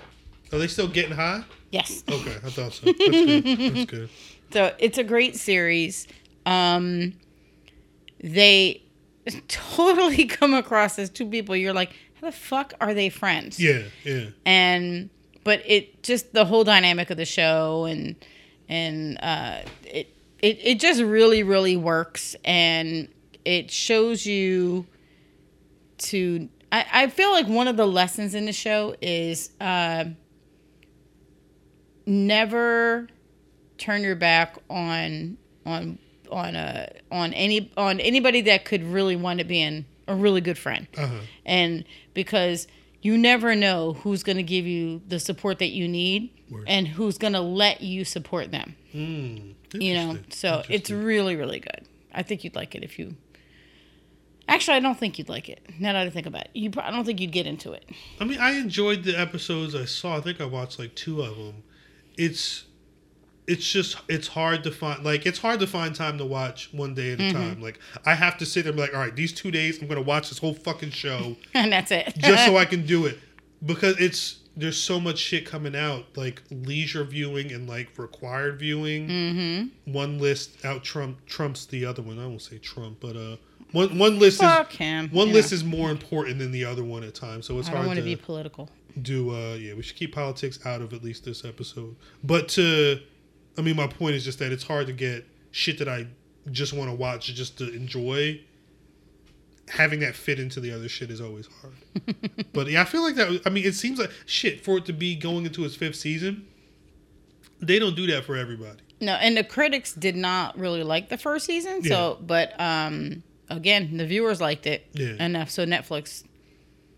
Are 0.51 0.59
they 0.59 0.67
still 0.67 0.87
getting 0.87 1.15
high? 1.15 1.43
Yes. 1.71 2.03
Okay, 2.09 2.35
I 2.43 2.49
thought 2.49 2.73
so. 2.73 2.87
That's 2.87 2.97
good. 2.97 3.43
That's 3.75 3.85
good. 3.85 4.09
So 4.51 4.75
it's 4.79 4.97
a 4.97 5.03
great 5.03 5.37
series. 5.37 6.07
Um, 6.45 7.13
they 8.21 8.83
totally 9.47 10.25
come 10.27 10.53
across 10.53 10.99
as 10.99 11.09
two 11.09 11.25
people. 11.25 11.55
You're 11.55 11.73
like, 11.73 11.91
how 12.19 12.27
the 12.27 12.35
fuck 12.35 12.73
are 12.81 12.93
they 12.93 13.09
friends? 13.09 13.59
Yeah, 13.59 13.83
yeah. 14.03 14.25
And 14.45 15.09
but 15.43 15.61
it 15.65 16.03
just 16.03 16.33
the 16.33 16.45
whole 16.45 16.63
dynamic 16.63 17.09
of 17.09 17.17
the 17.17 17.25
show 17.25 17.85
and 17.85 18.15
and 18.67 19.17
uh, 19.21 19.61
it 19.85 20.13
it 20.41 20.59
it 20.63 20.79
just 20.79 21.01
really 21.01 21.43
really 21.43 21.77
works 21.77 22.35
and 22.45 23.07
it 23.45 23.71
shows 23.71 24.25
you 24.25 24.85
to. 25.99 26.49
I, 26.71 26.85
I 26.93 27.07
feel 27.07 27.31
like 27.31 27.47
one 27.47 27.67
of 27.67 27.75
the 27.75 27.85
lessons 27.87 28.33
in 28.33 28.45
the 28.45 28.53
show 28.53 28.95
is 29.01 29.49
uh, 29.59 30.05
never 32.05 33.07
turn 33.77 34.03
your 34.03 34.15
back 34.15 34.57
on 34.69 35.37
on 35.65 35.97
on 36.31 36.55
uh 36.55 36.87
on 37.11 37.33
any 37.33 37.71
on 37.77 37.99
anybody 37.99 38.41
that 38.41 38.65
could 38.65 38.83
really 38.83 39.15
want 39.15 39.39
to 39.39 39.45
be 39.45 39.59
in 39.61 39.85
a 40.07 40.15
really 40.15 40.41
good 40.41 40.57
friend 40.57 40.87
Uh-huh. 40.97 41.19
and 41.45 41.83
because 42.13 42.67
you 43.01 43.17
never 43.17 43.55
know 43.55 43.93
who's 43.93 44.23
going 44.23 44.37
to 44.37 44.43
give 44.43 44.65
you 44.65 45.01
the 45.07 45.19
support 45.19 45.59
that 45.59 45.69
you 45.69 45.87
need 45.87 46.29
Word. 46.49 46.65
and 46.67 46.87
who's 46.87 47.17
going 47.17 47.33
to 47.33 47.41
let 47.41 47.81
you 47.81 48.05
support 48.05 48.51
them 48.51 48.75
Mm, 48.93 49.55
you 49.73 49.93
know 49.93 50.17
so 50.29 50.63
it's 50.69 50.89
really 50.91 51.35
really 51.35 51.59
good 51.59 51.87
i 52.13 52.21
think 52.23 52.43
you'd 52.43 52.55
like 52.55 52.75
it 52.75 52.83
if 52.83 52.99
you 52.99 53.15
actually 54.47 54.75
i 54.75 54.79
don't 54.79 54.97
think 54.99 55.17
you'd 55.17 55.29
like 55.29 55.47
it 55.49 55.61
now 55.79 55.93
that 55.93 56.05
i 56.07 56.09
think 56.09 56.25
about 56.27 56.43
it 56.43 56.49
you 56.53 56.69
i 56.81 56.91
don't 56.91 57.05
think 57.05 57.19
you'd 57.21 57.31
get 57.31 57.45
into 57.47 57.71
it 57.71 57.85
I 58.19 58.23
mean, 58.25 58.39
I 58.39 58.51
enjoyed 58.51 59.03
the 59.03 59.19
episodes 59.19 59.73
I 59.73 59.85
saw. 59.85 60.17
I 60.17 60.21
think 60.21 60.39
I 60.41 60.45
watched 60.45 60.77
like 60.77 60.93
two 60.93 61.21
of 61.23 61.35
them. 61.37 61.63
It's 62.17 62.65
it's 63.47 63.69
just 63.69 63.97
it's 64.07 64.27
hard 64.27 64.63
to 64.65 64.71
find 64.71 65.03
like 65.03 65.25
it's 65.25 65.39
hard 65.39 65.59
to 65.61 65.67
find 65.67 65.95
time 65.95 66.17
to 66.19 66.25
watch 66.25 66.69
one 66.71 66.93
day 66.93 67.13
at 67.13 67.19
a 67.19 67.23
Mm-hmm. 67.23 67.37
time. 67.37 67.61
Like 67.61 67.79
I 68.05 68.13
have 68.13 68.37
to 68.37 68.45
sit 68.45 68.63
there 68.63 68.71
and 68.71 68.77
be 68.77 68.81
like, 68.83 68.93
all 68.93 68.99
right, 68.99 69.15
these 69.15 69.33
two 69.33 69.49
days 69.49 69.81
I'm 69.81 69.87
gonna 69.87 70.01
watch 70.01 70.29
this 70.29 70.37
whole 70.37 70.53
fucking 70.53 70.91
show 70.91 71.35
and 71.55 71.71
that's 71.71 71.91
it 71.91 72.13
just 72.17 72.45
so 72.45 72.57
I 72.57 72.65
can 72.73 72.85
do 72.85 73.07
it 73.07 73.17
because 73.65 73.99
it's 73.99 74.37
there's 74.55 74.77
so 74.77 74.99
much 74.99 75.17
shit 75.17 75.45
coming 75.45 75.75
out 75.75 76.05
like 76.17 76.41
leisure 76.51 77.03
viewing 77.03 77.51
and 77.51 77.67
like 77.69 77.89
required 77.97 78.59
viewing. 78.59 79.07
mm-hmm 79.07 79.91
One 79.91 80.19
list 80.19 80.63
out 80.65 80.83
trump 80.83 81.25
trumps 81.25 81.65
the 81.65 81.85
other 81.85 82.01
one. 82.01 82.19
I 82.19 82.25
won't 82.27 82.41
say 82.41 82.57
Trump, 82.57 82.97
but 82.99 83.15
uh, 83.15 83.37
One 83.71 83.97
one 83.97 84.19
list 84.19 84.39
Fuck 84.41 84.71
is 84.71 84.77
him. 84.77 85.09
one 85.11 85.29
you 85.29 85.33
list 85.35 85.51
is 85.53 85.63
more 85.63 85.89
important 85.91 86.39
than 86.39 86.51
the 86.51 86.65
other 86.65 86.83
one 86.83 87.03
at 87.03 87.15
times. 87.15 87.45
So 87.45 87.57
it's 87.59 87.67
I 87.69 87.71
don't 87.71 87.77
hard 87.77 87.87
want 87.87 87.97
to 87.97 88.01
to 88.03 88.05
be 88.05 88.15
political. 88.17 88.69
do. 89.01 89.31
Uh, 89.31 89.53
yeah, 89.55 89.73
we 89.73 89.81
should 89.83 89.95
keep 89.95 90.13
politics 90.13 90.59
out 90.65 90.81
of 90.81 90.93
at 90.93 91.01
least 91.03 91.23
this 91.23 91.45
episode. 91.45 91.95
But 92.23 92.49
to, 92.49 92.99
I 93.57 93.61
mean, 93.61 93.77
my 93.77 93.87
point 93.87 94.15
is 94.15 94.25
just 94.25 94.39
that 94.39 94.51
it's 94.51 94.63
hard 94.65 94.87
to 94.87 94.93
get 94.93 95.25
shit 95.51 95.77
that 95.79 95.87
I 95.87 96.07
just 96.51 96.73
want 96.73 96.89
to 96.89 96.95
watch 96.95 97.33
just 97.33 97.57
to 97.59 97.73
enjoy. 97.73 98.41
Having 99.71 100.01
that 100.01 100.15
fit 100.15 100.39
into 100.39 100.59
the 100.59 100.71
other 100.71 100.89
shit 100.89 101.09
is 101.11 101.21
always 101.21 101.47
hard. 101.61 102.15
but 102.53 102.67
yeah, 102.69 102.81
I 102.81 102.85
feel 102.85 103.01
like 103.03 103.15
that. 103.15 103.41
I 103.45 103.49
mean, 103.49 103.65
it 103.65 103.73
seems 103.75 103.99
like 103.99 104.11
shit 104.25 104.63
for 104.63 104.77
it 104.77 104.85
to 104.85 104.93
be 104.93 105.15
going 105.15 105.45
into 105.45 105.63
its 105.65 105.75
fifth 105.75 105.95
season. 105.95 106.45
They 107.61 107.79
don't 107.79 107.95
do 107.95 108.07
that 108.07 108.25
for 108.25 108.35
everybody. 108.35 108.79
No, 108.99 109.13
and 109.13 109.35
the 109.37 109.43
critics 109.43 109.93
did 109.93 110.15
not 110.15 110.57
really 110.57 110.83
like 110.83 111.09
the 111.09 111.17
first 111.17 111.45
season. 111.45 111.83
So, 111.83 112.17
but 112.21 112.59
um, 112.59 113.23
again, 113.49 113.97
the 113.97 114.05
viewers 114.05 114.41
liked 114.41 114.67
it 114.67 114.87
Yeah. 114.93 115.23
enough. 115.23 115.49
So 115.49 115.65
Netflix 115.65 116.23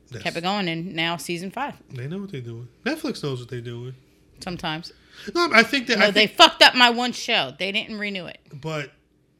That's- 0.07 0.23
kept 0.23 0.37
it 0.37 0.41
going, 0.41 0.67
and 0.67 0.95
now 0.95 1.17
season 1.17 1.51
five. 1.51 1.75
They 1.91 2.07
know 2.07 2.19
what 2.19 2.31
they're 2.31 2.41
doing. 2.41 2.67
Netflix 2.85 3.23
knows 3.23 3.39
what 3.39 3.49
they're 3.49 3.61
doing. 3.61 3.93
Sometimes, 4.39 4.91
No, 5.35 5.49
I 5.53 5.63
think 5.63 5.87
that. 5.87 5.99
no, 5.99 6.05
I 6.07 6.11
they 6.11 6.27
fucked 6.27 6.61
up 6.63 6.75
my 6.75 6.89
one 6.89 7.11
show. 7.13 7.53
They 7.57 7.71
didn't 7.71 7.99
renew 7.99 8.25
it. 8.25 8.39
but 8.53 8.91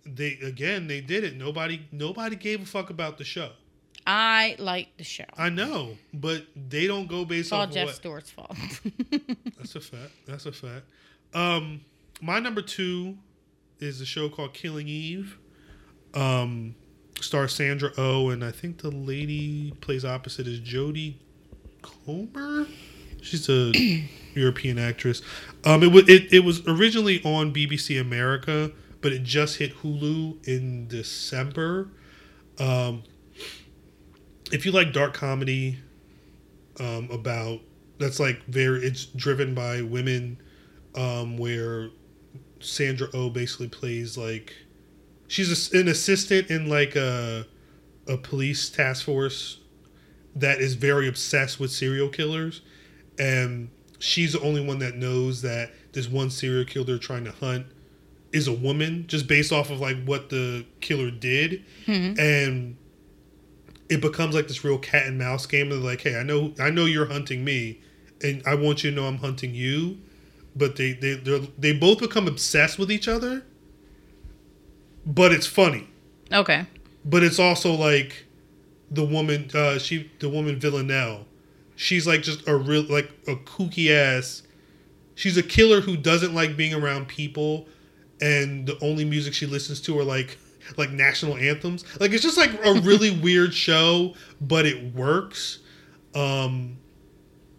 they 0.06 0.40
again 0.44 0.88
they 0.88 1.02
did 1.02 1.24
it. 1.24 1.36
Nobody 1.36 1.88
nobody 1.92 2.36
gave 2.36 2.62
a 2.62 2.66
fuck 2.66 2.90
about 2.90 3.18
the 3.18 3.24
show. 3.24 3.52
I 4.06 4.56
like 4.60 4.98
the 4.98 5.04
show. 5.04 5.24
I 5.38 5.50
know, 5.50 5.98
but 6.14 6.46
they 6.56 6.88
don't 6.88 7.08
go 7.08 7.24
based 7.24 7.48
It's 7.48 7.52
all 7.54 7.62
off 7.62 7.70
of 7.70 7.74
Jeff 7.74 7.86
what. 7.88 7.96
Stewart's 7.96 8.32
fault. 8.32 8.56
That's 9.58 9.76
a 9.76 9.80
fact. 9.80 10.12
That's 10.26 10.46
a 10.46 10.52
fact. 10.52 10.86
Um, 11.34 11.82
my 12.22 12.40
number 12.40 12.62
two 12.62 13.18
is 13.80 14.02
a 14.02 14.06
show 14.06 14.30
called 14.30 14.54
Killing 14.54 14.88
Eve. 14.88 15.38
Um, 16.14 16.76
stars 17.22 17.54
Sandra 17.54 17.90
O, 17.98 18.28
oh, 18.28 18.30
and 18.30 18.44
I 18.44 18.52
think 18.52 18.80
the 18.80 18.92
lady 18.92 19.72
plays 19.82 20.06
opposite 20.06 20.48
is 20.48 20.60
Jodie 20.60 21.16
Comer. 21.82 22.68
She's 23.22 23.50
a 23.50 23.72
European 24.36 24.78
actress. 24.78 25.22
Um, 25.66 25.82
it 25.82 25.92
was 25.92 26.08
it, 26.10 26.32
it 26.34 26.44
was 26.44 26.66
originally 26.68 27.22
on 27.24 27.54
BBC 27.54 28.00
America, 28.00 28.72
but 29.04 29.12
it 29.12 29.22
just 29.22 29.58
hit 29.58 29.76
Hulu 29.80 30.48
in 30.48 30.88
December. 30.88 31.90
Um, 32.58 33.04
if 34.52 34.66
you 34.66 34.72
like 34.72 34.94
dark 34.94 35.14
comedy, 35.14 35.78
um, 36.80 37.10
about 37.12 37.60
that's 38.00 38.20
like 38.20 38.44
very 38.46 38.80
it's 38.80 39.06
driven 39.06 39.54
by 39.54 39.82
women, 39.82 40.42
um, 40.96 41.38
where 41.38 41.90
Sandra 42.62 43.08
O 43.14 43.26
oh 43.26 43.30
basically 43.30 43.68
plays 43.68 44.18
like 44.18 44.54
she's 45.28 45.74
a, 45.74 45.80
an 45.80 45.90
assistant 45.90 46.50
in 46.50 46.70
like 46.70 46.96
a 46.96 47.46
a 48.08 48.18
police 48.18 48.70
task 48.70 49.06
force 49.06 49.60
that 50.36 50.60
is 50.60 50.76
very 50.76 51.08
obsessed 51.08 51.60
with 51.60 51.72
serial 51.72 52.10
killers 52.10 52.62
and 53.20 53.70
she's 54.00 54.34
the 54.34 54.42
only 54.42 54.66
one 54.66 54.80
that 54.80 54.96
knows 54.96 55.42
that 55.42 55.72
this 55.94 56.08
one 56.10 56.30
serial 56.30 56.66
killer 56.66 56.86
they're 56.86 56.98
trying 56.98 57.24
to 57.24 57.32
hunt 57.32 57.66
is 58.34 58.48
a 58.48 58.54
woman 58.54 59.06
just 59.08 59.28
based 59.28 59.52
off 59.54 59.70
of 59.70 59.80
like 59.80 60.04
what 60.04 60.30
the 60.30 60.66
killer 60.82 61.10
did. 61.12 61.64
And 61.88 62.76
it 63.90 64.02
becomes 64.02 64.34
like 64.36 64.48
this 64.48 64.64
real 64.64 64.78
cat 64.80 65.06
and 65.06 65.18
mouse 65.18 65.46
game 65.46 65.72
of 65.72 65.84
like 65.84 66.02
hey 66.02 66.18
i 66.18 66.24
know 66.24 66.54
i 66.60 66.70
know 66.72 66.86
you're 66.86 67.06
hunting 67.06 67.44
me 67.46 67.80
and 68.24 68.42
i 68.48 68.56
want 68.56 68.84
you 68.84 68.90
to 68.90 68.96
know 68.96 69.06
i'm 69.06 69.18
hunting 69.20 69.54
you. 69.54 69.98
But 70.56 70.76
they 70.78 70.94
they 70.94 71.14
they're- 71.16 71.48
they 71.58 71.74
both 71.74 72.00
become 72.00 72.28
obsessed 72.28 72.78
with 72.80 72.92
each 72.92 73.08
other. 73.08 73.44
But 75.06 75.32
it's 75.32 75.48
funny. 75.48 75.88
Okay. 76.32 76.66
but 77.06 77.22
it's 77.24 77.38
also 77.40 77.74
like 77.74 78.26
the 78.90 79.04
woman 79.04 79.50
uh 79.54 79.78
she 79.78 80.10
the 80.20 80.30
woman 80.30 80.60
villanelle 80.60 81.26
she's 81.76 82.08
like 82.08 82.22
just 82.24 82.48
a 82.48 82.56
real 82.56 82.84
like 82.84 83.12
a 83.28 83.36
kooky 83.36 83.90
ass 83.92 84.44
she's 85.16 85.36
a 85.38 85.44
killer 85.44 85.82
who 85.82 85.96
doesn't 85.98 86.34
like 86.34 86.56
being 86.56 86.74
around 86.74 87.08
people 87.08 87.68
and 88.24 88.66
the 88.66 88.78
only 88.82 89.04
music 89.04 89.34
she 89.34 89.46
listens 89.46 89.82
to 89.82 90.00
are 90.00 90.04
like 90.04 90.38
like 90.78 90.92
national 90.92 91.36
anthems. 91.36 91.84
Like 92.00 92.12
it's 92.12 92.24
just 92.24 92.38
like 92.38 92.52
a 92.66 92.74
really 92.80 93.12
weird 93.22 93.54
show 93.54 94.16
but 94.40 94.66
it 94.66 94.94
works. 94.96 95.60
Um 96.16 96.78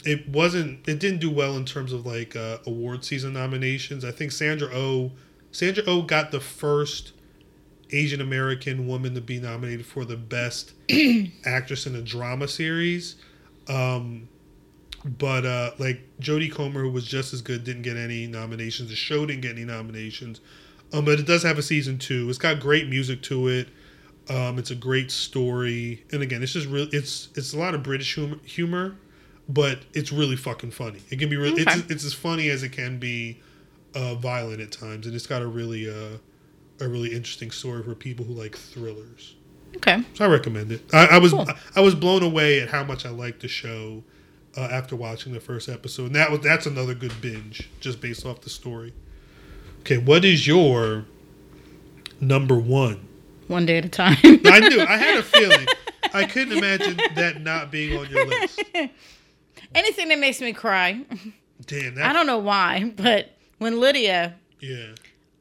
it 0.05 0.27
wasn't 0.29 0.89
it 0.89 0.99
didn't 0.99 1.21
do 1.21 1.31
well 1.31 1.57
in 1.57 1.67
terms 1.67 1.93
of 1.93 2.07
like 2.07 2.35
uh, 2.35 2.59
award 2.67 3.05
season 3.05 3.35
nominations. 3.35 4.05
I 4.05 4.11
think 4.11 4.33
sandra 4.33 4.71
o 4.73 5.13
sandra 5.53 5.85
o 5.87 6.03
got 6.03 6.33
the 6.33 6.41
first 6.41 7.13
asian 7.91 8.21
american 8.21 8.89
woman 8.89 9.15
to 9.15 9.21
be 9.21 9.39
nominated 9.39 9.85
for 9.87 10.05
the 10.05 10.17
best 10.17 10.73
actress 11.45 11.87
in 11.87 11.95
a 11.95 12.03
drama 12.03 12.49
series. 12.49 13.17
Um 13.69 14.29
but 15.05 15.45
uh 15.45 15.71
like 15.79 16.01
jodie 16.21 16.51
comer 16.51 16.83
who 16.83 16.91
was 16.91 17.05
just 17.07 17.35
as 17.35 17.43
good 17.43 17.65
didn't 17.65 17.83
get 17.83 17.97
any 17.97 18.27
nominations. 18.27 18.89
The 18.91 18.97
show 18.97 19.27
didn't 19.27 19.43
get 19.43 19.53
any 19.53 19.65
nominations. 19.65 20.41
Um 20.93 21.05
but 21.05 21.19
it 21.21 21.27
does 21.27 21.43
have 21.43 21.59
a 21.59 21.63
season 21.63 21.99
two. 21.99 22.29
It's 22.29 22.39
got 22.39 22.61
great 22.61 22.89
music 22.89 23.23
to 23.25 23.49
it. 23.49 23.69
Um 24.29 24.59
it's 24.59 24.71
a 24.71 24.75
great 24.75 25.11
story. 25.11 26.05
And 26.13 26.23
again 26.23 26.43
it's 26.43 26.53
just 26.53 26.69
real 26.69 26.89
it's 26.93 27.29
it's 27.35 27.53
a 27.53 27.59
lot 27.59 27.75
of 27.75 27.83
british 27.83 28.15
humor, 28.15 28.39
humor 28.45 28.97
but 29.47 29.81
it's 29.93 30.11
really 30.11 30.37
fucking 30.37 30.71
funny. 30.71 31.01
It 31.11 31.19
can 31.19 31.29
be 31.29 31.37
really 31.37 31.63
Okay. 31.63 31.79
it's, 31.81 31.91
it's 31.91 32.05
as 32.05 32.15
funny 32.15 32.49
as 32.49 32.63
it 32.63 32.71
can 32.73 32.99
be 32.99 33.41
uh 33.95 34.15
violent 34.15 34.61
at 34.63 34.73
times. 34.73 35.07
And 35.07 35.15
it's 35.15 35.27
got 35.27 35.43
a 35.43 35.47
really 35.47 35.89
uh 35.89 36.17
a 36.81 36.89
really 36.89 37.15
interesting 37.15 37.51
story 37.51 37.83
for 37.83 37.95
people 37.95 38.25
who 38.25 38.33
like 38.33 38.57
thrillers. 38.57 39.35
Okay. 39.77 40.03
so 40.15 40.25
I 40.25 40.29
recommend 40.29 40.73
it. 40.73 40.83
I, 40.95 41.07
I 41.07 41.19
was 41.19 41.33
Cool. 41.33 41.47
I 41.77 41.81
was 41.81 41.95
blown 41.95 42.23
away 42.23 42.61
at 42.61 42.71
how 42.71 42.85
much 42.85 43.05
I 43.05 43.11
liked 43.11 43.43
the 43.43 43.49
show 43.49 44.03
uh, 44.57 44.69
after 44.71 44.97
watching 44.97 45.33
the 45.33 45.41
first 45.41 45.69
episode. 45.69 46.07
And 46.07 46.17
that 46.17 46.31
was 46.31 46.41
that's 46.41 46.67
another 46.67 46.95
good 46.95 47.21
binge 47.21 47.69
just 47.81 48.01
based 48.01 48.25
off 48.25 48.41
the 48.41 48.51
story. 48.51 48.93
Okay, 49.81 49.99
what 49.99 50.25
is 50.25 50.47
your 50.47 51.05
number 52.21 52.57
one? 52.57 53.07
One 53.49 53.67
day 53.67 53.79
at 53.79 53.85
a 53.85 53.89
time. 53.89 54.17
I 54.25 54.61
knew 54.69 54.81
I 54.81 54.97
had 54.97 55.19
a 55.19 55.23
feeling. 55.23 55.67
I 56.15 56.25
couldn't 56.25 56.57
imagine 56.57 56.97
that 57.17 57.41
not 57.43 57.71
being 57.71 57.99
on 57.99 58.09
your 58.09 58.27
list. 58.27 58.63
Anything 59.75 60.09
that 60.09 60.19
makes 60.19 60.41
me 60.41 60.53
cry. 60.53 61.05
Damn, 61.67 61.99
I 62.03 62.13
don't 62.13 62.27
know 62.27 62.39
why, 62.39 62.93
but 62.97 63.31
when 63.59 63.81
Lydia, 63.81 64.35
yeah. 64.61 64.95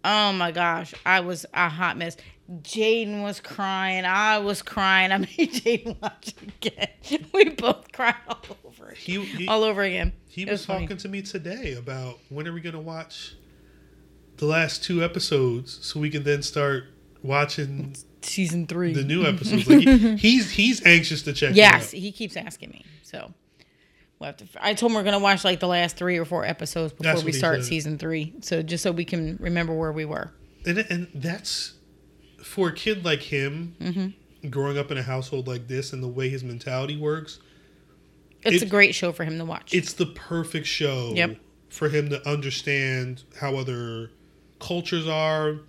oh 0.03 0.34
my 0.34 0.51
gosh, 0.51 0.93
I 1.05 1.20
was 1.20 1.45
a 1.53 1.70
hot 1.70 1.97
mess. 1.97 2.18
Jaden 2.61 3.23
was 3.23 3.39
crying. 3.39 4.05
I 4.05 4.38
was 4.39 4.61
crying. 4.61 5.11
I 5.11 5.17
made 5.19 5.30
Jaden 5.38 6.01
watch 6.01 6.34
it 6.41 6.67
again. 6.67 7.25
We 7.34 7.49
both 7.49 7.91
cried 7.91 8.15
all 8.27 8.39
over. 8.65 8.91
He 8.91 9.23
he, 9.23 9.47
All 9.47 9.63
over 9.63 9.81
again. 9.81 10.13
he 10.27 10.45
was 10.45 10.65
funny. 10.65 10.85
talking 10.85 10.97
to 10.97 11.09
me 11.09 11.21
today 11.21 11.73
about 11.73 12.19
when 12.30 12.47
are 12.47 12.53
we 12.53 12.61
gonna 12.61 12.80
watch 12.81 13.35
the 14.38 14.45
last 14.45 14.84
two 14.84 15.03
episodes 15.03 15.80
so 15.85 15.99
we 15.99 16.09
can 16.09 16.23
then 16.23 16.41
start 16.43 16.85
watching 17.21 17.95
Season 18.21 18.67
three. 18.67 18.93
the 18.93 19.03
new 19.03 19.23
episodes. 19.27 19.67
Like 19.67 19.80
he, 19.88 20.15
he's 20.17 20.51
he's 20.51 20.85
anxious 20.85 21.21
to 21.23 21.34
check. 21.34 21.55
Yes, 21.55 21.91
he 21.91 22.11
keeps 22.11 22.35
asking 22.38 22.69
me. 22.71 22.85
So 23.03 23.34
we'll 24.19 24.27
have 24.27 24.38
to. 24.38 24.45
I 24.59 24.73
told 24.73 24.91
him 24.91 24.95
we're 24.97 25.03
gonna 25.03 25.19
watch 25.19 25.43
like 25.43 25.59
the 25.59 25.67
last 25.67 25.97
three 25.97 26.17
or 26.17 26.25
four 26.25 26.45
episodes 26.45 26.93
before 26.93 27.21
we 27.21 27.31
start 27.31 27.63
season 27.63 27.97
three. 27.97 28.34
So 28.41 28.61
just 28.61 28.84
so 28.84 28.91
we 28.91 29.05
can 29.05 29.38
remember 29.39 29.73
where 29.73 29.91
we 29.91 30.05
were. 30.05 30.31
and 30.65 30.77
and 30.80 31.07
that's 31.15 31.73
for 32.44 32.70
a 32.70 32.74
kid 32.74 33.03
like 33.06 33.22
him, 33.22 33.76
Mm-hmm. 33.82 34.49
growing 34.49 34.78
up 34.78 34.91
in 34.91 34.98
a 34.98 35.03
household 35.03 35.48
like 35.48 35.68
this, 35.68 35.94
and 35.94 36.03
the 36.03 36.07
way 36.07 36.30
his 36.30 36.44
mentality 36.44 36.98
works. 36.98 37.40
It's 38.44 38.61
It- 38.61 38.65
a 38.65 38.70
great 38.70 38.94
show 38.94 39.11
for 39.11 39.24
him 39.24 39.38
to 39.40 39.45
watch. 39.45 39.74
It's 39.74 39.94
the 39.94 40.06
perfect 40.07 40.68
show 40.68 41.14
Yep. 41.15 41.38
for 41.70 41.90
him 41.90 42.10
to 42.10 42.28
understand 42.30 43.24
how 43.40 43.56
other 43.56 44.11
cultures 44.60 45.07
are, 45.07 45.60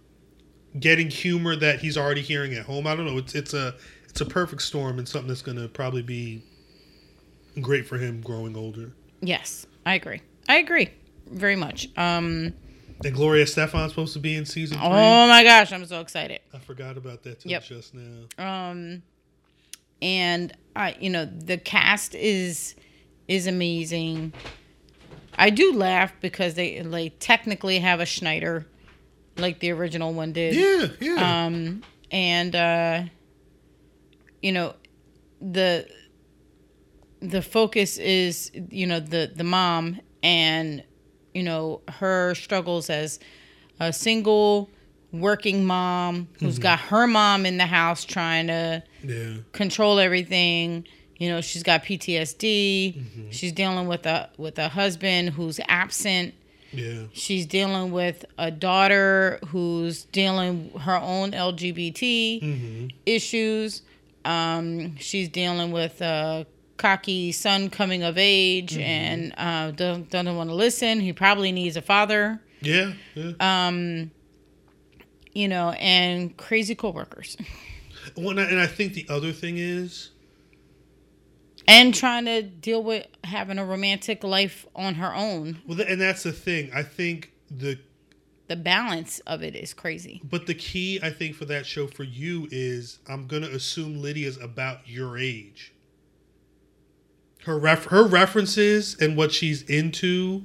getting 0.80 1.08
humor 1.08 1.54
that 1.56 1.80
he's 1.80 1.96
already 1.96 2.20
hearing 2.20 2.52
at 2.54 2.66
home. 2.66 2.86
I 2.86 2.96
don't 2.96 3.06
know. 3.06 3.18
It's 3.18 3.34
it's 3.34 3.54
a 3.54 3.74
it's 4.08 4.20
a 4.20 4.24
perfect 4.26 4.62
storm 4.62 4.98
and 4.98 5.08
something 5.08 5.28
that's 5.28 5.42
going 5.42 5.58
to 5.58 5.68
probably 5.68 6.02
be 6.02 6.42
great 7.60 7.86
for 7.86 7.96
him 7.98 8.20
growing 8.20 8.56
older. 8.56 8.92
yes, 9.20 9.66
I 9.86 9.94
agree. 9.94 10.20
I 10.48 10.56
agree 10.56 10.90
very 11.30 11.56
much. 11.56 11.88
Um. 11.96 12.52
And 13.04 13.14
Gloria 13.14 13.44
Estefan's 13.44 13.90
supposed 13.92 14.12
to 14.14 14.18
be 14.18 14.34
in 14.36 14.44
season 14.46 14.78
three. 14.78 14.86
Oh 14.86 15.26
my 15.26 15.42
gosh, 15.42 15.72
I'm 15.72 15.84
so 15.86 16.00
excited. 16.00 16.40
I 16.52 16.58
forgot 16.58 16.96
about 16.96 17.22
that 17.24 17.40
till 17.40 17.50
Yep. 17.50 17.64
just 17.64 17.94
now. 17.94 18.24
Um, 18.38 19.02
and 20.00 20.52
I, 20.76 20.96
you 21.00 21.10
know, 21.10 21.24
the 21.24 21.58
cast 21.58 22.14
is 22.14 22.74
is 23.28 23.46
amazing. 23.46 24.32
I 25.36 25.50
do 25.50 25.72
laugh 25.72 26.12
because 26.20 26.54
they 26.54 26.82
like 26.82 27.14
technically 27.18 27.78
have 27.80 28.00
a 28.00 28.06
Schneider, 28.06 28.66
like 29.36 29.58
the 29.60 29.70
original 29.72 30.12
one 30.12 30.32
did. 30.32 30.54
Yeah, 30.54 30.88
yeah. 31.00 31.44
Um, 31.46 31.82
and 32.10 32.54
uh, 32.54 33.02
you 34.42 34.52
know, 34.52 34.74
the 35.40 35.88
the 37.20 37.42
focus 37.42 37.96
is 37.98 38.50
you 38.70 38.86
know 38.86 39.00
the 39.00 39.32
the 39.34 39.44
mom 39.44 40.00
and 40.22 40.84
you 41.34 41.42
know 41.42 41.80
her 41.88 42.34
struggles 42.34 42.88
as 42.90 43.18
a 43.80 43.92
single 43.92 44.70
working 45.12 45.64
mom 45.64 46.28
who's 46.40 46.58
got 46.58 46.78
her 46.80 47.06
mom 47.06 47.44
in 47.46 47.56
the 47.58 47.66
house 47.66 48.04
trying 48.04 48.46
to 48.48 48.82
Yeah. 49.04 49.34
control 49.52 49.98
everything. 50.00 50.86
You 51.18 51.28
know, 51.28 51.40
she's 51.40 51.62
got 51.62 51.84
PTSD. 51.84 53.30
She's 53.30 53.52
dealing 53.52 53.86
with 53.86 54.06
a 54.06 54.30
with 54.38 54.58
a 54.58 54.68
husband 54.68 55.30
who's 55.30 55.60
absent. 55.68 56.34
Yeah. 56.72 57.04
She's 57.12 57.46
dealing 57.46 57.92
with 57.92 58.24
a 58.36 58.50
daughter 58.50 59.38
who's 59.48 60.04
dealing 60.06 60.70
her 60.80 60.96
own 60.96 61.30
LGBT 61.30 62.42
Mm-hmm. 62.42 62.86
issues. 63.06 63.82
Um, 64.24 64.96
she's 64.96 65.28
dealing 65.28 65.70
with 65.70 66.00
a 66.00 66.46
cocky 66.76 67.32
son 67.32 67.70
coming 67.70 68.02
of 68.02 68.18
age 68.18 68.76
and 68.78 69.32
uh, 69.38 69.70
don't, 69.70 70.10
doesn't 70.10 70.36
want 70.36 70.50
to 70.50 70.54
listen. 70.54 71.00
He 71.00 71.12
probably 71.12 71.52
needs 71.52 71.76
a 71.76 71.82
father, 71.82 72.40
Yeah. 72.60 72.92
Yeah. 73.14 73.32
um, 73.40 74.10
you 75.32 75.48
know, 75.48 75.70
and 75.70 76.36
crazy 76.36 76.74
coworkers. 76.74 77.36
Well, 78.18 78.30
and 78.30 78.40
I, 78.40 78.44
and 78.44 78.60
I 78.60 78.66
think 78.66 78.92
the 78.92 79.06
other 79.08 79.32
thing 79.32 79.56
is, 79.56 80.10
And 81.66 81.94
trying 81.94 82.26
to 82.26 82.42
deal 82.42 82.82
with 82.82 83.06
having 83.24 83.58
a 83.58 83.64
romantic 83.64 84.22
life 84.22 84.66
on 84.76 84.96
her 84.96 85.14
own. 85.14 85.62
well, 85.66 85.80
and 85.80 86.00
that's 86.00 86.22
the 86.24 86.32
thing. 86.32 86.70
I 86.74 86.82
think 86.82 87.32
the 87.50 87.78
The 88.48 88.56
balance 88.56 89.20
of 89.20 89.42
it 89.42 89.56
is 89.56 89.72
crazy. 89.72 90.20
but 90.22 90.46
the 90.46 90.54
key 90.54 91.00
I 91.02 91.10
think 91.10 91.34
for 91.34 91.46
that 91.46 91.64
show 91.64 91.86
for 91.86 92.04
you 92.04 92.46
is 92.50 92.98
I'm 93.08 93.26
gonna 93.26 93.48
assume 93.48 94.02
Lydia's 94.02 94.36
about 94.36 94.86
your 94.86 95.16
age. 95.16 95.72
Her 97.44 97.58
ref 97.58 97.86
her 97.86 98.04
references 98.06 98.96
and 99.00 99.16
what 99.16 99.30
she's 99.32 99.62
into, 99.62 100.44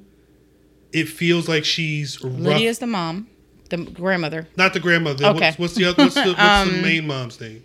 it 0.92 1.06
feels 1.08 1.48
like 1.48 1.64
she's 1.66 2.22
rough. 2.24 2.34
Lydia's 2.40 2.80
the 2.80 2.88
mom, 2.88 3.28
the 3.70 3.78
grandmother. 3.78 4.48
not 4.58 4.74
the 4.74 4.80
grandmother. 4.82 5.26
Okay. 5.28 5.46
What's, 5.48 5.60
what's 5.60 5.76
the 5.76 5.86
other? 5.86 6.04
What's 6.04 6.16
the, 6.16 6.22
what's 6.28 6.38
the 6.38 6.44
Um, 6.76 6.82
main 6.82 7.08
mom's 7.08 7.40
name? 7.40 7.64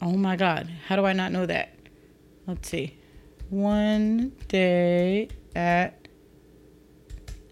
Oh 0.00 0.12
my 0.12 0.36
God. 0.36 0.70
How 0.86 0.96
do 0.96 1.04
I 1.04 1.12
not 1.12 1.32
know 1.32 1.44
that? 1.46 1.74
Let's 2.46 2.68
see. 2.68 2.96
One 3.50 4.32
day 4.48 5.28
at. 5.54 6.08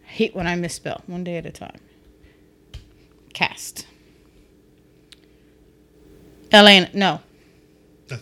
Hate 0.04 0.34
when 0.34 0.46
I 0.46 0.54
misspell. 0.56 1.02
One 1.06 1.24
day 1.24 1.36
at 1.36 1.46
a 1.46 1.50
time. 1.50 1.80
Cast. 3.32 3.86
Elena. 6.50 6.90
No. 6.92 7.20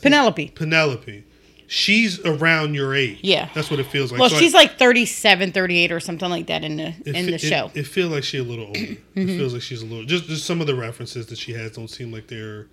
Penelope. 0.02 0.48
Penelope. 0.54 1.24
She's 1.72 2.18
around 2.26 2.74
your 2.74 2.96
age. 2.96 3.20
Yeah. 3.22 3.48
That's 3.54 3.70
what 3.70 3.78
it 3.78 3.86
feels 3.86 4.10
like. 4.10 4.20
Well, 4.20 4.28
So 4.28 4.34
I- 4.36 4.40
she's 4.40 4.54
like 4.54 4.76
37, 4.76 5.52
38 5.52 5.92
or 5.92 6.00
something 6.00 6.28
like 6.28 6.48
that 6.48 6.64
in 6.64 6.76
the 6.76 6.86
in 7.06 7.14
fe- 7.14 7.22
the 7.26 7.34
it- 7.34 7.40
show. 7.40 7.70
It, 7.74 7.84
feels 7.86 8.10
like 8.10 8.24
she's 8.24 8.40
a 8.40 8.44
little 8.44 8.66
older. 8.66 8.78
Mm-hmm. 9.14 9.20
It 9.20 9.36
feels 9.36 9.52
like 9.52 9.62
she's 9.62 9.80
a 9.82 9.86
little. 9.86 10.04
Just, 10.04 10.24
just 10.24 10.44
some 10.46 10.60
of 10.60 10.66
the 10.66 10.74
references 10.74 11.26
that 11.26 11.38
she 11.38 11.52
has 11.52 11.70
don't 11.72 11.86
seem 11.88 12.10
like 12.10 12.26
they're 12.26 12.66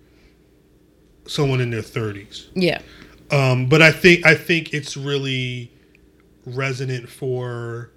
someone 1.26 1.60
in 1.60 1.70
their 1.70 1.82
thirties. 1.82 2.48
yeah. 2.54 2.80
Um, 3.30 3.66
but 3.68 3.82
I 3.82 3.92
think 3.92 4.24
I 4.26 4.34
think 4.34 4.72
it's 4.74 4.96
really 4.96 5.70
resonant 6.46 7.08
for. 7.08 7.90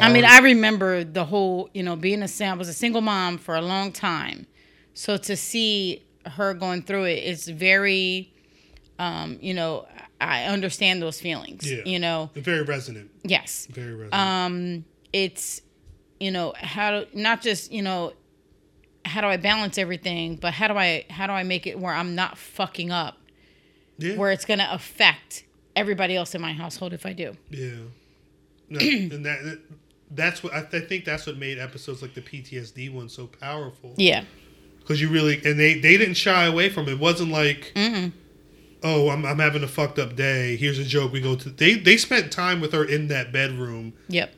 I 0.00 0.12
mean, 0.12 0.24
I 0.24 0.38
remember 0.38 1.04
the 1.04 1.24
whole, 1.26 1.68
you 1.74 1.82
know, 1.82 1.94
being 1.96 2.22
a 2.22 2.28
sing- 2.28 2.56
was 2.58 2.68
a 2.68 2.72
single 2.72 3.02
mom 3.02 3.38
for 3.38 3.54
a 3.56 3.60
long 3.60 3.92
time. 3.92 4.46
So 4.94 5.16
to 5.16 5.36
see 5.36 6.04
her 6.24 6.54
going 6.54 6.82
through 6.82 7.04
it, 7.04 7.18
it's 7.24 7.46
very, 7.48 8.29
um, 9.00 9.38
you 9.40 9.54
know, 9.54 9.86
I 10.20 10.44
understand 10.44 11.00
those 11.00 11.18
feelings. 11.18 11.68
Yeah. 11.68 11.82
You 11.86 11.98
know, 11.98 12.30
very 12.34 12.62
resonant. 12.62 13.10
yes. 13.24 13.66
Very 13.70 13.94
resonant. 13.94 14.14
Um, 14.14 14.84
it's, 15.12 15.62
you 16.20 16.30
know, 16.30 16.52
how 16.54 17.00
do, 17.00 17.06
not 17.14 17.40
just, 17.40 17.72
you 17.72 17.80
know, 17.80 18.12
how 19.06 19.22
do 19.22 19.26
I 19.26 19.38
balance 19.38 19.78
everything, 19.78 20.36
but 20.36 20.52
how 20.52 20.68
do 20.68 20.74
I 20.74 21.06
how 21.08 21.26
do 21.26 21.32
I 21.32 21.42
make 21.42 21.66
it 21.66 21.78
where 21.80 21.94
I'm 21.94 22.14
not 22.14 22.36
fucking 22.36 22.90
up, 22.90 23.16
yeah. 23.96 24.16
where 24.16 24.30
it's 24.30 24.44
gonna 24.44 24.68
affect 24.70 25.44
everybody 25.74 26.14
else 26.14 26.34
in 26.34 26.42
my 26.42 26.52
household 26.52 26.92
if 26.92 27.06
I 27.06 27.14
do. 27.14 27.34
Yeah. 27.48 27.70
No, 28.68 28.78
and 28.80 29.24
that 29.24 29.60
that's 30.10 30.42
what 30.42 30.52
I, 30.52 30.62
th- 30.62 30.82
I 30.82 30.86
think 30.86 31.06
that's 31.06 31.26
what 31.26 31.38
made 31.38 31.58
episodes 31.58 32.02
like 32.02 32.12
the 32.12 32.20
PTSD 32.20 32.92
one 32.92 33.08
so 33.08 33.26
powerful. 33.26 33.94
Yeah. 33.96 34.24
Because 34.80 35.00
you 35.00 35.08
really 35.08 35.40
and 35.42 35.58
they 35.58 35.80
they 35.80 35.96
didn't 35.96 36.14
shy 36.14 36.44
away 36.44 36.68
from 36.68 36.86
it. 36.86 36.92
It 36.92 36.98
wasn't 36.98 37.32
like 37.32 37.72
Mm-mm. 37.74 38.12
Oh 38.82 39.08
I'm 39.10 39.24
I'm 39.26 39.38
having 39.38 39.62
a 39.62 39.68
fucked 39.68 39.98
up 39.98 40.16
day. 40.16 40.56
Here's 40.56 40.78
a 40.78 40.84
joke. 40.84 41.12
We 41.12 41.20
go 41.20 41.34
to 41.36 41.48
they 41.50 41.74
they 41.74 41.96
spent 41.96 42.30
time 42.32 42.60
with 42.60 42.72
her 42.72 42.84
in 42.84 43.08
that 43.08 43.32
bedroom, 43.32 43.92
Yep. 44.08 44.34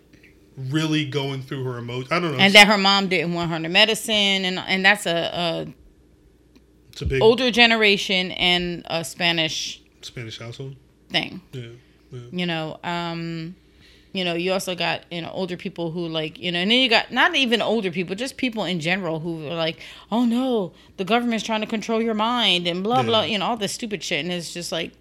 really 0.56 1.04
going 1.04 1.42
through 1.42 1.64
her 1.64 1.78
emotions. 1.78 2.12
I 2.12 2.18
don't 2.20 2.32
know. 2.32 2.38
and 2.38 2.52
that 2.54 2.66
her 2.66 2.78
mom 2.78 3.08
didn't 3.08 3.34
want 3.34 3.50
her 3.50 3.58
to 3.60 3.68
medicine 3.68 4.44
and 4.44 4.58
and 4.58 4.84
that's 4.84 5.06
a, 5.06 5.66
it's 6.90 7.02
a 7.02 7.06
big 7.06 7.22
older 7.22 7.50
generation 7.50 8.32
and 8.32 8.82
a 8.86 9.04
spanish 9.04 9.80
Spanish 10.02 10.38
household. 10.38 10.76
thing 11.10 11.40
Yeah. 11.52 11.62
yeah. 12.10 12.20
you 12.32 12.46
know 12.46 12.78
um 12.84 13.54
you 14.12 14.24
know 14.24 14.34
you 14.34 14.52
also 14.52 14.74
got 14.74 15.04
you 15.10 15.20
know 15.22 15.30
older 15.32 15.56
people 15.56 15.90
who 15.90 16.06
like 16.06 16.38
you 16.38 16.52
know 16.52 16.58
and 16.58 16.70
then 16.70 16.78
you 16.78 16.88
got 16.88 17.10
not 17.10 17.34
even 17.34 17.62
older 17.62 17.90
people 17.90 18.14
just 18.14 18.36
people 18.36 18.64
in 18.64 18.78
general 18.80 19.20
who 19.20 19.46
are 19.48 19.54
like 19.54 19.80
oh 20.10 20.24
no 20.24 20.72
the 20.98 21.04
government's 21.04 21.44
trying 21.44 21.60
to 21.62 21.66
control 21.66 22.00
your 22.02 22.14
mind 22.14 22.66
and 22.66 22.82
blah 22.84 23.02
blah 23.02 23.22
you 23.22 23.38
know 23.38 23.46
all 23.46 23.56
this 23.56 23.72
stupid 23.72 24.02
shit 24.02 24.22
and 24.24 24.32
it's 24.32 24.52
just 24.52 24.70
like 24.72 24.92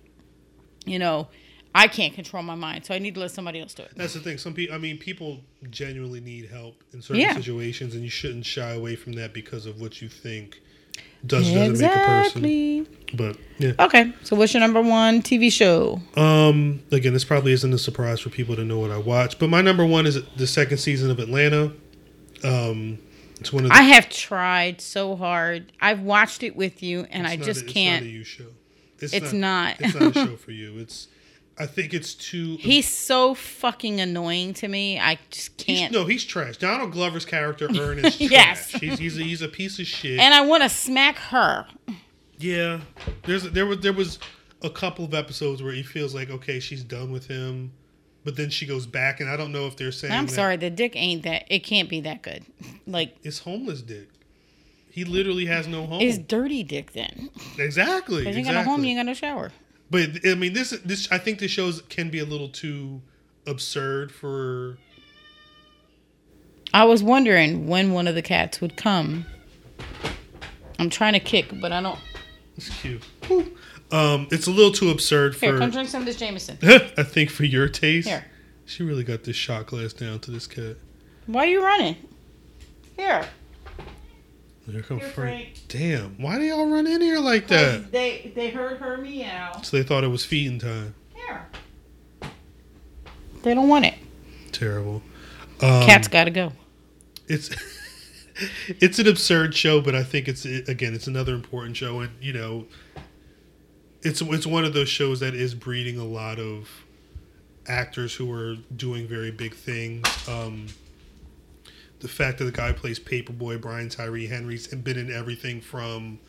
you 0.85 0.97
know 0.97 1.27
i 1.75 1.87
can't 1.87 2.13
control 2.13 2.41
my 2.43 2.55
mind 2.55 2.85
so 2.85 2.93
i 2.93 2.99
need 2.99 3.13
to 3.13 3.19
let 3.19 3.31
somebody 3.31 3.59
else 3.59 3.73
do 3.73 3.83
it 3.83 3.91
That's 3.95 4.13
the 4.13 4.19
thing. 4.19 4.37
Some 4.37 4.53
people, 4.53 4.75
I 4.75 4.77
mean, 4.77 4.97
people 4.97 5.41
genuinely 5.69 6.21
need 6.21 6.49
help 6.49 6.83
in 6.93 7.01
certain 7.01 7.21
Yeah. 7.21 7.33
situations, 7.35 7.93
and 7.95 8.03
you 8.03 8.09
shouldn't 8.09 8.45
shy 8.45 8.71
away 8.71 8.95
from 8.95 9.13
that 9.13 9.33
because 9.33 9.65
of 9.65 9.79
what 9.79 10.01
you 10.01 10.09
think 10.09 10.61
does 11.25 11.51
doesn't 11.51 11.79
make 11.79 11.91
a 11.91 11.95
person. 11.95 12.87
But 13.13 13.37
yeah. 13.59 13.73
okay 13.79 14.13
so 14.23 14.35
what's 14.37 14.53
your 14.53 14.61
number 14.61 14.81
one 14.81 15.21
tv 15.21 15.51
show 15.51 16.01
Um. 16.15 16.81
Again, 16.91 17.13
this 17.13 17.25
probably 17.25 17.51
isn't 17.51 17.73
a 17.73 17.77
surprise 17.77 18.19
for 18.21 18.29
people 18.29 18.55
to 18.55 18.63
know 18.63 18.79
what 18.79 18.89
I 18.91 18.97
watch, 18.97 19.37
but 19.37 19.49
my 19.49 19.61
number 19.61 19.85
one 19.85 20.05
is 20.07 20.21
the 20.37 20.47
second 20.47 20.77
season 20.77 21.11
of 21.11 21.19
Atlanta. 21.19 21.73
Um, 22.43 22.97
it's 23.39 23.51
one 23.51 23.65
of 23.65 23.69
the. 23.71 23.75
I 23.75 23.81
have 23.83 24.09
tried 24.09 24.81
so 24.81 25.15
hard. 25.15 25.71
I've 25.81 26.01
watched 26.01 26.43
it 26.43 26.55
with 26.55 26.81
you, 26.81 27.05
and 27.09 27.27
I 27.27 27.35
not 27.35 27.45
just 27.45 27.61
a- 27.61 27.63
It's 27.65 27.73
can't. 27.73 28.03
not 28.05 28.09
a 28.09 28.11
you 28.13 28.23
show. 28.23 28.45
It's, 28.99 29.13
It's 29.13 29.33
not. 29.33 29.75
It's 29.79 29.93
not 29.95 30.15
a 30.15 30.25
show 30.27 30.35
for 30.37 30.51
you. 30.51 30.77
It's. 30.79 31.07
I 31.61 31.67
think 31.67 31.93
it's 31.93 32.15
too. 32.15 32.57
He's 32.59 32.87
so 32.89 33.35
fucking 33.35 34.01
annoying 34.01 34.53
to 34.55 34.67
me. 34.67 34.99
I 34.99 35.19
just 35.29 35.57
can't. 35.57 35.93
no, 35.93 36.05
he's 36.05 36.23
trash. 36.23 36.57
Donald 36.57 36.91
Glover's 36.91 37.25
character 37.25 37.67
Ernest. 37.79 38.19
is 38.19 38.31
Yes. 38.31 38.71
trash. 38.71 38.81
He's 38.81 38.97
he's 38.99 39.19
a, 39.19 39.23
he's 39.23 39.41
a 39.43 39.47
piece 39.47 39.77
of 39.79 39.85
shit. 39.85 40.19
And 40.19 40.33
I 40.33 40.41
want 40.41 40.63
to 40.63 40.69
smack 40.69 41.17
her. 41.17 41.67
Yeah, 42.39 42.79
there's 43.25 43.43
there 43.51 43.67
was 43.67 43.79
there 43.79 43.93
was 43.93 44.17
a 44.63 44.69
couple 44.69 45.05
of 45.05 45.13
episodes 45.13 45.61
where 45.61 45.73
he 45.73 45.83
feels 45.83 46.15
like 46.15 46.31
okay, 46.31 46.59
she's 46.59 46.83
done 46.83 47.11
with 47.11 47.27
him, 47.27 47.71
but 48.25 48.35
then 48.35 48.49
she 48.49 48.65
goes 48.65 48.87
back, 48.87 49.19
and 49.19 49.29
I 49.29 49.37
don't 49.37 49.51
know 49.51 49.67
if 49.67 49.77
they're 49.77 49.91
saying 49.91 50.13
I'm 50.13 50.27
sorry, 50.27 50.57
the 50.57 50.71
dick 50.71 50.93
ain't 50.95 51.21
that. 51.23 51.45
It 51.49 51.59
can't 51.59 51.87
be 51.89 52.01
that 52.01 52.23
good. 52.23 52.43
Like 52.87 53.15
It's 53.23 53.37
homeless 53.39 53.83
dick. 53.83 54.09
He 54.89 55.05
literally 55.05 55.45
has 55.45 55.67
no 55.67 55.85
home. 55.85 56.01
it's 56.01 56.17
dirty 56.17 56.63
dick 56.63 56.91
then. 56.93 57.29
exactly. 57.59 58.23
Cause 58.25 58.33
you 58.35 58.39
ain't 58.39 58.39
exactly. 58.39 58.43
got 58.43 58.65
no 58.65 58.71
home, 58.71 58.83
you 58.83 58.89
ain't 58.89 58.97
got 58.99 59.05
no 59.05 59.13
shower. 59.13 59.51
But 59.91 60.25
I 60.25 60.35
mean, 60.35 60.53
this 60.53 60.71
this 60.85 61.11
I 61.11 61.17
think 61.17 61.39
the 61.39 61.49
shows 61.49 61.81
can 61.89 62.09
be 62.09 62.19
a 62.19 62.25
little 62.25 62.47
too 62.47 63.01
absurd 63.45 64.11
for. 64.11 64.77
I 66.73 66.85
was 66.85 67.03
wondering 67.03 67.67
when 67.67 67.91
one 67.91 68.07
of 68.07 68.15
the 68.15 68.21
cats 68.21 68.61
would 68.61 68.77
come. 68.77 69.25
I'm 70.79 70.89
trying 70.89 71.13
to 71.13 71.19
kick, 71.19 71.59
but 71.59 71.73
I 71.73 71.81
don't. 71.81 71.99
It's 72.55 72.69
cute. 72.81 73.03
Um, 73.91 74.27
it's 74.31 74.47
a 74.47 74.51
little 74.51 74.71
too 74.71 74.89
absurd 74.89 75.35
Here, 75.35 75.51
for. 75.53 75.59
come 75.59 75.69
drink 75.69 75.89
some 75.89 76.03
of 76.03 76.05
this 76.05 76.15
Jameson. 76.15 76.57
I 76.63 77.03
think 77.03 77.29
for 77.29 77.43
your 77.43 77.67
taste. 77.67 78.07
Here. 78.07 78.25
She 78.65 78.83
really 78.83 79.03
got 79.03 79.25
this 79.25 79.35
shot 79.35 79.67
glass 79.67 79.91
down 79.91 80.19
to 80.19 80.31
this 80.31 80.47
cat. 80.47 80.77
Why 81.25 81.43
are 81.43 81.49
you 81.49 81.61
running? 81.61 81.97
Here. 82.95 83.27
There 84.67 84.81
come 84.83 84.99
Here, 84.99 85.09
Frank. 85.09 85.61
Damn, 85.67 86.21
why 86.21 86.37
do 86.37 86.43
y'all 86.43 86.69
run 86.69 86.85
in 86.85 87.01
here 87.01 87.19
like 87.19 87.47
that? 87.47 87.91
They 87.91 88.31
they 88.35 88.51
heard 88.51 88.77
her 88.77 88.97
meow. 88.97 89.59
So 89.63 89.77
they 89.77 89.83
thought 89.83 90.03
it 90.03 90.09
was 90.09 90.23
feeding 90.23 90.59
time. 90.59 90.93
Here. 91.13 91.47
They 93.41 93.53
don't 93.55 93.67
want 93.67 93.85
it. 93.85 93.95
Terrible. 94.51 95.01
Um, 95.61 95.85
Cat's 95.85 96.07
got 96.07 96.25
to 96.25 96.31
go. 96.31 96.53
It's 97.27 97.49
it's 98.67 98.99
an 98.99 99.07
absurd 99.07 99.55
show, 99.55 99.81
but 99.81 99.95
I 99.95 100.03
think 100.03 100.27
it's 100.27 100.45
again 100.45 100.93
it's 100.93 101.07
another 101.07 101.33
important 101.33 101.75
show, 101.75 101.99
and 101.99 102.11
you 102.21 102.33
know, 102.33 102.67
it's 104.03 104.21
it's 104.21 104.45
one 104.45 104.63
of 104.63 104.73
those 104.73 104.89
shows 104.89 105.19
that 105.21 105.33
is 105.33 105.55
breeding 105.55 105.97
a 105.97 106.05
lot 106.05 106.39
of 106.39 106.69
actors 107.67 108.15
who 108.15 108.31
are 108.31 108.55
doing 108.75 109.07
very 109.07 109.31
big 109.31 109.55
things. 109.55 110.07
Um, 110.27 110.67
the 112.01 112.07
fact 112.07 112.39
that 112.39 112.45
the 112.45 112.51
guy 112.51 112.73
plays 112.73 112.99
Paper 112.99 113.31
Boi, 113.31 113.57
Brian 113.57 113.89
Tyree 113.89 114.27
Henry's 114.27 114.67
been 114.67 114.97
in 114.97 115.11
everything 115.11 115.61
from 115.61 116.19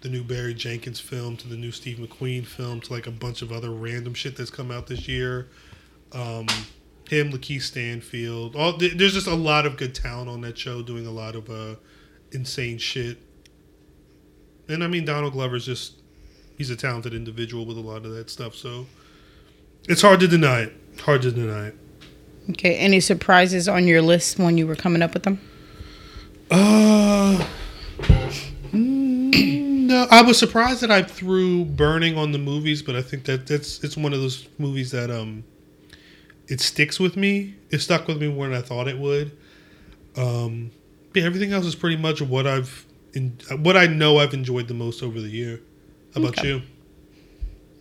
the 0.00 0.08
new 0.08 0.22
Barry 0.22 0.54
Jenkins 0.54 1.00
film 1.00 1.36
to 1.38 1.48
the 1.48 1.56
new 1.56 1.72
Steve 1.72 1.98
McQueen 1.98 2.46
film 2.46 2.80
to 2.82 2.92
like 2.92 3.06
a 3.06 3.10
bunch 3.10 3.42
of 3.42 3.50
other 3.50 3.70
random 3.70 4.14
shit 4.14 4.36
that's 4.36 4.50
come 4.50 4.70
out 4.70 4.86
this 4.86 5.08
year. 5.08 5.48
Um, 6.12 6.46
him, 7.08 7.32
Lakeith 7.32 7.62
Stanfield. 7.62 8.54
All 8.54 8.76
there's 8.76 9.14
just 9.14 9.26
a 9.26 9.34
lot 9.34 9.66
of 9.66 9.76
good 9.76 9.94
talent 9.94 10.28
on 10.28 10.40
that 10.42 10.56
show, 10.56 10.82
doing 10.82 11.06
a 11.06 11.10
lot 11.10 11.34
of 11.34 11.50
uh, 11.50 11.74
insane 12.30 12.78
shit. 12.78 13.18
And 14.68 14.84
I 14.84 14.86
mean, 14.86 15.04
Donald 15.04 15.32
Glover's 15.32 15.66
just 15.66 15.94
he's 16.56 16.70
a 16.70 16.76
talented 16.76 17.12
individual 17.12 17.66
with 17.66 17.76
a 17.76 17.80
lot 17.80 18.04
of 18.04 18.12
that 18.12 18.30
stuff. 18.30 18.54
So 18.54 18.86
it's 19.88 20.02
hard 20.02 20.20
to 20.20 20.28
deny 20.28 20.60
it. 20.60 20.72
Hard 21.00 21.22
to 21.22 21.32
deny 21.32 21.68
it. 21.68 21.76
Okay. 22.50 22.76
Any 22.76 23.00
surprises 23.00 23.68
on 23.68 23.86
your 23.86 24.00
list 24.02 24.38
when 24.38 24.56
you 24.56 24.66
were 24.66 24.76
coming 24.76 25.02
up 25.02 25.14
with 25.14 25.24
them? 25.24 25.40
Uh, 26.50 27.46
mm, 28.72 29.32
no, 29.86 30.06
I 30.10 30.22
was 30.22 30.38
surprised 30.38 30.80
that 30.80 30.90
I 30.90 31.02
threw 31.02 31.64
Burning 31.64 32.16
on 32.16 32.32
the 32.32 32.38
movies, 32.38 32.82
but 32.82 32.96
I 32.96 33.02
think 33.02 33.24
that 33.24 33.46
that's 33.46 33.82
it's 33.84 33.96
one 33.96 34.14
of 34.14 34.20
those 34.20 34.48
movies 34.58 34.90
that 34.92 35.10
um, 35.10 35.44
it 36.46 36.60
sticks 36.60 36.98
with 36.98 37.16
me. 37.16 37.54
It 37.70 37.80
stuck 37.80 38.08
with 38.08 38.18
me 38.20 38.28
more 38.28 38.48
than 38.48 38.56
I 38.56 38.62
thought 38.62 38.88
it 38.88 38.98
would. 38.98 39.36
Um, 40.16 40.70
yeah, 41.14 41.24
everything 41.24 41.52
else 41.52 41.66
is 41.66 41.74
pretty 41.74 41.96
much 41.96 42.22
what 42.22 42.46
I've 42.46 42.86
in, 43.12 43.38
what 43.58 43.76
I 43.76 43.86
know 43.86 44.18
I've 44.18 44.32
enjoyed 44.34 44.68
the 44.68 44.74
most 44.74 45.02
over 45.02 45.20
the 45.20 45.28
year. 45.28 45.60
How 46.14 46.22
about 46.22 46.38
Okay. 46.38 46.48
you? 46.48 46.62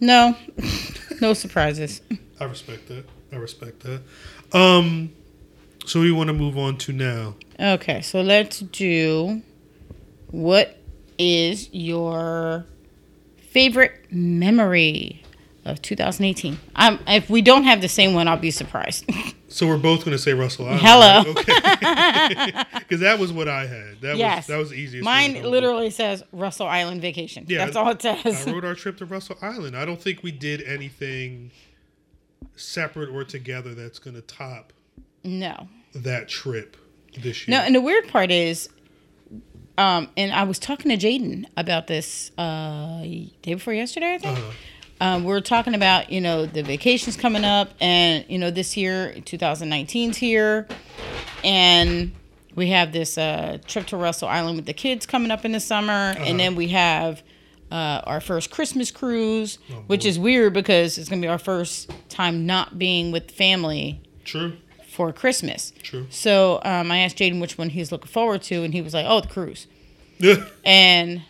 No. 0.02 0.35
no 1.22 1.34
surprises. 1.34 2.02
I 2.39 2.44
respect 2.44 2.88
that. 2.89 3.06
I 3.31 3.38
respect 3.38 3.80
that. 3.81 4.02
Um, 4.53 5.14
so 5.86 6.02
we 6.02 6.11
want 6.11 6.28
to 6.28 6.34
move 6.34 6.57
on 6.57 6.78
to 6.80 6.94
now. 6.94 7.36
Okay, 7.60 8.02
so 8.02 8.22
let's 8.22 8.60
do 8.60 9.41
what 10.32 10.78
is 11.18 11.69
your 11.74 12.65
favorite 13.49 14.06
memory 14.11 15.24
of 15.65 15.82
2018? 15.82 16.60
Um, 16.76 16.99
if 17.07 17.30
we 17.30 17.41
don't 17.41 17.64
have 17.64 17.82
the 17.82 17.90
same 17.90 18.14
one, 18.14 18.28
I'll 18.28 18.38
be 18.38 18.52
surprised. 18.52 19.10
So 19.49 19.65
we're 19.65 19.78
both 19.78 19.99
going 20.03 20.11
to 20.11 20.22
say 20.22 20.34
Russell 20.34 20.65
Island. 20.65 20.82
Hello. 20.82 21.34
right? 21.34 22.53
Okay. 22.53 22.80
Because 22.80 22.99
that 22.99 23.18
was 23.18 23.32
what 23.32 23.48
I 23.48 23.65
had. 23.65 24.02
That 24.02 24.18
yes, 24.18 24.40
was 24.40 24.48
that 24.48 24.57
was 24.57 24.69
the 24.72 24.76
easiest. 24.76 25.06
Mine 25.06 25.41
literally 25.41 25.90
says 25.90 26.22
Russell 26.34 26.68
Island 26.68 27.02
vacation. 27.02 27.45
Yeah, 27.48 27.65
that's 27.65 27.78
all 27.78 27.90
it 27.90 28.02
says. 28.02 28.45
I 28.45 28.52
wrote 28.52 28.65
our 28.65 28.76
trip 28.76 28.98
to 28.98 29.06
Russell 29.06 29.38
Island. 29.41 29.78
I 29.78 29.86
don't 29.86 30.02
think 30.02 30.22
we 30.22 30.32
did 30.32 30.61
anything 30.64 31.52
separate 32.55 33.09
or 33.09 33.23
together 33.23 33.73
that's 33.73 33.99
going 33.99 34.15
to 34.15 34.22
top 34.22 34.73
no, 35.23 35.68
that 35.93 36.27
trip 36.27 36.77
this 37.18 37.47
year. 37.47 37.57
no, 37.57 37.64
and 37.64 37.76
the 37.76 37.81
weird 37.81 38.07
part 38.07 38.31
is, 38.31 38.69
um, 39.77 40.09
and 40.18 40.31
I 40.31 40.43
was 40.43 40.59
talking 40.59 40.89
to 40.89 40.97
Jaden 40.97 41.45
about 41.55 41.88
this 41.88 42.31
uh, 42.38 43.01
day 43.01 43.53
before 43.53 43.73
yesterday, 43.73 44.15
I 44.15 44.18
think. 44.18 44.38
Uh-huh. 44.38 44.51
Um, 44.99 45.23
we 45.26 45.34
are 45.34 45.41
talking 45.41 45.76
about 45.76 46.11
you 46.11 46.19
know 46.19 46.47
the 46.47 46.64
vacations 46.64 47.15
coming 47.15 47.45
up, 47.45 47.69
and 47.80 48.26
you 48.27 48.39
know 48.39 48.49
this 48.49 48.76
year 48.76 49.14
2019's 49.18 50.18
here, 50.18 50.68
and 51.43 52.11
we 52.55 52.69
have 52.69 52.91
this 52.91 53.18
uh, 53.18 53.59
trip 53.68 53.85
to 53.88 53.97
Russell 53.97 54.27
Island 54.27 54.55
with 54.55 54.65
the 54.65 54.73
kids 54.73 55.05
coming 55.05 55.30
up 55.30 55.45
in 55.45 55.51
the 55.51 55.59
summer, 55.59 56.15
and 56.18 56.39
then 56.39 56.55
we 56.55 56.69
have 56.69 57.22
uh, 57.72 58.02
our 58.06 58.22
first 58.22 58.52
Christmas 58.52 58.91
cruise, 58.91 59.60
which 59.88 60.03
boy. 60.03 60.07
is 60.10 60.19
weird 60.19 60.53
because 60.53 60.98
it's 60.98 61.10
gonna 61.10 61.22
be 61.22 61.27
our 61.27 61.38
first 61.38 61.91
time 62.10 62.45
not 62.45 62.77
being 62.80 63.11
with 63.11 63.31
family 63.31 64.02
True. 64.23 64.53
for 64.88 65.11
Christmas. 65.11 65.73
True. 65.84 66.07
So 66.10 66.61
um, 66.64 66.91
I 66.91 66.99
asked 66.99 67.18
Jaden 67.18 67.41
which 67.41 67.57
one 67.57 67.69
he's 67.69 67.91
looking 67.91 68.07
forward 68.10 68.41
to, 68.44 68.64
and 68.64 68.73
he 68.73 68.81
was 68.81 68.94
like, 68.94 69.06
"Oh, 69.07 69.19
the 69.22 69.27
cruise." 69.27 69.68
Yeah. 70.19 70.45
and 70.65 71.22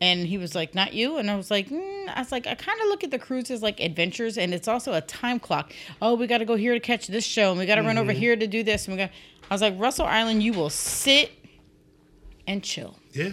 and 0.00 0.26
he 0.26 0.38
was 0.38 0.54
like 0.54 0.74
not 0.74 0.94
you 0.94 1.18
and 1.18 1.30
i 1.30 1.36
was 1.36 1.50
like 1.50 1.68
mm. 1.68 2.08
i 2.08 2.18
was 2.18 2.32
like 2.32 2.46
i 2.46 2.54
kind 2.54 2.80
of 2.80 2.86
look 2.88 3.04
at 3.04 3.10
the 3.10 3.18
cruise 3.18 3.50
as 3.50 3.62
like 3.62 3.78
adventures 3.80 4.38
and 4.38 4.54
it's 4.54 4.66
also 4.66 4.94
a 4.94 5.02
time 5.02 5.38
clock 5.38 5.74
oh 6.00 6.14
we 6.14 6.26
got 6.26 6.38
to 6.38 6.46
go 6.46 6.56
here 6.56 6.72
to 6.72 6.80
catch 6.80 7.06
this 7.06 7.22
show 7.22 7.50
and 7.50 7.58
we 7.58 7.66
got 7.66 7.74
to 7.74 7.82
run 7.82 7.98
over 7.98 8.12
here 8.12 8.34
to 8.34 8.46
do 8.46 8.62
this 8.62 8.86
and 8.88 8.96
we 8.96 8.98
got 9.02 9.10
i 9.50 9.54
was 9.54 9.60
like 9.60 9.74
russell 9.78 10.06
island 10.06 10.42
you 10.42 10.54
will 10.54 10.70
sit 10.70 11.30
and 12.46 12.62
chill 12.64 12.96
Yeah. 13.12 13.32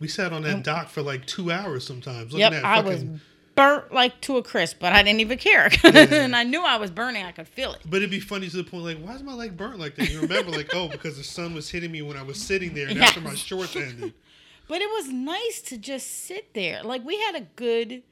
We 0.00 0.08
sat 0.08 0.32
on 0.32 0.42
that 0.42 0.64
dock 0.64 0.88
for 0.88 1.02
like 1.02 1.26
two 1.26 1.52
hours 1.52 1.86
sometimes. 1.86 2.32
Looking 2.32 2.40
yep 2.40 2.52
at 2.52 2.62
i 2.64 2.82
fucking, 2.82 3.10
was 3.12 3.20
burnt 3.54 3.92
like 3.92 4.20
to 4.22 4.38
a 4.38 4.42
crisp 4.42 4.78
but 4.80 4.92
i 4.94 5.02
didn't 5.02 5.20
even 5.20 5.36
care 5.36 5.70
and 5.84 6.34
i 6.34 6.42
knew 6.42 6.62
i 6.64 6.76
was 6.76 6.90
burning 6.90 7.24
i 7.24 7.32
could 7.32 7.46
feel 7.48 7.72
it 7.74 7.80
But 7.84 7.98
it'd 7.98 8.10
be 8.10 8.20
funny 8.20 8.48
to 8.48 8.56
the 8.56 8.64
point 8.64 8.84
like, 8.84 8.98
why 8.98 9.14
is 9.14 9.22
my 9.22 9.34
leg 9.34 9.56
burnt 9.56 9.78
like 9.78 9.96
that? 9.96 10.10
You 10.10 10.20
remember 10.22 10.50
like, 10.52 10.74
oh, 10.74 10.88
because 10.88 11.18
the 11.18 11.24
sun 11.24 11.52
was 11.52 11.68
hitting 11.68 11.92
me 11.92 12.00
when 12.00 12.16
I 12.16 12.22
was 12.22 12.38
sitting 12.38 12.72
there, 12.74 12.88
and 12.88 12.96
Yes. 12.96 13.10
after 13.10 13.20
my 13.20 13.34
shorts 13.34 13.76
ended. 13.76 14.14
But 14.68 14.80
it 14.80 14.88
was 14.88 15.08
nice 15.08 15.60
to 15.62 15.76
just 15.76 16.06
sit 16.26 16.54
there. 16.54 16.84
Like 16.84 17.04
we 17.04 17.18
had 17.18 17.34
a 17.34 17.40
good 17.56 18.04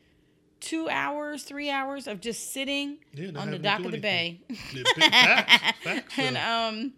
two 0.60 0.88
hours, 0.88 1.44
three 1.44 1.70
hours 1.70 2.08
of 2.08 2.20
just 2.20 2.52
sitting 2.52 2.98
Yeah, 3.14 3.30
on 3.36 3.52
the 3.52 3.58
dock 3.60 3.84
of 3.84 3.92
the 3.92 3.98
bay. 3.98 4.40
Yeah, 4.74 4.82
facts, 4.96 5.78
facts, 5.84 6.18
and 6.18 6.36
um 6.36 6.92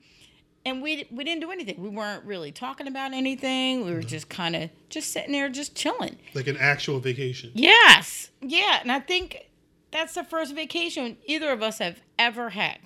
and 0.65 0.83
we 0.83 1.07
we 1.11 1.25
didn't 1.25 1.41
do 1.41 1.51
anything. 1.51 1.83
We 1.83 1.89
weren't 1.89 2.25
really 2.25 2.53
talking 2.53 2.87
about 2.87 3.13
anything. 3.13 3.79
Mm-hmm. 3.81 3.89
We 3.89 3.95
were 3.95 4.03
just 4.03 4.29
kind 4.29 4.55
of 4.57 4.71
just 4.89 5.13
sitting 5.13 5.33
there 5.33 5.49
just 5.49 5.75
chilling. 5.75 6.17
like 6.35 6.47
an 6.47 6.57
actual 6.59 7.01
vacation. 7.01 7.51
Yes. 7.55 8.31
Yeah, 8.43 8.79
and 8.83 8.91
I 8.93 9.01
think 9.01 9.49
that's 9.91 10.15
the 10.15 10.25
first 10.25 10.55
vacation 10.55 11.17
either 11.27 11.51
of 11.51 11.63
us 11.63 11.79
have 11.79 12.01
ever 12.19 12.51
had. 12.51 12.79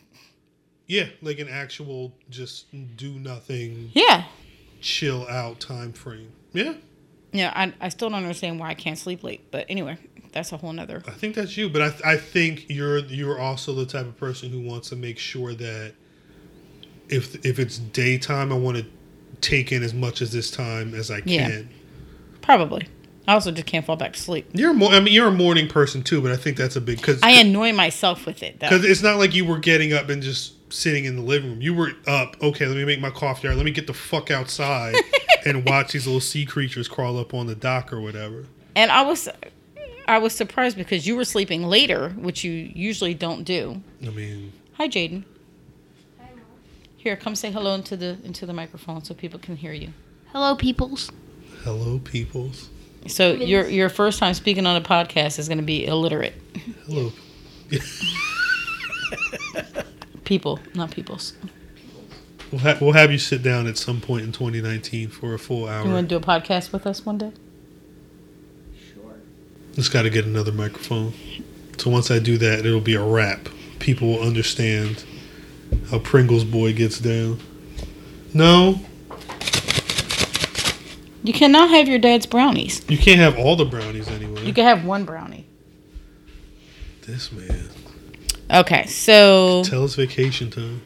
Yeah, 0.86 1.06
like 1.22 1.38
an 1.38 1.48
actual 1.48 2.12
just 2.28 2.66
do 2.96 3.12
nothing, 3.12 3.90
Yeah. 3.94 4.24
chill 4.80 5.26
out 5.28 5.60
time 5.60 5.92
frame. 5.92 6.30
Yeah, 6.52 6.74
Yeah, 7.32 7.52
I, 7.56 7.72
I 7.80 7.88
still 7.88 8.10
don't 8.10 8.18
understand 8.18 8.60
why 8.60 8.68
I 8.68 8.74
can't 8.74 8.98
sleep 8.98 9.24
late. 9.24 9.50
But 9.50 9.64
anyway, 9.68 9.96
that's 10.32 10.52
a 10.52 10.56
whole 10.58 10.72
nother. 10.72 11.02
I 11.08 11.12
think 11.12 11.34
that's 11.36 11.56
you, 11.56 11.68
but 11.70 11.82
I 11.82 12.12
I 12.12 12.16
think 12.18 12.66
you're 12.68 12.98
you're 12.98 13.38
also 13.40 13.72
the 13.74 13.86
type 13.86 14.06
of 14.06 14.16
person 14.18 14.50
who 14.50 14.60
wants 14.60 14.90
to 14.90 14.96
make 14.96 15.18
sure 15.18 15.54
that 15.54 15.94
if 17.08 17.44
if 17.44 17.58
it's 17.58 17.78
daytime, 17.78 18.52
I 18.52 18.56
want 18.56 18.78
to 18.78 18.86
take 19.40 19.72
in 19.72 19.82
as 19.82 19.92
much 19.94 20.22
as 20.22 20.32
this 20.32 20.50
time 20.50 20.94
as 20.94 21.10
I 21.10 21.20
Yeah. 21.24 21.48
can. 21.48 21.68
Probably. 22.40 22.86
I 23.26 23.32
also 23.32 23.50
just 23.50 23.66
can't 23.66 23.84
fall 23.86 23.96
back 23.96 24.12
to 24.14 24.20
sleep. 24.20 24.46
You're 24.52 24.72
a 24.72 24.74
mo- 24.74 24.88
I 24.90 25.00
mean 25.00 25.14
you're 25.14 25.28
a 25.28 25.32
morning 25.32 25.66
person 25.68 26.02
too, 26.02 26.20
but 26.20 26.30
I 26.30 26.36
think 26.36 26.56
that's 26.56 26.76
a 26.76 26.80
big 26.80 26.98
because 26.98 27.20
I 27.22 27.32
annoy 27.32 27.72
myself 27.72 28.26
with 28.26 28.42
it 28.42 28.58
because 28.60 28.84
it's 28.84 29.02
not 29.02 29.18
like 29.18 29.34
you 29.34 29.44
were 29.46 29.58
getting 29.58 29.92
up 29.94 30.08
and 30.10 30.22
just 30.22 30.52
sitting 30.72 31.04
in 31.06 31.16
the 31.16 31.22
living 31.22 31.50
room. 31.50 31.62
You 31.62 31.72
were 31.74 31.92
up. 32.06 32.36
Okay, 32.42 32.66
let 32.66 32.76
me 32.76 32.84
make 32.84 33.00
my 33.00 33.10
coffee. 33.10 33.48
Let 33.48 33.64
me 33.64 33.70
get 33.70 33.86
the 33.86 33.94
fuck 33.94 34.30
outside 34.30 34.94
and 35.46 35.64
watch 35.66 35.92
these 35.92 36.06
little 36.06 36.20
sea 36.20 36.44
creatures 36.44 36.86
crawl 36.88 37.18
up 37.18 37.32
on 37.32 37.46
the 37.46 37.54
dock 37.54 37.92
or 37.92 38.00
whatever. 38.00 38.44
And 38.76 38.90
I 38.90 39.02
was 39.02 39.28
I 40.06 40.18
was 40.18 40.34
surprised 40.34 40.76
because 40.76 41.06
you 41.06 41.16
were 41.16 41.24
sleeping 41.24 41.62
later, 41.62 42.10
which 42.10 42.44
you 42.44 42.52
usually 42.52 43.14
don't 43.14 43.44
do. 43.44 43.80
I 44.06 44.10
mean, 44.10 44.52
Hi 44.74 44.86
Jaden. 44.88 45.24
Here, 47.04 47.16
come 47.16 47.34
say 47.34 47.52
hello 47.52 47.74
into 47.74 47.98
the 47.98 48.16
into 48.24 48.46
the 48.46 48.54
microphone 48.54 49.04
so 49.04 49.12
people 49.12 49.38
can 49.38 49.56
hear 49.56 49.74
you. 49.74 49.90
Hello, 50.32 50.56
peoples. 50.56 51.12
hello, 51.62 51.98
peoples. 51.98 52.70
So 53.08 53.34
your 53.34 53.68
your 53.68 53.90
first 53.90 54.18
time 54.18 54.32
speaking 54.32 54.64
on 54.64 54.74
a 54.74 54.80
podcast 54.80 55.38
is 55.38 55.46
going 55.46 55.58
to 55.58 55.64
be 55.64 55.84
illiterate 55.84 56.32
Hello. 56.86 57.12
people, 60.24 60.60
not 60.72 60.92
peoples. 60.92 61.34
We'll, 62.50 62.62
ha- 62.62 62.78
we'll 62.80 62.92
have 62.92 63.12
you 63.12 63.18
sit 63.18 63.42
down 63.42 63.66
at 63.66 63.76
some 63.76 64.00
point 64.00 64.24
in 64.24 64.32
2019 64.32 65.10
for 65.10 65.34
a 65.34 65.38
full 65.38 65.68
hour. 65.68 65.84
You 65.84 65.92
want 65.92 66.08
to 66.08 66.14
do 66.14 66.16
a 66.16 66.26
podcast 66.26 66.72
with 66.72 66.86
us 66.86 67.04
one 67.04 67.18
day? 67.18 67.32
Sure. 68.94 69.12
Just 69.74 69.92
got 69.92 70.02
to 70.02 70.10
get 70.10 70.24
another 70.24 70.52
microphone. 70.52 71.12
So 71.76 71.90
once 71.90 72.10
I 72.10 72.18
do 72.18 72.38
that, 72.38 72.64
it'll 72.64 72.80
be 72.80 72.94
a 72.94 73.04
wrap. 73.04 73.50
People 73.78 74.08
will 74.08 74.22
understand 74.22 75.04
how 75.90 75.98
Pringles 75.98 76.44
boy 76.44 76.72
gets 76.72 76.98
down. 76.98 77.38
No, 78.32 78.80
You 81.22 81.32
cannot 81.32 81.70
have 81.70 81.88
your 81.88 81.98
dad's 81.98 82.26
brownies. 82.26 82.82
you 82.88 82.98
can't 82.98 83.18
have 83.20 83.38
all 83.38 83.56
the 83.56 83.64
brownies 83.64 84.08
anyway. 84.08 84.44
You 84.44 84.52
can 84.52 84.64
have 84.64 84.84
one 84.84 85.04
brownie. 85.04 85.46
this 87.06 87.30
man. 87.32 87.68
Okay, 88.52 88.86
so 88.86 89.62
Tell 89.64 89.84
us 89.84 89.94
vacation 89.94 90.50
time. 90.50 90.82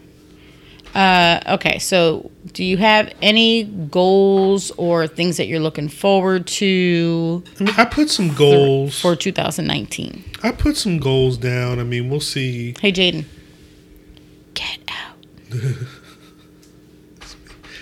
Uh, 0.94 1.40
okay, 1.54 1.78
so 1.78 2.30
do 2.52 2.64
you 2.64 2.76
have 2.76 3.12
any 3.20 3.64
goals 3.64 4.70
or 4.72 5.06
things 5.06 5.36
that 5.36 5.46
you're 5.46 5.60
looking 5.60 5.88
forward 5.88 6.46
to 6.46 7.42
I 7.60 7.64
mean, 7.64 7.74
I 7.76 7.84
put 7.84 8.08
some 8.10 8.32
goals. 8.34 9.00
for 9.00 9.14
2019? 9.14 10.24
I 10.42 10.50
put 10.52 10.76
some 10.76 10.98
goals 10.98 11.36
down. 11.36 11.78
I 11.78 11.84
mean, 11.84 12.08
we'll 12.08 12.20
see. 12.20 12.74
Hey, 12.80 12.90
Jaden. 12.92 13.24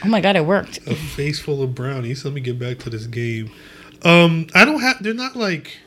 Oh 0.05 0.09
my 0.09 0.21
God, 0.21 0.37
it 0.37 0.45
worked. 0.47 0.79
A 0.87 0.95
face 0.95 1.39
full 1.39 1.63
of 1.63 1.75
brownies. 1.75 2.25
Let 2.25 2.35
me 2.35 2.41
get 2.41 2.59
back 2.59 2.79
to 2.81 2.91
this 2.91 3.07
game. 3.07 3.51
Um, 4.03 4.47
I 4.55 4.65
don't 4.65 4.81
have. 4.81 5.03
They're 5.03 5.15
not 5.15 5.37
like. 5.37 5.79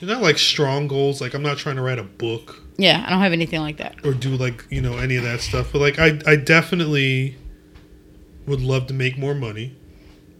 They're 0.00 0.08
not 0.08 0.22
like 0.22 0.38
strong 0.38 0.88
goals. 0.88 1.20
Like 1.20 1.34
I'm 1.34 1.42
not 1.42 1.56
trying 1.58 1.76
to 1.76 1.82
write 1.82 1.98
a 1.98 2.02
book 2.02 2.62
Yeah, 2.78 3.04
I 3.06 3.10
don't 3.10 3.20
have 3.20 3.32
anything 3.32 3.60
like 3.60 3.76
that. 3.76 4.04
or 4.04 4.12
do 4.12 4.30
like 4.36 4.66
you 4.70 4.80
know 4.80 4.96
any 4.98 5.16
of 5.16 5.22
that 5.22 5.40
stuff. 5.40 5.70
But 5.72 5.80
like 5.80 5.98
I, 5.98 6.18
I 6.26 6.36
definitely 6.36 7.36
would 8.46 8.60
love 8.60 8.86
to 8.88 8.94
make 8.94 9.16
more 9.18 9.34
money. 9.34 9.76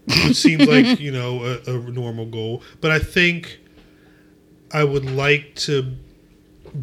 It 0.07 0.35
seems 0.35 0.67
like 0.67 0.99
you 0.99 1.11
know 1.11 1.43
a, 1.45 1.71
a 1.73 1.79
normal 1.91 2.25
goal, 2.25 2.63
but 2.81 2.91
I 2.91 2.99
think 2.99 3.59
I 4.73 4.83
would 4.83 5.05
like 5.09 5.55
to 5.55 5.95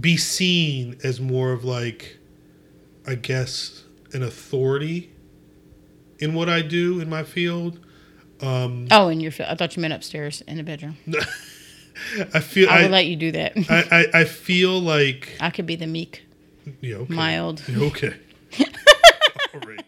be 0.01 0.17
seen 0.17 0.97
as 1.03 1.21
more 1.21 1.53
of 1.53 1.65
like, 1.65 2.18
I 3.09 3.15
guess, 3.15 3.85
an 4.13 4.23
authority 4.23 5.11
in 6.19 6.35
what 6.35 6.51
I 6.51 6.61
do 6.61 7.01
in 7.01 7.09
my 7.09 7.23
field. 7.23 7.81
Um, 8.43 8.87
Oh, 8.91 9.09
in 9.09 9.19
your 9.21 9.33
field. 9.33 9.49
I 9.49 9.55
thought 9.55 9.75
you 9.77 9.81
meant 9.81 9.95
upstairs 9.95 10.43
in 10.43 10.59
the 10.59 10.63
bedroom. 10.63 10.99
I 12.35 12.41
feel 12.41 12.69
I 12.69 12.81
I, 12.81 12.83
would 12.83 12.91
let 12.91 13.07
you 13.07 13.17
do 13.17 13.33
that. 13.33 13.55
I, 13.71 14.07
I, 14.15 14.21
I 14.21 14.25
feel 14.25 14.79
like 14.79 15.37
I 15.41 15.49
could 15.49 15.65
be 15.65 15.75
the 15.75 15.87
meek, 15.87 16.23
yeah, 16.83 16.97
okay. 16.97 17.15
mild 17.15 17.67
Yeah, 17.67 17.87
okay. 17.87 18.15
All 19.55 19.61
right. 19.67 19.85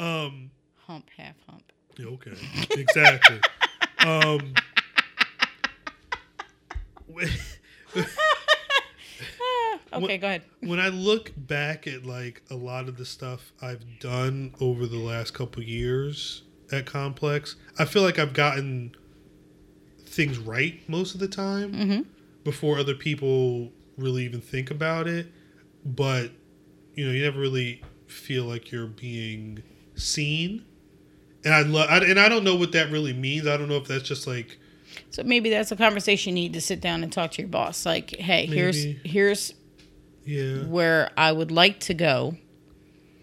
Um. 0.00 0.50
hump, 0.86 1.08
half 1.16 1.36
hump. 1.48 1.72
yeah, 1.96 2.06
Okay. 2.06 2.32
Exactly. 2.70 3.40
um. 4.04 4.52
Okay, 9.92 10.18
go 10.18 10.26
ahead. 10.26 10.42
when 10.60 10.78
I 10.80 10.88
look 10.88 11.32
back 11.36 11.86
at 11.86 12.04
like 12.06 12.42
a 12.50 12.54
lot 12.54 12.88
of 12.88 12.96
the 12.96 13.04
stuff 13.04 13.52
I've 13.62 13.84
done 14.00 14.54
over 14.60 14.86
the 14.86 14.98
last 14.98 15.32
couple 15.34 15.62
years 15.62 16.42
at 16.72 16.86
Complex, 16.86 17.56
I 17.78 17.84
feel 17.84 18.02
like 18.02 18.18
I've 18.18 18.32
gotten 18.34 18.94
things 20.04 20.38
right 20.38 20.80
most 20.88 21.14
of 21.14 21.20
the 21.20 21.28
time 21.28 21.72
Mm-hmm. 21.72 22.00
before 22.44 22.78
other 22.78 22.94
people 22.94 23.72
really 23.98 24.24
even 24.24 24.40
think 24.40 24.70
about 24.70 25.06
it. 25.06 25.26
But 25.84 26.30
you 26.94 27.06
know, 27.06 27.12
you 27.12 27.22
never 27.22 27.38
really 27.40 27.82
feel 28.06 28.44
like 28.44 28.70
you're 28.72 28.86
being 28.86 29.62
seen. 29.94 30.64
And 31.44 31.54
I 31.54 31.62
love, 31.62 31.88
and 32.02 32.18
I 32.18 32.28
don't 32.28 32.42
know 32.44 32.56
what 32.56 32.72
that 32.72 32.90
really 32.90 33.12
means. 33.12 33.46
I 33.46 33.56
don't 33.56 33.68
know 33.68 33.76
if 33.76 33.86
that's 33.86 34.02
just 34.02 34.26
like 34.26 34.58
So 35.10 35.22
maybe 35.22 35.50
that's 35.50 35.70
a 35.70 35.76
conversation 35.76 36.36
you 36.36 36.44
need 36.44 36.52
to 36.54 36.60
sit 36.60 36.80
down 36.80 37.02
and 37.04 37.12
talk 37.12 37.32
to 37.32 37.42
your 37.42 37.48
boss. 37.48 37.84
Like, 37.86 38.16
hey, 38.16 38.46
here's 38.46 38.82
here's 39.04 39.54
yeah. 40.26 40.64
where 40.64 41.10
I 41.16 41.32
would 41.32 41.50
like 41.50 41.80
to 41.80 41.94
go. 41.94 42.36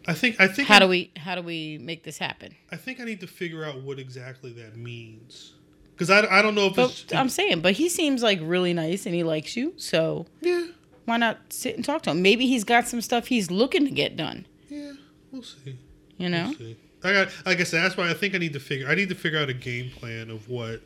I 0.07 0.13
think 0.13 0.39
I 0.39 0.47
think 0.47 0.67
How 0.67 0.77
I, 0.77 0.79
do 0.79 0.87
we 0.87 1.11
how 1.15 1.35
do 1.35 1.41
we 1.41 1.77
make 1.77 2.03
this 2.03 2.17
happen? 2.17 2.55
I 2.71 2.75
think 2.75 2.99
I 2.99 3.03
need 3.05 3.21
to 3.21 3.27
figure 3.27 3.63
out 3.63 3.81
what 3.81 3.99
exactly 3.99 4.51
that 4.53 4.75
means. 4.75 5.53
Because 5.93 6.09
I, 6.09 6.39
I 6.39 6.41
don't 6.41 6.55
know 6.55 6.65
if 6.65 6.75
But 6.75 6.89
it's. 6.89 7.13
I'm 7.13 7.29
saying, 7.29 7.61
but 7.61 7.73
he 7.73 7.87
seems 7.87 8.23
like 8.23 8.39
really 8.41 8.73
nice 8.73 9.05
and 9.05 9.13
he 9.13 9.23
likes 9.23 9.55
you. 9.55 9.73
So 9.77 10.25
yeah, 10.41 10.65
why 11.05 11.17
not 11.17 11.37
sit 11.53 11.75
and 11.75 11.85
talk 11.85 12.01
to 12.03 12.11
him? 12.11 12.21
Maybe 12.21 12.47
he's 12.47 12.63
got 12.63 12.87
some 12.87 12.99
stuff 13.01 13.27
he's 13.27 13.51
looking 13.51 13.85
to 13.85 13.91
get 13.91 14.17
done. 14.17 14.45
yeah, 14.69 14.93
we'll 15.31 15.43
see. 15.43 15.77
You 16.17 16.29
know? 16.29 16.47
We'll 16.47 16.57
see. 16.57 16.77
I 17.05 17.11
got, 17.11 17.29
like 17.45 17.59
I 17.59 17.63
said, 17.63 17.83
that's 17.83 17.97
why 17.97 18.09
I 18.09 18.13
think 18.13 18.33
I 18.33 18.37
need 18.37 18.53
to 18.53 18.59
figure. 18.61 18.87
I 18.87 18.95
need 18.95 19.09
to 19.09 19.15
figure 19.15 19.37
out 19.37 19.49
a 19.49 19.53
game 19.53 19.89
plan 19.89 20.29
of 20.29 20.49
what 20.49 20.81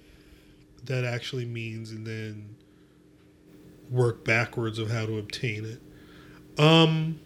that 0.86 1.06
actually 1.06 1.46
means, 1.46 1.92
and 1.92 2.06
then 2.06 2.56
work 3.92 4.26
backwards 4.26 4.80
of 4.80 4.90
how 4.90 5.06
to 5.06 5.18
obtain 5.20 5.64
it. 5.66 5.80
Um, 6.58 7.20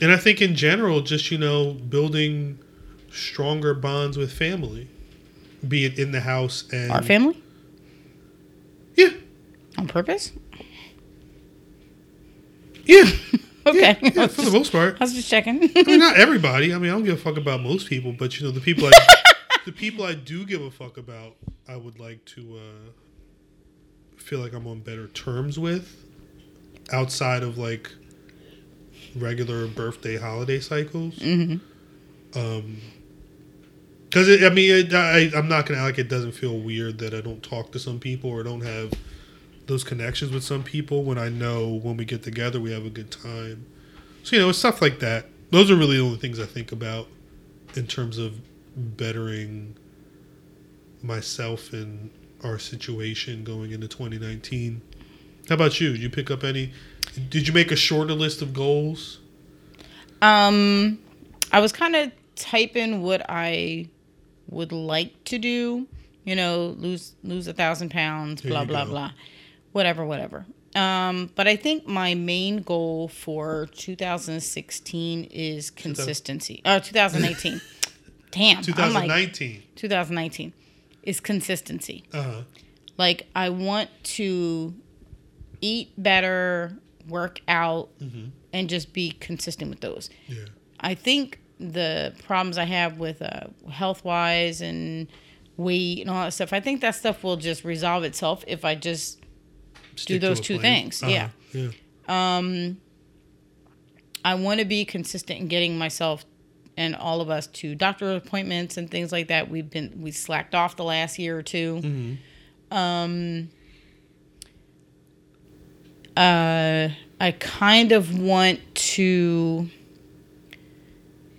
and 0.00 0.12
I 0.12 0.16
think 0.16 0.40
in 0.40 0.54
general, 0.54 1.00
just 1.02 1.30
you 1.30 1.38
know, 1.38 1.72
building 1.74 2.58
stronger 3.10 3.74
bonds 3.74 4.16
with 4.16 4.32
family, 4.32 4.88
be 5.66 5.84
it 5.84 5.98
in 5.98 6.12
the 6.12 6.20
house 6.20 6.64
and 6.72 6.90
Our 6.92 7.02
family 7.02 7.42
Yeah, 8.96 9.10
on 9.76 9.88
purpose. 9.88 10.32
yeah, 12.84 13.04
Okay, 13.66 13.98
yeah, 14.00 14.10
yeah, 14.14 14.26
for 14.26 14.40
the 14.42 14.50
most 14.50 14.72
part. 14.72 14.96
I 15.00 15.04
was 15.04 15.12
just 15.12 15.28
checking. 15.28 15.62
I 15.76 15.82
mean, 15.82 15.98
not 15.98 16.16
everybody. 16.16 16.72
I 16.72 16.78
mean, 16.78 16.90
I 16.90 16.94
don't 16.94 17.04
give 17.04 17.18
a 17.18 17.20
fuck 17.20 17.36
about 17.36 17.60
most 17.60 17.88
people, 17.88 18.12
but 18.12 18.38
you 18.40 18.46
know, 18.46 18.52
the 18.52 18.60
people 18.60 18.86
I, 18.86 18.92
the 19.66 19.72
people 19.72 20.02
I 20.04 20.14
do 20.14 20.46
give 20.46 20.62
a 20.62 20.70
fuck 20.70 20.96
about, 20.96 21.36
I 21.68 21.76
would 21.76 22.00
like 22.00 22.24
to 22.36 22.56
uh, 22.58 22.90
feel 24.16 24.38
like 24.38 24.54
I'm 24.54 24.66
on 24.66 24.80
better 24.80 25.08
terms 25.08 25.58
with, 25.58 25.94
outside 26.90 27.42
of 27.42 27.58
like 27.58 27.92
regular 29.16 29.66
birthday 29.66 30.16
holiday 30.16 30.60
cycles. 30.60 31.18
hmm 31.18 31.56
Um, 32.34 32.80
because 34.08 34.42
I 34.42 34.48
mean, 34.50 34.86
it, 34.86 34.92
I, 34.94 35.30
I'm 35.36 35.48
not 35.48 35.66
gonna 35.66 35.82
like 35.82 35.98
it 35.98 36.08
doesn't 36.08 36.32
feel 36.32 36.58
weird 36.58 36.98
that 36.98 37.14
I 37.14 37.20
don't 37.20 37.42
talk 37.42 37.70
to 37.72 37.78
some 37.78 38.00
people 38.00 38.30
or 38.30 38.42
don't 38.42 38.62
have 38.62 38.92
those 39.66 39.84
connections 39.84 40.32
with 40.32 40.42
some 40.42 40.64
people 40.64 41.04
when 41.04 41.16
I 41.16 41.28
know 41.28 41.68
when 41.68 41.96
we 41.96 42.04
get 42.04 42.24
together 42.24 42.58
we 42.60 42.72
have 42.72 42.84
a 42.84 42.90
good 42.90 43.10
time. 43.12 43.66
So 44.24 44.34
you 44.36 44.42
know, 44.42 44.48
it's 44.50 44.58
stuff 44.58 44.82
like 44.82 44.98
that. 44.98 45.26
Those 45.50 45.70
are 45.70 45.76
really 45.76 45.96
the 45.96 46.02
only 46.02 46.18
things 46.18 46.40
I 46.40 46.46
think 46.46 46.72
about 46.72 47.06
in 47.76 47.86
terms 47.86 48.18
of 48.18 48.34
bettering 48.76 49.76
myself 51.02 51.72
and 51.72 52.10
our 52.42 52.58
situation 52.58 53.44
going 53.44 53.72
into 53.72 53.88
2019. 53.88 54.80
How 55.48 55.54
about 55.54 55.80
you? 55.80 55.92
Did 55.92 56.02
you 56.02 56.10
pick 56.10 56.30
up 56.30 56.44
any? 56.44 56.72
Did 57.28 57.48
you 57.48 57.54
make 57.54 57.70
a 57.70 57.76
shorter 57.76 58.14
list 58.14 58.42
of 58.42 58.52
goals? 58.52 59.18
Um, 60.22 60.98
I 61.52 61.60
was 61.60 61.72
kind 61.72 61.96
of 61.96 62.12
typing 62.36 63.02
what 63.02 63.24
I 63.28 63.88
would 64.48 64.72
like 64.72 65.24
to 65.24 65.38
do. 65.38 65.86
You 66.24 66.36
know, 66.36 66.74
lose 66.78 67.14
lose 67.24 67.46
a 67.48 67.52
thousand 67.52 67.90
pounds, 67.90 68.42
blah 68.42 68.64
blah 68.64 68.84
go. 68.84 68.90
blah, 68.90 69.10
whatever, 69.72 70.04
whatever. 70.04 70.46
Um, 70.74 71.30
but 71.34 71.48
I 71.48 71.56
think 71.56 71.86
my 71.86 72.14
main 72.14 72.62
goal 72.62 73.08
for 73.08 73.68
2016 73.72 75.24
is 75.24 75.70
consistency. 75.70 76.62
Uh, 76.64 76.78
2018. 76.78 77.60
Damn, 78.30 78.58
I'm 78.76 78.92
like 78.92 79.08
2019. 79.08 79.62
2019 79.74 80.52
is 81.02 81.18
consistency. 81.18 82.04
Uh 82.12 82.22
huh. 82.22 82.42
Like 82.96 83.26
I 83.34 83.48
want 83.48 83.90
to 84.04 84.74
eat 85.60 85.92
better, 86.00 86.76
work 87.08 87.40
out, 87.48 87.88
Mm-hmm. 88.00 88.28
and 88.52 88.68
just 88.68 88.92
be 88.92 89.10
consistent 89.12 89.70
with 89.70 89.80
those. 89.80 90.10
Yeah. 90.28 90.44
I 90.80 90.94
think 90.94 91.40
the 91.58 92.14
problems 92.24 92.56
I 92.58 92.64
have 92.64 92.98
with 92.98 93.20
uh, 93.22 93.48
health 93.70 94.04
wise 94.04 94.60
and 94.62 95.08
weight 95.56 96.00
and 96.00 96.10
all 96.10 96.24
that 96.24 96.32
stuff, 96.32 96.52
I 96.52 96.60
think 96.60 96.80
that 96.80 96.94
stuff 96.94 97.22
will 97.22 97.36
just 97.36 97.64
resolve 97.64 98.02
itself 98.04 98.44
if 98.46 98.64
I 98.64 98.74
just 98.74 99.18
Stick 99.96 100.20
to 100.20 100.26
those 100.26 100.40
two 100.40 100.58
plan. 100.58 100.82
things, 100.84 101.02
Uh-huh. 101.02 101.12
yeah. 101.12 101.28
Yeah. 101.52 101.68
um 102.08 102.78
I 104.24 104.34
want 104.34 104.60
to 104.60 104.66
be 104.66 104.84
consistent 104.84 105.40
in 105.40 105.48
getting 105.48 105.78
myself 105.78 106.24
and 106.76 106.94
all 106.94 107.20
of 107.20 107.28
us 107.30 107.46
to 107.46 107.74
doctor 107.74 108.14
appointments 108.14 108.76
and 108.76 108.90
things 108.90 109.12
like 109.12 109.28
that. 109.28 109.50
We've 109.50 109.68
been 109.68 110.00
we 110.00 110.10
slacked 110.12 110.54
off 110.54 110.76
the 110.76 110.84
last 110.84 111.18
year 111.18 111.38
or 111.38 111.42
2 111.42 111.80
Mhm. 111.82 112.74
Um 112.74 113.50
uh 116.16 116.88
I 117.22 117.32
kind 117.32 117.92
of 117.92 118.18
want 118.18 118.60
to 118.96 119.68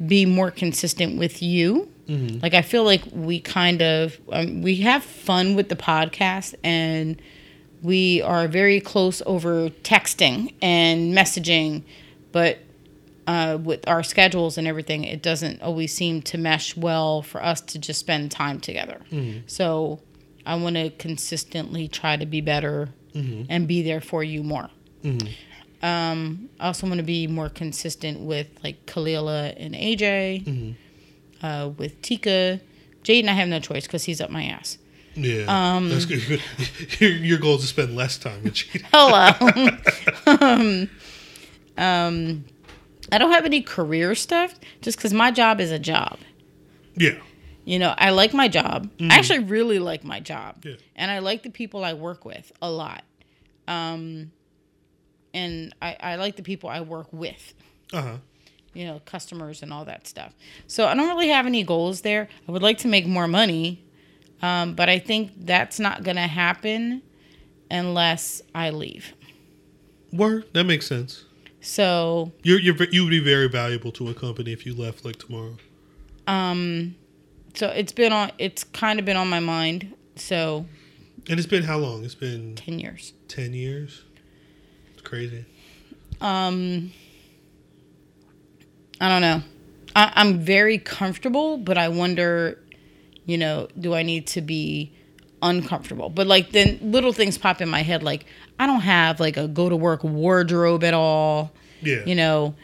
be 0.06 0.26
more 0.26 0.52
consistent 0.52 1.18
with 1.18 1.41
you. 1.41 1.88
Mhm. 2.07 2.41
Like 2.41 2.53
I 2.53 2.61
feel 2.61 2.84
like 2.84 3.02
we 3.11 3.39
kind 3.39 3.81
of 3.81 4.19
um, 4.31 4.61
we 4.61 4.77
have 4.77 5.03
fun 5.03 5.56
with 5.56 5.69
the 5.69 5.76
podcast 5.76 6.56
and 6.64 7.22
we 7.81 8.22
are 8.22 8.48
very 8.48 8.80
close 8.80 9.22
over 9.26 9.69
texting 9.84 10.53
and 10.61 11.14
messaging, 11.15 11.84
but 12.31 12.60
uh, 13.27 13.57
with 13.64 13.88
our 13.88 14.03
schedules 14.03 14.57
and 14.57 14.68
everything, 14.68 15.03
it 15.03 15.22
doesn't 15.23 15.61
always 15.61 15.93
seem 15.93 16.22
to 16.23 16.38
mesh 16.38 16.76
well 16.76 17.22
for 17.22 17.43
us 17.43 17.61
to 17.61 17.80
just 17.80 17.99
spend 17.99 18.30
time 18.31 18.60
together. 18.60 19.02
Mhm. 19.11 19.43
So 19.48 19.99
I 20.45 20.56
want 20.56 20.76
to 20.76 20.89
consistently 20.91 21.88
try 21.88 22.18
to 22.18 22.26
be 22.26 22.41
better 22.41 22.89
Mhm. 23.16 23.46
and 23.50 23.68
be 23.68 23.82
there 23.82 24.02
for 24.02 24.24
you 24.24 24.44
more. 24.44 24.70
Mhm. 25.04 25.30
Um, 25.84 26.50
I 26.60 26.68
also 26.68 26.86
want 26.88 26.98
to 27.00 27.04
be 27.04 27.28
more 27.28 27.50
consistent 27.50 28.20
with 28.20 28.48
like 28.64 28.86
Kalila 28.86 29.54
and 29.58 29.74
AJ, 29.76 30.44
Mhm. 30.46 30.74
uh, 31.42 31.70
with 31.78 32.02
Tika. 32.02 32.60
Jaden, 33.04 33.28
I 33.28 33.34
have 33.34 33.48
no 33.48 33.60
choice 33.60 33.88
because 33.88 34.04
he's 34.04 34.22
up 34.22 34.30
my 34.30 34.44
ass. 34.46 34.78
Yeah. 35.16 35.46
Um, 35.48 35.90
That's 35.90 36.06
good. 36.06 36.40
your, 37.00 37.10
your 37.12 37.38
goal 37.40 37.56
is 37.56 37.62
to 37.62 37.68
spend 37.68 37.96
less 37.96 38.18
time 38.18 38.44
with 38.44 38.54
Jaden. 38.54 38.84
Hello. 38.94 39.78
um, 40.28 40.90
um, 41.78 42.46
I 43.12 43.18
don't 43.18 43.32
have 43.32 43.44
any 43.46 43.62
career 43.62 44.14
stuff 44.16 44.54
just 44.82 44.98
because 44.98 45.14
my 45.14 45.32
job 45.32 45.60
is 45.60 45.72
a 45.72 45.80
job. 45.80 46.20
Yeah. 46.96 47.18
You 47.66 47.78
know, 47.80 47.94
I 47.98 48.10
like 48.10 48.34
my 48.34 48.48
job. 48.48 48.90
I 49.00 49.18
actually 49.18 49.40
really 49.40 49.78
like 49.80 50.04
my 50.04 50.20
job. 50.20 50.66
Yeah. 50.66 50.76
And 50.96 51.12
I 51.12 51.20
like 51.20 51.44
the 51.44 51.50
people 51.52 51.84
I 51.84 51.94
work 51.94 52.26
with 52.26 52.52
a 52.62 52.72
lot. 52.72 53.04
Um, 53.68 54.32
and 55.34 55.74
I, 55.82 55.96
I 56.00 56.16
like 56.16 56.36
the 56.36 56.44
people 56.44 56.70
I 56.70 56.82
work 56.82 57.08
with, 57.14 57.54
Uh 57.94 58.02
huh. 58.02 58.18
you 58.74 58.86
know, 58.86 59.00
customers 59.06 59.62
and 59.62 59.72
all 59.72 59.86
that 59.86 60.08
stuff. 60.08 60.34
So 60.68 60.88
I 60.88 60.96
don't 60.96 61.08
really 61.08 61.30
have 61.30 61.46
any 61.46 61.64
goals 61.64 62.02
there. 62.02 62.28
I 62.48 62.52
would 62.52 62.64
like 62.64 62.80
to 62.80 62.88
make 62.88 63.06
more 63.08 63.28
money, 63.28 63.84
um, 64.42 64.74
but 64.74 64.90
I 64.90 65.00
think 65.00 65.32
that's 65.46 65.80
not 65.80 66.04
going 66.04 66.18
to 66.18 66.28
happen 66.28 67.02
unless 67.70 68.42
I 68.56 68.72
leave. 68.72 69.14
Word. 70.12 70.46
That 70.54 70.66
makes 70.66 70.88
sense. 70.88 71.26
So, 71.62 72.32
You're, 72.44 72.60
you're 72.60 72.76
you 72.92 73.04
would 73.04 73.12
be 73.12 73.20
very 73.20 73.48
valuable 73.48 73.92
to 73.94 74.10
a 74.10 74.14
company 74.16 74.52
if 74.52 74.66
you 74.66 74.74
left 74.76 75.06
like 75.06 75.18
tomorrow. 75.18 75.58
um, 76.28 76.96
so 77.53 77.68
it's 77.68 77.91
been 77.91 78.11
on, 78.14 78.32
it's 78.38 78.64
kind 78.64 78.99
of 78.99 79.06
been 79.06 79.18
on 79.18 79.30
my 79.30 79.40
mind. 79.40 79.94
So 80.15 80.65
And 81.30 81.40
it's 81.40 81.48
been 81.48 81.64
how 81.64 81.78
long? 81.78 82.03
It's 82.03 82.15
been 82.15 82.56
10 82.56 82.80
years. 82.80 83.14
ten 83.28 83.53
years. 83.53 84.03
It's 84.94 85.02
crazy. 85.02 85.45
Um, 86.19 86.91
I 88.99 89.10
don't 89.10 89.22
know. 89.22 89.41
I, 89.95 90.11
I'm 90.15 90.40
very 90.40 90.78
comfortable, 90.78 91.57
but 91.57 91.78
I 91.78 91.90
wonder, 91.90 92.60
you 93.26 93.38
know, 93.38 93.68
do 93.80 93.94
I 93.94 94.03
need 94.03 94.28
to 94.28 94.41
be 94.41 94.94
uncomfortable? 95.41 96.10
But 96.10 96.28
like 96.28 96.52
then 96.52 96.80
little 96.82 97.11
things 97.14 97.38
pop 97.38 97.61
in 97.61 97.69
my 97.69 97.82
head, 97.82 98.03
like 98.03 98.26
I 98.60 98.68
don't 98.68 98.82
have 98.82 99.19
like 99.19 99.38
a 99.38 99.48
go 99.48 99.69
to 99.69 99.76
work 99.76 100.03
wardrobe 100.03 100.84
at 100.84 100.94
all. 100.94 101.52
Yeah. 101.82 102.06
You 102.06 102.14
know, 102.15 102.56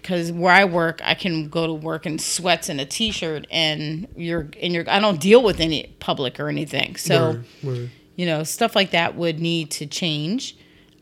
because 0.00 0.32
where 0.32 0.52
I 0.52 0.64
work, 0.64 1.00
I 1.04 1.14
can 1.14 1.48
go 1.48 1.66
to 1.66 1.72
work 1.72 2.06
in 2.06 2.18
sweats 2.18 2.68
and 2.68 2.80
a 2.80 2.84
t-shirt, 2.86 3.46
and 3.50 4.08
you're 4.16 4.48
and 4.62 4.72
you're. 4.72 4.88
I 4.88 4.98
don't 5.00 5.20
deal 5.20 5.42
with 5.42 5.60
any 5.60 5.94
public 6.00 6.38
or 6.40 6.48
anything, 6.48 6.96
so 6.96 7.32
Word, 7.32 7.44
word. 7.62 7.90
you 8.16 8.26
know 8.26 8.42
stuff 8.44 8.74
like 8.74 8.90
that 8.92 9.14
would 9.16 9.40
need 9.40 9.70
to 9.72 9.86
change. 9.86 10.56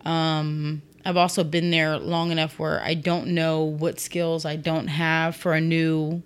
Um, 0.04 0.82
I've 1.04 1.16
also 1.16 1.44
been 1.44 1.70
there 1.70 1.98
long 1.98 2.30
enough 2.30 2.58
where 2.58 2.80
I 2.82 2.94
don't 2.94 3.28
know 3.28 3.64
what 3.64 3.98
skills 4.00 4.44
I 4.44 4.56
don't 4.56 4.88
have 4.88 5.36
for 5.36 5.52
a 5.54 5.60
new 5.60 6.22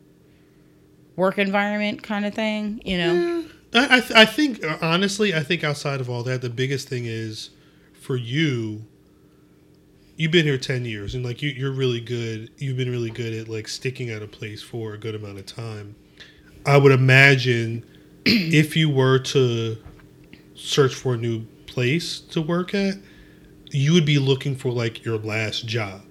work 1.17 1.39
environment, 1.39 2.03
kind 2.03 2.25
of 2.25 2.35
thing. 2.35 2.81
You 2.85 2.99
know, 2.99 3.45
I 3.75 3.97
I, 3.97 4.01
th- 4.01 4.13
I 4.13 4.25
think 4.25 4.65
honestly, 4.83 5.35
I 5.35 5.41
think 5.41 5.63
outside 5.65 6.01
of 6.01 6.09
all 6.11 6.23
that, 6.25 6.41
the 6.43 6.51
biggest 6.51 6.89
thing 6.89 7.05
is 7.07 7.51
for 7.93 8.17
you. 8.17 8.87
You've 10.17 10.33
been 10.33 10.45
here 10.45 10.59
ten 10.59 10.85
years, 10.85 11.15
and 11.15 11.25
like 11.25 11.43
you, 11.43 11.51
you're 11.51 11.73
really 11.73 12.01
good. 12.01 12.51
You've 12.59 12.77
been 12.77 12.91
really 12.91 13.11
good 13.11 13.35
at 13.35 13.49
like 13.49 13.69
sticking 13.69 14.11
at 14.11 14.23
a 14.23 14.27
place 14.27 14.63
for 14.63 14.93
a 14.95 14.99
good 14.99 15.15
amount 15.15 15.39
of 15.39 15.47
time. 15.47 15.95
I 16.67 16.77
would 16.77 16.93
imagine 16.93 17.85
if 18.25 18.77
you 18.77 18.91
were 18.91 19.19
to 19.19 19.77
search 20.55 20.95
for 20.95 21.15
a 21.15 21.17
new 21.17 21.45
place 21.67 22.21
to 22.21 22.43
work 22.43 22.75
at, 22.75 22.95
you 23.71 23.93
would 23.95 24.05
be 24.07 24.19
looking 24.19 24.55
for 24.55 24.71
like 24.71 25.05
your 25.05 25.19
last 25.19 25.67
job. 25.67 26.03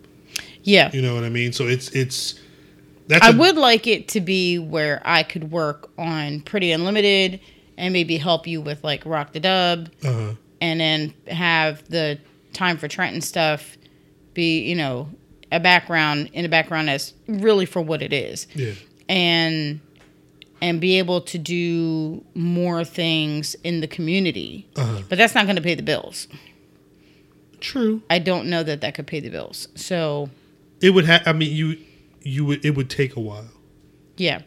yeah. 0.63 0.89
You 0.91 1.01
know 1.01 1.13
what 1.15 1.23
I 1.23 1.29
mean? 1.29 1.53
So 1.53 1.67
it's 1.67 1.89
it's 1.89 2.39
that's 3.07 3.25
I 3.25 3.29
a- 3.29 3.37
would 3.37 3.55
like 3.55 3.87
it 3.87 4.07
to 4.09 4.21
be 4.21 4.57
where 4.59 5.01
I 5.05 5.23
could 5.23 5.51
work 5.51 5.89
on 5.97 6.41
Pretty 6.41 6.71
Unlimited 6.71 7.39
and 7.77 7.93
maybe 7.93 8.17
help 8.17 8.47
you 8.47 8.61
with 8.61 8.83
like 8.83 9.05
Rock 9.05 9.33
the 9.33 9.39
Dub 9.39 9.89
uh-huh. 10.03 10.33
and 10.59 10.79
then 10.79 11.13
have 11.27 11.87
the 11.89 12.19
Time 12.53 12.77
for 12.77 12.87
Trenton 12.89 13.21
stuff 13.21 13.77
be, 14.33 14.61
you 14.61 14.75
know, 14.75 15.09
a 15.51 15.59
background 15.59 16.29
in 16.33 16.45
a 16.45 16.49
background 16.49 16.89
as 16.89 17.13
really 17.27 17.65
for 17.65 17.81
what 17.81 18.01
it 18.01 18.13
is. 18.13 18.47
yeah. 18.55 18.73
And 19.09 19.81
and 20.61 20.79
be 20.79 20.99
able 20.99 21.21
to 21.21 21.37
do 21.39 22.23
more 22.35 22.85
things 22.85 23.55
in 23.63 23.81
the 23.81 23.87
community. 23.87 24.67
Uh-huh. 24.75 25.01
But 25.09 25.17
that's 25.17 25.33
not 25.33 25.45
going 25.45 25.55
to 25.55 25.61
pay 25.61 25.73
the 25.75 25.81
bills. 25.83 26.27
True. 27.59 28.01
I 28.09 28.19
don't 28.19 28.47
know 28.49 28.63
that 28.63 28.81
that 28.81 28.95
could 28.95 29.07
pay 29.07 29.19
the 29.19 29.29
bills. 29.29 29.67
So, 29.75 30.29
It 30.81 30.91
would 30.91 31.05
have. 31.05 31.23
I 31.27 31.33
mean, 31.33 31.53
you 31.55 31.77
you 32.21 32.45
would. 32.45 32.63
It 32.65 32.75
would 32.75 32.89
take 32.89 33.15
a 33.15 33.19
while. 33.19 33.49
Yeah. 34.17 34.41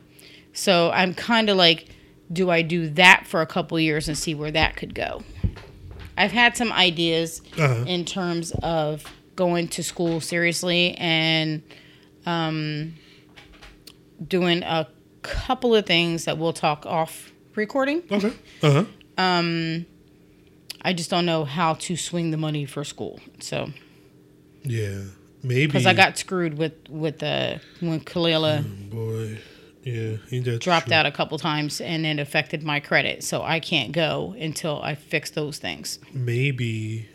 So 0.53 0.91
I'm 0.93 1.15
kind 1.15 1.51
of 1.51 1.57
like, 1.57 1.89
do 2.33 2.49
I 2.51 2.63
do 2.63 2.89
that 2.91 3.27
for 3.27 3.41
a 3.41 3.47
couple 3.47 3.79
years 3.81 4.09
and 4.09 4.17
see 4.17 4.35
where 4.35 4.51
that 4.53 4.77
could 4.77 4.95
go? 4.95 5.23
I've 6.17 6.31
had 6.33 6.57
some 6.57 6.73
ideas 6.73 7.43
Uh-huh. 7.59 7.85
in 7.89 8.05
terms 8.05 8.53
of 8.63 9.05
going 9.37 9.69
to 9.69 9.83
school 9.83 10.21
seriously 10.21 10.95
and 10.97 11.63
um, 12.27 12.95
doing 14.27 14.63
a 14.63 14.89
couple 15.23 15.75
of 15.75 15.87
things 15.87 16.25
that 16.27 16.39
we'll 16.39 16.53
talk 16.53 16.87
off 16.87 17.33
recording. 17.55 18.03
Okay. 18.11 18.33
Uh 18.63 18.71
huh. 18.71 18.85
Um, 19.17 19.87
I 20.83 20.93
just 20.93 21.11
don't 21.11 21.25
know 21.27 21.45
how 21.45 21.75
to 21.75 21.97
swing 21.97 22.31
the 22.31 22.37
money 22.37 22.65
for 22.67 22.85
school. 22.85 23.21
So 23.41 23.71
Yeah. 24.63 25.03
Maybe. 25.43 25.67
because 25.67 25.85
I 25.87 25.93
got 25.93 26.17
screwed 26.17 26.57
with 26.57 26.73
with 26.89 27.19
the 27.19 27.61
when 27.81 28.01
Kalila 28.01 28.65
boy. 28.91 29.39
Yeah. 29.83 30.17
He 30.31 30.41
did 30.41 30.61
dropped 30.61 30.91
out 30.91 31.05
a 31.05 31.11
couple 31.11 31.37
times 31.39 31.81
and 31.81 32.07
it 32.07 32.19
affected 32.19 32.63
my 32.63 32.81
credit. 32.81 33.23
So 33.23 33.43
I 33.43 33.61
can't 33.61 33.93
go 33.93 34.35
until 34.39 34.81
I 34.83 34.95
fix 34.95 35.31
those 35.31 35.59
things. 35.59 35.99
Maybe 36.15 37.07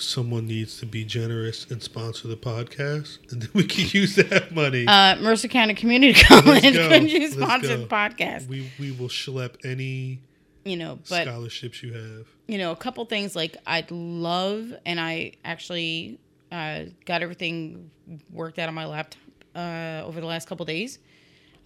someone 0.00 0.46
needs 0.46 0.78
to 0.80 0.86
be 0.86 1.04
generous 1.04 1.66
and 1.70 1.82
sponsor 1.82 2.28
the 2.28 2.36
podcast, 2.36 3.18
and 3.30 3.42
then 3.42 3.50
we 3.54 3.64
can 3.64 3.86
use 3.90 4.16
that 4.16 4.52
money. 4.54 4.86
Uh, 4.86 5.16
Mercer 5.16 5.48
County 5.48 5.74
Community 5.74 6.20
College, 6.24 6.62
could 6.62 7.10
you 7.10 7.28
sponsor 7.30 7.76
the 7.76 7.86
podcast? 7.86 8.46
we 8.48 8.70
we 8.78 8.90
will 8.92 9.08
schlep 9.08 9.54
any 9.64 10.20
You 10.64 10.76
know, 10.76 10.98
but 11.08 11.26
scholarships 11.26 11.82
you 11.82 11.92
have. 11.92 12.26
you 12.48 12.58
know, 12.58 12.70
a 12.72 12.76
couple 12.76 13.04
things 13.04 13.34
like 13.36 13.56
I'd 13.66 13.90
love, 13.90 14.72
and 14.84 14.98
I 15.00 15.32
actually 15.44 16.18
uh, 16.52 16.84
got 17.06 17.22
everything 17.22 17.90
worked 18.32 18.58
out 18.58 18.68
on 18.68 18.74
my 18.74 18.86
laptop 18.86 19.20
uh, 19.54 20.02
over 20.04 20.20
the 20.20 20.26
last 20.26 20.48
couple 20.48 20.64
days. 20.66 20.98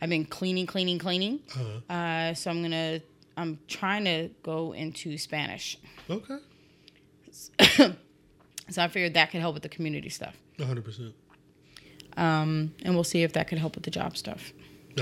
I've 0.02 0.10
been 0.10 0.24
cleaning, 0.26 0.66
cleaning, 0.66 0.98
cleaning. 0.98 1.40
Uh-huh. 1.54 1.92
Uh, 1.94 2.34
so 2.34 2.50
I'm 2.50 2.60
gonna, 2.62 3.00
I'm 3.36 3.58
trying 3.68 4.04
to 4.04 4.28
go 4.42 4.72
into 4.72 5.16
Spanish. 5.18 5.78
Okay. 6.10 6.36
So 8.70 8.82
I 8.82 8.88
figured 8.88 9.14
that 9.14 9.30
could 9.30 9.40
help 9.40 9.54
with 9.54 9.62
the 9.62 9.68
community 9.68 10.08
stuff. 10.08 10.36
hundred 10.58 10.84
percent. 10.84 11.14
Um, 12.16 12.74
and 12.82 12.94
we'll 12.94 13.04
see 13.04 13.22
if 13.22 13.32
that 13.34 13.48
could 13.48 13.58
help 13.58 13.74
with 13.74 13.84
the 13.84 13.90
job 13.90 14.16
stuff. 14.16 14.52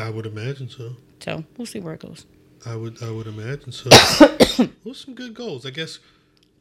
I 0.00 0.08
would 0.10 0.26
imagine 0.26 0.68
so. 0.68 0.96
So 1.20 1.44
we'll 1.56 1.66
see 1.66 1.78
where 1.80 1.94
it 1.94 2.00
goes. 2.00 2.26
I 2.66 2.74
would 2.76 3.02
I 3.02 3.10
would 3.10 3.26
imagine 3.26 3.70
so. 3.72 3.88
Those 4.84 5.00
some 5.00 5.14
good 5.14 5.34
goals, 5.34 5.64
I 5.66 5.70
guess. 5.70 5.98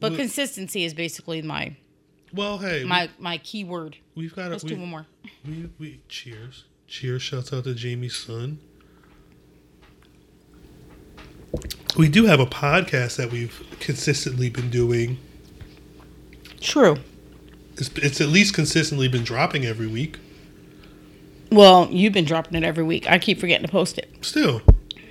But 0.00 0.12
Well- 0.12 0.18
consistency 0.20 0.84
is 0.84 0.94
basically 0.94 1.42
my 1.42 1.76
Well, 2.32 2.58
hey, 2.58 2.84
my 2.84 3.08
my 3.18 3.38
key 3.38 3.64
word. 3.64 3.96
we, 4.14 4.24
have 4.24 4.36
got 4.36 4.50
Let's 4.50 4.64
a, 4.64 4.68
do 4.68 4.76
one 4.76 4.88
more. 4.88 5.06
we 5.46 5.70
we 5.78 6.00
cheers. 6.08 6.64
Cheers! 6.86 7.22
Shouts 7.22 7.52
out 7.52 7.64
to 7.64 7.74
Jameson. 7.74 8.58
We 11.96 12.08
do 12.08 12.26
have 12.26 12.40
a 12.40 12.46
podcast 12.46 13.16
that 13.16 13.30
we've 13.30 13.62
consistently 13.80 14.48
been 14.50 14.70
doing. 14.70 15.18
True. 16.62 16.96
It's, 17.76 17.88
it's 17.96 18.20
at 18.20 18.28
least 18.28 18.54
consistently 18.54 19.08
been 19.08 19.24
dropping 19.24 19.64
every 19.66 19.86
week. 19.86 20.18
Well, 21.50 21.88
you've 21.90 22.12
been 22.12 22.24
dropping 22.24 22.54
it 22.62 22.64
every 22.64 22.84
week. 22.84 23.10
I 23.10 23.18
keep 23.18 23.38
forgetting 23.38 23.66
to 23.66 23.72
post 23.72 23.98
it. 23.98 24.10
Still, 24.22 24.62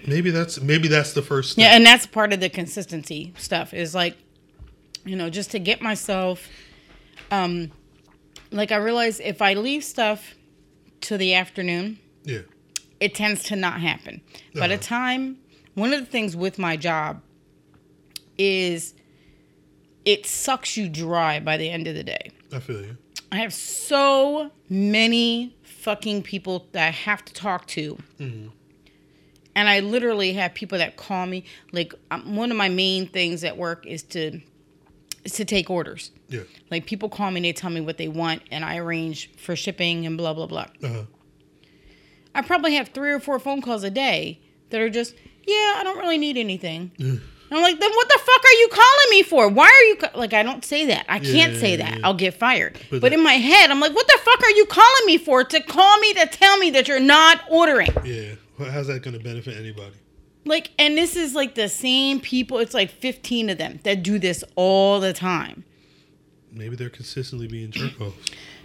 maybe 0.07 0.31
that's 0.31 0.59
maybe 0.61 0.87
that's 0.87 1.13
the 1.13 1.21
first 1.21 1.51
step. 1.51 1.63
Yeah, 1.63 1.75
and 1.75 1.85
that's 1.85 2.07
part 2.07 2.33
of 2.33 2.39
the 2.39 2.49
consistency 2.49 3.33
stuff. 3.37 3.73
Is 3.73 3.93
like, 3.93 4.17
you 5.05 5.15
know, 5.15 5.29
just 5.29 5.51
to 5.51 5.59
get 5.59 5.81
myself, 5.81 6.47
um, 7.29 7.71
like 8.51 8.71
I 8.71 8.77
realize 8.77 9.19
if 9.19 9.41
I 9.41 9.53
leave 9.53 9.83
stuff 9.83 10.33
to 11.01 11.17
the 11.17 11.33
afternoon, 11.35 11.99
Yeah. 12.23 12.39
it 12.99 13.13
tends 13.13 13.43
to 13.43 13.55
not 13.55 13.81
happen. 13.81 14.21
By 14.55 14.67
the 14.67 14.75
Uh-huh. 14.75 14.83
time, 14.83 15.37
one 15.75 15.93
of 15.93 15.99
the 15.99 16.05
things 16.07 16.35
with 16.35 16.57
my 16.57 16.75
job 16.75 17.21
is 18.37 18.93
it 20.05 20.25
sucks 20.25 20.77
you 20.77 20.89
dry 20.89 21.39
by 21.39 21.57
the 21.57 21.69
end 21.69 21.87
of 21.87 21.95
the 21.95 22.03
day. 22.03 22.31
I 22.53 22.59
feel 22.59 22.81
you. 22.81 22.97
I 23.31 23.37
have 23.37 23.53
so 23.53 24.51
many 24.69 25.55
fucking 25.63 26.23
people 26.23 26.67
that 26.73 26.87
I 26.87 26.91
have 26.91 27.23
to 27.25 27.33
talk 27.33 27.65
to. 27.67 27.97
And 29.55 29.67
I 29.69 29.79
literally 29.81 30.33
have 30.33 30.53
people 30.53 30.77
that 30.77 30.97
call 30.97 31.25
me. 31.25 31.45
Like 31.71 31.93
um, 32.09 32.35
one 32.35 32.51
of 32.51 32.57
my 32.57 32.69
main 32.69 33.07
things 33.07 33.43
at 33.43 33.57
work 33.57 33.85
is 33.85 34.03
to 34.03 34.41
is 35.23 35.33
to 35.33 35.45
take 35.45 35.69
orders. 35.69 36.11
Yeah. 36.29 36.41
Like 36.69 36.85
people 36.85 37.09
call 37.09 37.29
me 37.31 37.37
and 37.37 37.45
they 37.45 37.53
tell 37.53 37.69
me 37.69 37.81
what 37.81 37.97
they 37.97 38.07
want, 38.07 38.41
and 38.49 38.63
I 38.65 38.77
arrange 38.77 39.31
for 39.37 39.55
shipping 39.55 40.05
and 40.05 40.17
blah 40.17 40.33
blah 40.33 40.47
blah. 40.47 40.67
Uh-huh. 40.83 41.03
I 42.33 42.41
probably 42.41 42.75
have 42.75 42.89
three 42.89 43.11
or 43.11 43.19
four 43.19 43.39
phone 43.39 43.61
calls 43.61 43.83
a 43.83 43.89
day 43.89 44.39
that 44.69 44.79
are 44.79 44.89
just, 44.89 45.15
yeah, 45.45 45.75
I 45.77 45.81
don't 45.83 45.97
really 45.97 46.17
need 46.17 46.37
anything. 46.37 46.91
And 47.51 47.57
I'm 47.59 47.63
like, 47.63 47.79
then 47.81 47.91
what 47.91 48.07
the 48.07 48.17
fuck 48.19 48.43
are 48.45 48.53
you 48.53 48.67
calling 48.71 49.09
me 49.09 49.23
for? 49.23 49.49
Why 49.49 49.65
are 49.65 49.87
you 49.89 49.95
ca-? 49.97 50.11
like? 50.17 50.33
I 50.33 50.41
don't 50.41 50.63
say 50.63 50.85
that. 50.85 51.05
I 51.09 51.19
can't 51.19 51.53
Yeah, 51.53 51.59
say 51.59 51.75
that. 51.75 51.97
yeah. 51.99 52.01
I'll 52.05 52.13
get 52.13 52.33
fired. 52.33 52.79
But 52.89 53.01
But, 53.01 53.09
that- 53.09 53.13
in 53.13 53.21
my 53.23 53.33
head, 53.33 53.69
I'm 53.69 53.81
like, 53.81 53.93
what 53.93 54.07
the 54.07 54.17
fuck 54.23 54.41
are 54.41 54.51
you 54.51 54.65
calling 54.65 55.05
me 55.05 55.17
for? 55.17 55.43
To 55.43 55.59
call 55.61 55.97
me 55.99 56.13
to 56.13 56.25
tell 56.27 56.57
me 56.57 56.69
that 56.71 56.87
you're 56.87 57.01
not 57.01 57.41
ordering. 57.49 57.91
Yeah. 58.05 58.35
How's 58.57 58.87
that 58.87 59.01
going 59.01 59.17
to 59.17 59.23
benefit 59.23 59.57
anybody? 59.57 59.95
Like, 60.45 60.71
and 60.79 60.97
this 60.97 61.15
is 61.17 61.35
like 61.35 61.55
the 61.55 61.67
same 61.69 62.19
people. 62.21 62.57
It's 62.59 62.73
like 62.73 62.89
15 62.89 63.49
of 63.49 63.57
them 63.57 63.79
that 63.83 64.01
do 64.01 64.17
this 64.17 64.43
all 64.55 64.99
the 65.01 65.11
time. 65.13 65.65
Maybe 66.53 66.75
they're 66.77 66.89
consistently 66.89 67.47
being 67.47 67.71
jerk. 67.71 67.91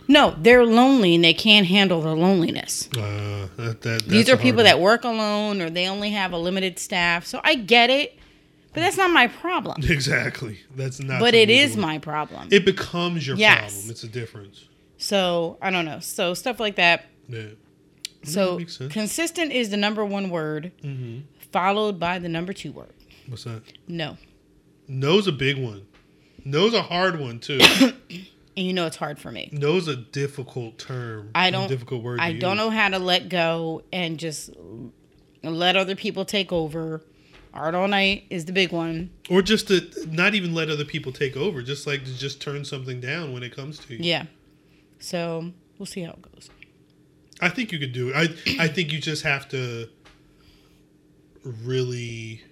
No, 0.08 0.36
they're 0.38 0.64
lonely 0.64 1.16
and 1.16 1.24
they 1.24 1.34
can't 1.34 1.66
handle 1.66 2.00
the 2.00 2.14
loneliness. 2.14 2.88
Uh, 2.96 3.48
that, 3.56 3.80
that, 3.82 4.04
These 4.06 4.28
are 4.28 4.36
people 4.36 4.58
hard 4.58 4.66
that 4.66 4.78
work 4.78 5.02
alone 5.02 5.60
or 5.60 5.68
they 5.68 5.88
only 5.88 6.10
have 6.10 6.30
a 6.32 6.38
limited 6.38 6.78
staff. 6.78 7.26
So 7.26 7.40
I 7.42 7.56
get 7.56 7.90
it, 7.90 8.16
but 8.76 8.82
that's 8.82 8.96
not 8.98 9.10
my 9.10 9.26
problem. 9.26 9.80
Exactly. 9.90 10.60
That's 10.76 11.00
not. 11.00 11.18
But 11.18 11.34
it 11.34 11.48
is 11.50 11.76
my 11.76 11.98
problem. 11.98 12.48
It 12.52 12.64
becomes 12.66 13.26
your 13.26 13.36
Yes. 13.36 13.72
problem. 13.72 13.90
It's 13.90 14.04
a 14.04 14.08
difference. 14.08 14.68
So 14.98 15.56
I 15.62 15.70
don't 15.70 15.84
know. 15.86 15.98
So 16.00 16.34
stuff 16.34 16.60
like 16.60 16.76
that. 16.76 17.06
Yeah. 17.28 17.46
So 18.22 18.60
consistent 18.90 19.52
is 19.52 19.70
the 19.70 19.76
number 19.76 20.04
one 20.04 20.30
word, 20.30 20.72
Mm-hmm. 20.82 21.20
followed 21.52 21.98
by 21.98 22.18
the 22.18 22.28
number 22.28 22.52
two 22.52 22.72
word. 22.72 22.92
What's 23.28 23.44
that? 23.44 23.62
No. 23.88 24.18
No's 24.88 25.26
a 25.26 25.32
big 25.32 25.56
one. 25.58 25.86
No's 26.44 26.74
a 26.74 26.82
hard 26.82 27.18
one 27.18 27.40
too. 27.40 27.58
and 27.80 27.96
you 28.66 28.72
know 28.72 28.86
it's 28.86 28.96
hard 28.96 29.18
for 29.18 29.30
me. 29.32 29.48
No 29.52 29.76
is 29.76 29.88
a 29.88 29.96
difficult 29.96 30.78
term. 30.78 31.30
I 31.34 31.48
a 31.48 31.50
don't. 31.50 31.68
difficult 31.68 32.02
word. 32.02 32.20
I 32.20 32.32
don't 32.34 32.56
use. 32.56 32.64
know 32.64 32.70
how 32.70 32.88
to 32.90 32.98
let 32.98 33.28
go 33.28 33.82
and 33.92 34.18
just 34.18 34.50
let 35.42 35.76
other 35.76 35.94
people 35.96 36.24
take 36.24 36.52
over. 36.52 37.02
Art 37.56 37.74
all 37.74 37.88
night 37.88 38.24
is 38.30 38.44
the 38.44 38.52
big 38.52 38.72
one. 38.72 39.10
Or 39.30 39.42
just 39.42 39.68
to 39.68 39.82
not 40.10 40.34
even 40.34 40.54
let 40.54 40.70
other 40.70 40.84
people 40.84 41.12
take 41.12 41.36
over. 41.36 41.62
Just 41.62 41.86
like 41.86 42.04
to 42.04 42.16
just 42.16 42.40
turn 42.40 42.64
something 42.64 43.00
down 43.00 43.32
when 43.32 43.42
it 43.42 43.54
comes 43.54 43.78
to 43.80 43.94
you. 43.94 43.98
Yeah. 44.00 44.26
So 44.98 45.52
we'll 45.78 45.86
see 45.86 46.02
how 46.02 46.12
it 46.12 46.22
goes. 46.22 46.50
I 47.40 47.48
think 47.48 47.72
you 47.72 47.78
could 47.78 47.92
do 47.92 48.10
it. 48.10 48.16
I 48.16 48.64
I 48.64 48.68
think 48.68 48.92
you 48.92 49.00
just 49.00 49.22
have 49.22 49.48
to 49.50 49.88
really. 51.44 52.42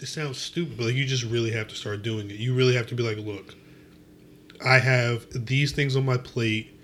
It 0.00 0.06
sounds 0.06 0.38
stupid, 0.38 0.76
but 0.76 0.86
like 0.86 0.94
you 0.94 1.04
just 1.04 1.24
really 1.24 1.50
have 1.50 1.68
to 1.68 1.74
start 1.74 2.02
doing 2.02 2.30
it. 2.30 2.36
You 2.36 2.54
really 2.54 2.74
have 2.74 2.86
to 2.88 2.94
be 2.94 3.02
like, 3.02 3.18
look, 3.18 3.56
I 4.64 4.78
have 4.78 5.26
these 5.32 5.72
things 5.72 5.96
on 5.96 6.04
my 6.04 6.16
plate. 6.16 6.77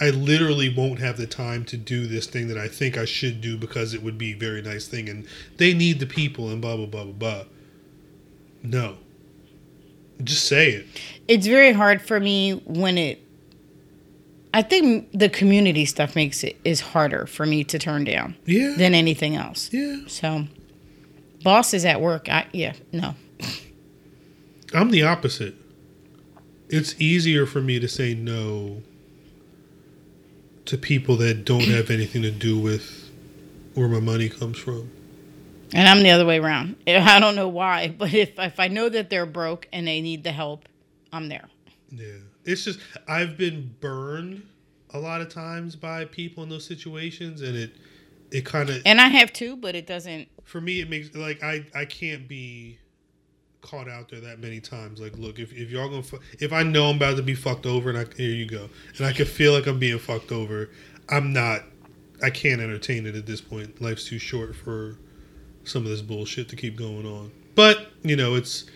I 0.00 0.10
literally 0.10 0.72
won't 0.72 1.00
have 1.00 1.16
the 1.16 1.26
time 1.26 1.64
to 1.66 1.76
do 1.76 2.06
this 2.06 2.26
thing 2.26 2.46
that 2.48 2.58
I 2.58 2.68
think 2.68 2.96
I 2.96 3.04
should 3.04 3.40
do 3.40 3.56
because 3.56 3.94
it 3.94 4.02
would 4.02 4.16
be 4.18 4.32
a 4.32 4.36
very 4.36 4.62
nice 4.62 4.86
thing, 4.86 5.08
and 5.08 5.26
they 5.56 5.74
need 5.74 5.98
the 6.00 6.06
people 6.06 6.50
and 6.50 6.60
blah 6.60 6.76
blah 6.76 6.86
blah 6.86 7.04
blah 7.04 7.12
blah. 7.12 7.44
No, 8.62 8.96
just 10.22 10.44
say 10.44 10.70
it. 10.70 10.86
It's 11.26 11.46
very 11.46 11.72
hard 11.72 12.00
for 12.02 12.20
me 12.20 12.60
when 12.64 12.96
it. 12.98 13.20
I 14.54 14.62
think 14.62 15.10
the 15.12 15.28
community 15.28 15.84
stuff 15.84 16.16
makes 16.16 16.42
it 16.42 16.56
is 16.64 16.80
harder 16.80 17.26
for 17.26 17.44
me 17.44 17.64
to 17.64 17.78
turn 17.78 18.04
down 18.04 18.34
Yeah, 18.46 18.74
than 18.78 18.94
anything 18.94 19.36
else. 19.36 19.68
yeah. 19.72 19.98
So, 20.06 20.46
boss 21.44 21.74
is 21.74 21.84
at 21.84 22.00
work. 22.00 22.28
I 22.28 22.46
yeah 22.52 22.72
no. 22.92 23.14
I'm 24.74 24.90
the 24.90 25.02
opposite. 25.02 25.54
It's 26.68 26.94
easier 27.00 27.46
for 27.46 27.60
me 27.60 27.78
to 27.80 27.88
say 27.88 28.14
no 28.14 28.82
to 30.68 30.76
people 30.76 31.16
that 31.16 31.44
don't 31.46 31.64
have 31.64 31.90
anything 31.90 32.20
to 32.22 32.30
do 32.30 32.58
with 32.58 33.10
where 33.74 33.88
my 33.88 34.00
money 34.00 34.28
comes 34.28 34.58
from. 34.58 34.90
And 35.72 35.88
I'm 35.88 36.02
the 36.02 36.10
other 36.10 36.26
way 36.26 36.38
around. 36.38 36.76
I 36.86 37.18
don't 37.20 37.36
know 37.36 37.48
why, 37.48 37.88
but 37.88 38.12
if 38.12 38.38
if 38.38 38.60
I 38.60 38.68
know 38.68 38.88
that 38.88 39.08
they're 39.10 39.26
broke 39.26 39.66
and 39.72 39.86
they 39.86 40.00
need 40.00 40.24
the 40.24 40.32
help, 40.32 40.68
I'm 41.12 41.28
there. 41.28 41.48
Yeah. 41.90 42.16
It's 42.44 42.64
just 42.64 42.80
I've 43.06 43.36
been 43.36 43.74
burned 43.80 44.46
a 44.90 44.98
lot 44.98 45.20
of 45.20 45.28
times 45.30 45.74
by 45.76 46.04
people 46.06 46.42
in 46.42 46.48
those 46.50 46.64
situations 46.66 47.40
and 47.40 47.56
it 47.56 47.72
it 48.30 48.44
kind 48.44 48.68
of 48.68 48.82
And 48.84 49.00
I 49.00 49.08
have 49.08 49.32
too, 49.32 49.56
but 49.56 49.74
it 49.74 49.86
doesn't. 49.86 50.28
for 50.44 50.60
me 50.60 50.80
it 50.80 50.90
makes 50.90 51.14
like 51.14 51.42
I 51.42 51.64
I 51.74 51.86
can't 51.86 52.28
be 52.28 52.78
caught 53.60 53.88
out 53.88 54.08
there 54.08 54.20
that 54.20 54.38
many 54.40 54.60
times. 54.60 55.00
Like 55.00 55.16
look 55.18 55.38
if, 55.38 55.52
if 55.52 55.70
y'all 55.70 55.88
gonna 55.88 56.02
fu- 56.02 56.20
if 56.40 56.52
I 56.52 56.62
know 56.62 56.90
I'm 56.90 56.96
about 56.96 57.16
to 57.16 57.22
be 57.22 57.34
fucked 57.34 57.66
over 57.66 57.90
and 57.90 57.98
I 57.98 58.04
here 58.16 58.30
you 58.30 58.46
go. 58.46 58.68
And 58.96 59.06
I 59.06 59.12
can 59.12 59.26
feel 59.26 59.52
like 59.52 59.66
I'm 59.66 59.78
being 59.78 59.98
fucked 59.98 60.32
over 60.32 60.70
I'm 61.08 61.32
not 61.32 61.62
I 62.22 62.30
can't 62.30 62.60
entertain 62.60 63.06
it 63.06 63.14
at 63.14 63.26
this 63.26 63.40
point. 63.40 63.80
Life's 63.80 64.04
too 64.04 64.18
short 64.18 64.54
for 64.56 64.96
some 65.64 65.82
of 65.84 65.88
this 65.90 66.02
bullshit 66.02 66.48
to 66.50 66.56
keep 66.56 66.76
going 66.76 67.06
on. 67.06 67.30
But 67.54 67.88
you 68.02 68.16
know 68.16 68.34
it's 68.36 68.66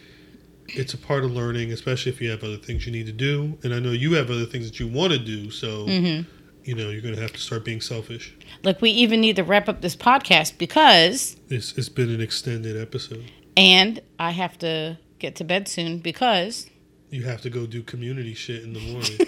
it's 0.69 0.95
a 0.95 0.99
part 0.99 1.25
of 1.25 1.33
learning 1.33 1.73
especially 1.73 2.11
if 2.13 2.21
you 2.21 2.31
have 2.31 2.43
other 2.45 2.57
things 2.57 2.87
you 2.87 2.93
need 2.93 3.07
to 3.07 3.13
do. 3.13 3.59
And 3.63 3.73
I 3.75 3.79
know 3.79 3.91
you 3.93 4.15
have 4.15 4.31
other 4.31 4.47
things 4.47 4.69
that 4.71 4.81
you 4.81 4.89
want 4.89 5.13
to 5.13 5.19
do 5.19 5.51
so 5.51 5.87
Mm-hmm. 5.87 6.29
you 6.65 6.75
know 6.75 6.91
you're 6.91 7.03
gonna 7.03 7.21
have 7.21 7.33
to 7.33 7.41
start 7.41 7.65
being 7.65 7.81
selfish. 7.81 8.35
Like 8.65 8.81
we 8.81 8.91
even 8.91 9.21
need 9.21 9.37
to 9.37 9.45
wrap 9.45 9.69
up 9.69 9.81
this 9.81 9.97
podcast 9.97 10.59
because, 10.59 11.37
it's, 11.49 11.77
it's 11.79 11.89
been 11.89 12.11
an 12.11 12.21
extended 12.21 12.77
episode 12.77 13.31
and 13.57 14.01
I 14.19 14.31
have 14.31 14.59
to 14.59 14.99
get 15.19 15.37
to 15.37 15.45
bed 15.45 15.69
soon 15.69 15.99
because. 15.99 16.69
You 17.11 17.25
have 17.25 17.41
to 17.43 17.51
go 17.51 17.67
do 17.67 17.83
community 17.83 18.35
shit 18.35 18.63
in 18.63 18.73
the 18.73 18.81
morning. 18.93 19.19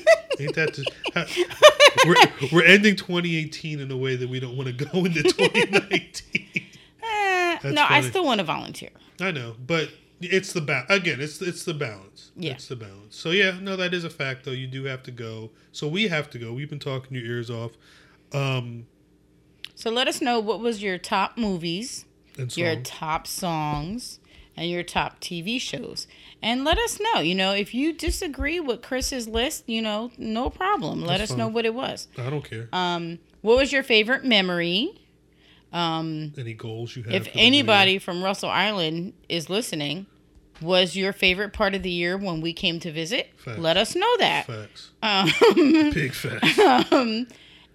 Ain't 0.40 0.54
that 0.54 0.74
just, 0.74 0.90
ha, 1.14 1.26
we're, 2.06 2.48
we're 2.52 2.64
ending 2.64 2.96
2018 2.96 3.78
in 3.80 3.90
a 3.90 3.96
way 3.96 4.16
that 4.16 4.28
we 4.28 4.40
don't 4.40 4.56
want 4.56 4.68
to 4.76 4.84
go 4.84 5.04
into 5.04 5.22
2019. 5.22 6.50
Eh, 7.02 7.58
no, 7.70 7.84
I 7.88 8.00
still 8.00 8.24
want 8.24 8.38
to 8.38 8.44
volunteer. 8.44 8.90
I 9.20 9.30
know, 9.30 9.54
but 9.64 9.90
it's 10.20 10.52
the 10.52 10.60
ba- 10.60 10.86
again, 10.88 11.20
it's 11.20 11.40
it's 11.40 11.64
the 11.64 11.74
balance. 11.74 12.32
Yeah. 12.36 12.52
It's 12.54 12.66
the 12.68 12.76
balance. 12.76 13.14
So 13.16 13.30
yeah, 13.30 13.58
no, 13.60 13.76
that 13.76 13.94
is 13.94 14.04
a 14.04 14.10
fact 14.10 14.44
though. 14.44 14.50
You 14.52 14.66
do 14.66 14.84
have 14.84 15.02
to 15.04 15.10
go. 15.10 15.50
So 15.72 15.86
we 15.86 16.08
have 16.08 16.30
to 16.30 16.38
go. 16.38 16.52
We've 16.52 16.70
been 16.70 16.78
talking 16.80 17.16
your 17.16 17.26
ears 17.26 17.50
off. 17.50 17.72
Um 18.32 18.86
So 19.76 19.90
let 19.90 20.08
us 20.08 20.20
know 20.20 20.40
what 20.40 20.58
was 20.60 20.82
your 20.82 20.98
top 20.98 21.36
movies, 21.38 22.06
your 22.54 22.76
top 22.76 23.26
songs, 23.26 24.18
and 24.56 24.70
your 24.70 24.82
top 24.82 25.20
TV 25.20 25.60
shows. 25.60 26.06
And 26.42 26.64
let 26.64 26.78
us 26.78 27.00
know, 27.00 27.20
you 27.20 27.34
know, 27.34 27.52
if 27.52 27.74
you 27.74 27.92
disagree 27.92 28.60
with 28.60 28.82
Chris's 28.82 29.26
list, 29.26 29.64
you 29.68 29.82
know, 29.82 30.10
no 30.18 30.50
problem. 30.50 31.00
Let 31.02 31.18
That's 31.18 31.30
us 31.32 31.36
know 31.36 31.48
what 31.48 31.64
it 31.66 31.74
was. 31.74 32.08
I 32.18 32.30
don't 32.30 32.44
care. 32.44 32.68
Um, 32.72 33.18
what 33.40 33.56
was 33.56 33.72
your 33.72 33.82
favorite 33.82 34.24
memory? 34.24 35.00
Um, 35.72 36.32
Any 36.38 36.54
goals 36.54 36.94
you 36.94 37.02
have? 37.04 37.12
if 37.12 37.28
anybody 37.34 37.98
from 37.98 38.22
Russell 38.22 38.48
Island 38.50 39.12
is 39.28 39.50
listening, 39.50 40.06
was 40.60 40.94
your 40.94 41.12
favorite 41.12 41.52
part 41.52 41.74
of 41.74 41.82
the 41.82 41.90
year 41.90 42.16
when 42.16 42.40
we 42.40 42.52
came 42.52 42.78
to 42.80 42.92
visit? 42.92 43.32
Facts. 43.36 43.58
Let 43.58 43.76
us 43.76 43.96
know 43.96 44.16
that. 44.18 44.46
facts, 44.46 44.90
Um, 45.02 45.30
big 45.92 46.12
facts. 46.12 46.58
um, 46.92 47.26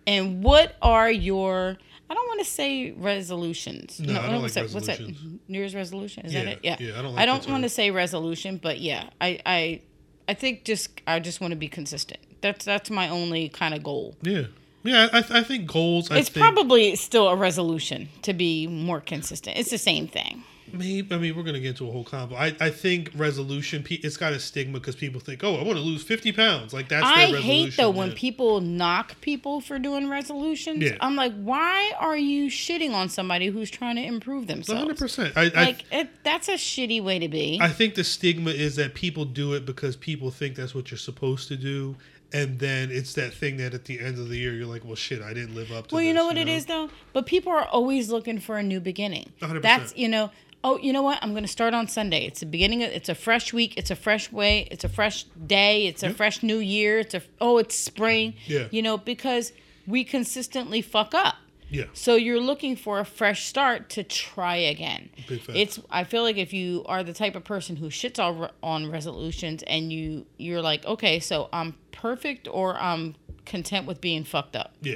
and 0.08 0.42
what 0.44 0.76
are 0.82 1.12
your 1.12 1.78
I 2.10 2.14
don't 2.16 2.28
want 2.28 2.40
to 2.40 2.46
say 2.46 2.92
resolutions. 2.92 4.00
No, 4.00 4.20
I 4.20 4.30
don't 4.30 4.42
what's 4.42 4.56
like 4.56 4.68
that? 4.68 4.74
What's 4.74 4.88
that? 4.88 5.00
resolutions. 5.00 5.40
New 5.48 5.58
Year's 5.60 5.76
resolution? 5.76 6.26
Is 6.26 6.34
Yeah, 6.34 6.44
that 6.46 6.52
it? 6.54 6.60
Yeah. 6.64 6.78
yeah, 6.80 7.00
I 7.00 7.02
don't 7.02 7.14
like 7.14 7.22
I 7.22 7.26
don't 7.26 7.48
want 7.50 7.64
to 7.64 7.70
say 7.70 7.92
resolution, 7.92 8.58
but 8.58 8.80
yeah, 8.80 9.10
I 9.22 9.40
I 9.46 9.82
I 10.28 10.34
think 10.34 10.64
just 10.66 11.02
I 11.08 11.20
just 11.20 11.40
want 11.42 11.52
to 11.52 11.58
be 11.58 11.68
consistent. 11.68 12.20
That's 12.42 12.66
that's 12.66 12.90
my 12.90 13.10
only 13.10 13.50
kind 13.50 13.74
of 13.74 13.84
goal. 13.84 14.16
Yeah, 14.22 14.44
yeah. 14.84 15.08
I, 15.14 15.18
I 15.40 15.44
think 15.44 15.68
goals. 15.68 16.10
I 16.10 16.18
it's 16.20 16.30
think, 16.30 16.44
probably 16.44 16.96
still 16.96 17.28
a 17.30 17.36
resolution 17.36 18.10
to 18.24 18.34
be 18.34 18.66
more 18.68 19.02
consistent. 19.02 19.58
It's 19.58 19.70
the 19.72 19.78
same 19.78 20.08
thing. 20.08 20.44
Maybe 20.74 21.14
I 21.14 21.18
mean 21.18 21.36
we're 21.36 21.44
gonna 21.44 21.60
get 21.60 21.70
into 21.70 21.88
a 21.88 21.92
whole 21.92 22.04
combo. 22.04 22.36
I, 22.36 22.54
I 22.60 22.70
think 22.70 23.12
resolution. 23.16 23.86
It's 23.90 24.18
got 24.18 24.34
a 24.34 24.40
stigma 24.40 24.80
because 24.80 24.96
people 24.96 25.22
think, 25.22 25.44
oh, 25.44 25.56
I 25.56 25.64
want 25.64 25.78
to 25.78 25.84
lose 25.84 26.04
fifty 26.04 26.34
pounds. 26.34 26.74
Like 26.74 26.90
that's 26.90 27.06
I 27.06 27.16
their 27.16 27.36
resolution. 27.36 27.42
hate 27.42 27.78
though 27.78 27.90
when 27.90 28.12
people 28.12 28.60
knock 28.60 29.20
people 29.22 29.62
for 29.62 29.80
doing 29.80 30.10
resolutions. 30.10 30.84
Yeah. 30.84 30.98
I'm 31.00 31.16
like, 31.16 31.34
why 31.42 31.94
are 31.98 32.18
you 32.18 32.48
shitting 32.48 32.94
on 32.94 33.08
somebody 33.08 33.48
who's 33.48 33.70
trying 33.70 33.96
to 33.96 34.04
improve 34.04 34.48
themselves? 34.48 34.80
hundred 34.80 34.98
percent. 34.98 35.38
I 35.38 35.48
Like 35.48 35.86
it, 35.92 36.10
that's 36.24 36.50
a 36.50 36.54
shitty 36.54 37.02
way 37.02 37.20
to 37.20 37.30
be. 37.30 37.58
I 37.62 37.70
I 37.70 37.72
think 37.72 37.94
the 37.94 38.04
stigma 38.04 38.50
is 38.50 38.78
that 38.78 38.96
people 38.96 39.26
do 39.26 39.54
it 39.54 39.64
because 39.64 39.96
people 39.96 40.32
think 40.32 40.56
that's 40.56 40.74
what 40.74 40.90
you're 40.90 40.98
supposed 40.98 41.48
to 41.50 41.56
do, 41.56 41.96
and 42.34 42.58
then 42.58 42.90
it's 42.90 43.14
that 43.14 43.32
thing 43.32 43.58
that 43.58 43.76
at 43.76 43.86
the 43.86 44.00
end 44.00 44.18
of 44.18 44.28
the 44.28 44.38
year 44.38 44.56
you're 44.56 44.66
like, 44.66 44.84
well, 44.84 44.96
shit, 44.96 45.22
I 45.22 45.36
didn't 45.36 45.54
live 45.54 45.72
up 45.72 45.86
to. 45.86 45.94
It. 45.94 45.96
Well, 45.96 46.02
you 46.02 46.14
this, 46.14 46.20
know 46.20 46.26
what 46.26 46.38
it 46.38 46.48
is 46.48 46.66
though. 46.66 46.90
But 47.14 47.28
people 47.28 47.52
are 47.52 47.68
always 47.68 48.10
looking 48.10 48.40
for 48.40 48.58
a 48.58 48.64
new 48.64 48.80
beginning. 48.80 49.32
100%. 49.40 49.62
That's 49.62 49.96
you 49.96 50.10
know. 50.10 50.32
Oh, 50.64 50.78
you 50.78 50.92
know 50.92 51.02
what? 51.02 51.20
I'm 51.22 51.32
going 51.32 51.44
to 51.44 51.48
start 51.50 51.74
on 51.74 51.88
Sunday. 51.88 52.26
It's 52.26 52.42
the 52.42 52.46
beginning. 52.46 52.84
Of, 52.84 52.92
it's 52.92 53.08
a 53.10 53.16
fresh 53.16 53.54
week. 53.54 53.76
It's 53.78 53.92
a 53.92 53.96
fresh 53.96 54.32
way. 54.32 54.68
It's 54.72 54.84
a 54.84 54.90
fresh 54.90 55.24
day. 55.24 55.88
It's 55.88 56.04
a 56.04 56.08
Yep. 56.08 56.16
fresh 56.18 56.44
new 56.44 56.58
year. 56.58 57.00
It's 57.00 57.14
a 57.14 57.22
oh, 57.40 57.58
it's 57.60 57.76
spring. 57.76 58.34
Yeah. 58.46 58.68
You 58.72 58.82
know 58.82 58.98
because 58.98 59.54
we 59.88 60.04
consistently 60.04 60.82
fuck 60.82 61.14
up. 61.14 61.36
Yeah, 61.72 61.84
So 61.94 62.16
you're 62.16 62.40
looking 62.40 62.76
for 62.76 62.98
a 63.00 63.06
fresh 63.06 63.46
start 63.46 63.90
to 63.92 64.04
try 64.04 64.56
again. 64.56 65.12
It's 65.50 65.80
I 65.92 66.04
feel 66.04 66.24
like 66.24 66.38
if 66.38 66.52
you 66.52 66.84
are 66.88 67.04
the 67.04 67.14
type 67.14 67.36
of 67.36 67.44
person 67.44 67.76
who 67.76 67.90
shits 67.90 68.18
all 68.18 68.34
re- 68.34 68.50
on 68.64 68.90
resolutions 68.90 69.62
and 69.68 69.94
you 69.94 70.26
you're 70.38 70.64
like, 70.64 70.84
okay, 70.86 71.20
so 71.20 71.48
I'm 71.54 71.76
perfect 71.92 72.48
or 72.52 72.76
I'm 72.76 73.14
content 73.46 73.86
with 73.86 74.02
being 74.02 74.24
fucked 74.24 74.56
up. 74.56 74.74
yeah, 74.82 74.96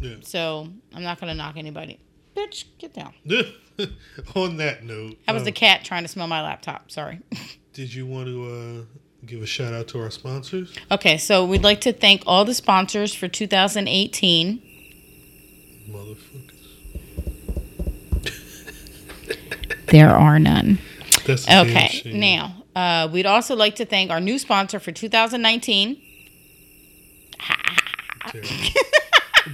yeah. 0.00 0.16
So 0.22 0.68
I'm 0.94 1.02
not 1.02 1.20
gonna 1.20 1.34
knock 1.34 1.58
anybody. 1.58 2.00
Bitch, 2.34 2.64
get 2.78 2.94
down. 2.94 3.12
On 4.34 4.56
that 4.58 4.84
note, 4.84 5.16
That 5.26 5.32
was 5.32 5.42
um, 5.42 5.46
the 5.46 5.52
cat 5.52 5.84
trying 5.84 6.02
to 6.04 6.08
smell 6.08 6.26
my 6.26 6.42
laptop. 6.42 6.90
Sorry. 6.90 7.20
Did 7.72 7.92
you 7.92 8.06
want 8.06 8.26
to 8.26 8.44
uh, 8.44 8.84
give 9.26 9.42
a 9.42 9.46
shout 9.46 9.72
out 9.74 9.88
to 9.88 10.00
our 10.00 10.10
sponsors? 10.10 10.72
okay, 10.90 11.18
so 11.18 11.44
we'd 11.44 11.64
like 11.64 11.80
to 11.82 11.92
thank 11.92 12.22
all 12.26 12.44
the 12.44 12.54
sponsors 12.54 13.14
for 13.14 13.26
2018. 13.28 14.62
Motherfuckers. 15.90 16.50
There 19.88 20.10
are 20.10 20.38
none. 20.40 20.78
That's 21.26 21.48
Okay, 21.48 22.02
now 22.06 22.64
uh, 22.74 23.08
we'd 23.12 23.26
also 23.26 23.54
like 23.54 23.76
to 23.76 23.84
thank 23.84 24.10
our 24.10 24.20
new 24.20 24.38
sponsor 24.38 24.80
for 24.80 24.90
2019. 24.92 26.00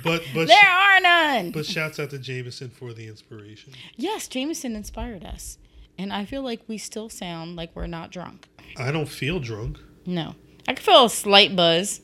But 0.05 0.23
but 0.35 0.49
There 0.49 0.57
are 0.69 1.01
none. 1.01 1.51
but 1.51 1.67
shouts 1.67 1.99
out 1.99 2.11
to 2.11 2.19
Jameson 2.19 2.71
for 2.71 2.93
the 2.93 3.07
inspiration. 3.09 3.73
Yes, 3.97 4.29
Jameson 4.29 4.77
inspired 4.77 5.25
us. 5.25 5.59
And 5.99 6.13
I 6.13 6.25
feel 6.25 6.43
like 6.43 6.61
we 6.67 6.79
still 6.79 7.09
sound 7.11 7.57
like 7.57 7.71
we're 7.75 7.87
not 7.87 8.11
drunk. 8.11 8.49
I 8.79 8.91
don't 8.91 9.09
feel 9.09 9.39
drunk. 9.41 9.79
No. 10.07 10.35
I 10.67 10.75
can 10.75 10.83
feel 10.83 11.05
a 11.07 11.11
slight 11.11 11.55
buzz. 11.57 12.01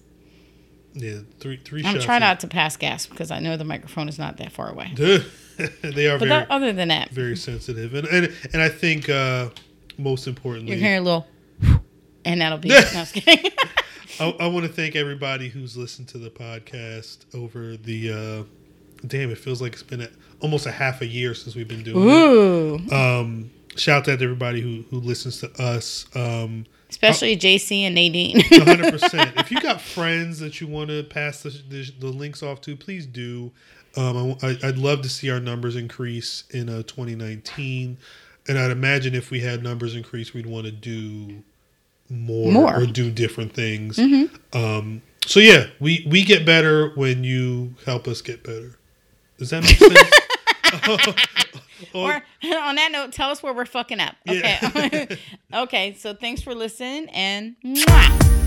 Yeah, 0.95 1.19
three 1.41 1.59
three 1.59 1.85
I'm 1.85 1.99
trying 2.01 2.17
in. 2.23 2.29
not 2.29 2.41
to 2.41 2.49
pass 2.49 2.77
gas 2.77 3.07
because 3.07 3.31
I 3.31 3.39
know 3.39 3.57
the 3.57 3.65
microphone 3.65 4.09
is 4.09 4.19
not 4.19 4.39
that 4.39 4.51
far 4.53 4.71
away. 4.71 4.93
they 4.97 6.07
are 6.09 6.19
But 6.19 6.29
very 6.29 6.29
that, 6.29 6.51
other 6.51 6.73
than 6.73 6.89
that, 6.89 7.11
very 7.11 7.37
sensitive, 7.37 7.93
and 7.95 8.07
and 8.09 8.33
and 8.55 8.63
I 8.63 8.71
think 8.71 9.11
uh, 9.11 9.51
most 9.99 10.27
importantly, 10.27 10.73
you're 10.73 10.81
hearing 10.81 11.01
a 11.01 11.03
little, 11.03 11.27
and 12.25 12.41
that'll 12.41 12.57
be. 12.59 12.69
no, 12.95 13.05
I. 14.21 14.31
I, 14.41 14.47
want 14.47 14.67
to 14.67 14.73
thank 14.73 14.97
everybody 14.97 15.49
who's 15.49 15.77
listened 15.77 16.09
to 16.09 16.19
the 16.19 16.31
podcast 16.31 17.19
over 17.35 17.77
the. 17.77 18.13
Uh, 18.13 19.07
damn, 19.07 19.31
it 19.31 19.39
feels 19.39 19.61
like 19.61 19.73
it's 19.73 19.83
been 19.83 20.03
a, 20.03 20.09
almost 20.41 20.67
a 20.67 20.71
half 20.71 21.01
a 21.01 21.07
year 21.07 21.35
since 21.35 21.55
we've 21.55 21.69
been 21.69 21.83
doing 21.83 22.09
Ooh. 22.09 22.75
it. 22.77 22.93
Um, 22.93 23.51
shout 23.77 24.09
out 24.09 24.19
to 24.19 24.25
everybody 24.25 24.61
who 24.61 24.85
who 24.91 25.01
listens 25.01 25.41
to 25.41 25.51
us. 25.63 26.07
Um, 26.15 26.67
Especially 26.89 27.37
JC 27.37 27.81
and 27.81 27.95
Nadine. 27.95 28.41
hundred 28.51 28.93
percent. 29.01 29.33
If 29.37 29.51
you 29.51 29.61
got 29.61 29.81
friends 29.81 30.39
that 30.39 30.61
you 30.61 30.67
want 30.67 30.91
to 30.91 31.03
pass 31.03 31.43
the, 31.43 31.51
the, 31.69 31.91
the 31.99 32.07
links 32.07 32.43
off 32.43 32.61
to, 32.63 32.77
please 32.77 33.07
do. 33.07 33.53
Um, 33.97 34.37
I, 34.43 34.59
would 34.63 34.79
love 34.79 35.03
to 35.03 35.09
see 35.09 35.31
our 35.31 35.41
numbers 35.41 35.75
increase 35.75 36.45
in 36.51 36.69
uh, 36.69 36.83
2019, 36.83 37.97
and 38.47 38.59
I'd 38.59 38.71
imagine 38.71 39.15
if 39.15 39.31
we 39.31 39.41
had 39.41 39.63
numbers 39.63 39.95
increase, 39.95 40.35
we'd 40.35 40.47
want 40.47 40.67
to 40.67 40.71
do 40.73 41.43
more, 42.09 42.53
More. 42.53 42.77
or 42.77 42.87
do 42.87 43.11
different 43.11 43.53
things. 43.53 43.97
Mm-hmm. 43.97 44.57
Um, 44.57 45.03
so 45.25 45.41
yeah, 45.41 45.67
we 45.81 46.07
we 46.09 46.25
get 46.25 46.47
better 46.47 46.91
when 46.95 47.25
you 47.25 47.75
help 47.85 48.07
us 48.07 48.23
get 48.23 48.45
better. 48.45 48.77
Does 49.39 49.51
that 49.51 49.63
make 49.63 49.77
sense? 49.77 50.11
or 51.95 52.15
on 52.15 52.77
that 52.77 52.91
note, 52.93 53.13
tell 53.13 53.31
us 53.31 53.43
where 53.43 53.53
we're 53.53 53.67
fucking 53.67 54.01
up. 54.01 54.15
Okay. 54.29 54.59
Yeah. 54.71 55.17
okay. 55.63 55.95
So 55.95 56.15
thanks 56.15 56.43
for 56.43 56.55
listening 56.55 57.09
and 57.11 57.57
mwah. 57.65 58.43